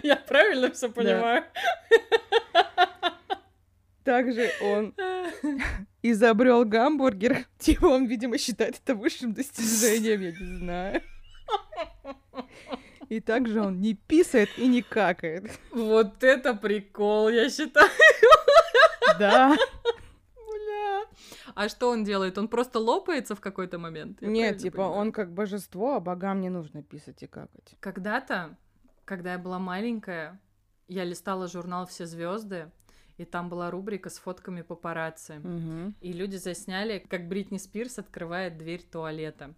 Я 0.02 0.16
правильно 0.16 0.70
все 0.72 0.88
понимаю? 0.88 1.44
Также 4.04 4.50
он 4.62 4.94
изобрел 6.02 6.64
гамбургер. 6.64 7.46
Типа 7.58 7.86
он, 7.86 8.06
видимо, 8.06 8.38
считает 8.38 8.80
это 8.82 8.94
высшим 8.94 9.32
достижением, 9.32 10.22
я 10.22 10.30
не 10.32 10.58
знаю. 10.58 11.02
И 13.12 13.20
также 13.20 13.60
он 13.60 13.78
не 13.78 13.92
писает 13.92 14.48
и 14.56 14.66
не 14.66 14.80
какает. 14.80 15.50
Вот 15.70 16.24
это 16.24 16.54
прикол, 16.54 17.28
я 17.28 17.50
считаю. 17.50 17.90
Да. 19.18 19.54
А 21.54 21.68
что 21.68 21.90
он 21.90 22.04
делает? 22.04 22.38
Он 22.38 22.48
просто 22.48 22.78
лопается 22.78 23.34
в 23.34 23.40
какой-то 23.42 23.78
момент? 23.78 24.22
Я 24.22 24.28
Нет, 24.28 24.58
типа 24.58 24.76
понимаю? 24.78 24.94
он 24.94 25.12
как 25.12 25.30
божество, 25.34 25.96
а 25.96 26.00
богам 26.00 26.40
не 26.40 26.48
нужно 26.48 26.82
писать 26.82 27.22
и 27.22 27.26
какать. 27.26 27.76
Когда-то, 27.80 28.56
когда 29.04 29.32
я 29.32 29.38
была 29.38 29.58
маленькая, 29.58 30.40
я 30.88 31.04
листала 31.04 31.48
журнал 31.48 31.86
«Все 31.86 32.06
звезды», 32.06 32.70
и 33.18 33.24
там 33.24 33.48
была 33.48 33.70
рубрика 33.70 34.10
с 34.10 34.18
фотками 34.18 34.62
папарацци. 34.62 35.40
Мгм. 35.42 35.94
И 36.00 36.12
люди 36.12 36.36
засняли, 36.36 37.04
как 37.08 37.28
Бритни 37.28 37.58
Спирс 37.58 37.98
открывает 37.98 38.58
дверь 38.58 38.82
туалета. 38.82 39.54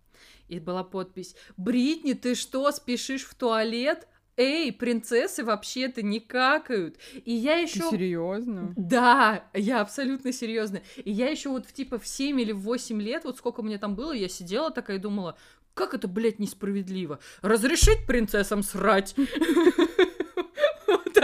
И 0.49 0.59
была 0.59 0.85
подпись 0.85 1.35
«Бритни, 1.57 2.13
ты 2.13 2.35
что, 2.35 2.71
спешишь 2.73 3.25
в 3.25 3.35
туалет? 3.35 4.07
Эй, 4.37 4.73
принцессы 4.73 5.45
вообще-то 5.45 6.03
не 6.03 6.21
какают!» 6.21 6.99
И 7.25 7.33
я 7.33 7.57
еще... 7.57 7.89
серьезно? 7.91 8.73
Да, 8.77 9.45
я 9.55 9.81
абсолютно 9.81 10.33
серьезно. 10.33 10.83
И 10.97 11.11
я 11.11 11.29
еще 11.31 11.51
вот 11.51 11.67
в 11.67 11.73
типа 11.73 11.99
в 11.99 12.07
7 12.07 12.41
или 12.41 12.53
в 12.53 12.61
8 12.61 13.01
лет, 13.01 13.25
вот 13.25 13.39
сколько 13.39 13.63
мне 13.63 13.79
там 13.79 13.95
было, 13.95 14.13
я 14.13 14.29
сидела 14.29 14.71
такая 14.71 14.97
и 14.97 15.01
думала, 15.01 15.37
как 15.75 15.93
это, 15.93 16.07
блядь, 16.07 16.39
несправедливо? 16.39 17.19
Разрешить 17.43 18.07
принцессам 18.07 18.63
срать? 18.63 19.15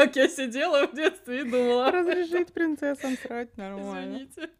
Так 0.01 0.17
я 0.17 0.29
сидела 0.29 0.87
в 0.87 0.95
детстве 0.95 1.41
и 1.41 1.45
думала. 1.45 1.91
Разрешить 1.91 2.53
принцессам 2.53 3.17
срать 3.19 3.55
нормально. 3.59 4.17
Извините. 4.17 4.51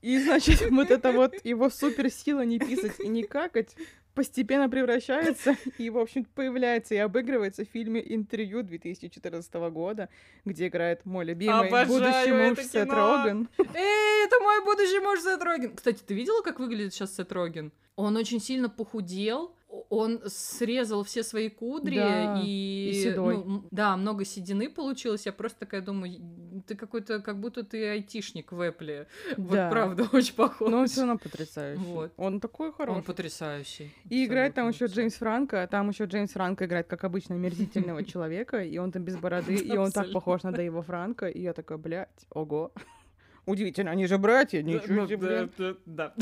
И, 0.00 0.18
значит, 0.18 0.70
вот 0.70 0.90
это 0.90 1.12
вот 1.12 1.34
его 1.44 1.68
суперсила 1.68 2.40
не 2.40 2.58
писать 2.58 2.98
и 2.98 3.08
не 3.08 3.22
какать 3.22 3.76
постепенно 4.14 4.68
превращается 4.68 5.56
и, 5.78 5.90
в 5.90 5.98
общем 5.98 6.24
появляется 6.24 6.94
и 6.94 6.98
обыгрывается 6.98 7.64
в 7.64 7.68
фильме 7.68 8.02
«Интервью» 8.04 8.62
2014 8.62 9.54
года, 9.70 10.08
где 10.44 10.68
играет 10.68 11.04
мой 11.04 11.24
любимый 11.24 11.68
Обожаю 11.68 11.88
будущий 11.88 12.32
муж 12.32 12.58
Сет 12.58 12.88
кино. 12.88 13.16
Роган. 13.16 13.48
Эй, 13.58 14.26
это 14.26 14.40
мой 14.40 14.64
будущий 14.64 15.00
муж 15.00 15.20
Сет 15.20 15.42
Роген. 15.42 15.76
Кстати, 15.76 16.02
ты 16.02 16.14
видела, 16.14 16.42
как 16.42 16.60
выглядит 16.60 16.92
сейчас 16.92 17.14
Сет 17.14 17.32
Роген? 17.32 17.72
Он 17.96 18.16
очень 18.16 18.40
сильно 18.40 18.68
похудел, 18.68 19.54
он 19.88 20.20
срезал 20.26 21.02
все 21.02 21.22
свои 21.22 21.48
кудри 21.48 21.96
Да, 21.96 22.40
и... 22.44 22.90
и 22.90 23.02
седой. 23.02 23.36
ну, 23.44 23.64
да, 23.70 23.96
много 23.96 24.24
седины 24.24 24.68
получилось. 24.68 25.24
Я 25.26 25.32
просто 25.32 25.60
такая 25.60 25.80
думаю, 25.80 26.20
ты 26.66 26.74
какой-то, 26.74 27.20
как 27.20 27.40
будто 27.40 27.62
ты 27.64 27.88
айтишник 27.88 28.52
в 28.52 28.60
Эппле. 28.60 29.06
Вот 29.36 29.54
Да. 29.54 29.70
правда, 29.70 30.06
очень 30.12 30.34
похож. 30.34 30.70
Но 30.70 30.80
он 30.80 30.86
все 30.86 31.00
равно 31.00 31.18
потрясающий. 31.18 31.82
Вот. 31.82 32.12
Он 32.16 32.40
такой 32.40 32.72
хороший. 32.72 32.96
Он 32.98 33.02
потрясающий. 33.02 33.94
И 34.10 34.26
играет 34.26 34.54
там 34.54 34.68
еще 34.68 34.86
Джеймс 34.86 35.14
Франко, 35.14 35.62
а 35.62 35.66
там 35.66 35.88
еще 35.88 36.04
Джеймс 36.04 36.32
Франко 36.32 36.66
играет 36.66 36.86
как 36.86 37.04
обычно 37.04 37.34
омерзительного 37.34 38.04
человека, 38.12 38.62
и 38.62 38.76
он 38.78 38.92
там 38.92 39.04
без 39.04 39.16
бороды, 39.16 39.54
и 39.54 39.76
он 39.76 39.90
так 39.90 40.12
похож 40.12 40.42
на 40.42 40.52
Дэйва 40.52 40.82
Франко, 40.82 41.28
и 41.28 41.40
я 41.40 41.52
такая, 41.54 41.78
блядь, 41.78 42.26
ого. 42.30 42.72
Удивительно, 43.46 43.90
они 43.90 44.06
же 44.06 44.18
братья, 44.18 44.62
ничего 44.62 45.02
Ну, 45.02 45.08
себе. 45.08 45.48
да. 45.86 46.14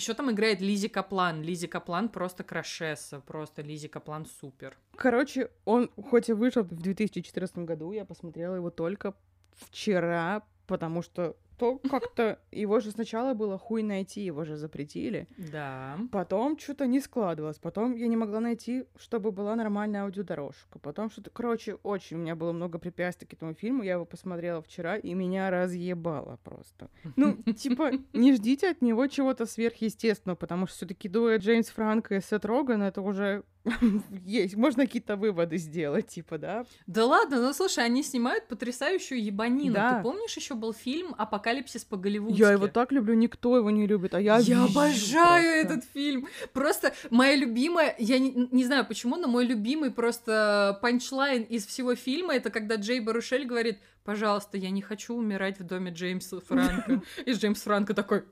Еще 0.00 0.14
там 0.14 0.30
играет 0.30 0.62
Лизи 0.62 0.88
Каплан. 0.88 1.42
Лизи 1.42 1.66
Каплан 1.66 2.08
просто 2.08 2.42
крашеса, 2.42 3.20
просто 3.20 3.60
Лизи 3.60 3.86
Каплан 3.86 4.24
супер. 4.40 4.74
Короче, 4.96 5.50
он 5.66 5.90
хоть 6.08 6.30
и 6.30 6.32
вышел 6.32 6.62
в 6.62 6.74
2014 6.74 7.58
году, 7.58 7.92
я 7.92 8.06
посмотрела 8.06 8.54
его 8.54 8.70
только 8.70 9.12
вчера, 9.52 10.42
потому 10.66 11.02
что 11.02 11.36
то 11.60 11.78
как-то 11.90 12.38
его 12.50 12.80
же 12.80 12.90
сначала 12.90 13.34
было 13.34 13.58
хуй 13.58 13.82
найти, 13.82 14.22
его 14.22 14.44
же 14.44 14.56
запретили. 14.56 15.28
Да. 15.36 15.98
Потом 16.10 16.58
что-то 16.58 16.86
не 16.86 17.00
складывалось. 17.00 17.58
Потом 17.58 17.94
я 17.94 18.06
не 18.08 18.16
могла 18.16 18.40
найти, 18.40 18.86
чтобы 18.96 19.30
была 19.30 19.54
нормальная 19.54 20.04
аудиодорожка. 20.04 20.78
Потом 20.78 21.10
что-то... 21.10 21.28
Короче, 21.30 21.74
очень 21.82 22.16
у 22.16 22.20
меня 22.20 22.34
было 22.34 22.52
много 22.52 22.78
препятствий 22.78 23.28
к 23.28 23.34
этому 23.34 23.52
фильму. 23.52 23.82
Я 23.82 23.92
его 23.92 24.06
посмотрела 24.06 24.62
вчера, 24.62 24.96
и 24.96 25.12
меня 25.12 25.50
разъебало 25.50 26.38
просто. 26.42 26.88
Ну, 27.16 27.34
типа, 27.52 27.90
не 28.14 28.32
ждите 28.32 28.70
от 28.70 28.80
него 28.80 29.06
чего-то 29.06 29.44
сверхъестественного, 29.44 30.36
потому 30.36 30.66
что 30.66 30.76
все 30.76 30.86
таки 30.86 31.10
дуэт 31.10 31.42
Джеймс 31.42 31.68
Франко 31.68 32.16
и 32.16 32.20
Сет 32.22 32.46
Роган, 32.46 32.82
это 32.82 33.02
уже 33.02 33.44
есть. 34.24 34.56
Можно 34.56 34.86
какие-то 34.86 35.16
выводы 35.16 35.58
сделать, 35.58 36.08
типа, 36.08 36.38
да? 36.38 36.64
Да 36.86 37.06
ладно, 37.06 37.40
ну 37.40 37.52
слушай, 37.52 37.84
они 37.84 38.02
снимают 38.02 38.48
потрясающую 38.48 39.22
ебанину. 39.22 39.74
Да. 39.74 39.96
Ты 39.96 40.02
помнишь 40.02 40.36
еще 40.36 40.54
был 40.54 40.72
фильм 40.72 41.14
«Апокалипсис 41.18 41.49
по-голливудски»? 41.88 42.38
Я 42.38 42.52
его 42.52 42.68
так 42.68 42.92
люблю, 42.92 43.14
никто 43.14 43.56
его 43.56 43.70
не 43.70 43.86
любит, 43.86 44.14
а 44.14 44.20
я 44.20 44.38
Я 44.38 44.64
обожаю 44.64 45.62
просто. 45.62 45.74
этот 45.74 45.84
фильм. 45.92 46.28
Просто 46.52 46.92
моя 47.10 47.36
любимая, 47.36 47.94
я 47.98 48.18
не, 48.18 48.48
не 48.50 48.64
знаю 48.64 48.86
почему, 48.86 49.16
но 49.16 49.28
мой 49.28 49.44
любимый 49.46 49.90
просто 49.90 50.78
панчлайн 50.82 51.42
из 51.42 51.66
всего 51.66 51.94
фильма 51.94 52.34
это 52.34 52.50
когда 52.50 52.76
Джей 52.76 53.00
Барушель 53.00 53.44
говорит, 53.46 53.78
пожалуйста, 54.04 54.56
я 54.56 54.70
не 54.70 54.82
хочу 54.82 55.14
умирать 55.14 55.58
в 55.58 55.64
доме 55.64 55.90
Джеймса 55.90 56.40
Франка. 56.40 57.02
И 57.26 57.32
Джеймс 57.32 57.62
Франко 57.62 57.94
такой, 57.94 58.24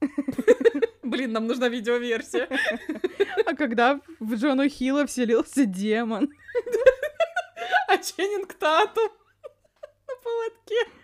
блин, 1.02 1.32
нам 1.32 1.46
нужна 1.46 1.68
видеоверсия. 1.68 2.48
А 3.46 3.54
когда 3.54 4.00
в 4.20 4.34
Джона 4.34 4.68
Хилла 4.68 5.06
вселился 5.06 5.64
демон. 5.64 6.30
А 7.88 7.96
Ченнинг 7.96 8.52
Татум 8.54 9.10
на 10.06 10.14
поводке. 10.22 10.99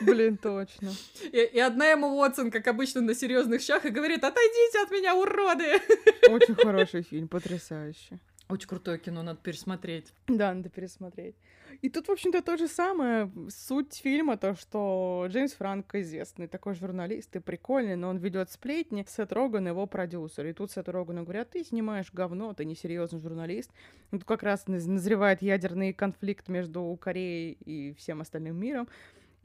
Блин, 0.00 0.36
точно. 0.36 0.92
И, 1.32 1.38
и 1.38 1.58
одна 1.58 1.88
ему 1.88 2.08
Уотсон, 2.18 2.50
как 2.50 2.66
обычно, 2.66 3.00
на 3.00 3.14
серьезных 3.14 3.62
щах 3.62 3.84
и 3.86 3.90
говорит, 3.90 4.24
отойдите 4.24 4.82
от 4.82 4.90
меня, 4.90 5.14
уроды! 5.14 5.80
Очень 6.28 6.54
хороший 6.54 7.02
фильм, 7.02 7.28
потрясающий. 7.28 8.18
Очень 8.48 8.68
крутое 8.68 8.98
кино, 8.98 9.22
надо 9.22 9.40
пересмотреть. 9.42 10.12
Да, 10.28 10.54
надо 10.54 10.68
пересмотреть. 10.68 11.34
И 11.82 11.88
тут, 11.88 12.06
в 12.06 12.12
общем-то, 12.12 12.42
то 12.42 12.56
же 12.56 12.68
самое. 12.68 13.30
Суть 13.48 13.94
фильма 13.96 14.36
то, 14.36 14.54
что 14.54 15.26
Джеймс 15.28 15.52
Франко 15.54 16.00
известный 16.00 16.46
такой 16.46 16.74
журналист 16.74 17.34
и 17.34 17.40
прикольный, 17.40 17.96
но 17.96 18.08
он 18.08 18.18
ведет 18.18 18.50
сплетни. 18.50 19.04
Сет 19.08 19.32
Роган 19.32 19.66
его 19.66 19.86
продюсер. 19.86 20.46
И 20.46 20.52
тут 20.52 20.70
Сет 20.70 20.88
Рогану 20.88 21.24
говорят, 21.24 21.50
ты 21.50 21.64
снимаешь 21.64 22.12
говно, 22.12 22.54
ты 22.54 22.64
несерьезный 22.64 23.20
журналист. 23.20 23.70
И 24.12 24.16
тут 24.16 24.24
как 24.24 24.44
раз 24.44 24.66
наз- 24.66 24.88
назревает 24.88 25.42
ядерный 25.42 25.92
конфликт 25.92 26.48
между 26.48 26.96
Кореей 27.00 27.58
и 27.64 27.94
всем 27.94 28.20
остальным 28.20 28.58
миром. 28.58 28.88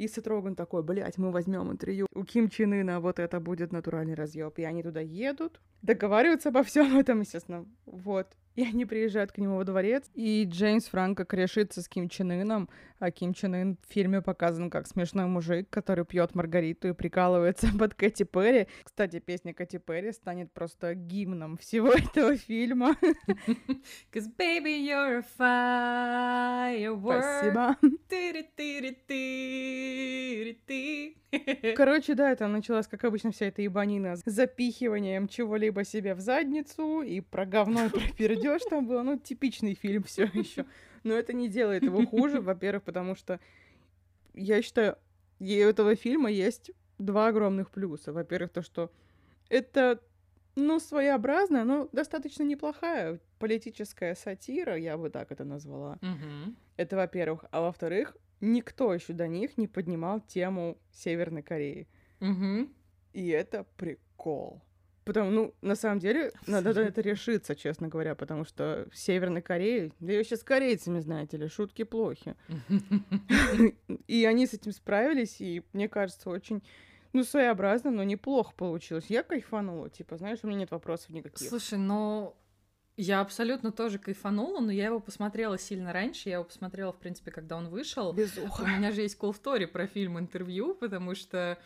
И 0.01 0.07
Сет 0.07 0.25
Роган 0.25 0.55
такой, 0.55 0.81
блядь, 0.81 1.19
мы 1.19 1.31
возьмем 1.31 1.71
интервью 1.71 2.07
у 2.15 2.23
Ким 2.23 2.49
Чен 2.49 2.73
Ына, 2.73 2.99
вот 2.99 3.19
это 3.19 3.39
будет 3.39 3.71
натуральный 3.71 4.15
разъеб. 4.15 4.57
И 4.57 4.63
они 4.63 4.81
туда 4.81 4.99
едут, 4.99 5.61
договариваются 5.83 6.49
обо 6.49 6.63
всем 6.63 6.97
этом, 6.97 7.19
естественно. 7.19 7.67
Вот. 7.85 8.25
И 8.55 8.63
они 8.63 8.85
приезжают 8.85 9.31
к 9.31 9.37
нему 9.37 9.57
во 9.57 9.63
дворец, 9.63 10.09
и 10.13 10.45
Джеймс 10.45 10.87
Франко 10.87 11.25
корешится 11.25 11.81
с 11.81 11.87
Ким 11.87 12.09
Чен 12.09 12.31
Ыном, 12.31 12.69
а 12.99 13.09
Ким 13.11 13.33
Чен 13.33 13.55
Ын 13.55 13.77
в 13.77 13.91
фильме 13.91 14.21
показан 14.21 14.69
как 14.69 14.87
смешной 14.87 15.25
мужик, 15.25 15.69
который 15.69 16.05
пьет 16.05 16.35
Маргариту 16.35 16.89
и 16.89 16.93
прикалывается 16.93 17.67
под 17.79 17.93
Кэти 17.93 18.23
Перри. 18.23 18.67
Кстати, 18.83 19.19
песня 19.19 19.53
Кэти 19.53 19.77
Перри 19.77 20.11
станет 20.11 20.51
просто 20.51 20.95
гимном 20.95 21.57
всего 21.57 21.89
этого 21.93 22.35
фильма. 22.35 22.97
Cause 24.11 24.27
baby, 24.37 24.85
you're 24.85 25.19
a 25.19 25.25
firework. 25.37 27.21
Спасибо. 27.21 27.77
Короче, 31.75 32.15
да, 32.15 32.35
там 32.35 32.51
началась, 32.51 32.87
как 32.87 33.03
обычно, 33.03 33.31
вся 33.31 33.47
эта 33.47 33.61
ебанина 33.61 34.15
с 34.15 34.23
запихиванием 34.25 35.27
чего-либо 35.27 35.83
себе 35.83 36.13
в 36.13 36.19
задницу, 36.19 37.01
и 37.01 37.21
про 37.21 37.45
говно 37.45 37.85
и 37.85 37.89
про 37.89 37.99
пердеж 38.17 38.61
там 38.69 38.87
было. 38.87 39.01
Ну, 39.03 39.17
типичный 39.17 39.73
фильм 39.73 40.03
все 40.03 40.23
еще. 40.33 40.65
Но 41.03 41.13
это 41.13 41.33
не 41.33 41.47
делает 41.47 41.83
его 41.83 42.05
хуже, 42.05 42.41
во-первых, 42.41 42.83
потому 42.83 43.15
что 43.15 43.39
я 44.33 44.61
считаю, 44.61 44.97
у 45.39 45.45
этого 45.45 45.95
фильма 45.95 46.29
есть 46.29 46.71
два 46.99 47.27
огромных 47.27 47.71
плюса. 47.71 48.13
Во-первых, 48.13 48.51
то, 48.51 48.61
что 48.61 48.91
это, 49.49 49.99
ну, 50.55 50.79
своеобразная, 50.79 51.63
но 51.63 51.89
достаточно 51.91 52.43
неплохая 52.43 53.19
политическая 53.39 54.15
сатира, 54.15 54.77
я 54.77 54.97
бы 54.97 55.09
так 55.09 55.31
это 55.31 55.43
назвала. 55.43 55.97
Мгм. 56.01 56.55
Это 56.77 56.95
во-первых. 56.95 57.45
А 57.51 57.61
во-вторых, 57.61 58.15
никто 58.41 58.93
еще 58.93 59.13
до 59.13 59.27
них 59.27 59.57
не 59.57 59.67
поднимал 59.67 60.19
тему 60.19 60.77
Северной 60.91 61.43
Кореи. 61.43 61.87
Мгм. 62.19 62.73
И 63.13 63.27
это 63.29 63.65
прикол. 63.77 64.61
Потому, 65.03 65.31
ну, 65.31 65.53
на 65.61 65.75
самом 65.75 65.99
деле, 65.99 66.31
надо 66.45 66.73
на 66.73 66.79
это 66.81 67.01
решиться, 67.01 67.55
честно 67.55 67.87
говоря, 67.87 68.13
потому 68.13 68.45
что 68.45 68.87
в 68.91 68.97
Северной 68.97 69.41
Корее, 69.41 69.91
да 69.99 70.13
еще 70.13 70.37
с 70.37 70.43
корейцами, 70.43 70.99
знаете 70.99 71.37
ли, 71.37 71.47
шутки 71.47 71.83
плохи. 71.83 72.35
И 74.07 74.25
они 74.25 74.45
с 74.45 74.53
этим 74.53 74.71
справились, 74.71 75.41
и 75.41 75.63
мне 75.73 75.89
кажется, 75.89 76.29
очень, 76.29 76.61
ну, 77.13 77.23
своеобразно, 77.23 77.89
но 77.89 78.03
неплохо 78.03 78.53
получилось. 78.55 79.05
Я 79.09 79.23
кайфанула, 79.23 79.89
типа, 79.89 80.17
знаешь, 80.17 80.39
у 80.43 80.47
меня 80.47 80.59
нет 80.59 80.71
вопросов 80.71 81.09
никаких. 81.09 81.49
Слушай, 81.49 81.79
ну 81.79 82.35
я 83.01 83.21
абсолютно 83.21 83.71
тоже 83.71 83.97
кайфанула, 83.97 84.59
но 84.59 84.71
я 84.71 84.85
его 84.85 84.99
посмотрела 84.99 85.57
сильно 85.57 85.91
раньше. 85.91 86.29
Я 86.29 86.35
его 86.35 86.43
посмотрела, 86.43 86.93
в 86.93 86.99
принципе, 86.99 87.31
когда 87.31 87.57
он 87.57 87.67
вышел. 87.67 88.13
Без 88.13 88.37
У 88.37 88.43
уха. 88.43 88.63
меня 88.63 88.91
же 88.91 89.01
есть 89.01 89.17
cool 89.19 89.33
story 89.33 89.65
про 89.65 89.87
фильм 89.87 90.19
интервью, 90.19 90.75
потому 90.75 91.15
что, 91.15 91.57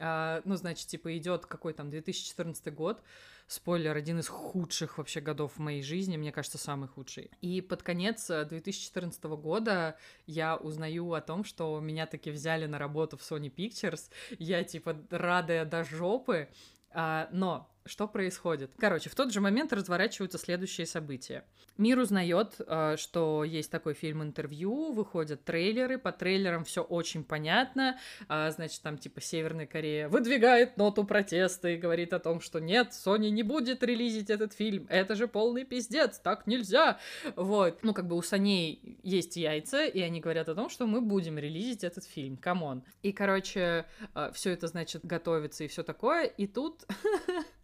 а, 0.00 0.42
ну, 0.44 0.56
значит, 0.56 0.88
типа, 0.88 1.16
идет 1.16 1.46
какой 1.46 1.74
там 1.74 1.90
2014 1.90 2.74
год. 2.74 3.00
Спойлер, 3.46 3.96
один 3.96 4.18
из 4.18 4.26
худших 4.26 4.98
вообще 4.98 5.20
годов 5.20 5.52
в 5.56 5.58
моей 5.60 5.82
жизни, 5.82 6.16
мне 6.16 6.32
кажется, 6.32 6.58
самый 6.58 6.88
худший. 6.88 7.30
И 7.40 7.60
под 7.60 7.84
конец 7.84 8.28
э, 8.28 8.44
2014 8.44 9.22
года 9.24 9.96
я 10.26 10.56
узнаю 10.56 11.12
о 11.12 11.20
том, 11.20 11.44
что 11.44 11.78
меня 11.78 12.06
таки 12.06 12.32
взяли 12.32 12.66
на 12.66 12.78
работу 12.78 13.16
в 13.16 13.20
Sony 13.20 13.52
Pictures. 13.52 14.10
Я, 14.40 14.64
типа, 14.64 14.96
радая 15.10 15.64
до 15.64 15.84
жопы. 15.84 16.48
А, 16.92 17.28
но 17.30 17.70
что 17.86 18.06
происходит? 18.06 18.70
Короче, 18.78 19.08
в 19.10 19.14
тот 19.14 19.32
же 19.32 19.40
момент 19.40 19.72
разворачиваются 19.72 20.38
следующие 20.38 20.86
события. 20.86 21.44
Мир 21.78 21.98
узнает, 21.98 22.56
э, 22.58 22.96
что 22.98 23.42
есть 23.42 23.70
такой 23.70 23.94
фильм 23.94 24.22
интервью, 24.22 24.92
выходят 24.92 25.44
трейлеры, 25.44 25.98
по 25.98 26.12
трейлерам 26.12 26.64
все 26.64 26.82
очень 26.82 27.24
понятно. 27.24 27.98
А, 28.28 28.50
значит, 28.50 28.82
там 28.82 28.98
типа 28.98 29.20
Северная 29.20 29.66
Корея 29.66 30.08
выдвигает 30.08 30.76
ноту 30.76 31.04
протеста 31.04 31.68
и 31.68 31.76
говорит 31.76 32.12
о 32.12 32.18
том, 32.18 32.40
что 32.40 32.58
нет, 32.58 32.90
Sony 32.90 33.30
не 33.30 33.42
будет 33.42 33.82
релизить 33.82 34.30
этот 34.30 34.52
фильм. 34.52 34.86
Это 34.90 35.14
же 35.14 35.26
полный 35.26 35.64
пиздец, 35.64 36.18
так 36.18 36.46
нельзя. 36.46 36.98
Вот. 37.34 37.82
Ну, 37.82 37.94
как 37.94 38.06
бы 38.06 38.16
у 38.16 38.22
Sony 38.22 38.98
есть 39.02 39.36
яйца, 39.36 39.86
и 39.86 40.00
они 40.00 40.20
говорят 40.20 40.48
о 40.48 40.54
том, 40.54 40.68
что 40.68 40.86
мы 40.86 41.00
будем 41.00 41.38
релизить 41.38 41.82
этот 41.82 42.04
фильм. 42.04 42.36
Come 42.36 42.63
on. 42.63 42.84
И, 43.02 43.12
короче, 43.12 43.86
э, 44.14 44.30
все 44.34 44.50
это, 44.50 44.66
значит, 44.68 45.04
готовится 45.04 45.64
и 45.64 45.68
все 45.68 45.82
такое. 45.82 46.24
И 46.26 46.46
тут 46.46 46.84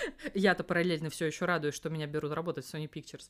Я-то 0.34 0.64
параллельно 0.64 1.10
все 1.10 1.26
еще 1.26 1.44
радуюсь, 1.44 1.74
что 1.74 1.90
меня 1.90 2.06
берут 2.06 2.32
работать 2.32 2.64
в 2.64 2.74
Sony 2.74 2.88
Pictures. 2.90 3.28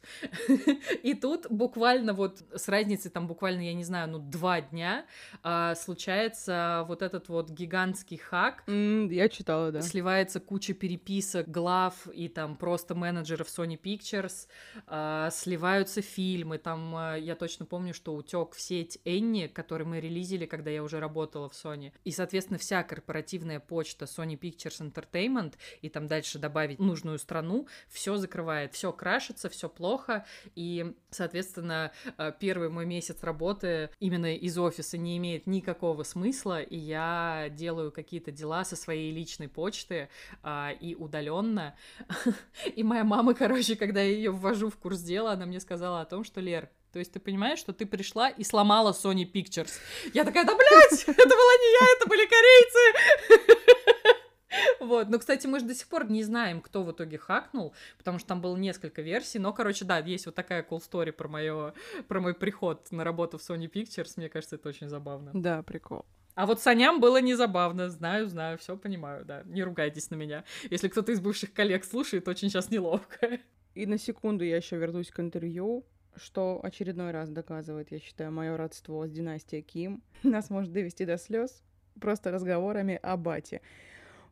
И 1.02 1.14
тут 1.14 1.46
буквально 1.50 2.12
вот 2.12 2.42
с 2.54 2.68
разницей 2.68 3.10
там 3.10 3.26
буквально, 3.26 3.62
я 3.62 3.74
не 3.74 3.84
знаю, 3.84 4.08
ну 4.08 4.18
два 4.18 4.60
дня 4.60 5.06
а, 5.42 5.74
случается 5.74 6.84
вот 6.88 7.02
этот 7.02 7.28
вот 7.28 7.50
гигантский 7.50 8.16
hack. 8.16 8.64
Mm, 8.66 9.12
я 9.12 9.28
читала, 9.28 9.70
да. 9.72 9.82
Сливается 9.82 10.40
куча 10.40 10.74
переписок 10.74 11.48
глав 11.48 12.06
и 12.08 12.28
там 12.28 12.56
просто 12.56 12.94
менеджеров 12.94 13.48
Sony 13.48 13.80
Pictures, 13.80 14.48
а, 14.86 15.30
сливаются 15.30 16.02
фильмы. 16.02 16.58
Там 16.58 16.94
а, 16.94 17.16
я 17.16 17.36
точно 17.36 17.66
помню, 17.66 17.94
что 17.94 18.14
утек 18.14 18.54
в 18.54 18.60
сеть 18.60 18.98
Энни, 19.04 19.46
который 19.46 19.86
мы 19.86 20.00
релизили, 20.00 20.46
когда 20.46 20.70
я 20.70 20.82
уже 20.82 21.00
работала 21.00 21.48
в 21.48 21.52
Sony. 21.52 21.92
И, 22.04 22.10
соответственно, 22.10 22.58
вся 22.58 22.82
корпоративная 22.82 23.60
почта 23.60 24.06
Sony 24.06 24.38
Pictures 24.38 24.80
Entertainment, 24.80 25.54
и 25.80 25.88
там 25.88 26.06
дальше 26.06 26.38
добавили 26.38 26.51
добавить 26.52 26.78
нужную 26.78 27.18
страну, 27.18 27.66
все 27.88 28.18
закрывает, 28.18 28.74
все 28.74 28.92
крашится, 28.92 29.48
все 29.48 29.70
плохо, 29.70 30.26
и, 30.54 30.94
соответственно, 31.10 31.92
э, 32.18 32.32
первый 32.38 32.68
мой 32.68 32.84
месяц 32.84 33.22
работы 33.22 33.88
именно 34.00 34.36
из 34.36 34.58
офиса 34.58 34.98
не 34.98 35.16
имеет 35.16 35.46
никакого 35.46 36.02
смысла, 36.02 36.60
и 36.60 36.76
я 36.76 37.48
делаю 37.50 37.90
какие-то 37.90 38.30
дела 38.30 38.66
со 38.66 38.76
своей 38.76 39.12
личной 39.12 39.48
почты 39.48 40.10
а, 40.42 40.72
и 40.78 40.94
удаленно. 40.94 41.74
И 42.76 42.82
моя 42.82 43.04
мама, 43.04 43.34
короче, 43.34 43.76
когда 43.76 44.02
я 44.02 44.10
ее 44.10 44.30
ввожу 44.30 44.68
в 44.68 44.76
курс 44.76 45.00
дела, 45.00 45.32
она 45.32 45.46
мне 45.46 45.60
сказала 45.60 46.02
о 46.02 46.04
том, 46.04 46.24
что 46.24 46.40
Лер, 46.40 46.68
то 46.92 46.98
есть 46.98 47.12
ты 47.12 47.20
понимаешь, 47.20 47.58
что 47.58 47.72
ты 47.72 47.86
пришла 47.86 48.28
и 48.28 48.44
сломала 48.44 48.92
Sony 48.92 49.24
Pictures. 49.30 49.72
Я 50.12 50.24
такая, 50.24 50.44
да 50.44 50.54
блядь, 50.54 51.02
это 51.06 51.28
была 51.28 51.54
не 51.62 51.72
я, 51.72 51.86
это 51.96 52.08
были 52.08 52.26
корейцы. 52.26 54.18
Вот, 54.80 55.08
но, 55.08 55.18
кстати, 55.18 55.46
мы 55.46 55.60
же 55.60 55.66
до 55.66 55.74
сих 55.74 55.86
пор 55.88 56.10
не 56.10 56.22
знаем, 56.22 56.60
кто 56.60 56.82
в 56.82 56.92
итоге 56.92 57.18
хакнул, 57.18 57.74
потому 57.98 58.18
что 58.18 58.28
там 58.28 58.40
было 58.40 58.56
несколько 58.56 59.02
версий, 59.02 59.38
но, 59.38 59.52
короче, 59.52 59.84
да, 59.84 59.98
есть 59.98 60.26
вот 60.26 60.34
такая 60.34 60.62
cool 60.62 60.80
story 60.80 61.12
про, 61.12 61.28
моё, 61.28 61.72
про 62.08 62.20
мой 62.20 62.34
приход 62.34 62.90
на 62.90 63.04
работу 63.04 63.38
в 63.38 63.40
Sony 63.40 63.70
Pictures, 63.70 64.14
мне 64.16 64.28
кажется, 64.28 64.56
это 64.56 64.68
очень 64.68 64.88
забавно. 64.88 65.30
Да, 65.34 65.62
прикол. 65.62 66.04
А 66.34 66.46
вот 66.46 66.60
Саням 66.60 67.00
было 67.00 67.20
не 67.20 67.34
забавно, 67.34 67.90
знаю, 67.90 68.26
знаю, 68.26 68.56
все 68.58 68.76
понимаю, 68.76 69.24
да, 69.24 69.42
не 69.44 69.62
ругайтесь 69.62 70.10
на 70.10 70.14
меня. 70.14 70.44
Если 70.70 70.88
кто-то 70.88 71.12
из 71.12 71.20
бывших 71.20 71.52
коллег 71.52 71.84
слушает, 71.84 72.26
очень 72.28 72.48
сейчас 72.48 72.70
неловко. 72.70 73.38
И 73.74 73.86
на 73.86 73.98
секунду 73.98 74.44
я 74.44 74.56
еще 74.56 74.76
вернусь 74.76 75.10
к 75.10 75.20
интервью, 75.20 75.84
что 76.16 76.60
очередной 76.62 77.10
раз 77.10 77.30
доказывает, 77.30 77.90
я 77.90 77.98
считаю, 77.98 78.32
мое 78.32 78.56
родство 78.56 79.06
с 79.06 79.10
династией 79.10 79.62
Ким. 79.62 80.02
Нас 80.22 80.50
может 80.50 80.72
довести 80.72 81.04
до 81.04 81.18
слез 81.18 81.62
просто 82.00 82.30
разговорами 82.30 82.98
о 83.02 83.16
бате. 83.16 83.60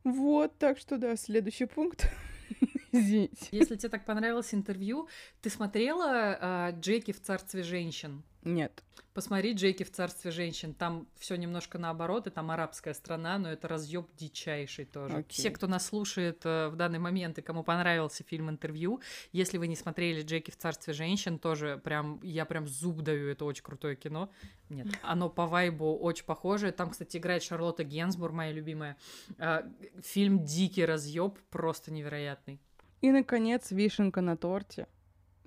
Вот, 0.05 0.59
так 0.59 0.78
что 0.78 0.97
да, 0.98 1.16
следующий 1.16 1.66
пункт. 1.66 2.10
Извините. 2.93 3.48
Если 3.52 3.77
тебе 3.77 3.89
так 3.89 4.05
понравилось 4.05 4.55
интервью, 4.55 5.09
ты 5.40 5.51
смотрела 5.51 6.70
э, 6.70 6.81
Джеки 6.81 7.12
в 7.12 7.20
царстве 7.20 7.62
женщин? 7.62 8.22
Нет. 8.42 8.82
Посмотри 9.12 9.54
Джейки 9.54 9.82
в 9.82 9.90
царстве 9.90 10.30
женщин. 10.30 10.72
Там 10.72 11.08
все 11.18 11.34
немножко 11.34 11.78
наоборот, 11.78 12.26
и 12.26 12.30
там 12.30 12.50
арабская 12.50 12.94
страна, 12.94 13.38
но 13.38 13.50
это 13.50 13.66
разъеб 13.66 14.06
дичайший 14.16 14.84
тоже. 14.84 15.16
Okay. 15.16 15.30
Все, 15.30 15.50
кто 15.50 15.66
нас 15.66 15.86
слушает 15.86 16.42
э, 16.44 16.68
в 16.68 16.76
данный 16.76 17.00
момент 17.00 17.36
и 17.38 17.42
кому 17.42 17.64
понравился 17.64 18.22
фильм 18.22 18.48
интервью, 18.48 19.00
если 19.32 19.58
вы 19.58 19.66
не 19.66 19.74
смотрели 19.74 20.22
Джейки 20.22 20.50
в 20.50 20.56
царстве 20.56 20.94
женщин, 20.94 21.38
тоже 21.38 21.80
прям 21.82 22.20
я 22.22 22.44
прям 22.44 22.68
зуб 22.68 23.02
даю, 23.02 23.28
это 23.28 23.44
очень 23.44 23.64
крутое 23.64 23.96
кино. 23.96 24.30
Нет, 24.68 24.86
оно 25.02 25.28
по 25.28 25.46
вайбу 25.46 25.98
очень 25.98 26.24
похоже. 26.24 26.70
Там, 26.70 26.90
кстати, 26.90 27.16
играет 27.16 27.42
Шарлотта 27.42 27.82
Генсбур, 27.82 28.32
моя 28.32 28.52
любимая. 28.52 28.96
Э, 29.38 29.62
фильм 30.02 30.44
дикий 30.44 30.84
разъеб, 30.84 31.36
просто 31.50 31.92
невероятный. 31.92 32.60
И 33.00 33.10
наконец 33.10 33.72
вишенка 33.72 34.20
на 34.20 34.36
торте. 34.36 34.86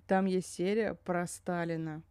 Там 0.05 0.25
есть 0.25 0.53
серия 0.53 0.95
про 0.95 1.25
Сталина 1.27 2.03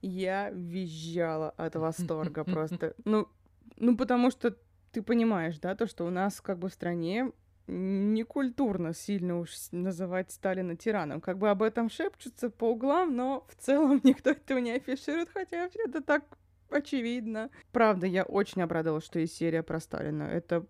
я 0.00 0.50
визжала 0.50 1.50
от 1.50 1.76
восторга 1.76 2.44
просто. 2.44 2.94
Ну, 3.04 3.28
ну, 3.76 3.96
потому 3.96 4.30
что 4.30 4.56
ты 4.92 5.02
понимаешь, 5.02 5.58
да, 5.58 5.74
то, 5.74 5.86
что 5.86 6.06
у 6.06 6.10
нас 6.10 6.40
как 6.40 6.58
бы 6.58 6.68
в 6.68 6.72
стране 6.72 7.32
не 7.66 8.22
культурно 8.22 8.94
сильно 8.94 9.38
уж 9.38 9.50
называть 9.72 10.32
Сталина 10.32 10.74
тираном. 10.74 11.20
Как 11.20 11.38
бы 11.38 11.50
об 11.50 11.62
этом 11.62 11.90
шепчутся 11.90 12.48
по 12.48 12.70
углам, 12.70 13.14
но 13.14 13.46
в 13.48 13.56
целом 13.56 14.00
никто 14.04 14.30
этого 14.30 14.58
не 14.58 14.72
афиширует, 14.72 15.28
хотя 15.30 15.68
это 15.74 16.02
так 16.02 16.24
очевидно. 16.70 17.50
Правда, 17.72 18.06
я 18.06 18.24
очень 18.24 18.62
обрадовалась, 18.62 19.04
что 19.04 19.18
есть 19.18 19.36
серия 19.36 19.62
про 19.62 19.80
Сталина. 19.80 20.22
Это 20.22 20.66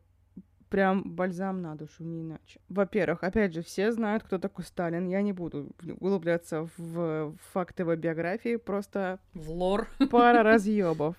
прям 0.68 1.02
бальзам 1.02 1.62
на 1.62 1.74
душу, 1.74 2.04
не 2.04 2.22
иначе. 2.22 2.60
Во-первых, 2.68 3.24
опять 3.24 3.54
же, 3.54 3.62
все 3.62 3.92
знают, 3.92 4.22
кто 4.22 4.38
такой 4.38 4.64
Сталин. 4.64 5.06
Я 5.06 5.22
не 5.22 5.32
буду 5.32 5.70
углубляться 6.00 6.68
в 6.76 7.34
факты 7.52 7.82
его 7.82 7.96
биографии, 7.96 8.56
просто... 8.56 9.18
В 9.34 9.50
лор. 9.50 9.88
Пара 10.10 10.42
разъебов. 10.44 11.16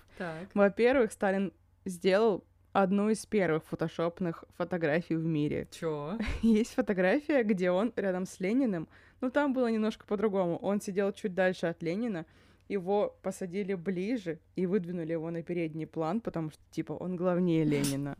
Во-первых, 0.54 1.12
Сталин 1.12 1.52
сделал 1.84 2.44
одну 2.72 3.10
из 3.10 3.26
первых 3.26 3.64
фотошопных 3.64 4.44
фотографий 4.56 5.16
в 5.16 5.24
мире. 5.24 5.68
Чё? 5.70 6.18
Есть 6.42 6.74
фотография, 6.74 7.42
где 7.42 7.70
он 7.70 7.92
рядом 7.96 8.26
с 8.26 8.40
Лениным, 8.40 8.88
ну 9.20 9.30
там 9.30 9.52
было 9.52 9.70
немножко 9.70 10.06
по-другому. 10.06 10.56
Он 10.58 10.80
сидел 10.80 11.12
чуть 11.12 11.34
дальше 11.34 11.66
от 11.66 11.82
Ленина, 11.82 12.26
его 12.68 13.16
посадили 13.22 13.74
ближе 13.74 14.38
и 14.54 14.66
выдвинули 14.66 15.12
его 15.12 15.30
на 15.30 15.42
передний 15.42 15.86
план, 15.86 16.20
потому 16.20 16.50
что, 16.50 16.60
типа, 16.70 16.92
он 16.92 17.16
главнее 17.16 17.64
Ленина. 17.72 18.16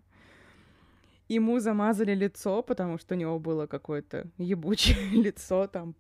Ему 1.31 1.61
замазали 1.61 2.13
лицо, 2.13 2.61
потому 2.61 2.99
что 2.99 3.15
у 3.15 3.19
него 3.19 3.39
было 3.39 3.69
какое-то 3.69 4.27
ебучее 4.37 4.97
лицо 5.13 5.69
там 5.69 5.95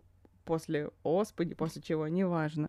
после 0.45 0.91
оспы, 1.05 1.47
после 1.55 1.81
чего, 1.81 2.09
неважно. 2.09 2.69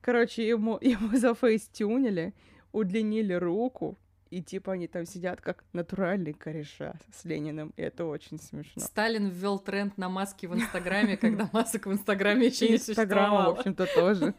Короче, 0.00 0.48
ему, 0.48 0.76
ему 0.80 1.16
зафейстюнили, 1.16 2.34
удлинили 2.72 3.34
руку, 3.34 3.96
и 4.30 4.42
типа 4.42 4.72
они 4.72 4.88
там 4.88 5.06
сидят 5.06 5.40
как 5.40 5.62
натуральные 5.72 6.34
кореша 6.34 6.94
с 7.12 7.24
Лениным, 7.24 7.72
и 7.76 7.82
это 7.82 8.04
очень 8.04 8.40
смешно. 8.40 8.82
Сталин 8.82 9.28
ввел 9.28 9.60
тренд 9.60 9.96
на 9.96 10.08
маски 10.08 10.46
в 10.46 10.54
Инстаграме, 10.56 11.16
когда 11.20 11.48
масок 11.52 11.86
в 11.86 11.92
Инстаграме 11.92 12.48
еще 12.48 12.70
не 12.70 12.78
существовало. 12.78 13.54
в 13.54 13.58
общем-то, 13.60 13.86
тоже. 13.94 14.34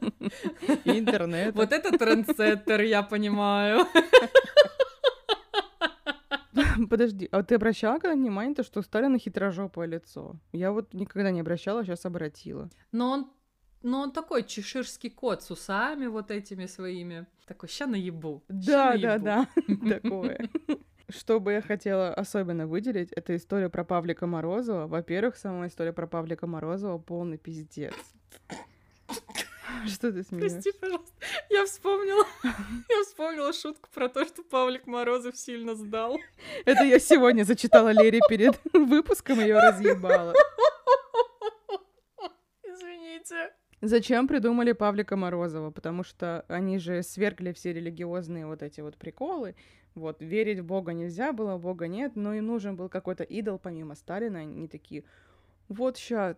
Интернет. 0.84 1.56
Вот 1.56 1.72
это 1.72 1.98
трендсеттер, 1.98 2.82
я 2.82 3.02
понимаю. 3.02 3.88
Подожди, 6.90 7.28
а 7.32 7.44
ты 7.44 7.56
обращала 7.56 8.00
когда 8.00 8.16
внимание, 8.16 8.56
то, 8.56 8.64
что 8.64 8.80
у 8.80 8.84
Сталина 8.84 9.18
хитрожопое 9.18 9.88
лицо? 9.88 10.36
Я 10.52 10.72
вот 10.72 10.94
никогда 10.94 11.32
не 11.32 11.42
обращала, 11.42 11.84
сейчас 11.84 12.06
обратила. 12.06 12.70
Но 12.92 13.12
он 13.12 13.32
но 13.84 14.02
он 14.02 14.12
такой 14.12 14.44
чеширский 14.44 15.10
кот 15.10 15.42
с 15.42 15.50
усами 15.50 16.06
вот 16.06 16.30
этими 16.30 16.68
своими. 16.68 17.26
Такой, 17.48 17.68
ща 17.68 17.88
наебу. 17.88 18.44
Да, 18.48 18.96
да, 18.96 19.18
да, 19.18 19.48
такое. 19.90 20.50
Что 21.10 21.40
бы 21.40 21.54
я 21.54 21.62
хотела 21.62 22.14
особенно 22.14 22.68
выделить, 22.68 23.12
это 23.12 23.36
история 23.36 23.70
про 23.70 23.84
Павлика 23.84 24.28
Морозова. 24.28 24.88
Во-первых, 24.88 25.36
сама 25.36 25.66
история 25.68 25.94
про 25.94 26.08
Павлика 26.08 26.46
Морозова 26.48 27.00
полный 27.00 27.38
пиздец. 27.38 27.96
Что 29.88 30.12
ты 30.12 30.24
смеешься? 30.24 30.62
Прости, 30.62 30.72
пожалуйста. 30.80 31.14
Я 31.50 31.66
вспомнила. 31.66 32.26
Я 32.44 33.04
вспомнила 33.04 33.54
шутку 33.54 33.90
про 33.94 34.10
то, 34.10 34.26
что 34.26 34.44
Павлик 34.44 34.88
Морозов 34.88 35.38
сильно 35.38 35.76
сдал. 35.76 36.20
Это 36.66 36.84
я 36.84 37.00
сегодня 37.00 37.44
зачитала 37.44 37.90
Лере 37.90 38.20
перед 38.28 38.60
выпуском, 38.74 39.40
ее 39.40 39.60
разъебала. 39.60 40.34
Извините. 42.64 43.54
Зачем 43.82 44.28
придумали 44.28 44.74
Павлика 44.74 45.16
Морозова? 45.16 45.72
Потому 45.72 46.04
что 46.04 46.46
они 46.48 46.78
же 46.78 47.02
свергли 47.02 47.52
все 47.52 47.74
религиозные 47.74 48.46
вот 48.46 48.62
эти 48.62 48.82
вот 48.82 48.98
приколы. 48.98 49.56
Вот, 49.96 50.22
верить 50.22 50.60
в 50.60 50.66
Бога 50.66 50.94
нельзя 50.94 51.34
было, 51.34 51.58
Бога 51.58 51.88
нет, 51.88 52.16
но 52.16 52.34
им 52.34 52.46
нужен 52.48 52.76
был 52.76 52.88
какой-то 52.88 53.24
идол 53.24 53.60
помимо 53.60 53.96
Сталина. 53.96 54.40
Они 54.40 54.68
такие, 54.68 55.04
вот 55.68 55.98
сейчас 55.98 56.38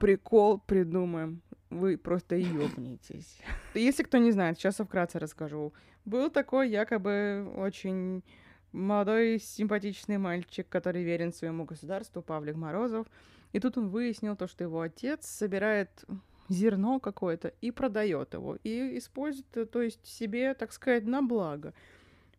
прикол 0.00 0.58
придумаем 0.58 1.42
вы 1.70 1.96
просто 1.96 2.34
ёбнетесь. 2.34 3.38
Если 3.74 4.02
кто 4.02 4.18
не 4.18 4.32
знает, 4.32 4.58
сейчас 4.58 4.78
вкратце 4.78 5.18
расскажу. 5.18 5.72
Был 6.04 6.30
такой 6.30 6.68
якобы 6.68 7.48
очень 7.56 8.24
молодой 8.72 9.38
симпатичный 9.38 10.18
мальчик, 10.18 10.68
который 10.68 11.04
верен 11.04 11.32
своему 11.32 11.64
государству, 11.64 12.22
Павлик 12.22 12.56
Морозов. 12.56 13.06
И 13.52 13.60
тут 13.60 13.78
он 13.78 13.88
выяснил 13.88 14.36
то, 14.36 14.48
что 14.48 14.64
его 14.64 14.80
отец 14.80 15.26
собирает 15.26 16.04
зерно 16.48 16.98
какое-то 16.98 17.52
и 17.60 17.70
продает 17.70 18.34
его, 18.34 18.56
и 18.64 18.98
использует, 18.98 19.70
то 19.70 19.82
есть 19.82 20.04
себе, 20.04 20.54
так 20.54 20.72
сказать, 20.72 21.04
на 21.04 21.22
благо. 21.22 21.72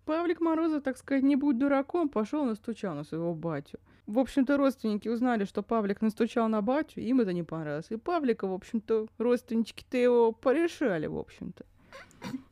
Павлик 0.06 0.42
Морозов, 0.42 0.84
так 0.84 0.98
сказать, 0.98 1.24
не 1.24 1.38
будь 1.38 1.58
дураком, 1.58 2.10
пошел 2.10 2.44
настучал 2.44 2.96
на 2.96 3.04
своего 3.04 3.34
батю. 3.34 3.80
В 4.12 4.20
общем-то, 4.20 4.58
родственники 4.58 5.08
узнали, 5.08 5.46
что 5.46 5.64
Павлик 5.64 6.02
настучал 6.02 6.50
на 6.50 6.62
батю, 6.62 7.00
им 7.00 7.22
это 7.22 7.32
не 7.32 7.44
понравилось. 7.44 7.92
И 7.92 7.96
Павлика, 7.96 8.46
в 8.46 8.54
общем-то, 8.54 9.08
родственнички-то 9.18 9.98
его 9.98 10.32
порешали, 10.34 11.08
в 11.08 11.18
общем-то. 11.18 11.66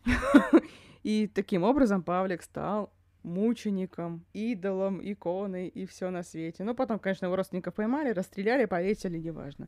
И 1.03 1.27
таким 1.27 1.63
образом 1.63 2.01
Павлик 2.01 2.43
стал 2.43 2.93
мучеником, 3.23 4.23
идолом, 4.31 5.01
иконой 5.03 5.67
и 5.67 5.85
все 5.85 6.09
на 6.09 6.23
свете. 6.23 6.63
Но 6.63 6.73
потом, 6.73 6.97
конечно, 6.97 7.25
его 7.25 7.35
родственников 7.35 7.73
поймали, 7.73 8.11
расстреляли, 8.11 8.63
повесили, 8.65 9.17
неважно. 9.17 9.67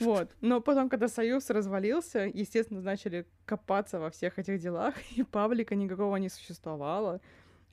Вот. 0.00 0.30
Но 0.40 0.62
потом, 0.62 0.88
когда 0.88 1.08
Союз 1.08 1.50
развалился, 1.50 2.20
естественно, 2.32 2.80
начали 2.80 3.26
копаться 3.44 3.98
во 3.98 4.08
всех 4.08 4.38
этих 4.38 4.60
делах, 4.60 4.94
и 5.16 5.22
Павлика 5.22 5.74
никакого 5.74 6.16
не 6.16 6.30
существовало. 6.30 7.20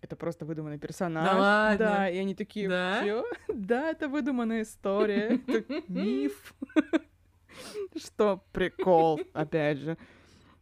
Это 0.02 0.16
просто 0.16 0.46
выдуманный 0.46 0.80
персонаж. 0.80 1.26
Да 1.30 1.38
ладно? 1.38 1.78
Да, 1.78 2.10
и 2.10 2.18
они 2.18 2.36
такие, 2.36 2.70
Да? 2.70 3.04
«Чё? 3.04 3.26
Да, 3.54 3.90
это 3.92 4.08
выдуманная 4.08 4.64
история, 4.64 5.42
это 5.48 5.84
миф. 5.88 6.54
Что 7.96 8.44
прикол, 8.54 9.20
опять 9.34 9.80
же. 9.80 9.98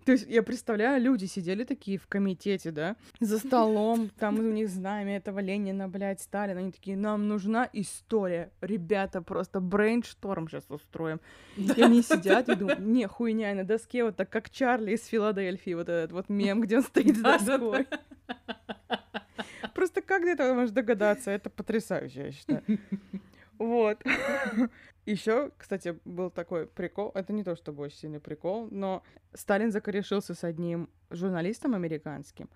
То 0.05 0.13
есть 0.13 0.25
я 0.29 0.41
представляю, 0.41 1.01
люди 1.03 1.25
сидели 1.25 1.65
такие 1.65 1.97
в 1.97 2.07
комитете, 2.07 2.71
да, 2.71 2.95
за 3.19 3.39
столом, 3.39 4.09
там 4.17 4.39
у 4.39 4.41
них 4.41 4.69
знамя 4.69 5.17
этого 5.17 5.39
Ленина, 5.39 5.89
блядь, 5.89 6.21
Сталина, 6.21 6.61
они 6.61 6.71
такие, 6.71 6.95
нам 6.95 7.27
нужна 7.27 7.69
история, 7.73 8.53
ребята, 8.61 9.21
просто 9.21 9.59
брейншторм 9.59 10.47
сейчас 10.47 10.63
устроим. 10.69 11.19
И 11.57 11.81
они 11.81 12.01
сидят 12.01 12.47
и 12.47 12.55
думают, 12.55 12.79
не, 12.79 13.05
хуйня, 13.05 13.53
на 13.53 13.65
доске 13.65 14.05
вот 14.05 14.15
так, 14.15 14.29
как 14.29 14.49
Чарли 14.49 14.93
из 14.93 15.05
Филадельфии, 15.07 15.73
вот 15.73 15.89
этот 15.89 16.13
вот 16.13 16.29
мем, 16.29 16.61
где 16.61 16.77
он 16.77 16.83
стоит 16.83 17.17
с 17.17 17.19
Да-да-да. 17.19 17.57
доской. 17.57 17.87
Просто 19.77 20.01
как 20.01 20.23
до 20.23 20.29
этого 20.29 20.55
можешь 20.55 20.71
догадаться? 20.71 21.29
Это 21.29 21.51
потрясающе, 21.51 22.21
я 22.21 22.31
считаю. 22.31 22.63
Вот. 23.59 24.03
Еще, 25.05 25.51
кстати, 25.57 25.99
был 26.03 26.29
такой 26.31 26.65
прикол. 26.67 27.11
Это 27.15 27.33
не 27.33 27.43
то, 27.43 27.55
чтобы 27.55 27.83
очень 27.83 27.97
сильный 27.97 28.19
прикол, 28.19 28.67
но 28.71 29.03
Сталин 29.33 29.71
закорешился 29.71 30.33
с 30.33 30.43
одним 30.43 30.89
журналистом 31.11 31.75
американским 31.75 32.49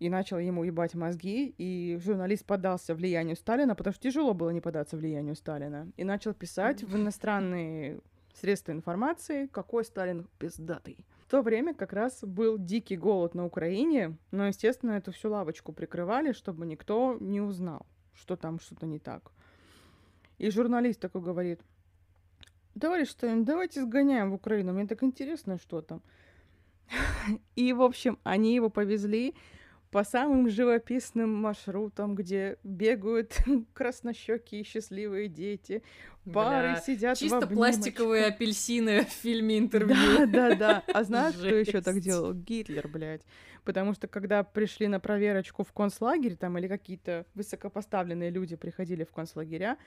и 0.00 0.10
начал 0.10 0.38
ему 0.38 0.64
ебать 0.64 0.94
мозги, 0.94 1.54
и 1.58 1.98
журналист 2.02 2.44
поддался 2.44 2.94
влиянию 2.94 3.36
Сталина, 3.36 3.74
потому 3.74 3.94
что 3.94 4.02
тяжело 4.02 4.34
было 4.34 4.50
не 4.50 4.60
поддаться 4.60 4.96
влиянию 4.98 5.36
Сталина, 5.36 5.90
и 5.96 6.04
начал 6.04 6.34
писать 6.34 6.82
в 6.82 6.94
иностранные 6.94 8.00
средства 8.34 8.72
информации, 8.72 9.46
какой 9.46 9.84
Сталин 9.84 10.26
пиздатый. 10.38 10.98
В 11.24 11.30
то 11.30 11.40
время 11.40 11.72
как 11.72 11.94
раз 11.94 12.22
был 12.22 12.58
дикий 12.58 12.98
голод 12.98 13.34
на 13.34 13.46
Украине, 13.46 14.18
но, 14.30 14.46
естественно, 14.46 14.92
эту 14.92 15.10
всю 15.10 15.30
лавочку 15.30 15.72
прикрывали, 15.72 16.32
чтобы 16.32 16.66
никто 16.66 17.16
не 17.18 17.40
узнал, 17.40 17.86
что 18.12 18.36
там 18.36 18.60
что-то 18.60 18.84
не 18.84 18.98
так. 18.98 19.32
И 20.36 20.50
журналист 20.50 21.00
такой 21.00 21.22
говорит, 21.22 21.62
товарищ 22.78 23.08
Сталин, 23.08 23.46
давайте 23.46 23.82
сгоняем 23.82 24.32
в 24.32 24.34
Украину, 24.34 24.74
мне 24.74 24.86
так 24.86 25.02
интересно, 25.02 25.58
что 25.58 25.80
там. 25.80 26.02
И, 27.56 27.72
в 27.72 27.80
общем, 27.80 28.18
они 28.22 28.54
его 28.54 28.68
повезли 28.68 29.34
по 29.94 30.02
самым 30.02 30.48
живописным 30.48 31.32
маршрутам, 31.32 32.16
где 32.16 32.58
бегают 32.64 33.38
краснощекие 33.74 34.64
счастливые 34.64 35.28
дети, 35.28 35.84
пары 36.24 36.72
Бля, 36.72 36.80
сидят 36.80 37.16
в 37.16 37.20
Чисто 37.20 37.46
пластиковые 37.46 38.26
апельсины 38.26 39.04
в 39.04 39.08
фильме 39.10 39.56
интервью. 39.56 39.94
Да, 39.94 40.26
да, 40.26 40.54
да. 40.56 40.82
А 40.92 41.04
знаешь, 41.04 41.36
кто 41.36 41.46
еще 41.46 41.80
так 41.80 41.94
Жесть. 41.94 42.06
делал? 42.06 42.34
Гитлер, 42.34 42.88
блядь. 42.88 43.22
Потому 43.62 43.94
что 43.94 44.08
когда 44.08 44.42
пришли 44.42 44.88
на 44.88 44.98
проверочку 44.98 45.62
в 45.62 45.72
концлагерь, 45.72 46.34
там 46.34 46.58
или 46.58 46.66
какие-то 46.66 47.24
высокопоставленные 47.36 48.30
люди 48.30 48.56
приходили 48.56 49.04
в 49.04 49.12
концлагеря, 49.12 49.78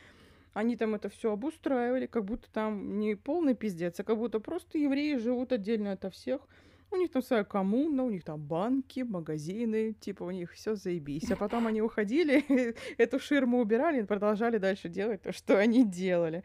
они 0.53 0.77
там 0.77 0.95
это 0.95 1.09
все 1.09 1.33
обустраивали, 1.33 2.05
как 2.05 2.23
будто 2.23 2.49
там 2.49 2.97
не 2.97 3.15
полный 3.15 3.55
пиздец, 3.55 3.99
а 3.99 4.05
как 4.05 4.17
будто 4.17 4.39
просто 4.39 4.77
евреи 4.77 5.17
живут 5.17 5.51
отдельно 5.51 5.91
ото 5.91 6.09
всех. 6.09 6.47
У 6.91 6.95
них 6.95 7.11
там 7.11 7.21
своя 7.21 7.43
коммуна, 7.43 8.03
у 8.03 8.09
них 8.09 8.23
там 8.23 8.39
банки, 8.41 9.01
магазины, 9.01 9.93
типа 9.93 10.23
у 10.23 10.31
них 10.31 10.53
все 10.53 10.75
заебись. 10.75 11.29
А 11.31 11.35
потом 11.35 11.67
они 11.67 11.81
уходили, 11.81 12.75
эту 12.97 13.19
ширму 13.19 13.59
убирали 13.59 14.01
и 14.01 14.05
продолжали 14.05 14.57
дальше 14.57 14.89
делать 14.89 15.21
то, 15.21 15.33
что 15.33 15.57
они 15.57 15.85
делали. 15.85 16.43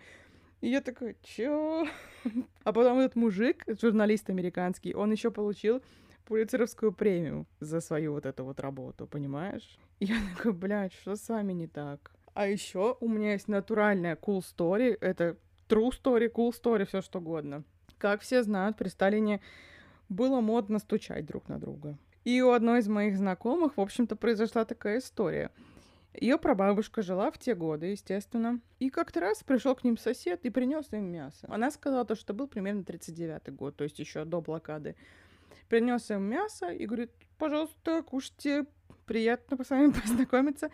И 0.61 0.69
я 0.69 0.81
такой, 0.81 1.17
чё? 1.23 1.87
А 2.65 2.73
потом 2.73 2.99
этот 2.99 3.17
мужик, 3.17 3.65
журналист 3.81 4.31
американский, 4.31 4.95
он 4.95 5.13
еще 5.13 5.31
получил 5.31 5.83
Пулицеровскую 6.25 6.93
премию 6.93 7.47
за 7.61 7.81
свою 7.81 8.13
вот 8.13 8.27
эту 8.27 8.45
вот 8.45 8.61
работу, 8.61 9.07
понимаешь? 9.07 9.79
И 9.99 10.07
я 10.07 10.15
такой, 10.37 10.53
блядь, 10.53 10.95
что 10.95 11.17
с 11.17 11.29
вами 11.29 11.53
не 11.53 11.67
так? 11.67 12.13
А 12.35 12.47
еще 12.47 12.97
у 13.01 13.09
меня 13.09 13.33
есть 13.33 13.49
натуральная 13.49 14.17
cool 14.17 14.41
story, 14.41 14.97
это 15.01 15.37
true 15.69 15.91
story, 15.91 16.33
cool 16.33 16.53
story, 16.53 16.87
все 16.87 17.03
что 17.03 17.19
угодно. 17.19 17.65
Как 17.99 18.21
все 18.21 18.43
знают, 18.43 18.77
при 18.77 18.89
Сталине 18.89 19.41
было 20.13 20.41
модно 20.41 20.79
стучать 20.79 21.27
друг 21.27 21.49
на 21.49 21.59
друга. 21.59 21.99
И 22.25 22.41
у 22.41 22.51
одной 22.51 22.81
из 22.81 22.89
моих 22.89 23.17
знакомых, 23.17 23.77
в 23.77 23.81
общем-то, 23.81 24.15
произошла 24.15 24.65
такая 24.65 24.99
история. 24.99 25.51
Ее 26.15 26.39
прабабушка 26.39 27.03
жила 27.03 27.31
в 27.31 27.39
те 27.39 27.55
годы, 27.55 27.87
естественно. 27.87 28.61
И 28.79 28.91
как-то 28.91 29.21
раз 29.21 29.43
пришел 29.43 29.75
к 29.75 29.83
ним 29.83 29.97
сосед 29.97 30.45
и 30.45 30.51
принес 30.51 30.93
им 30.93 31.07
мясо. 31.07 31.47
Она 31.49 31.71
сказала, 31.71 32.05
то, 32.05 32.15
что 32.15 32.35
был 32.35 32.47
примерно 32.47 32.83
39-й 32.83 33.51
год, 33.53 33.77
то 33.77 33.85
есть 33.85 33.99
еще 33.99 34.25
до 34.25 34.41
блокады. 34.41 34.95
Принес 35.69 36.11
им 36.11 36.23
мясо 36.23 36.69
и 36.69 36.87
говорит, 36.87 37.11
пожалуйста, 37.39 38.03
кушайте, 38.03 38.67
приятно 39.07 39.63
с 39.65 39.71
вами 39.71 39.91
познакомиться. 40.03 40.71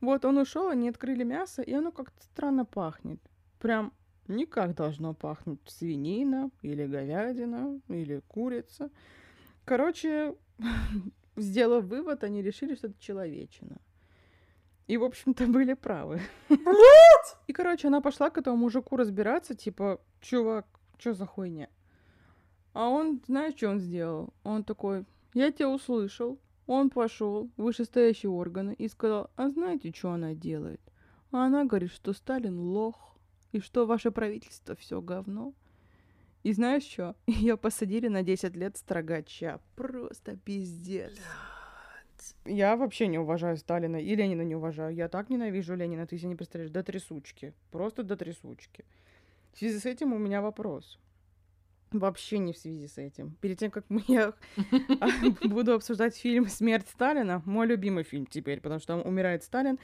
Вот 0.00 0.24
он 0.24 0.38
ушел, 0.38 0.68
они 0.68 0.88
открыли 0.88 1.24
мясо, 1.24 1.60
и 1.60 1.74
оно 1.74 1.92
как-то 1.92 2.22
странно 2.24 2.64
пахнет. 2.64 3.20
Прям 3.58 3.92
никак 4.36 4.74
должно 4.74 5.14
пахнуть 5.14 5.60
свинина 5.66 6.50
или 6.62 6.86
говядина 6.86 7.80
или 7.88 8.20
курица. 8.28 8.90
Короче, 9.64 10.34
сделав 11.36 11.84
вывод, 11.84 12.24
они 12.24 12.42
решили, 12.42 12.74
что 12.74 12.88
это 12.88 13.00
человечина. 13.00 13.78
И, 14.86 14.96
в 14.96 15.04
общем-то, 15.04 15.46
были 15.46 15.74
правы. 15.74 16.20
И, 17.46 17.52
короче, 17.52 17.88
она 17.88 18.00
пошла 18.00 18.30
к 18.30 18.38
этому 18.38 18.56
мужику 18.56 18.96
разбираться, 18.96 19.54
типа, 19.54 20.00
чувак, 20.20 20.66
что 20.98 21.14
за 21.14 21.26
хуйня? 21.26 21.68
А 22.72 22.88
он, 22.88 23.20
знаешь, 23.26 23.54
что 23.56 23.70
он 23.70 23.78
сделал? 23.78 24.34
Он 24.42 24.64
такой, 24.64 25.04
я 25.34 25.52
тебя 25.52 25.68
услышал. 25.68 26.38
Он 26.66 26.90
пошел 26.90 27.50
в 27.56 27.62
вышестоящие 27.62 28.30
органы 28.30 28.74
и 28.78 28.88
сказал, 28.88 29.30
а 29.36 29.48
знаете, 29.48 29.92
что 29.92 30.12
она 30.12 30.34
делает? 30.34 30.80
А 31.32 31.46
она 31.46 31.64
говорит, 31.64 31.90
что 31.90 32.12
Сталин 32.12 32.58
лох, 32.58 33.16
и 33.52 33.60
что 33.60 33.86
ваше 33.86 34.10
правительство 34.10 34.74
все 34.76 35.00
говно. 35.00 35.54
И 36.42 36.52
знаешь 36.52 36.84
что? 36.84 37.16
Ее 37.26 37.56
посадили 37.56 38.08
на 38.08 38.22
10 38.22 38.56
лет 38.56 38.76
строгача. 38.76 39.60
Просто 39.76 40.36
пиздец. 40.36 41.18
Я 42.44 42.76
вообще 42.76 43.06
не 43.06 43.18
уважаю 43.18 43.56
Сталина 43.56 43.96
и 43.96 44.14
Ленина 44.14 44.42
не 44.42 44.54
уважаю. 44.54 44.94
Я 44.94 45.08
так 45.08 45.30
ненавижу 45.30 45.74
Ленина, 45.74 46.06
ты 46.06 46.18
себе 46.18 46.28
не 46.28 46.36
представляешь, 46.36 46.72
до 46.72 46.82
трясучки. 46.82 47.54
Просто 47.70 48.02
до 48.02 48.16
трясучки. 48.16 48.84
В 49.52 49.58
связи 49.58 49.78
с 49.78 49.86
этим 49.86 50.12
у 50.12 50.18
меня 50.18 50.42
вопрос. 50.42 50.98
Вообще 51.92 52.38
не 52.38 52.52
в 52.52 52.58
связи 52.58 52.86
с 52.86 52.98
этим. 52.98 53.36
Перед 53.40 53.58
тем, 53.58 53.70
как 53.70 53.84
мы- 53.88 54.04
я 54.08 54.32
буду 55.42 55.74
обсуждать 55.74 56.16
фильм 56.16 56.46
«Смерть 56.46 56.88
Сталина», 56.88 57.42
мой 57.44 57.66
любимый 57.66 58.04
фильм 58.04 58.26
теперь, 58.26 58.60
потому 58.60 58.78
что 58.80 58.96
там 58.98 59.06
умирает 59.06 59.42
Сталин. 59.42 59.78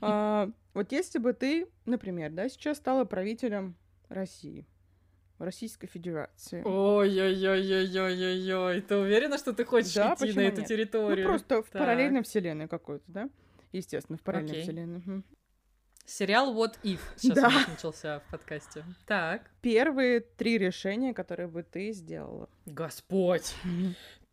А, 0.00 0.50
Вот 0.74 0.92
если 0.92 1.18
бы 1.18 1.32
ты, 1.32 1.66
например, 1.86 2.30
да, 2.30 2.48
сейчас 2.48 2.76
стала 2.78 3.04
правителем 3.04 3.74
России, 4.08 4.64
Российской 5.38 5.88
Федерации. 5.88 6.62
Ой-ой-ой-ой-ой-ой. 6.64 8.80
Ты 8.82 8.96
уверена, 8.96 9.38
что 9.38 9.52
ты 9.52 9.64
хочешь 9.64 9.94
Да, 9.94 10.14
идти 10.18 10.32
на 10.34 10.40
эту 10.42 10.60
нет? 10.60 10.68
территорию? 10.68 11.26
Ну, 11.26 11.32
просто 11.32 11.62
в 11.62 11.70
параллельной 11.70 12.22
вселенной 12.22 12.68
какой-то, 12.68 13.04
да? 13.08 13.28
Естественно, 13.72 14.18
в 14.18 14.22
параллельной 14.22 14.62
вселенной. 14.62 15.02
Сериал 16.10 16.52
What 16.54 16.74
If 16.82 16.98
сейчас 17.16 17.36
Да. 17.36 17.48
у 17.48 17.50
нас 17.52 17.68
начался 17.68 18.18
в 18.20 18.30
подкасте. 18.30 18.84
Так. 19.06 19.48
Первые 19.62 20.20
три 20.20 20.58
решения, 20.58 21.14
которые 21.14 21.46
бы 21.48 21.62
ты 21.62 21.92
сделала. 21.92 22.48
Господь. 22.66 23.54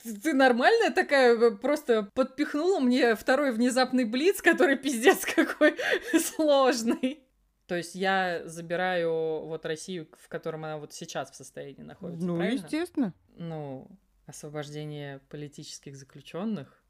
Ты, 0.03 0.15
ты 0.19 0.33
нормальная 0.33 0.91
такая, 0.91 1.35
э, 1.37 1.51
просто 1.55 2.03
подпихнула 2.13 2.79
мне 2.79 3.15
второй 3.15 3.51
внезапный 3.51 4.05
блиц, 4.05 4.41
который 4.41 4.75
пиздец 4.77 5.25
какой 5.25 5.75
сложный. 6.19 7.19
То 7.67 7.75
есть 7.75 7.95
я 7.95 8.41
забираю 8.45 9.45
вот 9.45 9.65
Россию, 9.65 10.07
в 10.19 10.29
котором 10.29 10.63
она 10.65 10.77
вот 10.77 10.93
сейчас 10.93 11.29
в 11.31 11.35
состоянии 11.35 11.81
находится, 11.83 12.25
Ну, 12.25 12.37
правильно? 12.37 12.63
естественно. 12.63 13.13
Ну, 13.35 13.87
освобождение 14.25 15.19
политических 15.29 15.95
заключенных. 15.95 16.81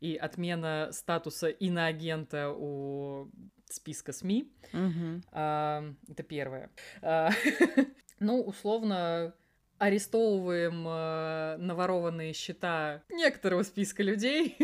и 0.00 0.14
отмена 0.16 0.88
статуса 0.92 1.48
иноагента 1.48 2.50
у 2.50 3.30
списка 3.68 4.12
СМИ. 4.12 4.52
А, 5.32 5.84
это 6.08 6.22
первое. 6.22 6.70
А, 7.02 7.30
ну, 8.20 8.40
условно, 8.40 9.34
арестовываем 9.78 10.84
а, 10.86 11.56
наворованные 11.58 12.32
счета 12.32 13.02
некоторого 13.10 13.62
списка 13.62 14.02
людей. 14.02 14.56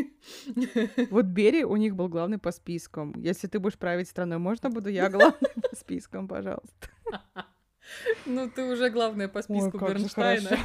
Вот 1.11 1.27
Бери 1.27 1.65
у 1.65 1.77
них 1.77 1.95
был 1.95 2.09
главный 2.09 2.39
по 2.39 2.53
спискам. 2.53 3.13
Если 3.17 3.47
ты 3.49 3.59
будешь 3.59 3.79
править 3.79 4.09
страной, 4.09 4.39
можно 4.39 4.71
буду 4.71 4.89
я 4.89 5.09
главный 5.11 5.51
по 5.55 5.77
спискам, 5.77 6.29
пожалуйста? 6.29 6.89
Ну, 8.27 8.49
ты 8.49 8.65
уже 8.65 8.91
главная 8.91 9.29
по 9.29 9.43
списку 9.43 9.79
же 9.79 9.87
Бернштейна. 9.87 10.59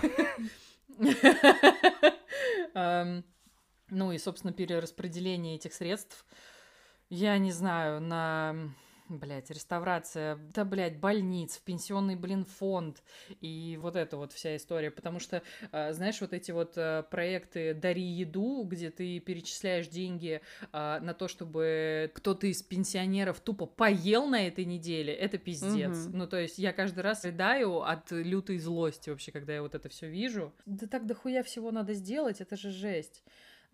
Ну 3.90 4.12
и, 4.12 4.18
собственно, 4.18 4.52
перераспределение 4.52 5.56
этих 5.56 5.74
средств, 5.74 6.26
я 7.10 7.38
не 7.38 7.52
знаю, 7.52 8.02
на, 8.02 8.74
блядь, 9.10 9.50
реставрация, 9.50 10.38
да, 10.54 10.66
блядь, 10.66 11.00
больниц, 11.00 11.58
в 11.58 11.62
пенсионный, 11.62 12.16
блин, 12.16 12.46
фонд 12.46 13.02
и 13.42 13.78
вот 13.82 13.96
эта 13.96 14.18
вот 14.18 14.34
вся 14.34 14.56
история. 14.56 14.92
Потому 14.92 15.20
что, 15.20 15.42
а, 15.72 15.94
знаешь, 15.94 16.20
вот 16.22 16.34
эти 16.34 16.52
вот 16.52 16.74
а, 16.78 17.04
проекты 17.04 17.74
«Дари 17.74 18.04
еду», 18.04 18.64
где 18.64 18.92
ты 18.92 19.20
перечисляешь 19.20 19.88
деньги 19.88 20.42
а, 20.72 21.00
на 21.00 21.14
то, 21.14 21.28
чтобы 21.28 22.12
кто-то 22.14 22.48
из 22.48 22.62
пенсионеров 22.62 23.40
тупо 23.40 23.66
поел 23.66 24.28
на 24.28 24.48
этой 24.48 24.66
неделе, 24.66 25.14
это 25.14 25.38
пиздец. 25.38 26.08
Мгм. 26.08 26.18
Ну, 26.18 26.28
то 26.28 26.40
есть 26.40 26.58
я 26.58 26.74
каждый 26.74 27.00
раз 27.00 27.24
рыдаю 27.24 27.82
от 27.82 28.12
лютой 28.12 28.58
злости 28.58 29.10
вообще, 29.10 29.32
когда 29.32 29.54
я 29.54 29.62
вот 29.62 29.76
это 29.76 29.90
все 29.90 30.10
вижу. 30.10 30.54
Да 30.66 30.88
так 30.88 31.06
дохуя 31.06 31.44
всего 31.44 31.72
надо 31.72 31.94
сделать, 31.94 32.42
это 32.42 32.58
же 32.58 32.72
жесть. 32.72 33.24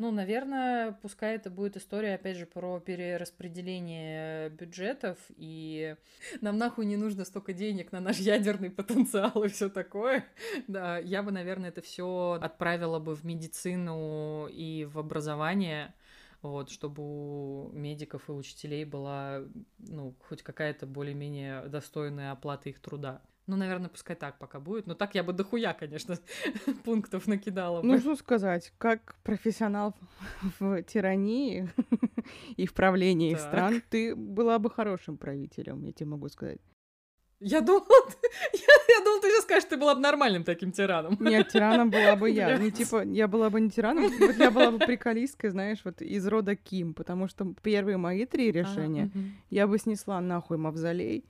Ну, 0.04 0.12
наверное, 0.12 0.92
пускай 1.02 1.36
это 1.38 1.50
будет 1.50 1.78
история, 1.78 2.16
опять 2.16 2.36
же, 2.36 2.46
про 2.46 2.82
перераспределение 2.82 4.50
бюджетов, 4.50 5.18
и 5.30 5.96
нам 6.42 6.58
нахуй 6.58 6.86
не 6.86 6.98
нужно 6.98 7.24
столько 7.24 7.54
денег 7.54 7.94
на 7.94 8.02
наш 8.02 8.18
ядерный 8.18 8.70
потенциал 8.70 9.32
и 9.46 9.48
все 9.48 9.70
такое. 9.70 10.26
Да, 10.68 10.98
я 10.98 11.24
бы, 11.24 11.32
наверное, 11.32 11.70
это 11.70 11.82
все 11.82 12.38
отправила 12.42 13.00
бы 13.00 13.16
в 13.16 13.24
медицину 13.24 14.50
и 14.52 14.84
в 14.84 15.00
образование, 15.00 15.94
вот, 16.42 16.70
чтобы 16.70 17.02
у 17.02 17.70
медиков 17.72 18.28
и 18.28 18.34
учителей 18.34 18.84
была, 18.84 19.44
ну, 19.78 20.18
хоть 20.28 20.44
какая-то 20.44 20.86
более-менее 20.86 21.70
достойная 21.70 22.34
оплата 22.34 22.68
их 22.68 22.82
труда. 22.82 23.22
Ну, 23.46 23.58
наверное, 23.58 23.90
пускай 23.90 24.16
так 24.16 24.40
пока 24.40 24.60
будет. 24.60 24.88
Но 24.88 24.96
так 24.96 25.16
я 25.16 25.24
бы 25.24 25.34
дохуя, 25.34 25.74
конечно, 25.74 26.18
пунктов 26.86 27.28
накидала 27.28 27.82
бы. 27.82 27.88
Ну, 27.88 28.00
что 28.00 28.16
сказать, 28.16 28.72
как 28.78 29.16
профессионал 29.24 29.94
в 30.60 30.82
тирании 30.84 31.70
и 32.56 32.66
в 32.66 32.74
правлении 32.74 33.34
Так. 33.34 33.42
стран, 33.42 33.82
ты 33.90 34.16
была 34.16 34.60
бы 34.60 34.70
хорошим 34.70 35.18
правителем, 35.18 35.84
я 35.84 35.92
тебе 35.92 36.10
могу 36.10 36.30
сказать. 36.30 36.60
Я 37.46 37.60
думала, 37.60 37.86
я, 38.54 38.96
я 39.00 39.04
думала, 39.04 39.22
ты 39.22 39.30
сейчас 39.30 39.44
скажешь, 39.44 39.70
ты 39.70 39.76
была 39.76 39.96
бы 39.96 40.00
нормальным 40.00 40.46
таким 40.46 40.72
тираном. 40.72 41.18
Нет, 41.20 41.50
тираном 41.50 41.92
была 41.92 42.16
бы 42.16 42.30
я. 42.30 42.58
Ну, 42.58 42.72
типа, 42.72 43.04
я 43.04 43.28
была 43.28 43.50
бы 43.50 43.60
не 43.60 43.70
тираном, 43.70 44.06
вот 44.18 44.38
я 44.38 44.50
была 44.50 44.72
бы 44.72 44.80
приколисткой, 44.80 45.50
знаешь, 45.50 45.80
вот 45.84 46.02
из 46.02 46.26
рода 46.28 46.56
Ким, 46.56 46.94
потому 46.94 47.28
что 47.28 47.54
первые 47.62 47.98
мои 47.98 48.26
три 48.26 48.50
решения 48.50 49.12
А, 49.14 49.18
мгм. 49.18 49.32
я 49.50 49.68
бы 49.68 49.78
снесла 49.78 50.22
нахуй 50.22 50.56
мавзолей, 50.56 51.26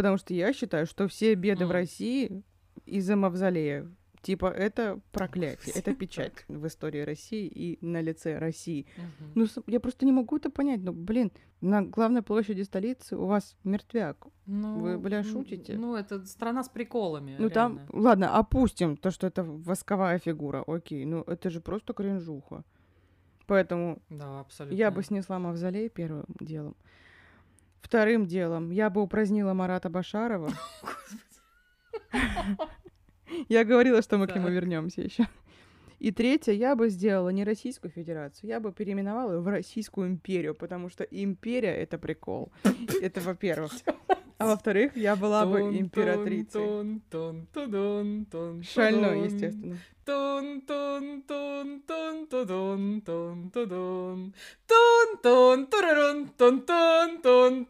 потому 0.00 0.16
что 0.16 0.32
я 0.32 0.52
считаю, 0.54 0.86
что 0.86 1.06
все 1.08 1.34
беды 1.34 1.66
в 1.66 1.70
М. 1.70 1.72
России 1.72 2.42
из-за 2.86 3.16
мавзолея. 3.16 3.86
Типа, 4.22 4.46
это 4.46 5.00
проклятие, 5.12 5.74
это 5.74 5.94
печать 5.94 6.44
в 6.48 6.66
истории 6.66 7.00
России 7.00 7.46
и 7.46 7.78
на 7.84 8.00
лице 8.02 8.38
России. 8.38 8.86
Ну, 9.34 9.46
я 9.66 9.78
просто 9.80 10.06
не 10.06 10.12
могу 10.12 10.36
это 10.36 10.50
понять. 10.50 10.80
Ну, 10.82 10.92
блин, 10.92 11.32
на 11.62 11.82
главной 11.82 12.22
площади 12.22 12.62
столицы 12.62 13.16
у 13.16 13.24
вас 13.26 13.56
мертвяк. 13.64 14.26
Ну, 14.46 14.78
вы, 14.78 14.98
бля, 14.98 15.18
м, 15.18 15.24
шутите? 15.24 15.76
Ну, 15.78 15.94
это 15.96 16.24
страна 16.26 16.62
с 16.62 16.68
приколами. 16.68 17.36
Ну, 17.38 17.48
там, 17.50 17.80
ладно, 17.92 18.38
опустим 18.38 18.96
то, 18.96 19.10
что 19.10 19.26
это 19.26 19.42
восковая 19.42 20.18
фигура. 20.18 20.64
Окей, 20.66 21.04
ну, 21.06 21.22
это 21.26 21.50
же 21.50 21.60
просто 21.60 21.92
кринжуха. 21.94 22.62
Поэтому 23.46 23.98
Да, 24.10 24.40
абсолютно. 24.40 24.76
я 24.76 24.90
бы 24.90 25.02
снесла 25.02 25.38
мавзолей 25.38 25.88
первым 25.88 26.24
делом. 26.40 26.74
Вторым 27.80 28.26
делом 28.26 28.70
я 28.70 28.90
бы 28.90 29.02
упразднила 29.02 29.52
Марата 29.54 29.88
Башарова. 29.88 30.50
Я 33.48 33.64
говорила, 33.64 34.02
что 34.02 34.18
мы 34.18 34.26
к 34.26 34.34
нему 34.34 34.48
вернемся 34.48 35.02
еще. 35.02 35.26
И 36.00 36.10
третье, 36.12 36.52
я 36.52 36.74
бы 36.76 36.88
сделала 36.88 37.28
не 37.28 37.44
Российскую 37.44 37.90
Федерацию, 37.90 38.48
я 38.48 38.58
бы 38.58 38.72
переименовала 38.72 39.34
ее 39.34 39.40
в 39.40 39.46
Российскую 39.48 40.08
империю, 40.08 40.54
потому 40.54 40.88
что 40.88 41.04
империя— 41.04 41.74
это 41.76 41.98
прикол. 41.98 42.50
Это 43.02 43.20
во-первых. 43.20 43.72
А 44.40 44.46
во-вторых, 44.46 44.96
я 44.96 45.16
была 45.16 45.44
бы 45.44 45.60
императрицей. 45.60 47.02
Шальной, 48.62 49.24
естественно. 49.26 49.76
Тун, 50.06 50.62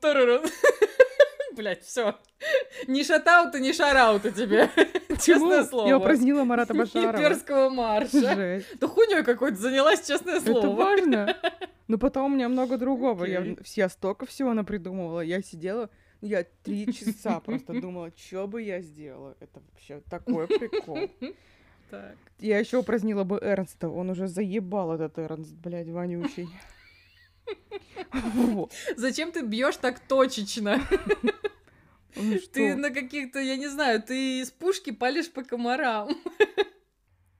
турурун. 0.00 0.42
Блять, 1.56 1.84
все. 1.84 2.14
Ни 2.86 3.02
шатаута, 3.02 3.58
ни 3.58 3.72
шараута 3.72 4.30
тебе. 4.30 4.70
Честное 5.20 5.64
слово. 5.64 5.88
Я 5.88 5.98
упразднила 5.98 6.44
Марата 6.44 6.72
Башарова. 6.72 7.16
Имперского 7.16 7.68
марша. 7.68 8.34
Жесть. 8.36 8.78
Да 8.78 8.86
хуйней 8.86 9.24
какой-то 9.24 9.56
занялась, 9.56 10.06
честное 10.06 10.36
Это 10.36 10.52
слово. 10.52 10.76
важно. 10.76 11.36
Но 11.88 11.98
потом 11.98 12.26
у 12.26 12.34
меня 12.36 12.48
много 12.48 12.78
другого. 12.78 13.24
Я, 13.24 13.44
я 13.74 13.88
столько 13.88 14.24
всего 14.24 14.54
напридумывала. 14.54 15.20
Я 15.22 15.42
сидела, 15.42 15.90
я 16.20 16.44
три 16.62 16.92
часа 16.92 17.40
просто 17.40 17.72
думала, 17.80 18.12
что 18.16 18.46
бы 18.46 18.62
я 18.62 18.80
сделала. 18.80 19.36
Это 19.40 19.60
вообще 19.60 20.02
такой 20.08 20.46
прикол. 20.46 21.10
Так. 21.90 22.16
Я 22.38 22.58
еще 22.58 22.78
упразднила 22.78 23.24
бы 23.24 23.38
Эрнста. 23.42 23.88
Он 23.88 24.10
уже 24.10 24.28
заебал 24.28 24.94
этот 24.94 25.18
Эрнст, 25.18 25.54
блядь, 25.54 25.88
вонючий. 25.88 26.48
Зачем 28.96 29.32
ты 29.32 29.42
бьешь 29.42 29.76
так 29.76 29.98
точечно? 30.00 30.80
Ты 32.52 32.74
на 32.74 32.90
каких-то, 32.90 33.38
я 33.38 33.56
не 33.56 33.68
знаю, 33.68 34.02
ты 34.02 34.40
из 34.40 34.50
пушки 34.50 34.90
палишь 34.90 35.30
по 35.30 35.44
комарам. 35.44 36.08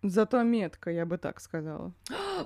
Зато 0.02 0.42
метко, 0.42 0.90
я 0.90 1.04
бы 1.04 1.18
так 1.18 1.40
сказала. 1.40 1.92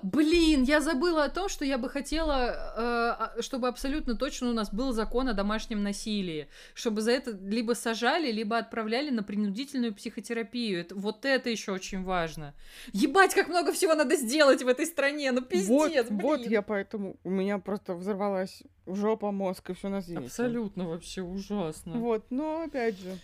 Блин, 0.03 0.65
я 0.65 0.81
забыла 0.81 1.25
о 1.25 1.29
том, 1.29 1.49
что 1.49 1.65
я 1.65 1.79
бы 1.79 1.89
хотела, 1.89 2.51
э, 2.51 2.55
а, 2.77 3.35
чтобы 3.41 3.69
абсолютно 3.69 4.17
точно 4.17 4.51
у 4.51 4.53
нас 4.53 4.75
был 4.75 4.93
закон 4.93 5.29
о 5.29 5.35
домашнем 5.35 5.85
насилии, 5.85 6.49
чтобы 6.75 7.01
за 7.01 7.13
это 7.13 7.31
либо 7.31 7.75
сажали, 7.75 8.33
либо 8.33 8.59
отправляли 8.59 9.11
на 9.11 9.23
принудительную 9.23 9.95
психотерапию. 9.95 10.81
Это, 10.81 10.97
вот 10.97 11.25
это 11.25 11.49
еще 11.49 11.71
очень 11.71 12.03
важно. 12.03 12.55
Ебать, 12.93 13.35
как 13.35 13.47
много 13.47 13.73
всего 13.73 13.95
надо 13.95 14.17
сделать 14.17 14.63
в 14.65 14.69
этой 14.69 14.87
стране, 14.87 15.31
ну 15.31 15.41
пиздец, 15.41 15.69
вот, 15.69 16.07
блин. 16.09 16.21
вот 16.23 16.41
я 16.41 16.63
поэтому... 16.63 17.17
У 17.23 17.31
меня 17.31 17.59
просто 17.59 17.95
взорвалась 17.95 18.65
жопа, 18.87 19.31
мозг 19.31 19.71
и 19.71 19.75
все 19.75 19.89
на 19.89 20.03
свете. 20.03 20.25
Абсолютно 20.25 20.89
вообще 20.89 21.23
ужасно. 21.23 21.93
Вот, 21.99 22.27
но 22.31 22.63
опять 22.63 22.99
же. 22.99 23.17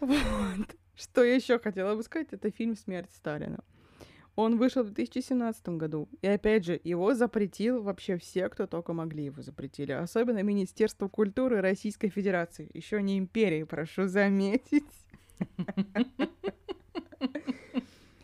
Вот. 0.00 0.66
Что 0.96 1.24
я 1.24 1.34
еще 1.34 1.58
хотела 1.58 1.94
бы 1.94 2.02
сказать, 2.02 2.28
это 2.32 2.50
фильм 2.50 2.76
«Смерть 2.76 3.10
Сталина». 3.14 3.58
Он 4.36 4.56
вышел 4.58 4.82
в 4.82 4.90
2017 4.90 5.68
году. 5.70 6.08
И 6.20 6.26
опять 6.26 6.64
же, 6.64 6.80
его 6.82 7.14
запретил 7.14 7.82
вообще 7.82 8.18
все, 8.18 8.48
кто 8.48 8.66
только 8.66 8.92
могли 8.92 9.26
его 9.26 9.42
запретили. 9.42 9.92
Особенно 9.92 10.42
Министерство 10.42 11.08
культуры 11.08 11.60
Российской 11.60 12.08
Федерации. 12.08 12.68
Еще 12.74 13.00
не 13.00 13.16
империи, 13.16 13.62
прошу 13.62 14.08
заметить. 14.08 14.84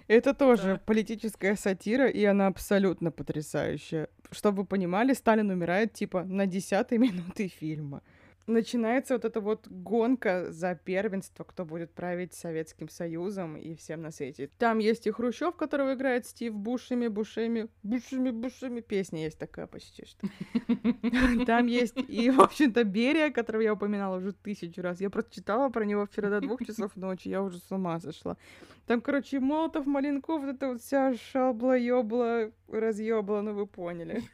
Это 0.08 0.34
тоже 0.34 0.80
политическая 0.86 1.54
сатира, 1.54 2.08
и 2.08 2.24
она 2.24 2.48
абсолютно 2.48 3.12
потрясающая. 3.12 4.08
Чтобы 4.32 4.62
вы 4.62 4.66
понимали, 4.66 5.12
Сталин 5.12 5.50
умирает 5.50 5.92
типа 5.92 6.24
на 6.24 6.46
десятой 6.46 6.98
минуты 6.98 7.46
фильма. 7.46 8.02
Начинается 8.50 9.14
вот 9.14 9.24
эта 9.24 9.40
вот 9.40 9.68
гонка 9.68 10.50
за 10.50 10.74
первенство, 10.74 11.44
кто 11.44 11.64
будет 11.64 11.92
править 11.92 12.34
Советским 12.34 12.88
Союзом 12.88 13.56
и 13.56 13.76
всем 13.76 14.02
на 14.02 14.10
свете. 14.10 14.50
Там 14.58 14.78
есть 14.78 15.06
и 15.06 15.12
Хрущев, 15.12 15.54
которого 15.54 15.94
играет 15.94 16.26
Стив 16.26 16.52
Бушами, 16.52 17.06
Бушами, 17.06 17.68
Бушами, 17.84 18.30
Бушами. 18.30 18.80
Песня 18.80 19.22
есть 19.22 19.38
такая 19.38 19.68
почти 19.68 20.04
что. 20.04 20.26
Там 21.46 21.66
есть 21.66 21.96
и, 22.08 22.30
в 22.30 22.40
общем-то, 22.40 22.82
Берия, 22.82 23.30
которого 23.30 23.62
я 23.62 23.74
упоминала 23.74 24.16
уже 24.16 24.32
тысячу 24.32 24.82
раз. 24.82 25.00
Я 25.00 25.10
просто 25.10 25.32
читала 25.32 25.68
про 25.68 25.84
него 25.84 26.04
вчера 26.06 26.28
до 26.28 26.40
двух 26.40 26.64
часов 26.66 26.96
ночи, 26.96 27.28
я 27.28 27.42
уже 27.42 27.58
с 27.58 27.70
ума 27.70 28.00
сошла. 28.00 28.36
Там, 28.86 29.00
короче, 29.00 29.38
Молотов, 29.38 29.86
Маленков, 29.86 30.42
вот 30.42 30.56
это 30.56 30.68
вот 30.70 30.80
вся 30.80 31.14
шабла, 31.14 31.76
ёбла, 31.76 32.50
разъёбла, 32.66 33.42
ну 33.42 33.54
вы 33.54 33.66
поняли. 33.66 34.24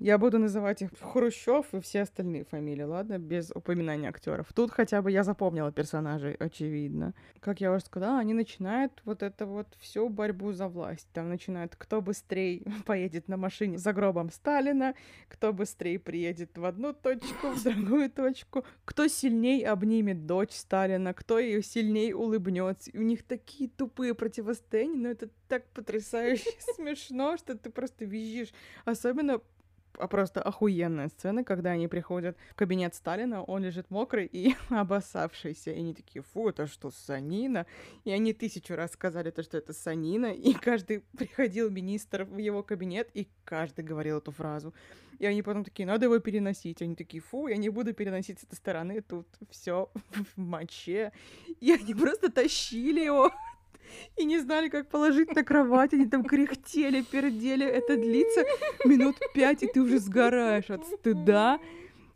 Я 0.00 0.16
буду 0.16 0.38
называть 0.38 0.80
их 0.80 0.92
Хрущев 0.98 1.74
и 1.74 1.80
все 1.80 2.00
остальные 2.00 2.44
фамилии, 2.44 2.84
ладно, 2.84 3.18
без 3.18 3.50
упоминания 3.54 4.08
актеров. 4.08 4.50
Тут 4.54 4.70
хотя 4.70 5.02
бы 5.02 5.10
я 5.10 5.24
запомнила 5.24 5.70
персонажей, 5.72 6.32
очевидно. 6.36 7.12
Как 7.40 7.60
я 7.60 7.70
уже 7.70 7.84
сказала, 7.84 8.18
они 8.18 8.32
начинают 8.32 9.02
вот 9.04 9.22
это 9.22 9.44
вот 9.44 9.66
всю 9.78 10.08
борьбу 10.08 10.52
за 10.52 10.68
власть. 10.68 11.06
Там 11.12 11.28
начинают, 11.28 11.76
кто 11.76 12.00
быстрее 12.00 12.62
поедет 12.86 13.28
на 13.28 13.36
машине 13.36 13.76
за 13.76 13.92
гробом 13.92 14.30
Сталина, 14.30 14.94
кто 15.28 15.52
быстрее 15.52 15.98
приедет 15.98 16.56
в 16.56 16.64
одну 16.64 16.94
точку, 16.94 17.50
в 17.50 17.62
другую 17.62 18.10
точку, 18.10 18.64
кто 18.86 19.06
сильней 19.06 19.66
обнимет 19.66 20.24
дочь 20.24 20.52
Сталина, 20.52 21.12
кто 21.12 21.38
ее 21.38 21.62
сильней 21.62 22.14
улыбнется. 22.14 22.90
И 22.90 22.96
у 22.96 23.02
них 23.02 23.22
такие 23.22 23.68
тупые 23.68 24.14
противостояния, 24.14 24.96
но 24.96 25.08
это 25.10 25.28
так 25.46 25.66
потрясающе 25.74 26.48
смешно, 26.74 27.36
что 27.36 27.54
ты 27.54 27.68
просто 27.68 28.06
визжишь. 28.06 28.54
Особенно 28.86 29.42
просто 30.08 30.42
охуенная 30.42 31.08
сцена, 31.08 31.44
когда 31.44 31.70
они 31.70 31.88
приходят 31.88 32.36
в 32.50 32.54
кабинет 32.54 32.94
Сталина, 32.94 33.42
он 33.42 33.62
лежит 33.62 33.90
мокрый 33.90 34.26
и 34.26 34.54
обоссавшийся, 34.70 35.72
и 35.72 35.78
они 35.78 35.94
такие, 35.94 36.22
фу, 36.22 36.48
это 36.48 36.66
что, 36.66 36.90
санина? 36.90 37.66
И 38.04 38.10
они 38.10 38.32
тысячу 38.32 38.74
раз 38.74 38.92
сказали 38.92 39.30
то, 39.30 39.42
что 39.42 39.58
это 39.58 39.72
санина, 39.72 40.26
и 40.26 40.52
каждый 40.52 41.00
приходил 41.16 41.70
министр 41.70 42.24
в 42.24 42.38
его 42.38 42.62
кабинет, 42.62 43.10
и 43.14 43.28
каждый 43.44 43.84
говорил 43.84 44.18
эту 44.18 44.32
фразу. 44.32 44.74
И 45.20 45.26
они 45.26 45.42
потом 45.42 45.64
такие, 45.64 45.86
надо 45.86 46.06
его 46.06 46.18
переносить. 46.18 46.80
Они 46.80 46.96
такие, 46.96 47.22
фу, 47.22 47.46
я 47.46 47.58
не 47.58 47.68
буду 47.68 47.92
переносить 47.92 48.40
с 48.40 48.44
этой 48.44 48.54
стороны, 48.54 49.02
тут 49.02 49.28
все 49.50 49.90
в 50.34 50.40
моче. 50.40 51.12
И 51.60 51.70
они 51.72 51.94
просто 51.94 52.32
тащили 52.32 53.04
его 53.04 53.30
и 54.16 54.24
не 54.24 54.38
знали, 54.38 54.68
как 54.68 54.88
положить 54.88 55.34
на 55.34 55.44
кровать. 55.44 55.92
Они 55.94 56.06
там 56.06 56.24
кряхтели, 56.24 57.02
пердели. 57.02 57.66
Это 57.66 57.96
длится 57.96 58.44
минут 58.84 59.16
пять, 59.34 59.62
и 59.62 59.66
ты 59.66 59.80
уже 59.80 59.98
сгораешь 59.98 60.70
от 60.70 60.86
стыда. 60.86 61.60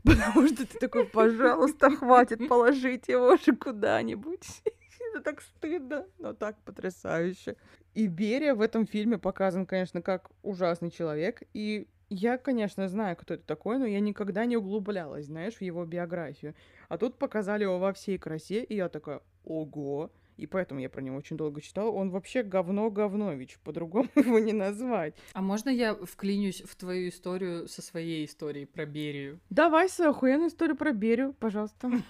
Потому 0.03 0.47
что 0.49 0.67
ты 0.67 0.79
такой, 0.79 1.07
пожалуйста, 1.07 1.91
хватит 1.91 2.47
положить 2.47 3.09
его 3.09 3.29
уже 3.29 3.57
куда-нибудь. 3.57 4.63
Это 5.11 5.23
так 5.23 5.41
стыдно, 5.41 6.07
но 6.19 6.35
так 6.35 6.57
потрясающе. 6.65 7.57
И 7.95 8.07
Берия 8.07 8.55
в 8.55 8.61
этом 8.61 8.87
фильме 8.87 9.19
показан, 9.19 9.65
конечно, 9.65 10.03
как 10.03 10.31
ужасный 10.43 10.91
человек. 10.91 11.43
И 11.55 11.87
я, 12.11 12.37
конечно, 12.37 12.89
знаю, 12.89 13.17
кто 13.17 13.35
это 13.35 13.45
такой, 13.45 13.79
но 13.79 13.87
я 13.87 14.01
никогда 14.01 14.45
не 14.45 14.57
углублялась, 14.57 15.27
знаешь, 15.27 15.55
в 15.55 15.63
его 15.63 15.85
биографию. 15.85 16.55
А 16.89 16.99
тут 16.99 17.19
показали 17.19 17.63
его 17.63 17.79
во 17.79 17.93
всей 17.93 18.19
красе, 18.19 18.63
и 18.63 18.77
я 18.77 18.89
такая, 18.89 19.21
ого, 19.45 20.11
и 20.37 20.47
поэтому 20.47 20.81
я 20.81 20.89
про 20.89 21.01
него 21.01 21.17
очень 21.17 21.37
долго 21.37 21.61
читала. 21.61 21.91
Он 21.91 22.11
вообще 22.11 22.43
говно-говнович, 22.43 23.59
по-другому 23.65 24.09
его 24.15 24.39
не 24.39 24.53
назвать. 24.53 25.15
А 25.33 25.43
можно 25.43 25.71
я 25.71 25.95
вклинюсь 25.95 26.63
в 26.63 26.75
твою 26.77 27.09
историю 27.09 27.69
со 27.69 27.83
своей 27.83 28.25
историей 28.25 28.67
про 28.67 28.87
Берию? 28.87 29.41
Давай 29.51 29.89
свою 29.89 30.11
охуенную 30.11 30.49
историю 30.49 30.77
про 30.77 30.93
Берию, 30.93 31.35
пожалуйста. 31.35 31.91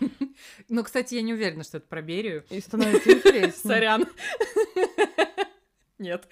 Ну, 0.68 0.82
кстати, 0.82 1.14
я 1.14 1.22
не 1.22 1.32
уверена, 1.32 1.62
что 1.62 1.78
это 1.78 1.86
про 1.86 2.02
Берию. 2.02 2.44
И 2.50 2.60
становится 2.60 3.12
интереснее. 3.12 3.52
Сорян. 3.52 4.06
Нет. 5.98 6.28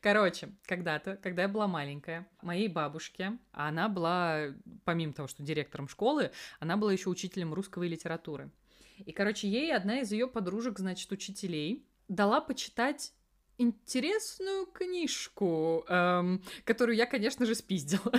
Короче, 0.00 0.50
когда-то, 0.66 1.16
когда 1.16 1.42
я 1.42 1.48
была 1.48 1.66
маленькая, 1.68 2.28
моей 2.42 2.68
бабушке, 2.68 3.38
она 3.52 3.88
была, 3.88 4.54
помимо 4.84 5.12
того, 5.12 5.28
что 5.28 5.42
директором 5.42 5.88
школы, 5.88 6.32
она 6.60 6.76
была 6.76 6.92
еще 6.92 7.08
учителем 7.08 7.54
русского 7.54 7.84
и 7.84 7.88
литературы. 7.88 8.50
И, 9.04 9.12
короче, 9.12 9.48
ей 9.48 9.74
одна 9.74 10.00
из 10.00 10.12
ее 10.12 10.26
подружек, 10.28 10.78
значит, 10.78 11.10
учителей, 11.12 11.86
дала 12.08 12.40
почитать 12.40 13.12
интересную 13.58 14.66
книжку, 14.66 15.84
эм, 15.88 16.42
которую 16.64 16.96
я, 16.96 17.06
конечно 17.06 17.44
же, 17.44 17.54
спиздила. 17.54 18.12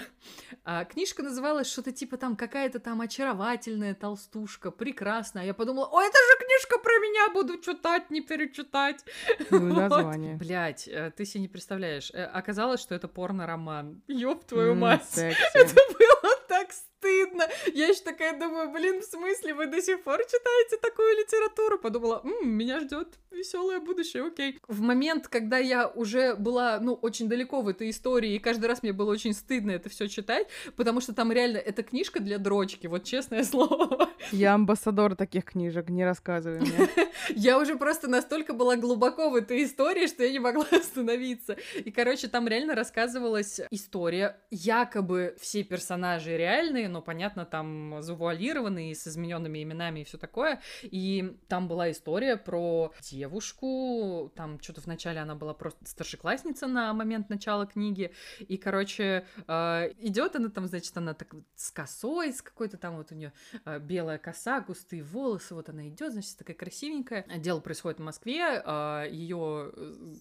А, 0.66 0.84
книжка 0.84 1.24
называлась 1.24 1.72
что-то 1.72 1.92
типа 1.94 2.18
там 2.18 2.36
какая-то 2.36 2.80
там 2.80 3.00
очаровательная 3.02 3.96
толстушка, 3.96 4.70
прекрасная. 4.70 5.46
Я 5.46 5.54
подумала, 5.54 5.88
о, 5.88 6.02
это 6.02 6.18
же 6.18 6.46
книжка 6.46 6.78
про 6.78 6.92
меня, 6.92 7.34
буду 7.34 7.58
читать, 7.60 8.12
не 8.12 8.22
перечитать. 8.22 9.06
Ну, 9.50 9.60
название. 9.74 10.34
Вот. 10.34 10.40
Блять, 10.40 10.88
э, 10.88 11.12
ты 11.16 11.26
себе 11.26 11.42
не 11.42 11.48
представляешь. 11.48 12.12
Э, 12.14 12.26
оказалось, 12.26 12.82
что 12.82 12.94
это 12.94 13.08
порно-роман. 13.08 14.02
Ёб 14.08 14.44
твою 14.44 14.76
мать. 14.76 15.18
Это 15.18 15.76
было 15.98 16.36
так 16.50 16.72
стыдно. 17.00 17.48
Я 17.74 17.88
еще 17.88 18.02
такая 18.04 18.38
думаю, 18.38 18.72
блин, 18.72 19.02
в 19.02 19.06
смысле, 19.06 19.54
вы 19.54 19.68
до 19.68 19.82
сих 19.82 20.04
пор 20.04 20.20
читаете 20.26 20.78
такую 20.82 21.16
литературу? 21.18 21.80
Подумала, 21.80 22.22
М, 22.24 22.50
меня 22.50 22.80
ждет 22.82 23.08
веселое 23.32 23.80
будущее, 23.80 24.26
окей. 24.26 24.60
В 24.68 24.82
момент, 24.82 25.28
когда 25.28 25.58
я 25.58 25.88
уже 25.88 26.36
была, 26.36 26.80
ну, 26.80 26.94
очень 26.94 27.30
далеко 27.30 27.62
в 27.62 27.68
этой 27.68 27.90
истории, 27.90 28.34
и 28.36 28.40
каждый 28.40 28.66
раз 28.66 28.84
мне 28.84 28.92
было 28.92 29.12
очень 29.12 29.34
стыдно 29.34 29.72
это 29.72 29.90
все 29.90 30.08
читать, 30.08 30.48
потому 30.76 31.00
что 31.00 31.14
там 31.14 31.32
реально 31.32 31.58
эта 31.58 31.84
книжка 31.84 32.20
для 32.20 32.38
дрочки, 32.38 32.88
вот 32.88 33.04
честное 33.06 33.44
слово. 33.46 34.10
Я 34.32 34.54
амбассадор 34.56 35.16
таких 35.16 35.46
книжек, 35.46 35.90
не 35.90 36.04
рассказывай 36.04 36.60
мне. 36.60 36.90
Я 37.36 37.60
уже 37.60 37.76
просто 37.78 38.08
настолько 38.08 38.54
была 38.54 38.76
глубоко 38.76 39.30
в 39.30 39.36
этой 39.36 39.64
истории, 39.64 40.08
что 40.08 40.24
я 40.24 40.32
не 40.32 40.40
могла 40.40 40.66
остановиться. 40.72 41.58
И, 41.76 41.92
короче, 41.92 42.28
там 42.28 42.48
реально 42.48 42.76
рассказывалась 42.76 43.62
история. 43.72 44.40
Якобы 44.50 45.36
все 45.40 45.64
персонажи 45.64 46.36
реальные, 46.36 46.89
но, 46.90 47.02
понятно, 47.02 47.45
там 47.45 48.02
завуалированные, 48.02 48.95
с 48.95 49.07
измененными 49.07 49.64
именами 49.64 50.02
и 50.02 50.03
все 50.03 50.18
такое. 50.18 50.61
И 50.82 51.38
там 51.48 51.68
была 51.68 51.91
история 51.91 52.38
про 52.38 52.94
девушку, 53.02 54.32
там 54.36 54.60
что-то 54.61 54.82
вначале 54.82 55.20
она 55.20 55.36
была 55.36 55.53
просто 55.53 55.86
старшеклассница 55.86 56.68
на 56.68 56.94
момент 56.94 57.30
начала 57.30 57.66
книги, 57.66 58.11
и, 58.40 58.57
короче, 58.57 59.26
э, 59.48 59.94
идет 59.99 60.36
она 60.36 60.49
там, 60.49 60.68
значит, 60.68 60.95
она 60.98 61.14
так 61.14 61.34
с 61.56 61.72
косой, 61.72 62.34
с 62.34 62.41
какой-то 62.41 62.78
там 62.78 62.98
вот 62.98 63.11
у 63.11 63.16
нее 63.16 63.34
э, 63.66 63.80
белая 63.80 64.18
коса, 64.18 64.61
густые 64.61 65.03
волосы, 65.03 65.56
вот 65.56 65.70
она 65.70 65.88
идет, 65.88 66.11
значит, 66.11 66.38
такая 66.38 66.56
красивенькая. 66.56 67.26
Дело 67.38 67.60
происходит 67.60 67.99
в 67.99 68.03
Москве, 68.03 68.61
э, 68.66 69.07
ее 69.11 69.72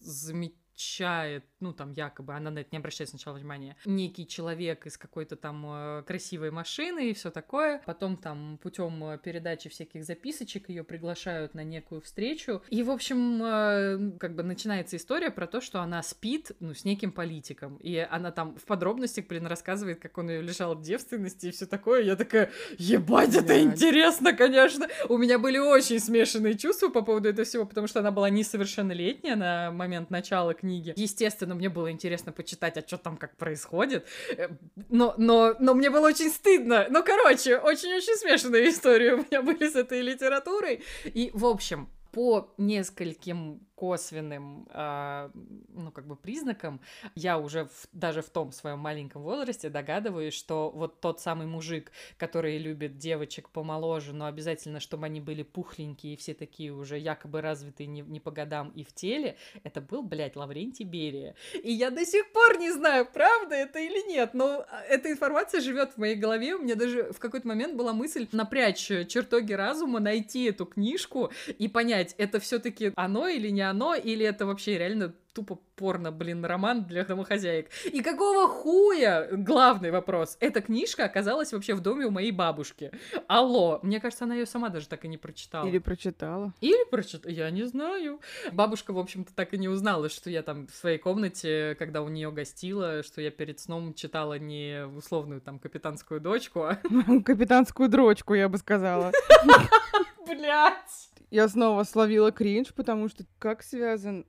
замечательно 0.00 0.67
замечает, 0.78 1.44
ну, 1.60 1.72
там, 1.72 1.92
якобы, 1.92 2.34
она 2.34 2.50
на 2.50 2.60
это 2.60 2.68
не 2.70 2.78
обращает 2.78 3.10
сначала 3.10 3.34
внимания, 3.34 3.76
некий 3.84 4.26
человек 4.26 4.86
из 4.86 4.96
какой-то 4.96 5.34
там 5.36 5.64
э, 5.66 6.02
красивой 6.06 6.50
машины 6.50 7.10
и 7.10 7.14
все 7.14 7.30
такое. 7.30 7.82
Потом 7.84 8.16
там 8.16 8.58
путем 8.62 9.02
э, 9.04 9.18
передачи 9.18 9.68
всяких 9.68 10.04
записочек 10.04 10.68
ее 10.68 10.84
приглашают 10.84 11.54
на 11.54 11.64
некую 11.64 12.00
встречу. 12.00 12.62
И, 12.68 12.82
в 12.82 12.90
общем, 12.90 13.42
э, 13.42 14.18
как 14.18 14.36
бы 14.36 14.42
начинается 14.44 14.96
история 14.96 15.30
про 15.30 15.46
то, 15.46 15.60
что 15.60 15.80
она 15.80 16.02
спит, 16.02 16.52
ну, 16.60 16.74
с 16.74 16.84
неким 16.84 17.10
политиком. 17.10 17.76
И 17.78 17.96
она 17.96 18.30
там 18.30 18.56
в 18.56 18.64
подробностях, 18.64 19.26
блин, 19.26 19.46
рассказывает, 19.46 19.98
как 20.00 20.16
он 20.18 20.30
ее 20.30 20.42
лишал 20.42 20.80
девственности 20.80 21.46
и 21.46 21.50
все 21.50 21.66
такое. 21.66 22.02
Я 22.02 22.14
такая, 22.14 22.50
ебать, 22.78 23.34
это 23.34 23.46
Блядь. 23.46 23.62
интересно, 23.62 24.32
конечно. 24.32 24.86
У 25.08 25.18
меня 25.18 25.40
были 25.40 25.58
очень 25.58 25.98
смешанные 25.98 26.56
чувства 26.56 26.88
по 26.88 27.02
поводу 27.02 27.28
этого 27.28 27.44
всего, 27.44 27.64
потому 27.66 27.88
что 27.88 27.98
она 27.98 28.12
была 28.12 28.30
несовершеннолетняя 28.30 29.34
на 29.34 29.72
момент 29.72 30.10
начала 30.10 30.54
книги 30.54 30.67
книги. 30.68 30.92
Естественно, 30.96 31.54
мне 31.54 31.68
было 31.68 31.90
интересно 31.90 32.32
почитать, 32.32 32.76
а 32.76 32.86
что 32.86 32.98
там 32.98 33.16
как 33.16 33.36
происходит. 33.36 34.06
Э, 34.36 34.48
но, 34.88 35.14
но, 35.16 35.54
но 35.58 35.74
мне 35.74 35.90
было 35.90 36.08
очень 36.08 36.30
стыдно. 36.30 36.86
Ну, 36.90 37.02
короче, 37.02 37.58
очень-очень 37.58 38.16
смешанные 38.16 38.68
истории 38.70 39.12
у 39.12 39.18
меня 39.18 39.42
были 39.42 39.68
с 39.68 39.76
этой 39.76 40.02
литературой. 40.02 40.82
И, 41.04 41.30
в 41.32 41.46
общем, 41.46 41.88
по 42.12 42.54
нескольким 42.58 43.60
косвенным, 43.78 44.66
э, 44.72 45.30
ну, 45.68 45.92
как 45.92 46.04
бы 46.08 46.16
признакам, 46.16 46.80
я 47.14 47.38
уже 47.38 47.66
в, 47.66 47.86
даже 47.92 48.22
в 48.22 48.28
том 48.28 48.50
своем 48.50 48.80
маленьком 48.80 49.22
возрасте 49.22 49.70
догадываюсь, 49.70 50.34
что 50.34 50.70
вот 50.74 51.00
тот 51.00 51.20
самый 51.20 51.46
мужик, 51.46 51.92
который 52.16 52.58
любит 52.58 52.98
девочек 52.98 53.50
помоложе, 53.50 54.12
но 54.12 54.26
обязательно, 54.26 54.80
чтобы 54.80 55.06
они 55.06 55.20
были 55.20 55.44
пухленькие 55.44 56.14
и 56.14 56.16
все 56.16 56.34
такие 56.34 56.72
уже 56.72 56.98
якобы 56.98 57.40
развитые 57.40 57.86
не, 57.86 58.00
не 58.00 58.18
по 58.18 58.32
годам 58.32 58.70
и 58.70 58.82
в 58.82 58.92
теле, 58.92 59.36
это 59.62 59.80
был, 59.80 60.02
блядь, 60.02 60.34
Лаврентий 60.34 60.84
Берия. 60.84 61.36
И 61.62 61.72
я 61.72 61.90
до 61.90 62.04
сих 62.04 62.32
пор 62.32 62.58
не 62.58 62.72
знаю, 62.72 63.06
правда 63.06 63.54
это 63.54 63.78
или 63.78 64.08
нет, 64.08 64.34
но 64.34 64.66
а, 64.68 64.82
эта 64.88 65.12
информация 65.12 65.60
живет 65.60 65.92
в 65.92 65.98
моей 65.98 66.16
голове. 66.16 66.56
У 66.56 66.62
меня 66.62 66.74
даже 66.74 67.12
в 67.12 67.20
какой-то 67.20 67.46
момент 67.46 67.76
была 67.76 67.92
мысль 67.92 68.26
напрячь 68.32 68.88
чертоги 69.06 69.52
разума, 69.52 70.00
найти 70.00 70.46
эту 70.46 70.66
книжку 70.66 71.30
и 71.58 71.68
понять, 71.68 72.16
это 72.18 72.40
все-таки 72.40 72.92
оно 72.96 73.28
или 73.28 73.50
не 73.50 73.67
оно, 73.70 73.94
или 73.94 74.24
это 74.24 74.46
вообще 74.46 74.78
реально 74.78 75.14
тупо 75.38 75.60
порно, 75.76 76.10
блин, 76.10 76.44
роман 76.44 76.84
для 76.84 77.04
домохозяек. 77.04 77.68
И 77.92 78.02
какого 78.02 78.48
хуя, 78.48 79.28
главный 79.30 79.92
вопрос, 79.92 80.36
эта 80.40 80.60
книжка 80.60 81.04
оказалась 81.04 81.52
вообще 81.52 81.74
в 81.74 81.80
доме 81.80 82.06
у 82.06 82.10
моей 82.10 82.32
бабушки. 82.32 82.90
Алло, 83.28 83.78
мне 83.82 84.00
кажется, 84.00 84.24
она 84.24 84.34
ее 84.34 84.46
сама 84.46 84.68
даже 84.68 84.88
так 84.88 85.04
и 85.04 85.08
не 85.08 85.16
прочитала. 85.16 85.66
Или 85.68 85.78
прочитала. 85.78 86.52
Или 86.60 86.84
прочитала, 86.90 87.30
я 87.30 87.50
не 87.50 87.64
знаю. 87.64 88.20
Бабушка, 88.52 88.92
в 88.92 88.98
общем-то, 88.98 89.32
так 89.32 89.54
и 89.54 89.58
не 89.58 89.68
узнала, 89.68 90.08
что 90.08 90.28
я 90.28 90.42
там 90.42 90.66
в 90.66 90.74
своей 90.74 90.98
комнате, 90.98 91.76
когда 91.78 92.02
у 92.02 92.08
нее 92.08 92.32
гостила, 92.32 93.04
что 93.04 93.20
я 93.20 93.30
перед 93.30 93.60
сном 93.60 93.94
читала 93.94 94.38
не 94.38 94.86
условную 94.86 95.40
там 95.40 95.60
капитанскую 95.60 96.20
дочку, 96.20 96.64
а... 96.64 96.74
Капитанскую 97.24 97.88
дрочку, 97.88 98.34
я 98.34 98.48
бы 98.48 98.58
сказала. 98.58 99.12
Блять! 100.26 101.07
Я 101.30 101.48
снова 101.48 101.82
словила 101.84 102.32
кринж, 102.32 102.72
потому 102.74 103.08
что 103.08 103.24
как 103.38 103.62
связан 103.62 104.26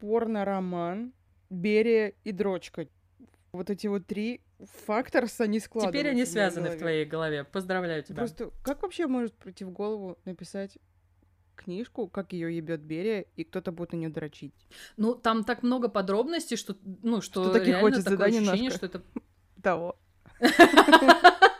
порно-роман, 0.00 1.12
Берия 1.48 2.14
и 2.24 2.32
дрочка? 2.32 2.88
Вот 3.52 3.70
эти 3.70 3.86
вот 3.86 4.06
три 4.06 4.40
факторса 4.86 5.46
не 5.46 5.60
складываются. 5.60 5.98
Теперь 5.98 6.12
они 6.12 6.24
в 6.24 6.28
связаны 6.28 6.62
в 6.62 6.64
голове. 6.64 6.78
твоей 6.78 7.04
голове. 7.04 7.44
Поздравляю 7.44 8.02
тебя. 8.02 8.16
Просто 8.16 8.50
как 8.62 8.82
вообще 8.82 9.06
может 9.06 9.34
прийти 9.34 9.64
в 9.64 9.70
голову 9.70 10.18
написать 10.24 10.78
книжку, 11.54 12.08
как 12.08 12.32
ее 12.32 12.54
ебет 12.56 12.80
Берия, 12.80 13.26
и 13.36 13.44
кто-то 13.44 13.72
будет 13.72 13.92
на 13.92 13.96
нее 13.96 14.08
дрочить? 14.08 14.54
Ну, 14.96 15.14
там 15.14 15.44
так 15.44 15.62
много 15.62 15.88
подробностей, 15.88 16.56
что, 16.56 16.76
ну, 17.02 17.20
что, 17.20 17.44
Что 17.44 17.52
таки 17.52 17.66
реально 17.66 17.80
хочется, 17.80 18.04
такое 18.04 18.18
да, 18.18 18.24
ощущение, 18.26 18.56
немножко? 18.56 18.76
что 18.78 18.86
это... 18.86 19.02
Того. 19.62 19.98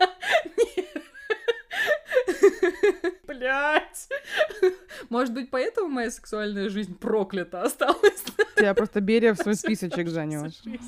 Блять. 3.43 4.09
Может 5.11 5.35
быть, 5.35 5.51
поэтому 5.51 5.89
моя 5.89 6.13
сексуальная 6.13 6.69
жизнь 6.69 6.97
проклята 6.97 7.63
осталась. 7.63 8.23
Тебя 8.55 8.73
просто 8.73 9.01
Берия 9.01 9.35
в 9.35 9.39
свой 9.39 9.55
списочек 9.57 10.09
занес. 10.09 10.63
Бля, 10.63 10.79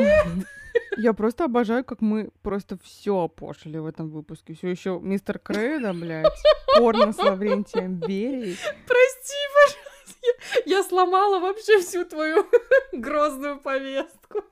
нет! 0.00 0.46
Я 0.96 1.12
просто 1.12 1.44
обожаю, 1.44 1.84
как 1.84 2.00
мы 2.00 2.30
просто 2.40 2.78
все 2.82 3.24
опошили 3.24 3.76
в 3.76 3.84
этом 3.84 4.08
выпуске. 4.08 4.54
Все 4.54 4.68
еще 4.68 4.98
мистер 5.02 5.38
Кредо, 5.38 5.92
блядь, 5.92 6.32
порно 6.78 7.12
с 7.12 7.18
Лаврентием 7.18 7.96
Берией. 7.96 8.56
Прости, 8.86 9.36
пожалуйста. 9.54 10.18
Я, 10.64 10.78
я 10.78 10.82
сломала 10.82 11.40
вообще 11.40 11.78
всю 11.80 12.06
твою 12.06 12.46
грозную 12.92 13.60
повестку. 13.60 14.44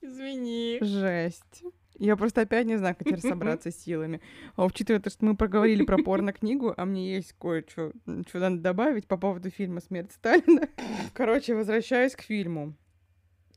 Извини. 0.00 0.78
Жесть. 0.80 1.62
Я 1.98 2.16
просто 2.16 2.42
опять 2.42 2.66
не 2.66 2.76
знаю, 2.76 2.96
как 2.96 3.06
теперь 3.06 3.20
собраться 3.28 3.70
с 3.70 3.76
силами. 3.76 4.20
А 4.56 4.64
учитывая 4.64 5.00
то, 5.00 5.10
что 5.10 5.24
мы 5.24 5.36
проговорили 5.36 5.84
про 5.84 5.98
порно-книгу, 5.98 6.74
а 6.76 6.84
мне 6.84 7.14
есть 7.14 7.34
кое-что, 7.34 7.92
что 8.28 8.38
надо 8.38 8.58
добавить 8.58 9.06
по 9.06 9.16
поводу 9.16 9.50
фильма 9.50 9.80
«Смерть 9.80 10.12
Сталина». 10.12 10.68
Короче, 11.12 11.54
возвращаясь 11.54 12.16
к 12.16 12.22
фильму. 12.22 12.74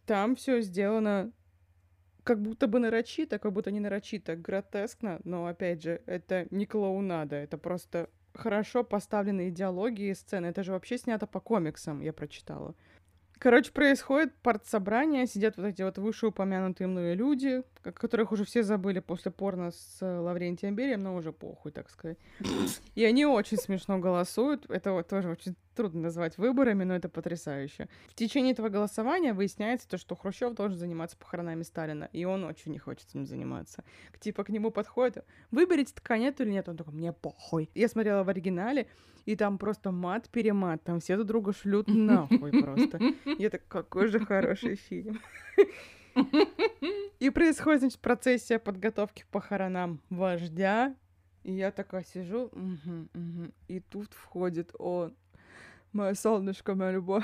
Там 0.05 0.35
все 0.35 0.61
сделано 0.61 1.31
как 2.23 2.41
будто 2.41 2.67
бы 2.67 2.79
нарочито, 2.79 3.39
как 3.39 3.53
будто 3.53 3.71
не 3.71 3.79
нарочито, 3.79 4.35
гротескно, 4.35 5.21
но, 5.23 5.47
опять 5.47 5.81
же, 5.81 6.01
это 6.05 6.45
не 6.51 6.65
клоунада, 6.65 7.37
это 7.37 7.57
просто 7.57 8.09
хорошо 8.33 8.83
поставленные 8.83 9.49
диалоги 9.49 10.09
и 10.09 10.13
сцены. 10.13 10.47
Это 10.47 10.61
же 10.61 10.73
вообще 10.73 10.97
снято 10.97 11.25
по 11.25 11.39
комиксам, 11.39 12.01
я 12.01 12.11
прочитала. 12.11 12.75
Короче, 13.39 13.71
происходит 13.71 14.35
партсобрание, 14.41 15.27
сидят 15.27 15.57
вот 15.57 15.67
эти 15.67 15.81
вот 15.83 15.97
вышеупомянутые 15.97 16.87
мною 16.87 17.15
люди, 17.15 17.63
о 17.87 17.91
которых 17.91 18.31
уже 18.31 18.43
все 18.43 18.63
забыли 18.63 18.99
после 18.99 19.31
порно 19.31 19.71
с 19.71 19.97
э, 20.01 20.19
Лаврентием 20.19 20.75
Берием, 20.75 21.03
но 21.03 21.15
уже 21.15 21.31
похуй, 21.31 21.71
так 21.71 21.89
сказать. 21.89 22.17
И 22.95 23.03
они 23.03 23.25
очень 23.25 23.57
смешно 23.57 23.99
голосуют. 23.99 24.69
Это 24.69 24.91
вот 24.91 25.07
тоже 25.07 25.29
очень 25.29 25.55
трудно 25.75 26.01
назвать 26.01 26.37
выборами, 26.37 26.83
но 26.83 26.95
это 26.95 27.07
потрясающе. 27.07 27.87
В 28.07 28.15
течение 28.15 28.53
этого 28.53 28.69
голосования 28.69 29.33
выясняется 29.33 29.87
то, 29.87 29.97
что 29.97 30.15
Хрущев 30.15 30.53
должен 30.53 30.77
заниматься 30.77 31.17
похоронами 31.17 31.63
Сталина, 31.63 32.09
и 32.11 32.25
он 32.25 32.43
очень 32.43 32.71
не 32.71 32.79
хочет 32.79 33.07
этим 33.09 33.25
заниматься. 33.25 33.83
Типа 34.19 34.43
к 34.43 34.49
нему 34.49 34.71
подходит, 34.71 35.23
выберите 35.51 35.93
ткань 35.93 36.23
или 36.23 36.49
нет, 36.49 36.67
он 36.67 36.77
такой, 36.77 36.93
мне 36.93 37.13
похуй. 37.13 37.69
Я 37.75 37.87
смотрела 37.87 38.23
в 38.23 38.29
оригинале, 38.29 38.87
и 39.25 39.35
там 39.35 39.57
просто 39.57 39.91
мат-перемат, 39.91 40.83
там 40.83 40.99
все 40.99 41.15
друг 41.15 41.27
друга 41.27 41.53
шлют 41.53 41.87
нахуй 41.87 42.51
просто. 42.61 42.99
Я 43.37 43.49
так, 43.49 43.67
какой 43.67 44.07
же 44.07 44.19
хороший 44.19 44.75
фильм. 44.75 45.19
И 47.19 47.29
происходит, 47.29 47.81
значит, 47.81 47.99
процессия 47.99 48.59
подготовки 48.59 49.23
к 49.23 49.27
похоронам 49.27 50.01
вождя. 50.09 50.95
И 51.43 51.53
я 51.53 51.71
такая 51.71 52.03
сижу, 52.03 52.49
мгм, 52.51 53.09
мгм. 53.13 53.53
и 53.69 53.79
тут 53.79 54.13
входит 54.13 54.71
он, 54.79 55.15
мое 55.93 56.13
солнышко, 56.13 56.75
моя 56.75 56.91
любовь. 56.91 57.23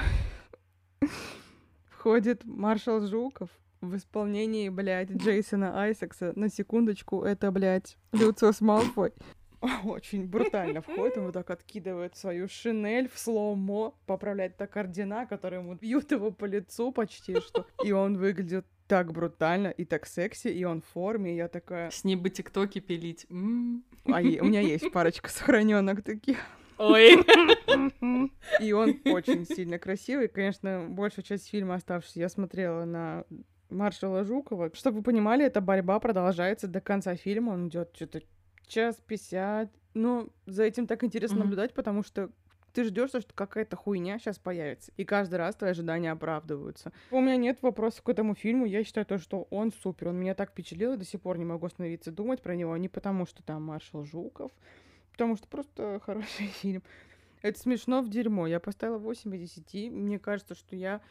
Входит 1.90 2.45
маршал 2.45 3.06
Жуков 3.06 3.49
в 3.82 3.95
исполнении, 3.95 4.70
блядь, 4.70 5.11
Джейсона 5.11 5.82
Айсекса. 5.82 6.32
На 6.36 6.49
секундочку, 6.49 7.24
это, 7.24 7.52
блядь, 7.52 7.98
Люциус 8.14 8.61
Малфой. 8.61 9.11
Очень 9.86 10.28
брутально 10.28 10.82
входит, 10.82 11.18
он 11.18 11.26
вот 11.26 11.34
так 11.34 11.49
откидывает 11.49 12.18
свою 12.18 12.48
шинель 12.49 13.10
в 13.10 13.18
слоумо, 13.18 13.94
поправляет 14.06 14.57
так 14.57 14.76
ордена, 14.76 15.26
которые 15.26 15.61
ему 15.61 15.76
бьют 15.76 16.11
его 16.11 16.32
по 16.32 16.45
лицу 16.45 16.91
почти 16.91 17.40
что. 17.40 17.65
И 17.84 17.91
он 17.91 18.18
выглядит 18.18 18.65
так 18.88 19.11
брутально 19.14 19.69
и 19.69 19.85
так 19.85 20.05
секси, 20.05 20.47
и 20.47 20.64
он 20.64 20.81
в 20.81 20.85
форме, 20.85 21.34
и 21.34 21.35
я 21.35 21.47
такая... 21.47 21.89
С 21.89 22.03
ним 22.03 22.22
бы 22.22 22.30
тиктоки 22.30 22.80
пилить. 22.80 23.26
М. 23.30 23.84
А 24.05 24.22
е- 24.22 24.41
у 24.41 24.45
меня 24.45 24.61
есть 24.61 24.91
парочка 24.91 25.30
сохраненных 25.30 26.03
таких. 26.03 26.39
Ой. 26.77 27.23
И 28.60 28.72
он 28.73 28.99
очень 29.05 29.45
сильно 29.45 29.80
красивый. 29.80 30.27
Конечно, 30.27 30.88
большую 30.89 31.23
часть 31.23 31.49
фильма 31.49 31.76
оставшуюся 31.76 32.19
я 32.19 32.30
смотрела 32.30 32.84
на 32.85 33.26
маршала 33.69 34.23
Жукова. 34.23 34.72
Чтобы 34.73 34.97
вы 34.97 35.03
понимали, 35.03 35.45
эта 35.45 35.61
борьба 35.61 35.99
продолжается 35.99 36.68
до 36.68 36.81
конца 36.81 37.15
фильма. 37.15 37.51
Он 37.51 37.69
идет 37.69 37.91
что-то 37.95 38.22
час 38.68 38.97
пятьдесят. 39.07 39.69
Но 39.93 40.30
за 40.47 40.64
этим 40.64 40.88
так 40.88 41.03
интересно 41.03 41.39
наблюдать, 41.39 41.73
потому 41.73 42.03
что 42.03 42.31
ты 42.74 42.84
ждешь, 42.84 43.10
что 43.10 43.24
какая-то 43.34 43.76
хуйня 43.76 44.20
сейчас 44.20 44.40
появится. 44.40 44.91
И 44.98 45.06
каждый 45.06 45.36
раз 45.36 45.56
твои 45.56 45.72
ожидания 45.72 46.12
оправдываются. 46.12 46.91
У 47.12 47.22
меня 47.22 47.38
нет 47.38 47.62
вопросов 47.62 48.02
к 48.02 48.10
этому 48.10 48.36
фильму. 48.36 48.66
Я 48.66 48.84
считаю 48.84 49.06
то, 49.06 49.18
что 49.20 49.48
он 49.52 49.72
супер. 49.72 50.10
Он 50.10 50.18
меня 50.18 50.34
так 50.34 50.50
впечатлил, 50.50 50.94
и 50.94 50.98
до 50.98 51.06
сих 51.06 51.22
пор 51.22 51.38
не 51.38 51.45
могу 51.45 51.68
остановиться 51.68 52.12
думать 52.12 52.41
про 52.41 52.56
него. 52.56 52.76
Не 52.78 52.90
потому, 52.90 53.26
что 53.26 53.44
там 53.44 53.64
маршал 53.64 54.04
Жуков, 54.06 54.52
потому 55.12 55.38
что 55.38 55.48
просто 55.48 56.02
хороший 56.06 56.48
фильм. 56.48 56.84
Это 57.41 57.60
смешно 57.60 58.02
в 58.02 58.10
дерьмо. 58.10 58.48
Я 58.48 58.60
поставила 58.60 58.98
8 58.98 59.36
из 59.36 59.52
10. 59.52 59.91
Мне 59.91 60.18
кажется, 60.18 60.56
что 60.56 60.76
я 60.76 61.02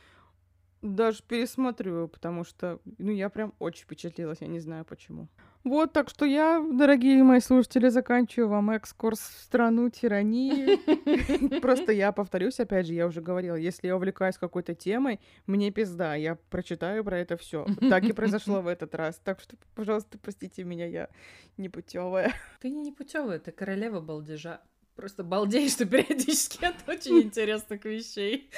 даже 0.82 1.22
пересмотрю, 1.22 1.94
его, 1.94 2.09
потому 2.09 2.44
что, 2.44 2.80
ну, 2.98 3.10
я 3.12 3.28
прям 3.30 3.54
очень 3.59 3.84
впечатлилась, 3.84 4.38
я 4.40 4.48
не 4.48 4.60
знаю 4.60 4.84
почему. 4.84 5.28
Вот, 5.64 5.92
так 5.92 6.10
что 6.10 6.24
я, 6.24 6.60
дорогие 6.60 7.22
мои 7.22 7.38
слушатели, 7.38 7.88
заканчиваю 7.88 8.48
вам 8.48 8.70
экскурс 8.72 9.20
в 9.20 9.42
страну 9.42 9.90
тирании. 9.90 11.60
Просто 11.60 11.92
я 11.92 12.10
повторюсь, 12.10 12.59
опять 12.59 12.88
же, 12.88 12.94
я 12.94 13.06
уже 13.06 13.20
говорила, 13.20 13.54
если 13.54 13.86
я 13.86 13.94
увлекаюсь 13.94 14.38
какой-то 14.38 14.74
темой, 14.74 15.20
мне 15.46 15.70
пизда, 15.70 16.16
я 16.16 16.34
прочитаю 16.50 17.04
про 17.04 17.20
это 17.20 17.36
все. 17.36 17.64
Так 17.88 18.02
и 18.04 18.12
произошло 18.12 18.60
в 18.60 18.66
этот 18.66 18.94
раз. 18.96 19.20
Так 19.22 19.38
что, 19.38 19.56
пожалуйста, 19.76 20.18
простите 20.18 20.64
меня, 20.64 20.86
я 20.86 21.09
непутевая. 21.56 22.32
Ты 22.60 22.70
не 22.70 22.80
непутевая, 22.80 23.38
ты 23.38 23.52
королева 23.52 24.00
балдежа. 24.00 24.60
Просто 24.94 25.24
балдеешь 25.24 25.74
ты 25.74 25.86
периодически 25.86 26.64
от 26.64 26.86
очень 26.86 27.23
интересных 27.23 27.85
вещей. 27.85 28.51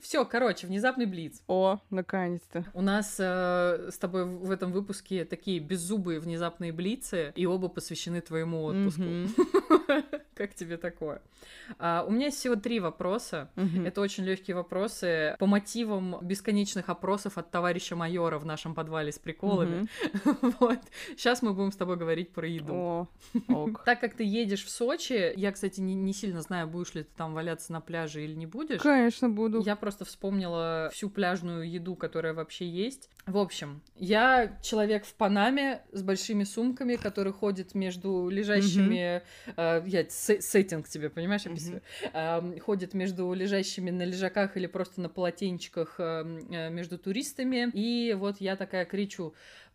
Все, 0.00 0.24
короче, 0.24 0.66
внезапный 0.66 1.06
блиц. 1.06 1.42
О, 1.46 1.78
наконец-то. 1.90 2.64
У 2.72 2.80
нас 2.80 3.16
э, 3.18 3.90
с 3.90 3.98
тобой 3.98 4.24
в 4.24 4.50
этом 4.50 4.72
выпуске 4.72 5.24
такие 5.24 5.58
беззубые 5.58 6.20
внезапные 6.20 6.72
блицы, 6.72 7.32
и 7.36 7.46
оба 7.46 7.68
посвящены 7.68 8.20
твоему 8.20 8.64
отпуску. 8.64 9.02
Как 10.36 10.54
тебе 10.54 10.76
такое? 10.76 11.22
А, 11.78 12.04
у 12.06 12.10
меня 12.10 12.26
есть 12.26 12.38
всего 12.38 12.56
три 12.56 12.78
вопроса. 12.78 13.48
Мгм. 13.56 13.86
Это 13.86 14.02
очень 14.02 14.22
легкие 14.24 14.54
вопросы 14.54 15.34
по 15.38 15.46
мотивам 15.46 16.18
бесконечных 16.20 16.90
опросов 16.90 17.38
от 17.38 17.50
товарища 17.50 17.96
майора 17.96 18.38
в 18.38 18.44
нашем 18.44 18.74
подвале 18.74 19.12
с 19.12 19.18
приколами. 19.18 19.88
Мгм. 20.24 20.52
Вот. 20.60 20.78
Сейчас 21.16 21.40
мы 21.42 21.54
будем 21.54 21.72
с 21.72 21.76
тобой 21.76 21.96
говорить 21.96 22.32
про 22.32 22.46
еду. 22.46 22.74
О, 22.74 23.08
ок. 23.48 23.82
Так 23.86 24.00
как 24.00 24.14
ты 24.14 24.24
едешь 24.24 24.64
в 24.64 24.70
Сочи, 24.70 25.32
я, 25.36 25.52
кстати, 25.52 25.80
не, 25.80 25.94
не 25.94 26.12
сильно 26.12 26.42
знаю, 26.42 26.66
будешь 26.66 26.94
ли 26.94 27.04
ты 27.04 27.10
там 27.16 27.32
валяться 27.32 27.72
на 27.72 27.80
пляже 27.80 28.22
или 28.22 28.34
не 28.34 28.46
будешь. 28.46 28.82
Конечно, 28.82 29.30
буду. 29.30 29.62
Я 29.64 29.74
просто 29.74 30.04
вспомнила 30.04 30.90
всю 30.92 31.08
пляжную 31.08 31.70
еду, 31.70 31.96
которая 31.96 32.34
вообще 32.34 32.68
есть. 32.68 33.08
В 33.26 33.38
общем, 33.38 33.80
я 33.96 34.58
человек 34.62 35.04
в 35.06 35.14
Панаме 35.14 35.82
с 35.92 36.02
большими 36.02 36.44
сумками, 36.44 36.96
который 36.96 37.32
ходит 37.32 37.74
между 37.74 38.28
лежащими... 38.28 39.22
э, 39.56 39.82
я 39.86 40.04
сеттинг 40.26 40.88
тебе, 40.88 41.10
понимаешь, 41.10 41.46
описываю? 41.46 41.82
Эм, 42.12 42.58
ходит 42.60 42.94
между 42.94 43.32
лежащими 43.32 43.90
на 43.90 44.02
лежаках 44.02 44.56
или 44.56 44.66
просто 44.66 45.00
на 45.00 45.08
полотенчиках 45.08 45.96
э, 45.98 46.68
между 46.70 46.98
туристами. 46.98 47.70
И 47.72 48.14
вот 48.14 48.40
я 48.40 48.56
такая 48.56 48.84
кричу 48.84 49.34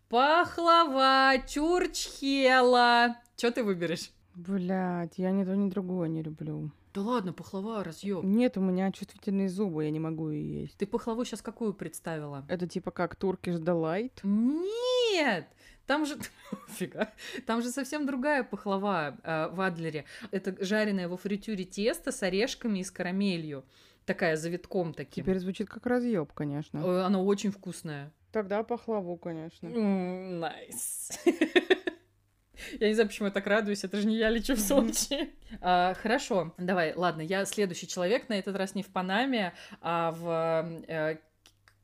«Пахлава! 0.09 1.41
Чурчхела!» 1.47 3.15
Чё 3.35 3.51
ты 3.51 3.63
выберешь? 3.63 4.11
Блять, 4.35 5.13
я 5.17 5.31
ни 5.31 5.43
то, 5.43 5.55
ни 5.55 5.69
другое 5.69 6.07
не 6.07 6.21
люблю. 6.21 6.71
Да 6.93 7.01
ладно, 7.01 7.31
пахлава, 7.31 7.83
разъёб. 7.83 8.23
Нет, 8.23 8.57
у 8.57 8.61
меня 8.61 8.91
чувствительные 8.91 9.47
зубы, 9.47 9.85
я 9.85 9.91
не 9.91 9.99
могу 9.99 10.29
ее 10.29 10.61
есть. 10.63 10.77
Ты 10.77 10.85
пахлаву 10.85 11.23
сейчас 11.23 11.41
какую 11.41 11.73
представила? 11.73 12.45
Это 12.49 12.67
типа 12.67 12.91
как 12.91 13.15
Turkish 13.15 13.59
Delight? 13.59 14.11
Нет! 14.23 15.47
Там 15.85 16.05
же... 16.05 16.17
Фига. 16.69 17.11
Там 17.45 17.61
же 17.61 17.69
совсем 17.69 18.05
другая 18.05 18.43
пахлава 18.43 19.17
э, 19.23 19.47
в 19.51 19.61
Адлере. 19.61 20.05
Это 20.31 20.55
жареное 20.63 21.07
во 21.07 21.17
фритюре 21.17 21.65
тесто 21.65 22.11
с 22.11 22.23
орешками 22.23 22.79
и 22.79 22.83
с 22.83 22.91
карамелью. 22.91 23.65
Такая 24.05 24.35
завитком 24.35 24.93
таким. 24.93 25.23
Теперь 25.23 25.39
звучит 25.39 25.69
как 25.69 25.85
разъеб, 25.85 26.31
конечно. 26.33 26.79
Э, 26.79 27.01
Она 27.03 27.21
очень 27.21 27.51
вкусная. 27.51 28.11
Тогда 28.31 28.63
пахлаву, 28.63 29.17
конечно. 29.17 29.69
Nice. 29.69 31.11
Я 32.79 32.87
не 32.87 32.93
знаю, 32.93 33.09
почему 33.09 33.27
я 33.27 33.31
так 33.31 33.47
радуюсь, 33.47 33.83
это 33.83 33.99
же 33.99 34.07
не 34.07 34.17
я 34.17 34.29
лечу 34.29 34.55
в 34.55 34.59
Сочи. 34.59 35.31
А, 35.61 35.95
Хорошо, 35.95 36.53
давай, 36.57 36.93
ладно, 36.95 37.21
я 37.21 37.45
следующий 37.45 37.87
человек, 37.87 38.29
на 38.29 38.33
этот 38.33 38.55
раз 38.55 38.75
не 38.75 38.83
в 38.83 38.87
Панаме, 38.87 39.53
а 39.81 40.11
в 40.11 40.83
э, 40.87 41.17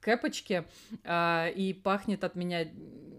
кэпочке, 0.08 0.64
а, 1.04 1.50
и 1.50 1.74
пахнет 1.74 2.24
от 2.24 2.36
меня, 2.36 2.66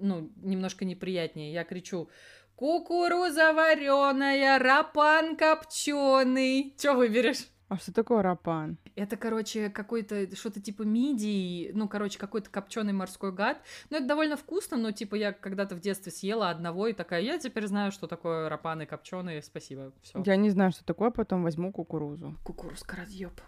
ну, 0.01 0.31
немножко 0.43 0.86
неприятнее. 0.86 1.52
Я 1.52 1.65
кричу, 1.65 2.09
кукуруза 2.56 3.52
вареная, 3.52 4.59
рапан 4.59 5.36
копченый. 5.36 6.74
Чё 6.78 6.97
выберешь? 6.97 7.47
А 7.69 7.77
что 7.77 7.93
такое 7.93 8.23
рапан? 8.23 8.78
Это, 8.97 9.19
короче, 9.19 9.69
какой-то 9.69 10.35
что-то 10.35 10.62
типа 10.62 10.85
мидии, 10.85 11.70
ну, 11.74 11.86
короче, 11.86 12.19
какой-то 12.19 12.48
копченый 12.48 12.94
морской 12.94 13.32
гад. 13.32 13.59
Ну, 13.90 13.98
это 13.98 14.06
довольно 14.06 14.39
вкусно, 14.39 14.78
но 14.78 14.90
типа 14.90 15.16
я 15.16 15.32
когда-то 15.32 15.74
в 15.74 15.81
детстве 15.81 16.10
съела 16.10 16.48
одного 16.48 16.86
и 16.86 16.94
такая, 16.94 17.20
я 17.20 17.39
теперь 17.39 17.66
знаю, 17.66 17.93
что 17.93 18.06
такое 18.06 18.48
рапаны 18.48 18.86
копченые, 18.86 19.43
спасибо. 19.43 19.93
Все. 20.01 20.23
Я 20.24 20.36
не 20.36 20.48
знаю, 20.48 20.73
что 20.73 20.82
такое, 20.86 21.10
потом 21.10 21.43
возьму 21.43 21.70
кукурузу. 21.70 22.35
Кукурузка 22.44 22.97
разъеб. 22.97 23.39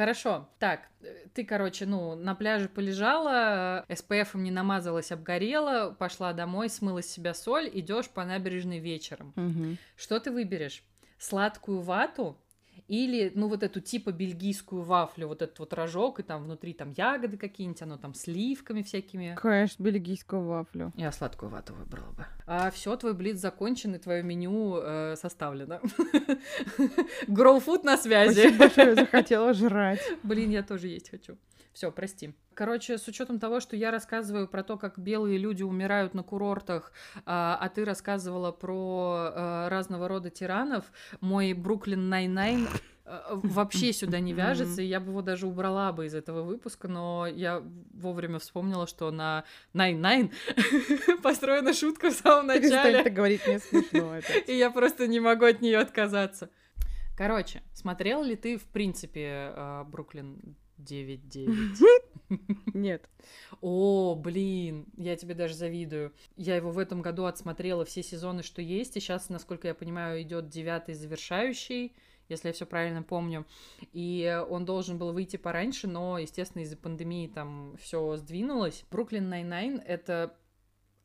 Хорошо, 0.00 0.48
так, 0.58 0.88
ты, 1.34 1.44
короче, 1.44 1.84
ну, 1.84 2.14
на 2.14 2.34
пляже 2.34 2.70
полежала, 2.70 3.84
СПФом 3.94 4.42
не 4.42 4.50
намазалась, 4.50 5.12
обгорела, 5.12 5.90
пошла 5.90 6.32
домой, 6.32 6.70
смыла 6.70 7.02
с 7.02 7.06
себя 7.06 7.34
соль, 7.34 7.68
идешь 7.70 8.08
по 8.08 8.24
набережной 8.24 8.78
вечером. 8.78 9.34
Мгм. 9.36 9.76
Что 9.96 10.18
ты 10.18 10.30
выберешь? 10.30 10.82
Сладкую 11.18 11.82
вату 11.82 12.38
или, 12.90 13.30
ну, 13.36 13.46
вот 13.46 13.62
эту 13.62 13.80
типа 13.80 14.10
бельгийскую 14.10 14.82
вафлю, 14.82 15.28
вот 15.28 15.42
этот 15.42 15.56
вот 15.60 15.72
рожок, 15.74 16.18
и 16.18 16.24
там 16.24 16.42
внутри 16.42 16.72
там 16.72 16.90
ягоды 16.90 17.36
какие-нибудь, 17.36 17.80
оно 17.82 17.96
там 17.96 18.14
сливками 18.14 18.82
всякими. 18.82 19.36
Конечно, 19.40 19.80
бельгийскую 19.80 20.42
вафлю. 20.42 20.92
Я 20.96 21.12
сладкую 21.12 21.50
вату 21.50 21.72
выбрала 21.72 22.10
бы. 22.10 22.26
А 22.46 22.72
все, 22.72 22.96
твой 22.96 23.14
блиц 23.14 23.38
закончен, 23.38 23.94
и 23.94 23.98
твое 23.98 24.24
меню 24.24 24.80
э, 24.82 25.14
составлено. 25.16 25.76
Grow 27.28 27.64
food 27.64 27.84
на 27.84 27.96
связи. 27.96 28.40
Спасибо 28.40 28.58
большое, 28.58 28.94
захотела 28.96 29.54
жрать. 29.54 30.00
Блин, 30.24 30.50
я 30.50 30.64
тоже 30.64 30.88
есть 30.88 31.10
хочу. 31.10 31.36
Все, 31.72 31.92
прости. 31.92 32.34
Короче, 32.54 32.98
с 32.98 33.06
учетом 33.08 33.38
того, 33.38 33.60
что 33.60 33.76
я 33.76 33.90
рассказываю 33.90 34.48
про 34.48 34.62
то, 34.62 34.76
как 34.76 34.98
белые 34.98 35.38
люди 35.38 35.62
умирают 35.62 36.14
на 36.14 36.22
курортах, 36.22 36.92
а, 37.24 37.56
а 37.60 37.68
ты 37.68 37.84
рассказывала 37.84 38.52
про 38.52 39.32
а, 39.32 39.68
разного 39.70 40.08
рода 40.08 40.30
тиранов, 40.30 40.84
мой 41.20 41.52
Brooklyn 41.52 42.08
Nine-Nine 42.08 42.68
а, 43.06 43.40
вообще 43.42 43.92
сюда 43.92 44.20
не 44.20 44.32
вяжется, 44.32 44.82
и 44.82 44.86
я 44.86 45.00
бы 45.00 45.10
его 45.10 45.22
даже 45.22 45.46
убрала 45.46 45.92
бы 45.92 46.06
из 46.06 46.14
этого 46.14 46.42
выпуска, 46.42 46.88
но 46.88 47.26
я 47.26 47.62
вовремя 47.94 48.38
вспомнила, 48.40 48.86
что 48.86 49.10
на 49.10 49.44
Nine-Nine 49.72 50.32
построена 51.22 51.72
шутка 51.72 52.10
в 52.10 52.14
самом 52.14 52.48
начале. 52.48 53.04
так 53.04 53.12
говорить, 53.12 53.46
мне 53.46 53.60
смешно 53.60 54.16
это. 54.18 54.32
И 54.32 54.56
я 54.56 54.70
просто 54.70 55.06
не 55.06 55.20
могу 55.20 55.44
от 55.44 55.60
нее 55.60 55.78
отказаться. 55.78 56.50
Короче, 57.16 57.62
смотрел 57.74 58.22
ли 58.22 58.34
ты, 58.34 58.58
в 58.58 58.64
принципе, 58.64 59.52
э, 59.54 59.84
Brooklyn 59.86 60.56
Nine-Nine? 60.80 61.78
Нет. 62.74 63.08
О, 63.60 64.14
блин, 64.14 64.86
я 64.96 65.16
тебе 65.16 65.34
даже 65.34 65.54
завидую. 65.54 66.12
Я 66.36 66.56
его 66.56 66.70
в 66.70 66.78
этом 66.78 67.02
году 67.02 67.24
отсмотрела 67.24 67.84
все 67.84 68.02
сезоны, 68.02 68.42
что 68.42 68.62
есть, 68.62 68.96
и 68.96 69.00
сейчас, 69.00 69.28
насколько 69.28 69.68
я 69.68 69.74
понимаю, 69.74 70.22
идет 70.22 70.48
девятый 70.48 70.94
завершающий, 70.94 71.94
если 72.28 72.48
я 72.48 72.54
все 72.54 72.66
правильно 72.66 73.02
помню. 73.02 73.46
И 73.92 74.42
он 74.48 74.64
должен 74.64 74.98
был 74.98 75.12
выйти 75.12 75.36
пораньше, 75.36 75.88
но, 75.88 76.18
естественно, 76.18 76.62
из-за 76.62 76.76
пандемии 76.76 77.26
там 77.26 77.76
все 77.80 78.16
сдвинулось. 78.16 78.84
Brooklyn 78.90 79.28
Nine-Nine— 79.28 79.82
это 79.86 80.36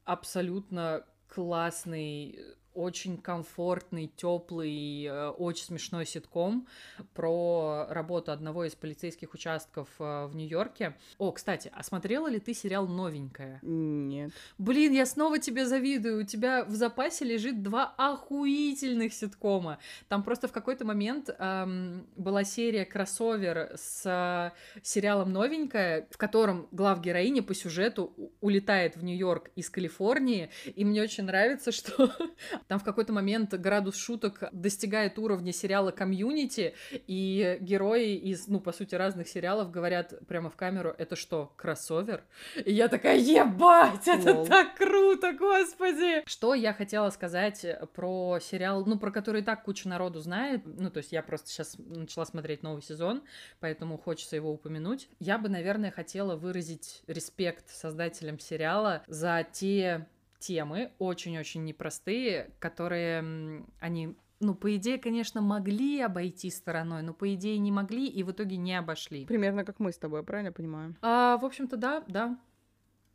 абсолютно 0.03 1.05
классный 1.27 2.39
очень 2.75 3.17
комфортный, 3.17 4.11
теплый, 4.15 5.05
э, 5.05 5.29
очень 5.29 5.65
смешной 5.65 6.05
ситком 6.05 6.67
про 7.13 7.87
работу 7.89 8.31
одного 8.31 8.65
из 8.65 8.75
полицейских 8.75 9.33
участков 9.33 9.87
э, 9.99 10.25
в 10.27 10.35
Нью-Йорке. 10.35 10.95
О, 11.17 11.31
кстати, 11.31 11.71
а 11.73 11.83
смотрела 11.83 12.27
ли 12.27 12.39
ты 12.39 12.53
сериал 12.53 12.87
«Новенькая»? 12.87 13.59
Нет. 13.61 14.31
Блин, 14.57 14.93
я 14.93 15.05
снова 15.05 15.39
тебе 15.39 15.65
завидую. 15.65 16.21
У 16.21 16.25
тебя 16.25 16.65
в 16.65 16.71
запасе 16.71 17.25
лежит 17.25 17.63
два 17.63 17.93
охуительных 17.97 19.13
ситкома. 19.13 19.79
Там 20.07 20.23
просто 20.23 20.47
в 20.47 20.51
какой-то 20.51 20.85
момент 20.85 21.29
эм, 21.29 22.05
была 22.15 22.43
серия 22.43 22.85
кроссовер 22.85 23.71
с 23.75 24.03
э, 24.05 24.81
сериалом 24.81 25.31
«Новенькая», 25.31 26.07
в 26.11 26.17
котором 26.17 26.67
главгероиня 26.71 27.41
по 27.43 27.53
сюжету 27.53 28.13
улетает 28.41 28.97
в 28.97 29.03
Нью-Йорк 29.03 29.49
из 29.55 29.69
Калифорнии, 29.69 30.49
и 30.65 30.83
мне 30.83 31.01
очень 31.01 31.23
нравится, 31.23 31.71
что 31.71 32.11
там 32.67 32.79
в 32.79 32.83
какой-то 32.83 33.13
момент 33.13 33.53
градус 33.53 33.95
шуток 33.95 34.43
достигает 34.51 35.19
уровня 35.19 35.51
сериала 35.51 35.91
«Community», 35.91 36.73
и 37.07 37.57
герои 37.61 38.15
из, 38.15 38.47
ну, 38.47 38.59
по 38.59 38.71
сути, 38.71 38.95
разных 38.95 39.27
сериалов 39.27 39.71
говорят 39.71 40.13
прямо 40.27 40.49
в 40.49 40.55
камеру, 40.55 40.93
это 40.97 41.15
что, 41.15 41.53
кроссовер? 41.55 42.23
И 42.63 42.73
я 42.73 42.87
такая, 42.87 43.17
ебать, 43.17 44.07
это 44.07 44.33
LOL. 44.33 44.47
так 44.47 44.75
круто, 44.75 45.33
господи! 45.33 46.23
Что 46.25 46.53
я 46.53 46.73
хотела 46.73 47.09
сказать 47.09 47.65
про 47.93 48.39
сериал, 48.41 48.85
ну, 48.85 48.97
про 48.97 49.11
который 49.11 49.41
и 49.41 49.43
так 49.43 49.63
куча 49.63 49.87
народу 49.87 50.19
знает, 50.19 50.61
ну, 50.65 50.89
то 50.89 50.97
есть 50.97 51.11
я 51.11 51.21
просто 51.21 51.49
сейчас 51.49 51.75
начала 51.77 52.25
смотреть 52.25 52.63
новый 52.63 52.81
сезон, 52.81 53.23
поэтому 53.59 53.97
хочется 53.97 54.35
его 54.35 54.51
упомянуть. 54.51 55.09
Я 55.19 55.37
бы, 55.37 55.49
наверное, 55.49 55.91
хотела 55.91 56.35
выразить 56.35 57.03
респект 57.07 57.69
создателям 57.69 58.39
сериала 58.39 59.03
за 59.07 59.45
те 59.51 60.07
темы, 60.45 60.91
очень-очень 60.99 61.63
непростые, 61.65 62.51
которые 62.59 63.63
они 63.79 64.15
ну, 64.41 64.53
по 64.53 64.75
идее, 64.75 64.97
конечно, 64.97 65.41
могли 65.41 66.01
обойти 66.01 66.51
стороной, 66.51 67.01
но 67.01 67.13
по 67.13 67.33
идее 67.33 67.57
не 67.57 67.71
могли 67.71 68.05
и 68.05 68.21
в 68.21 68.31
итоге 68.31 68.57
не 68.57 68.77
обошли. 68.77 69.25
Примерно 69.25 69.63
как 69.63 69.79
мы 69.79 69.93
с 69.93 69.97
тобой, 69.97 70.23
правильно 70.23 70.51
понимаю? 70.51 70.95
А, 71.01 71.37
в 71.37 71.45
общем-то, 71.45 71.77
да, 71.77 72.03
да. 72.07 72.37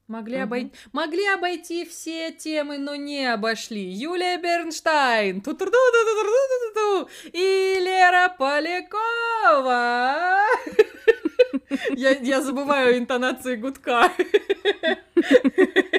Могли, 0.08 0.36
Мгм. 0.36 0.42
обойти, 0.44 0.72
могли 0.92 1.26
обойти 1.28 1.84
все 1.84 2.32
темы, 2.32 2.78
но 2.78 2.96
не 2.96 3.32
обошли. 3.32 3.80
Юлия 3.80 4.38
Бернштайн, 4.38 5.40
ту 5.40 5.52
ту 5.52 5.66
ту 5.66 5.70
ту 5.70 5.72
ту 5.72 6.74
ту 6.74 7.08
и 7.32 7.76
Лера 7.80 8.34
Полякова. 8.36 10.40
Я, 11.96 12.10
я 12.10 12.42
забываю 12.42 12.98
интонации 12.98 13.56
гудка. 13.56 14.10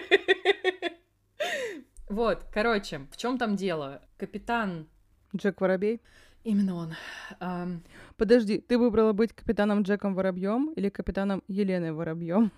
Вот, 2.11 2.43
короче, 2.53 3.07
в 3.09 3.15
чем 3.15 3.37
там 3.37 3.55
дело? 3.55 4.01
Капитан, 4.17 4.89
Джек 5.33 5.61
Воробей. 5.61 6.01
именно 6.43 6.75
он, 6.75 6.93
ам, 7.39 7.83
Подожди, 8.17 8.59
ты 8.59 8.77
выбрала 8.77 9.13
быть 9.13 9.31
капитаном 9.31 9.83
Джеком 9.83 10.13
Воробьем 10.13 10.73
или 10.73 10.89
капитаном 10.89 11.41
Еленой 11.47 11.93
Воробьем? 11.93 12.51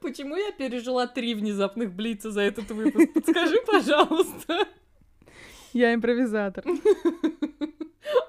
Почему 0.00 0.36
я 0.36 0.52
пережила 0.52 1.06
три 1.06 1.34
внезапных 1.34 1.92
блица 1.92 2.30
за 2.30 2.40
этот 2.40 2.70
выпуск? 2.70 3.12
Подскажи, 3.12 3.58
пожалуйста. 3.66 4.66
Я 5.74 5.92
импровизатор. 5.92 6.64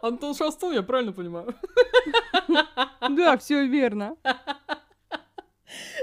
Антон 0.02 0.34
Шастун, 0.34 0.74
я 0.74 0.84
правильно 0.84 1.14
понимаю? 1.14 1.56
Да, 3.10 3.38
все 3.38 3.68
верно. 3.68 4.16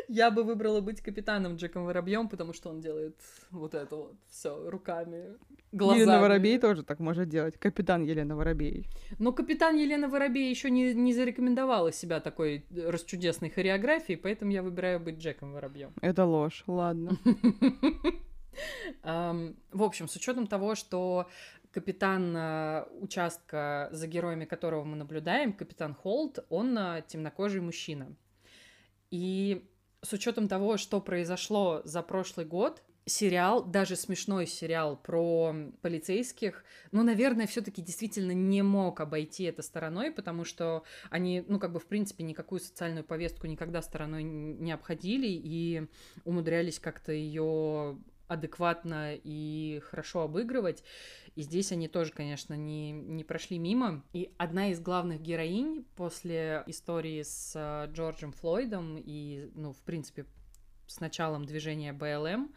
Я 0.08 0.30
бы 0.30 0.42
выбрала 0.42 0.80
быть 0.80 1.00
капитаном 1.02 1.56
Джеком 1.56 1.84
Воробьем, 1.84 2.28
потому 2.28 2.52
что 2.52 2.70
он 2.70 2.80
делает 2.80 3.16
вот 3.50 3.74
это 3.74 3.96
вот 3.96 4.14
все 4.28 4.70
руками, 4.70 5.36
глазами. 5.72 6.00
Елена 6.00 6.20
Воробей 6.20 6.58
тоже 6.58 6.82
так 6.82 6.98
может 6.98 7.28
делать. 7.28 7.58
Капитан 7.58 8.02
Елена 8.02 8.34
Воробей. 8.34 8.86
Но 9.18 9.32
капитан 9.32 9.76
Елена 9.76 10.08
Воробей 10.08 10.50
еще 10.50 10.70
не, 10.70 10.94
не 10.94 11.12
зарекомендовала 11.12 11.92
себя 11.92 12.20
такой 12.20 12.64
расчудесной 12.70 13.50
хореографией, 13.50 14.18
поэтому 14.18 14.50
я 14.50 14.62
выбираю 14.62 15.00
быть 15.00 15.18
Джеком 15.18 15.52
Воробьем. 15.52 15.92
Это 16.00 16.24
ложь, 16.24 16.64
ладно. 16.66 17.18
В 19.02 19.82
общем, 19.82 20.08
с 20.08 20.16
учетом 20.16 20.46
того, 20.46 20.74
что 20.74 21.28
капитан 21.72 22.36
э, 22.36 22.84
участка, 23.00 23.88
за 23.92 24.06
героями 24.06 24.44
которого 24.44 24.84
мы 24.84 24.96
наблюдаем, 24.96 25.52
капитан 25.52 25.94
Холт, 25.94 26.44
он 26.48 26.76
э, 26.76 27.02
темнокожий 27.06 27.60
мужчина. 27.60 28.14
И 29.10 29.68
с 30.02 30.12
учетом 30.12 30.48
того, 30.48 30.76
что 30.76 31.00
произошло 31.00 31.82
за 31.84 32.02
прошлый 32.02 32.46
год, 32.46 32.82
сериал, 33.08 33.64
даже 33.64 33.96
смешной 33.96 34.46
сериал 34.46 34.96
про 34.96 35.54
полицейских, 35.80 36.64
ну, 36.92 37.02
наверное, 37.02 37.46
все-таки 37.46 37.82
действительно 37.82 38.32
не 38.32 38.62
мог 38.62 39.00
обойти 39.00 39.44
это 39.44 39.62
стороной, 39.62 40.10
потому 40.10 40.44
что 40.44 40.84
они, 41.10 41.44
ну, 41.48 41.58
как 41.58 41.72
бы, 41.72 41.80
в 41.80 41.86
принципе, 41.86 42.24
никакую 42.24 42.60
социальную 42.60 43.04
повестку 43.04 43.46
никогда 43.46 43.82
стороной 43.82 44.22
не 44.22 44.72
обходили 44.72 45.28
и 45.28 45.86
умудрялись 46.24 46.78
как-то 46.78 47.12
ее 47.12 47.98
адекватно 48.28 49.14
и 49.14 49.80
хорошо 49.84 50.22
обыгрывать. 50.22 50.84
И 51.34 51.42
здесь 51.42 51.72
они 51.72 51.88
тоже, 51.88 52.12
конечно, 52.12 52.54
не, 52.54 52.92
не 52.92 53.24
прошли 53.24 53.58
мимо. 53.58 54.04
И 54.12 54.32
одна 54.38 54.68
из 54.68 54.80
главных 54.80 55.20
героинь 55.20 55.84
после 55.96 56.62
истории 56.66 57.22
с 57.22 57.52
э, 57.54 57.90
Джорджем 57.92 58.32
Флойдом 58.32 58.96
и, 58.98 59.50
ну, 59.54 59.72
в 59.72 59.82
принципе, 59.82 60.26
с 60.86 61.00
началом 61.00 61.44
движения 61.44 61.92
БЛМ, 61.92 62.52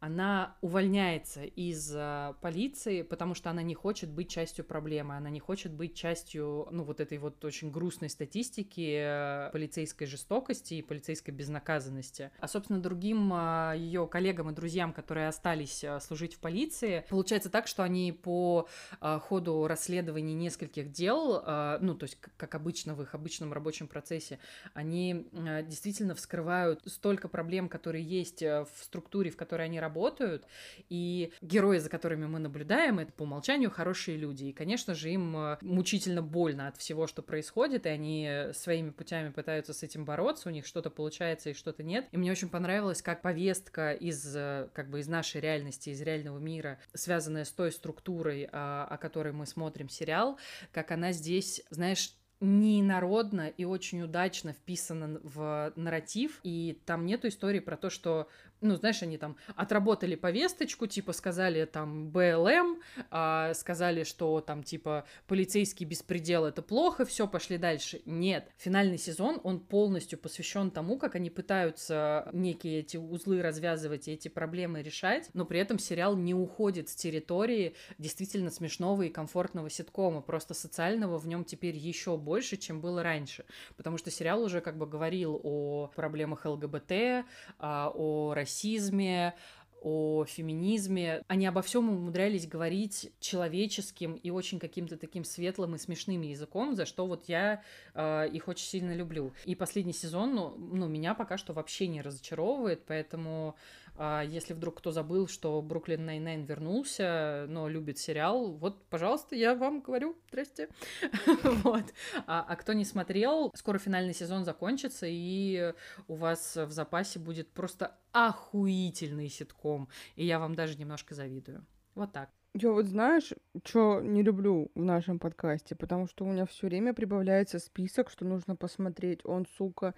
она 0.00 0.56
увольняется 0.60 1.44
из 1.44 1.94
э, 1.94 2.34
полиции, 2.40 3.02
потому 3.02 3.34
что 3.34 3.50
она 3.50 3.62
не 3.62 3.74
хочет 3.74 4.10
быть 4.10 4.30
частью 4.30 4.64
проблемы, 4.64 5.16
она 5.16 5.30
не 5.30 5.40
хочет 5.40 5.72
быть 5.72 5.94
частью, 5.94 6.68
ну, 6.70 6.84
вот 6.84 7.00
этой 7.00 7.18
вот 7.18 7.44
очень 7.44 7.70
грустной 7.70 8.08
статистики 8.08 8.98
э, 8.98 9.50
полицейской 9.52 10.06
жестокости 10.06 10.74
и 10.74 10.82
полицейской 10.82 11.34
безнаказанности. 11.34 12.30
А, 12.38 12.48
собственно, 12.48 12.80
другим 12.80 13.32
э, 13.32 13.74
ее 13.76 14.06
коллегам 14.06 14.50
и 14.50 14.54
друзьям, 14.54 14.92
которые 14.92 15.28
остались 15.28 15.84
э, 15.84 16.00
служить 16.00 16.34
в 16.34 16.38
полиции, 16.38 17.04
получается 17.08 17.50
так, 17.50 17.66
что 17.66 17.82
они 17.82 18.12
по 18.12 18.68
ходу 19.00 19.66
расследований 19.66 20.34
нескольких 20.34 20.90
дел, 20.90 21.42
ну, 21.80 21.94
то 21.94 22.04
есть, 22.04 22.18
как 22.36 22.54
обычно 22.54 22.94
в 22.94 23.02
их 23.02 23.14
обычном 23.14 23.52
рабочем 23.52 23.88
процессе, 23.88 24.38
они 24.74 25.26
действительно 25.66 26.14
вскрывают 26.14 26.80
столько 26.86 27.28
проблем, 27.28 27.68
которые 27.68 28.04
есть 28.04 28.42
э, 28.42 28.64
в 28.64 28.84
структуре, 28.84 29.30
в 29.30 29.36
которой 29.36 29.66
они 29.66 29.80
работают, 29.80 29.89
работают, 29.90 30.46
и 30.88 31.32
герои, 31.40 31.78
за 31.78 31.90
которыми 31.90 32.26
мы 32.26 32.38
наблюдаем, 32.38 32.98
это 32.98 33.12
по 33.12 33.22
умолчанию 33.24 33.70
хорошие 33.70 34.16
люди, 34.16 34.44
и, 34.44 34.52
конечно 34.52 34.94
же, 34.94 35.10
им 35.10 35.36
э, 35.36 35.58
мучительно 35.62 36.22
больно 36.22 36.68
от 36.68 36.76
всего, 36.76 37.06
что 37.06 37.22
происходит, 37.22 37.86
и 37.86 37.88
они 37.88 38.30
своими 38.52 38.90
путями 38.90 39.30
пытаются 39.30 39.72
с 39.72 39.82
этим 39.82 40.04
бороться, 40.04 40.48
у 40.48 40.52
них 40.52 40.64
что-то 40.64 40.90
получается 40.90 41.50
и 41.50 41.54
что-то 41.54 41.82
нет, 41.82 42.06
и 42.12 42.16
мне 42.16 42.30
очень 42.30 42.48
понравилось, 42.48 43.02
как 43.02 43.22
повестка 43.22 43.92
из, 43.92 44.34
э, 44.36 44.68
как 44.72 44.90
бы, 44.90 45.00
из 45.00 45.08
нашей 45.08 45.40
реальности, 45.40 45.90
из 45.90 46.00
реального 46.00 46.38
мира, 46.38 46.78
связанная 46.94 47.44
с 47.44 47.50
той 47.50 47.72
структурой, 47.72 48.48
о, 48.52 48.84
о 48.84 48.96
которой 48.98 49.32
мы 49.32 49.46
смотрим 49.46 49.88
сериал, 49.88 50.38
как 50.72 50.92
она 50.92 51.12
здесь, 51.12 51.62
знаешь, 51.70 52.14
ненародно 52.40 53.48
и 53.48 53.64
очень 53.64 54.02
удачно 54.02 54.52
вписана 54.52 55.20
в 55.22 55.72
нарратив, 55.76 56.40
и 56.42 56.80
там 56.86 57.04
нету 57.04 57.28
истории 57.28 57.60
про 57.60 57.76
то, 57.76 57.90
что 57.90 58.28
ну, 58.60 58.76
знаешь, 58.76 59.02
они 59.02 59.18
там 59.18 59.36
отработали 59.56 60.14
повесточку, 60.14 60.86
типа 60.86 61.12
сказали 61.12 61.64
там 61.64 62.10
БЛМ, 62.10 62.80
а, 63.10 63.54
сказали, 63.54 64.04
что 64.04 64.40
там 64.40 64.62
типа 64.62 65.06
полицейский 65.26 65.86
беспредел 65.86 66.44
это 66.44 66.62
плохо, 66.62 67.04
все, 67.04 67.26
пошли 67.26 67.58
дальше. 67.58 68.02
Нет, 68.04 68.50
финальный 68.56 68.98
сезон, 68.98 69.40
он 69.42 69.60
полностью 69.60 70.18
посвящен 70.18 70.70
тому, 70.70 70.98
как 70.98 71.14
они 71.14 71.30
пытаются 71.30 72.28
некие 72.32 72.80
эти 72.80 72.96
узлы 72.96 73.42
развязывать 73.42 74.08
и 74.08 74.12
эти 74.12 74.28
проблемы 74.28 74.82
решать, 74.82 75.30
но 75.34 75.44
при 75.44 75.60
этом 75.60 75.78
сериал 75.78 76.16
не 76.16 76.34
уходит 76.34 76.88
с 76.88 76.94
территории 76.94 77.74
действительно 77.98 78.50
смешного 78.50 79.02
и 79.02 79.08
комфортного 79.08 79.70
ситкома, 79.70 80.20
просто 80.20 80.54
социального 80.54 81.18
в 81.18 81.26
нем 81.26 81.44
теперь 81.44 81.76
еще 81.76 82.16
больше, 82.16 82.56
чем 82.56 82.80
было 82.80 83.02
раньше, 83.02 83.44
потому 83.76 83.96
что 83.96 84.10
сериал 84.10 84.42
уже 84.42 84.60
как 84.60 84.76
бы 84.76 84.86
говорил 84.86 85.40
о 85.42 85.90
проблемах 85.94 86.44
ЛГБТ, 86.44 87.24
а, 87.58 87.92
о 87.94 88.34
России, 88.34 88.49
расизме, 88.50 89.34
о 89.82 90.24
феминизме. 90.26 91.22
Они 91.26 91.46
обо 91.46 91.62
всем 91.62 91.88
умудрялись 91.88 92.46
говорить 92.46 93.10
человеческим 93.18 94.14
и 94.14 94.30
очень 94.30 94.58
каким-то 94.58 94.96
таким 94.96 95.24
светлым 95.24 95.74
и 95.74 95.78
смешным 95.78 96.20
языком, 96.20 96.74
за 96.74 96.84
что 96.84 97.06
вот 97.06 97.24
я 97.28 97.62
э, 97.94 98.28
их 98.30 98.48
очень 98.48 98.66
сильно 98.66 98.94
люблю. 98.94 99.32
И 99.46 99.54
последний 99.54 99.92
сезон, 99.92 100.34
ну, 100.34 100.54
ну, 100.58 100.86
меня 100.86 101.14
пока 101.14 101.38
что 101.38 101.52
вообще 101.52 101.86
не 101.86 102.02
разочаровывает, 102.02 102.84
поэтому 102.86 103.56
а 104.02 104.22
если 104.22 104.54
вдруг 104.54 104.78
кто 104.78 104.92
забыл, 104.92 105.28
что 105.28 105.60
Brooklyn 105.60 106.06
Nine-Nine 106.06 106.46
вернулся, 106.46 107.44
но 107.50 107.68
любит 107.68 107.98
сериал, 107.98 108.52
вот, 108.52 108.82
пожалуйста, 108.88 109.36
я 109.36 109.54
вам 109.54 109.82
говорю, 109.82 110.16
здрасте. 110.28 110.70
вот. 111.62 111.84
А, 112.26 112.42
а 112.48 112.56
кто 112.56 112.72
не 112.72 112.86
смотрел, 112.86 113.52
скоро 113.54 113.78
финальный 113.78 114.14
сезон 114.14 114.46
закончится, 114.46 115.04
и 115.06 115.74
у 116.08 116.14
вас 116.14 116.56
в 116.56 116.70
запасе 116.70 117.18
будет 117.18 117.52
просто 117.52 117.94
охуительный 118.12 119.28
ситком. 119.28 119.90
И 120.16 120.24
я 120.24 120.38
вам 120.38 120.54
даже 120.54 120.78
немножко 120.78 121.14
завидую. 121.14 121.66
Вот 121.94 122.10
так. 122.10 122.30
Я 122.54 122.72
вот 122.72 122.86
знаешь, 122.86 123.32
что 123.64 124.00
не 124.00 124.22
люблю 124.22 124.72
в 124.74 124.82
нашем 124.82 125.20
подкасте, 125.20 125.76
потому 125.76 126.08
что 126.08 126.24
у 126.24 126.32
меня 126.32 126.46
все 126.46 126.66
время 126.66 126.92
прибавляется 126.92 127.60
список, 127.60 128.10
что 128.10 128.24
нужно 128.24 128.56
посмотреть. 128.56 129.20
Он, 129.24 129.46
сука, 129.56 129.94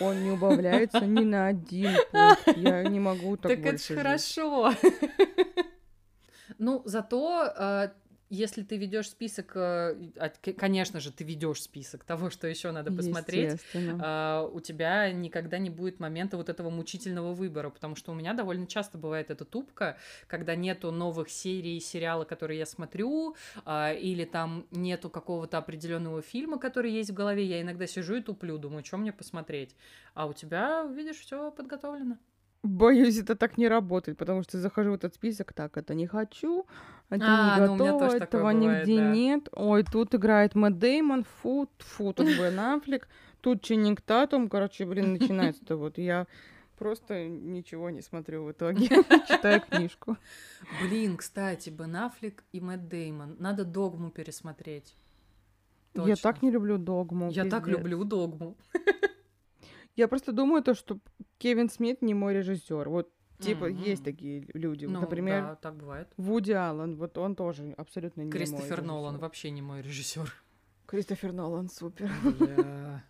он 0.00 0.22
не 0.22 0.30
убавляется 0.30 1.06
ни 1.06 1.24
на 1.24 1.46
один 1.46 1.92
пункт. 2.12 2.58
Я 2.58 2.82
не 2.84 3.00
могу 3.00 3.36
так, 3.38 3.52
так 3.52 3.60
больше. 3.62 3.88
Так 3.88 3.90
это 3.90 4.02
хорошо. 4.02 4.72
Ну, 6.58 6.82
зато 6.84 7.52
э, 7.56 7.88
если 8.30 8.62
ты 8.62 8.76
ведешь 8.76 9.10
список, 9.10 9.52
э, 9.54 10.10
конечно 10.56 11.00
же, 11.00 11.12
ты 11.12 11.24
ведешь 11.24 11.62
список 11.62 12.04
того, 12.04 12.30
что 12.30 12.46
еще 12.46 12.70
надо 12.70 12.90
посмотреть, 12.92 13.60
а, 14.00 14.48
у 14.52 14.60
тебя 14.60 15.12
никогда 15.12 15.58
не 15.58 15.70
будет 15.70 16.00
момента 16.00 16.36
вот 16.36 16.48
этого 16.48 16.70
мучительного 16.70 17.34
выбора, 17.34 17.70
потому 17.70 17.96
что 17.96 18.12
у 18.12 18.14
меня 18.14 18.34
довольно 18.34 18.66
часто 18.66 18.98
бывает 18.98 19.30
эта 19.30 19.44
тупка, 19.44 19.98
когда 20.26 20.54
нету 20.54 20.90
новых 20.90 21.28
серий 21.30 21.78
сериала, 21.80 22.24
которые 22.24 22.58
я 22.58 22.66
смотрю, 22.66 23.36
а, 23.64 23.92
или 23.92 24.24
там 24.24 24.66
нету 24.70 25.10
какого-то 25.10 25.58
определенного 25.58 26.22
фильма, 26.22 26.58
который 26.58 26.92
есть 26.92 27.10
в 27.10 27.14
голове, 27.14 27.44
я 27.44 27.60
иногда 27.60 27.86
сижу 27.86 28.16
и 28.16 28.22
туплю, 28.22 28.58
думаю, 28.58 28.84
что 28.84 28.96
мне 28.96 29.12
посмотреть, 29.12 29.76
а 30.14 30.26
у 30.26 30.32
тебя, 30.32 30.84
видишь, 30.84 31.18
все 31.18 31.50
подготовлено. 31.50 32.18
Боюсь, 32.64 33.18
это 33.18 33.36
так 33.36 33.58
не 33.58 33.68
работает, 33.68 34.16
потому 34.16 34.42
что 34.42 34.58
захожу 34.58 34.92
в 34.92 34.94
этот 34.94 35.14
список, 35.14 35.52
так, 35.52 35.76
это 35.76 35.92
не 35.94 36.06
хочу, 36.06 36.64
это 37.10 37.26
а, 37.28 37.58
не 37.60 37.66
готово, 37.66 38.08
ну, 38.08 38.16
этого 38.16 38.52
бывает, 38.52 38.86
нигде 38.86 38.96
да. 38.96 39.12
нет. 39.12 39.48
Ой, 39.52 39.84
тут 39.84 40.14
играет 40.14 40.54
Мэтт 40.54 40.78
Деймон, 40.78 41.24
фу, 41.24 41.68
фу, 41.76 42.14
тут 42.14 42.26
Бен 42.26 42.58
Аффлек, 42.58 43.06
тут 43.42 43.60
Ченнинг 43.60 44.00
Татум, 44.00 44.48
короче, 44.48 44.86
блин, 44.86 45.12
начинается-то 45.12 45.76
вот. 45.76 45.98
Я 45.98 46.26
просто 46.78 47.28
ничего 47.28 47.90
не 47.90 48.00
смотрю 48.00 48.44
в 48.44 48.52
итоге, 48.52 48.88
читаю 49.28 49.60
книжку. 49.60 50.16
Блин, 50.80 51.18
кстати, 51.18 51.68
Бен 51.68 51.94
Аффлек 51.96 52.44
и 52.52 52.62
Мэтт 52.62 52.88
Деймон, 52.88 53.36
надо 53.38 53.66
Догму 53.66 54.08
пересмотреть. 54.08 54.96
Точно. 55.92 56.08
Я 56.08 56.16
так 56.16 56.40
не 56.40 56.50
люблю 56.50 56.78
Догму. 56.78 57.26
Я 57.26 57.44
пиздец. 57.44 57.50
так 57.50 57.68
люблю 57.68 58.04
Догму. 58.04 58.56
Я 59.96 60.08
просто 60.08 60.32
думаю 60.32 60.62
то, 60.62 60.74
что 60.74 60.98
Кевин 61.38 61.68
Смит 61.70 62.02
не 62.02 62.14
мой 62.14 62.34
режиссер. 62.34 62.88
Вот 62.88 63.10
Типа, 63.38 63.70
mm-hmm. 63.70 63.88
есть 63.88 64.04
такие 64.04 64.46
люди. 64.54 64.86
Ну, 64.86 65.00
Например, 65.00 65.42
да, 65.42 65.54
так 65.56 65.76
бывает. 65.76 66.08
Вуди 66.16 66.52
Аллен, 66.52 66.96
вот 66.96 67.18
он 67.18 67.34
тоже 67.34 67.74
абсолютно 67.76 68.22
не 68.22 68.30
Кристофер 68.30 68.80
мой 68.80 68.88
Нолан 68.88 69.18
вообще 69.18 69.50
не 69.50 69.60
мой 69.60 69.82
режиссер. 69.82 70.32
Кристофер 70.86 71.32
Нолан, 71.32 71.68
супер. 71.68 72.10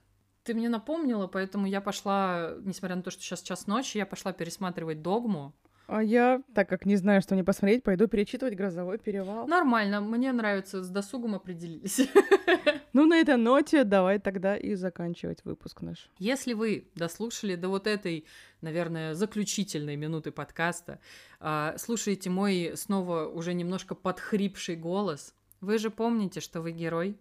Ты 0.44 0.54
мне 0.54 0.68
напомнила, 0.68 1.26
поэтому 1.26 1.66
я 1.66 1.80
пошла, 1.80 2.54
несмотря 2.60 2.96
на 2.96 3.02
то, 3.02 3.10
что 3.10 3.22
сейчас 3.22 3.42
час 3.42 3.66
ночи, 3.66 3.96
я 3.96 4.06
пошла 4.06 4.32
пересматривать 4.32 5.02
«Догму». 5.02 5.54
А 5.86 6.02
я, 6.02 6.42
так 6.54 6.68
как 6.68 6.86
не 6.86 6.96
знаю, 6.96 7.20
что 7.20 7.34
мне 7.34 7.44
посмотреть, 7.44 7.82
пойду 7.82 8.08
перечитывать 8.08 8.54
«Грозовой 8.54 8.98
перевал». 8.98 9.46
Нормально, 9.46 10.00
мне 10.00 10.32
нравится, 10.32 10.82
с 10.82 10.88
досугом 10.88 11.34
определились. 11.34 12.00
Ну, 12.94 13.06
на 13.06 13.16
этой 13.16 13.36
ноте 13.36 13.82
давай 13.82 14.20
тогда 14.20 14.56
и 14.56 14.76
заканчивать 14.76 15.44
выпуск 15.44 15.82
наш. 15.82 16.08
Если 16.20 16.52
вы 16.52 16.88
дослушали 16.94 17.56
до 17.56 17.68
вот 17.68 17.88
этой, 17.88 18.24
наверное, 18.60 19.14
заключительной 19.14 19.96
минуты 19.96 20.30
подкаста, 20.30 21.00
а, 21.40 21.74
слушаете 21.76 22.30
мой 22.30 22.74
снова 22.76 23.26
уже 23.26 23.52
немножко 23.52 23.96
подхрипший 23.96 24.76
голос, 24.76 25.34
вы 25.60 25.78
же 25.78 25.90
помните, 25.90 26.38
что 26.38 26.62
вы 26.62 26.70
герой, 26.70 27.18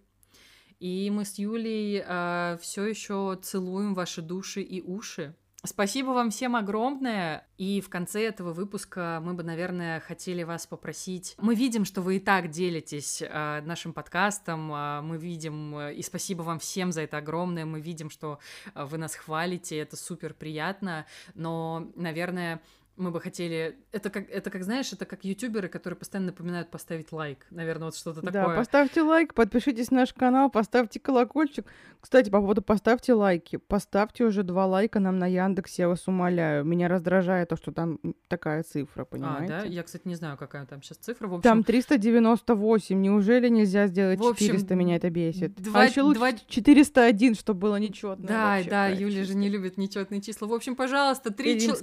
и 0.80 1.10
мы 1.10 1.26
с 1.26 1.40
Юлей 1.40 1.98
э, 1.98 2.04
а, 2.06 2.58
все 2.62 2.86
еще 2.86 3.40
целуем 3.42 3.96
ваши 3.96 4.22
души 4.22 4.62
и 4.62 4.80
уши. 4.80 5.34
Спасибо 5.66 6.10
вам 6.10 6.30
всем 6.30 6.58
огромное. 6.58 7.48
И 7.58 7.80
в 7.80 7.90
конце 7.90 8.26
этого 8.26 8.52
выпуска 8.52 9.22
мы 9.24 9.34
бы, 9.34 9.44
наверное, 9.44 10.02
хотели 10.02 10.44
вас 10.44 10.68
попросить. 10.68 11.36
Мы 11.40 11.56
видим, 11.56 11.86
что 11.86 12.02
вы 12.02 12.18
и 12.18 12.20
так 12.20 12.50
делитесь 12.50 13.22
э, 13.22 13.62
нашим 13.62 13.94
подкастом. 13.94 14.74
Э, 14.74 15.00
мы 15.00 15.18
видим, 15.18 15.78
э, 15.78 15.94
и 15.94 16.02
спасибо 16.02 16.42
вам 16.42 16.60
всем 16.60 16.92
за 16.92 17.04
это 17.04 17.16
огромное. 17.16 17.64
Мы 17.64 17.80
видим, 17.80 18.10
что 18.10 18.40
э, 18.76 18.84
вы 18.84 18.98
нас 18.98 19.16
хвалите. 19.16 19.78
Это 19.78 19.96
супер 19.96 20.34
приятно. 20.34 21.06
Но, 21.34 21.90
наверное, 21.96 22.62
мы 22.96 23.10
бы 23.10 23.20
хотели... 23.20 23.78
Это 23.92 24.10
как, 24.10 24.30
это 24.30 24.52
как, 24.52 24.64
знаешь, 24.64 24.94
это 24.94 25.06
как 25.06 25.24
ютуберы, 25.26 25.68
которые 25.68 25.98
постоянно 25.98 26.28
напоминают 26.28 26.70
поставить 26.70 27.12
лайк. 27.12 27.48
Наверное, 27.50 27.86
вот 27.86 27.96
что-то 27.96 28.22
такое. 28.22 28.32
Да, 28.32 28.56
поставьте 28.56 29.02
лайк, 29.02 29.34
подпишитесь 29.34 29.90
на 29.90 30.02
наш 30.02 30.14
канал, 30.14 30.52
поставьте 30.52 31.00
колокольчик. 31.00 31.66
Кстати, 32.00 32.30
по 32.30 32.40
поводу 32.40 32.62
поставьте 32.62 33.14
лайки. 33.14 33.58
Поставьте 33.58 34.26
уже 34.26 34.44
два 34.44 34.68
лайка 34.68 35.00
нам 35.00 35.18
на 35.18 35.26
Яндексе, 35.26 35.84
я 35.84 35.88
вас 35.88 36.08
умоляю. 36.08 36.66
Меня 36.66 36.88
раздражает 36.88 37.50
то, 37.50 37.56
что 37.56 37.72
там 37.72 38.00
такая 38.28 38.62
цифра, 38.64 39.06
понимаете? 39.06 39.54
А, 39.54 39.62
да? 39.62 39.66
Я, 39.66 39.84
кстати, 39.84 40.08
не 40.08 40.16
знаю, 40.16 40.38
какая 40.38 40.66
там 40.66 40.84
сейчас 40.84 40.98
цифра. 40.98 41.28
В 41.28 41.34
общем... 41.36 41.44
Там 41.44 41.64
398. 41.64 43.02
Неужели 43.02 43.50
нельзя 43.50 43.88
сделать 43.88 44.20
в 44.20 44.28
общем, 44.28 44.48
400? 44.48 44.76
Меня 44.76 44.98
это 44.98 45.10
бесит. 45.10 45.56
Два, 45.56 45.82
а 45.82 45.86
еще 45.86 46.04
лучше 46.04 46.20
два... 46.20 46.34
401, 46.34 47.36
чтобы 47.36 47.60
было 47.60 47.78
нечетно. 47.78 48.28
Да, 48.28 48.60
да, 48.70 48.88
Юля 48.90 49.24
же 49.24 49.34
не 49.34 49.50
любит 49.50 49.78
нечетные 49.78 50.22
числа. 50.22 50.48
В 50.48 50.54
общем, 50.54 50.76
пожалуйста, 50.76 51.32
три, 51.32 51.60
чел... 51.60 51.76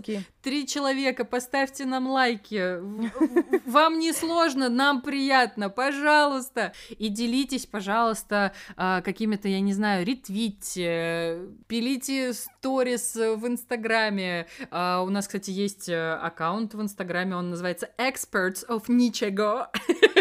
три 0.43 0.67
человека 0.69 1.00
человека, 1.01 1.25
поставьте 1.25 1.87
нам 1.87 2.09
лайки. 2.09 2.79
Вам 3.67 3.99
не 3.99 4.13
сложно, 4.13 4.69
нам 4.69 5.03
приятно, 5.03 5.71
пожалуйста. 5.71 6.73
И 6.91 7.09
делитесь, 7.09 7.67
пожалуйста, 7.67 8.53
а, 8.77 9.01
какими-то, 9.01 9.49
я 9.49 9.61
не 9.61 9.73
знаю, 9.73 10.07
ретвите, 10.07 11.41
пилите 11.67 12.33
сторис 12.35 13.15
в 13.15 13.47
Инстаграме. 13.47 14.47
А, 14.71 15.03
у 15.03 15.11
нас, 15.11 15.27
кстати, 15.27 15.51
есть 15.51 15.89
э, 15.89 16.13
аккаунт 16.15 16.75
в 16.75 16.83
Инстаграме, 16.83 17.37
он 17.37 17.51
называется 17.51 17.89
Experts 17.99 18.67
of 18.69 18.87
Nichego. 18.89 19.67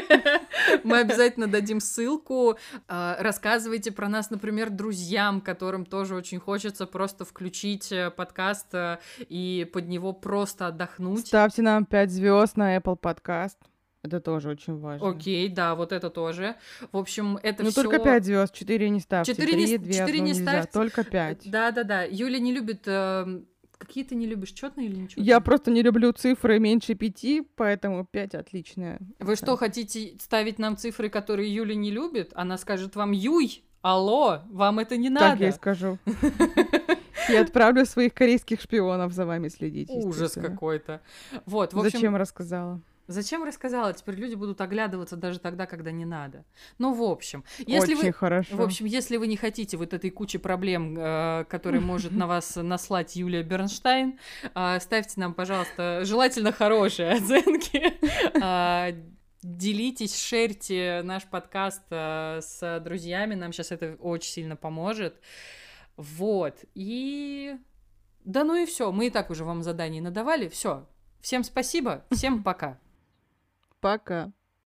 Мы 0.84 1.00
обязательно 1.00 1.48
дадим 1.48 1.80
ссылку. 1.80 2.58
А, 2.88 3.18
рассказывайте 3.20 3.92
про 3.92 4.08
нас, 4.08 4.30
например, 4.30 4.70
друзьям, 4.70 5.42
которым 5.42 5.86
тоже 5.86 6.16
очень 6.16 6.40
хочется 6.40 6.86
просто 6.86 7.26
включить 7.26 7.92
э, 7.92 8.12
подкаст 8.12 8.74
э, 8.74 9.00
и 9.28 9.70
под 9.72 9.88
него 9.88 10.14
просто 10.14 10.68
отдохнуть. 10.70 11.28
Ставьте 11.28 11.62
нам 11.62 11.86
5 11.86 12.10
звезд 12.12 12.58
на 12.58 12.76
Apple 12.78 13.00
Podcast. 13.00 13.58
Это 14.02 14.22
тоже 14.22 14.50
очень 14.50 14.80
важно. 14.80 15.10
Окей, 15.10 15.50
да, 15.50 15.76
вот 15.76 15.91
это 15.91 16.10
тоже. 16.10 16.56
В 16.94 16.98
общем, 16.98 17.38
это 17.44 17.64
Ну, 17.64 17.70
все. 17.72 17.84
только 17.84 18.00
5 18.00 18.24
звезд, 18.26 18.54
4 18.54 18.90
не 18.90 19.00
ставьте. 19.02 19.34
4 19.34 19.54
не, 19.58 19.66
3, 19.66 19.78
2, 19.78 19.94
4 19.94 20.20
не 20.22 20.26
нельзя, 20.32 20.41
ставьте. 20.44 20.72
только 20.72 21.04
5. 21.04 21.52
Да, 21.52 21.72
да, 21.72 21.84
да. 21.84 22.04
Юля 22.04 22.40
не 22.40 22.54
любит. 22.54 22.84
э, 22.86 23.41
какие 23.78 24.06
ты 24.06 24.16
не 24.16 24.26
любишь, 24.26 24.52
четные 24.52 24.88
или 24.88 24.96
ничего? 24.96 25.22
Я 25.22 25.41
просто 25.41 25.70
не 25.72 25.82
люблю 25.82 26.14
цифры 26.14 26.60
меньше 26.60 26.96
5, 26.96 27.41
поэтому 27.58 28.06
5 28.06 28.36
отличная. 28.36 29.00
Вы 29.20 29.36
что, 29.36 29.58
хотите 29.58 30.16
ставить 30.22 30.60
нам 30.60 30.78
цифры, 30.78 31.10
которые 31.10 31.54
Юля 31.54 31.76
не 31.76 31.91
любит? 31.91 32.32
Она 32.36 32.58
скажет 32.58 32.96
вам 32.96 33.12
Юй, 33.12 33.64
алло, 33.82 34.44
вам 34.50 34.80
это 34.80 34.96
не 34.96 35.10
Так 35.14 35.40
я 35.40 35.48
и 35.48 35.50
надо. 35.50 35.56
скажу. 35.58 35.98
Я 37.30 37.42
отправлю 37.42 37.86
своих 37.86 38.14
корейских 38.14 38.62
шпионов 38.62 39.14
за 39.14 39.26
вами 39.26 39.48
следить. 39.48 39.90
Ужас 39.90 40.34
какой-то. 40.34 41.02
Вот, 41.46 41.74
в 41.74 41.80
общем, 41.80 41.92
Зачем 41.92 42.16
рассказала? 42.16 42.82
Зачем 43.10 43.44
рассказала? 43.44 43.92
Теперь 43.92 44.16
люди 44.16 44.36
будут 44.36 44.62
оглядываться 44.62 45.16
даже 45.16 45.40
тогда, 45.40 45.66
когда 45.66 45.90
не 45.90 46.06
надо. 46.06 46.46
Ну, 46.78 46.94
в 46.94 47.02
общем, 47.02 47.44
если 47.58 47.96
Очень 47.96 48.06
вы... 48.06 48.14
хорошо. 48.14 48.56
В 48.56 48.62
общем, 48.62 48.86
если 48.86 49.18
вы 49.18 49.26
не 49.26 49.36
хотите 49.36 49.78
вот 49.78 49.96
этой 49.96 50.12
кучи 50.12 50.38
проблем, 50.38 50.96
э, 50.96 51.46
которые 51.50 51.82
может 51.82 52.12
на 52.12 52.28
вас 52.28 52.56
наслать 52.62 53.16
Юлия 53.16 53.42
Бернштейн, 53.42 54.20
э, 54.54 54.80
ставьте 54.80 55.20
нам, 55.20 55.34
пожалуйста, 55.34 56.02
желательно 56.06 56.52
хорошие 56.52 57.14
оценки. 57.14 57.94
Э, 58.42 58.94
Делитесь, 59.42 60.22
шерьте 60.22 61.02
наш 61.04 61.24
подкаст 61.24 61.84
э, 61.92 62.42
с 62.42 62.82
друзьями, 62.84 63.36
нам 63.36 63.54
сейчас 63.54 63.72
это 63.72 63.96
очень 64.02 64.32
сильно 64.32 64.58
поможет. 64.58 65.16
Вот, 66.00 66.64
и... 66.76 67.58
Да 68.24 68.46
ну 68.46 68.56
и 68.56 68.66
все, 68.66 68.90
мы 68.94 69.08
и 69.08 69.10
так 69.10 69.30
уже 69.30 69.44
вам 69.44 69.64
заданий 69.64 70.00
надавали, 70.00 70.48
все. 70.48 70.88
Всем 71.20 71.44
спасибо, 71.44 72.06
всем 72.10 72.42
пока. 72.42 72.80
Пока. 73.82 74.32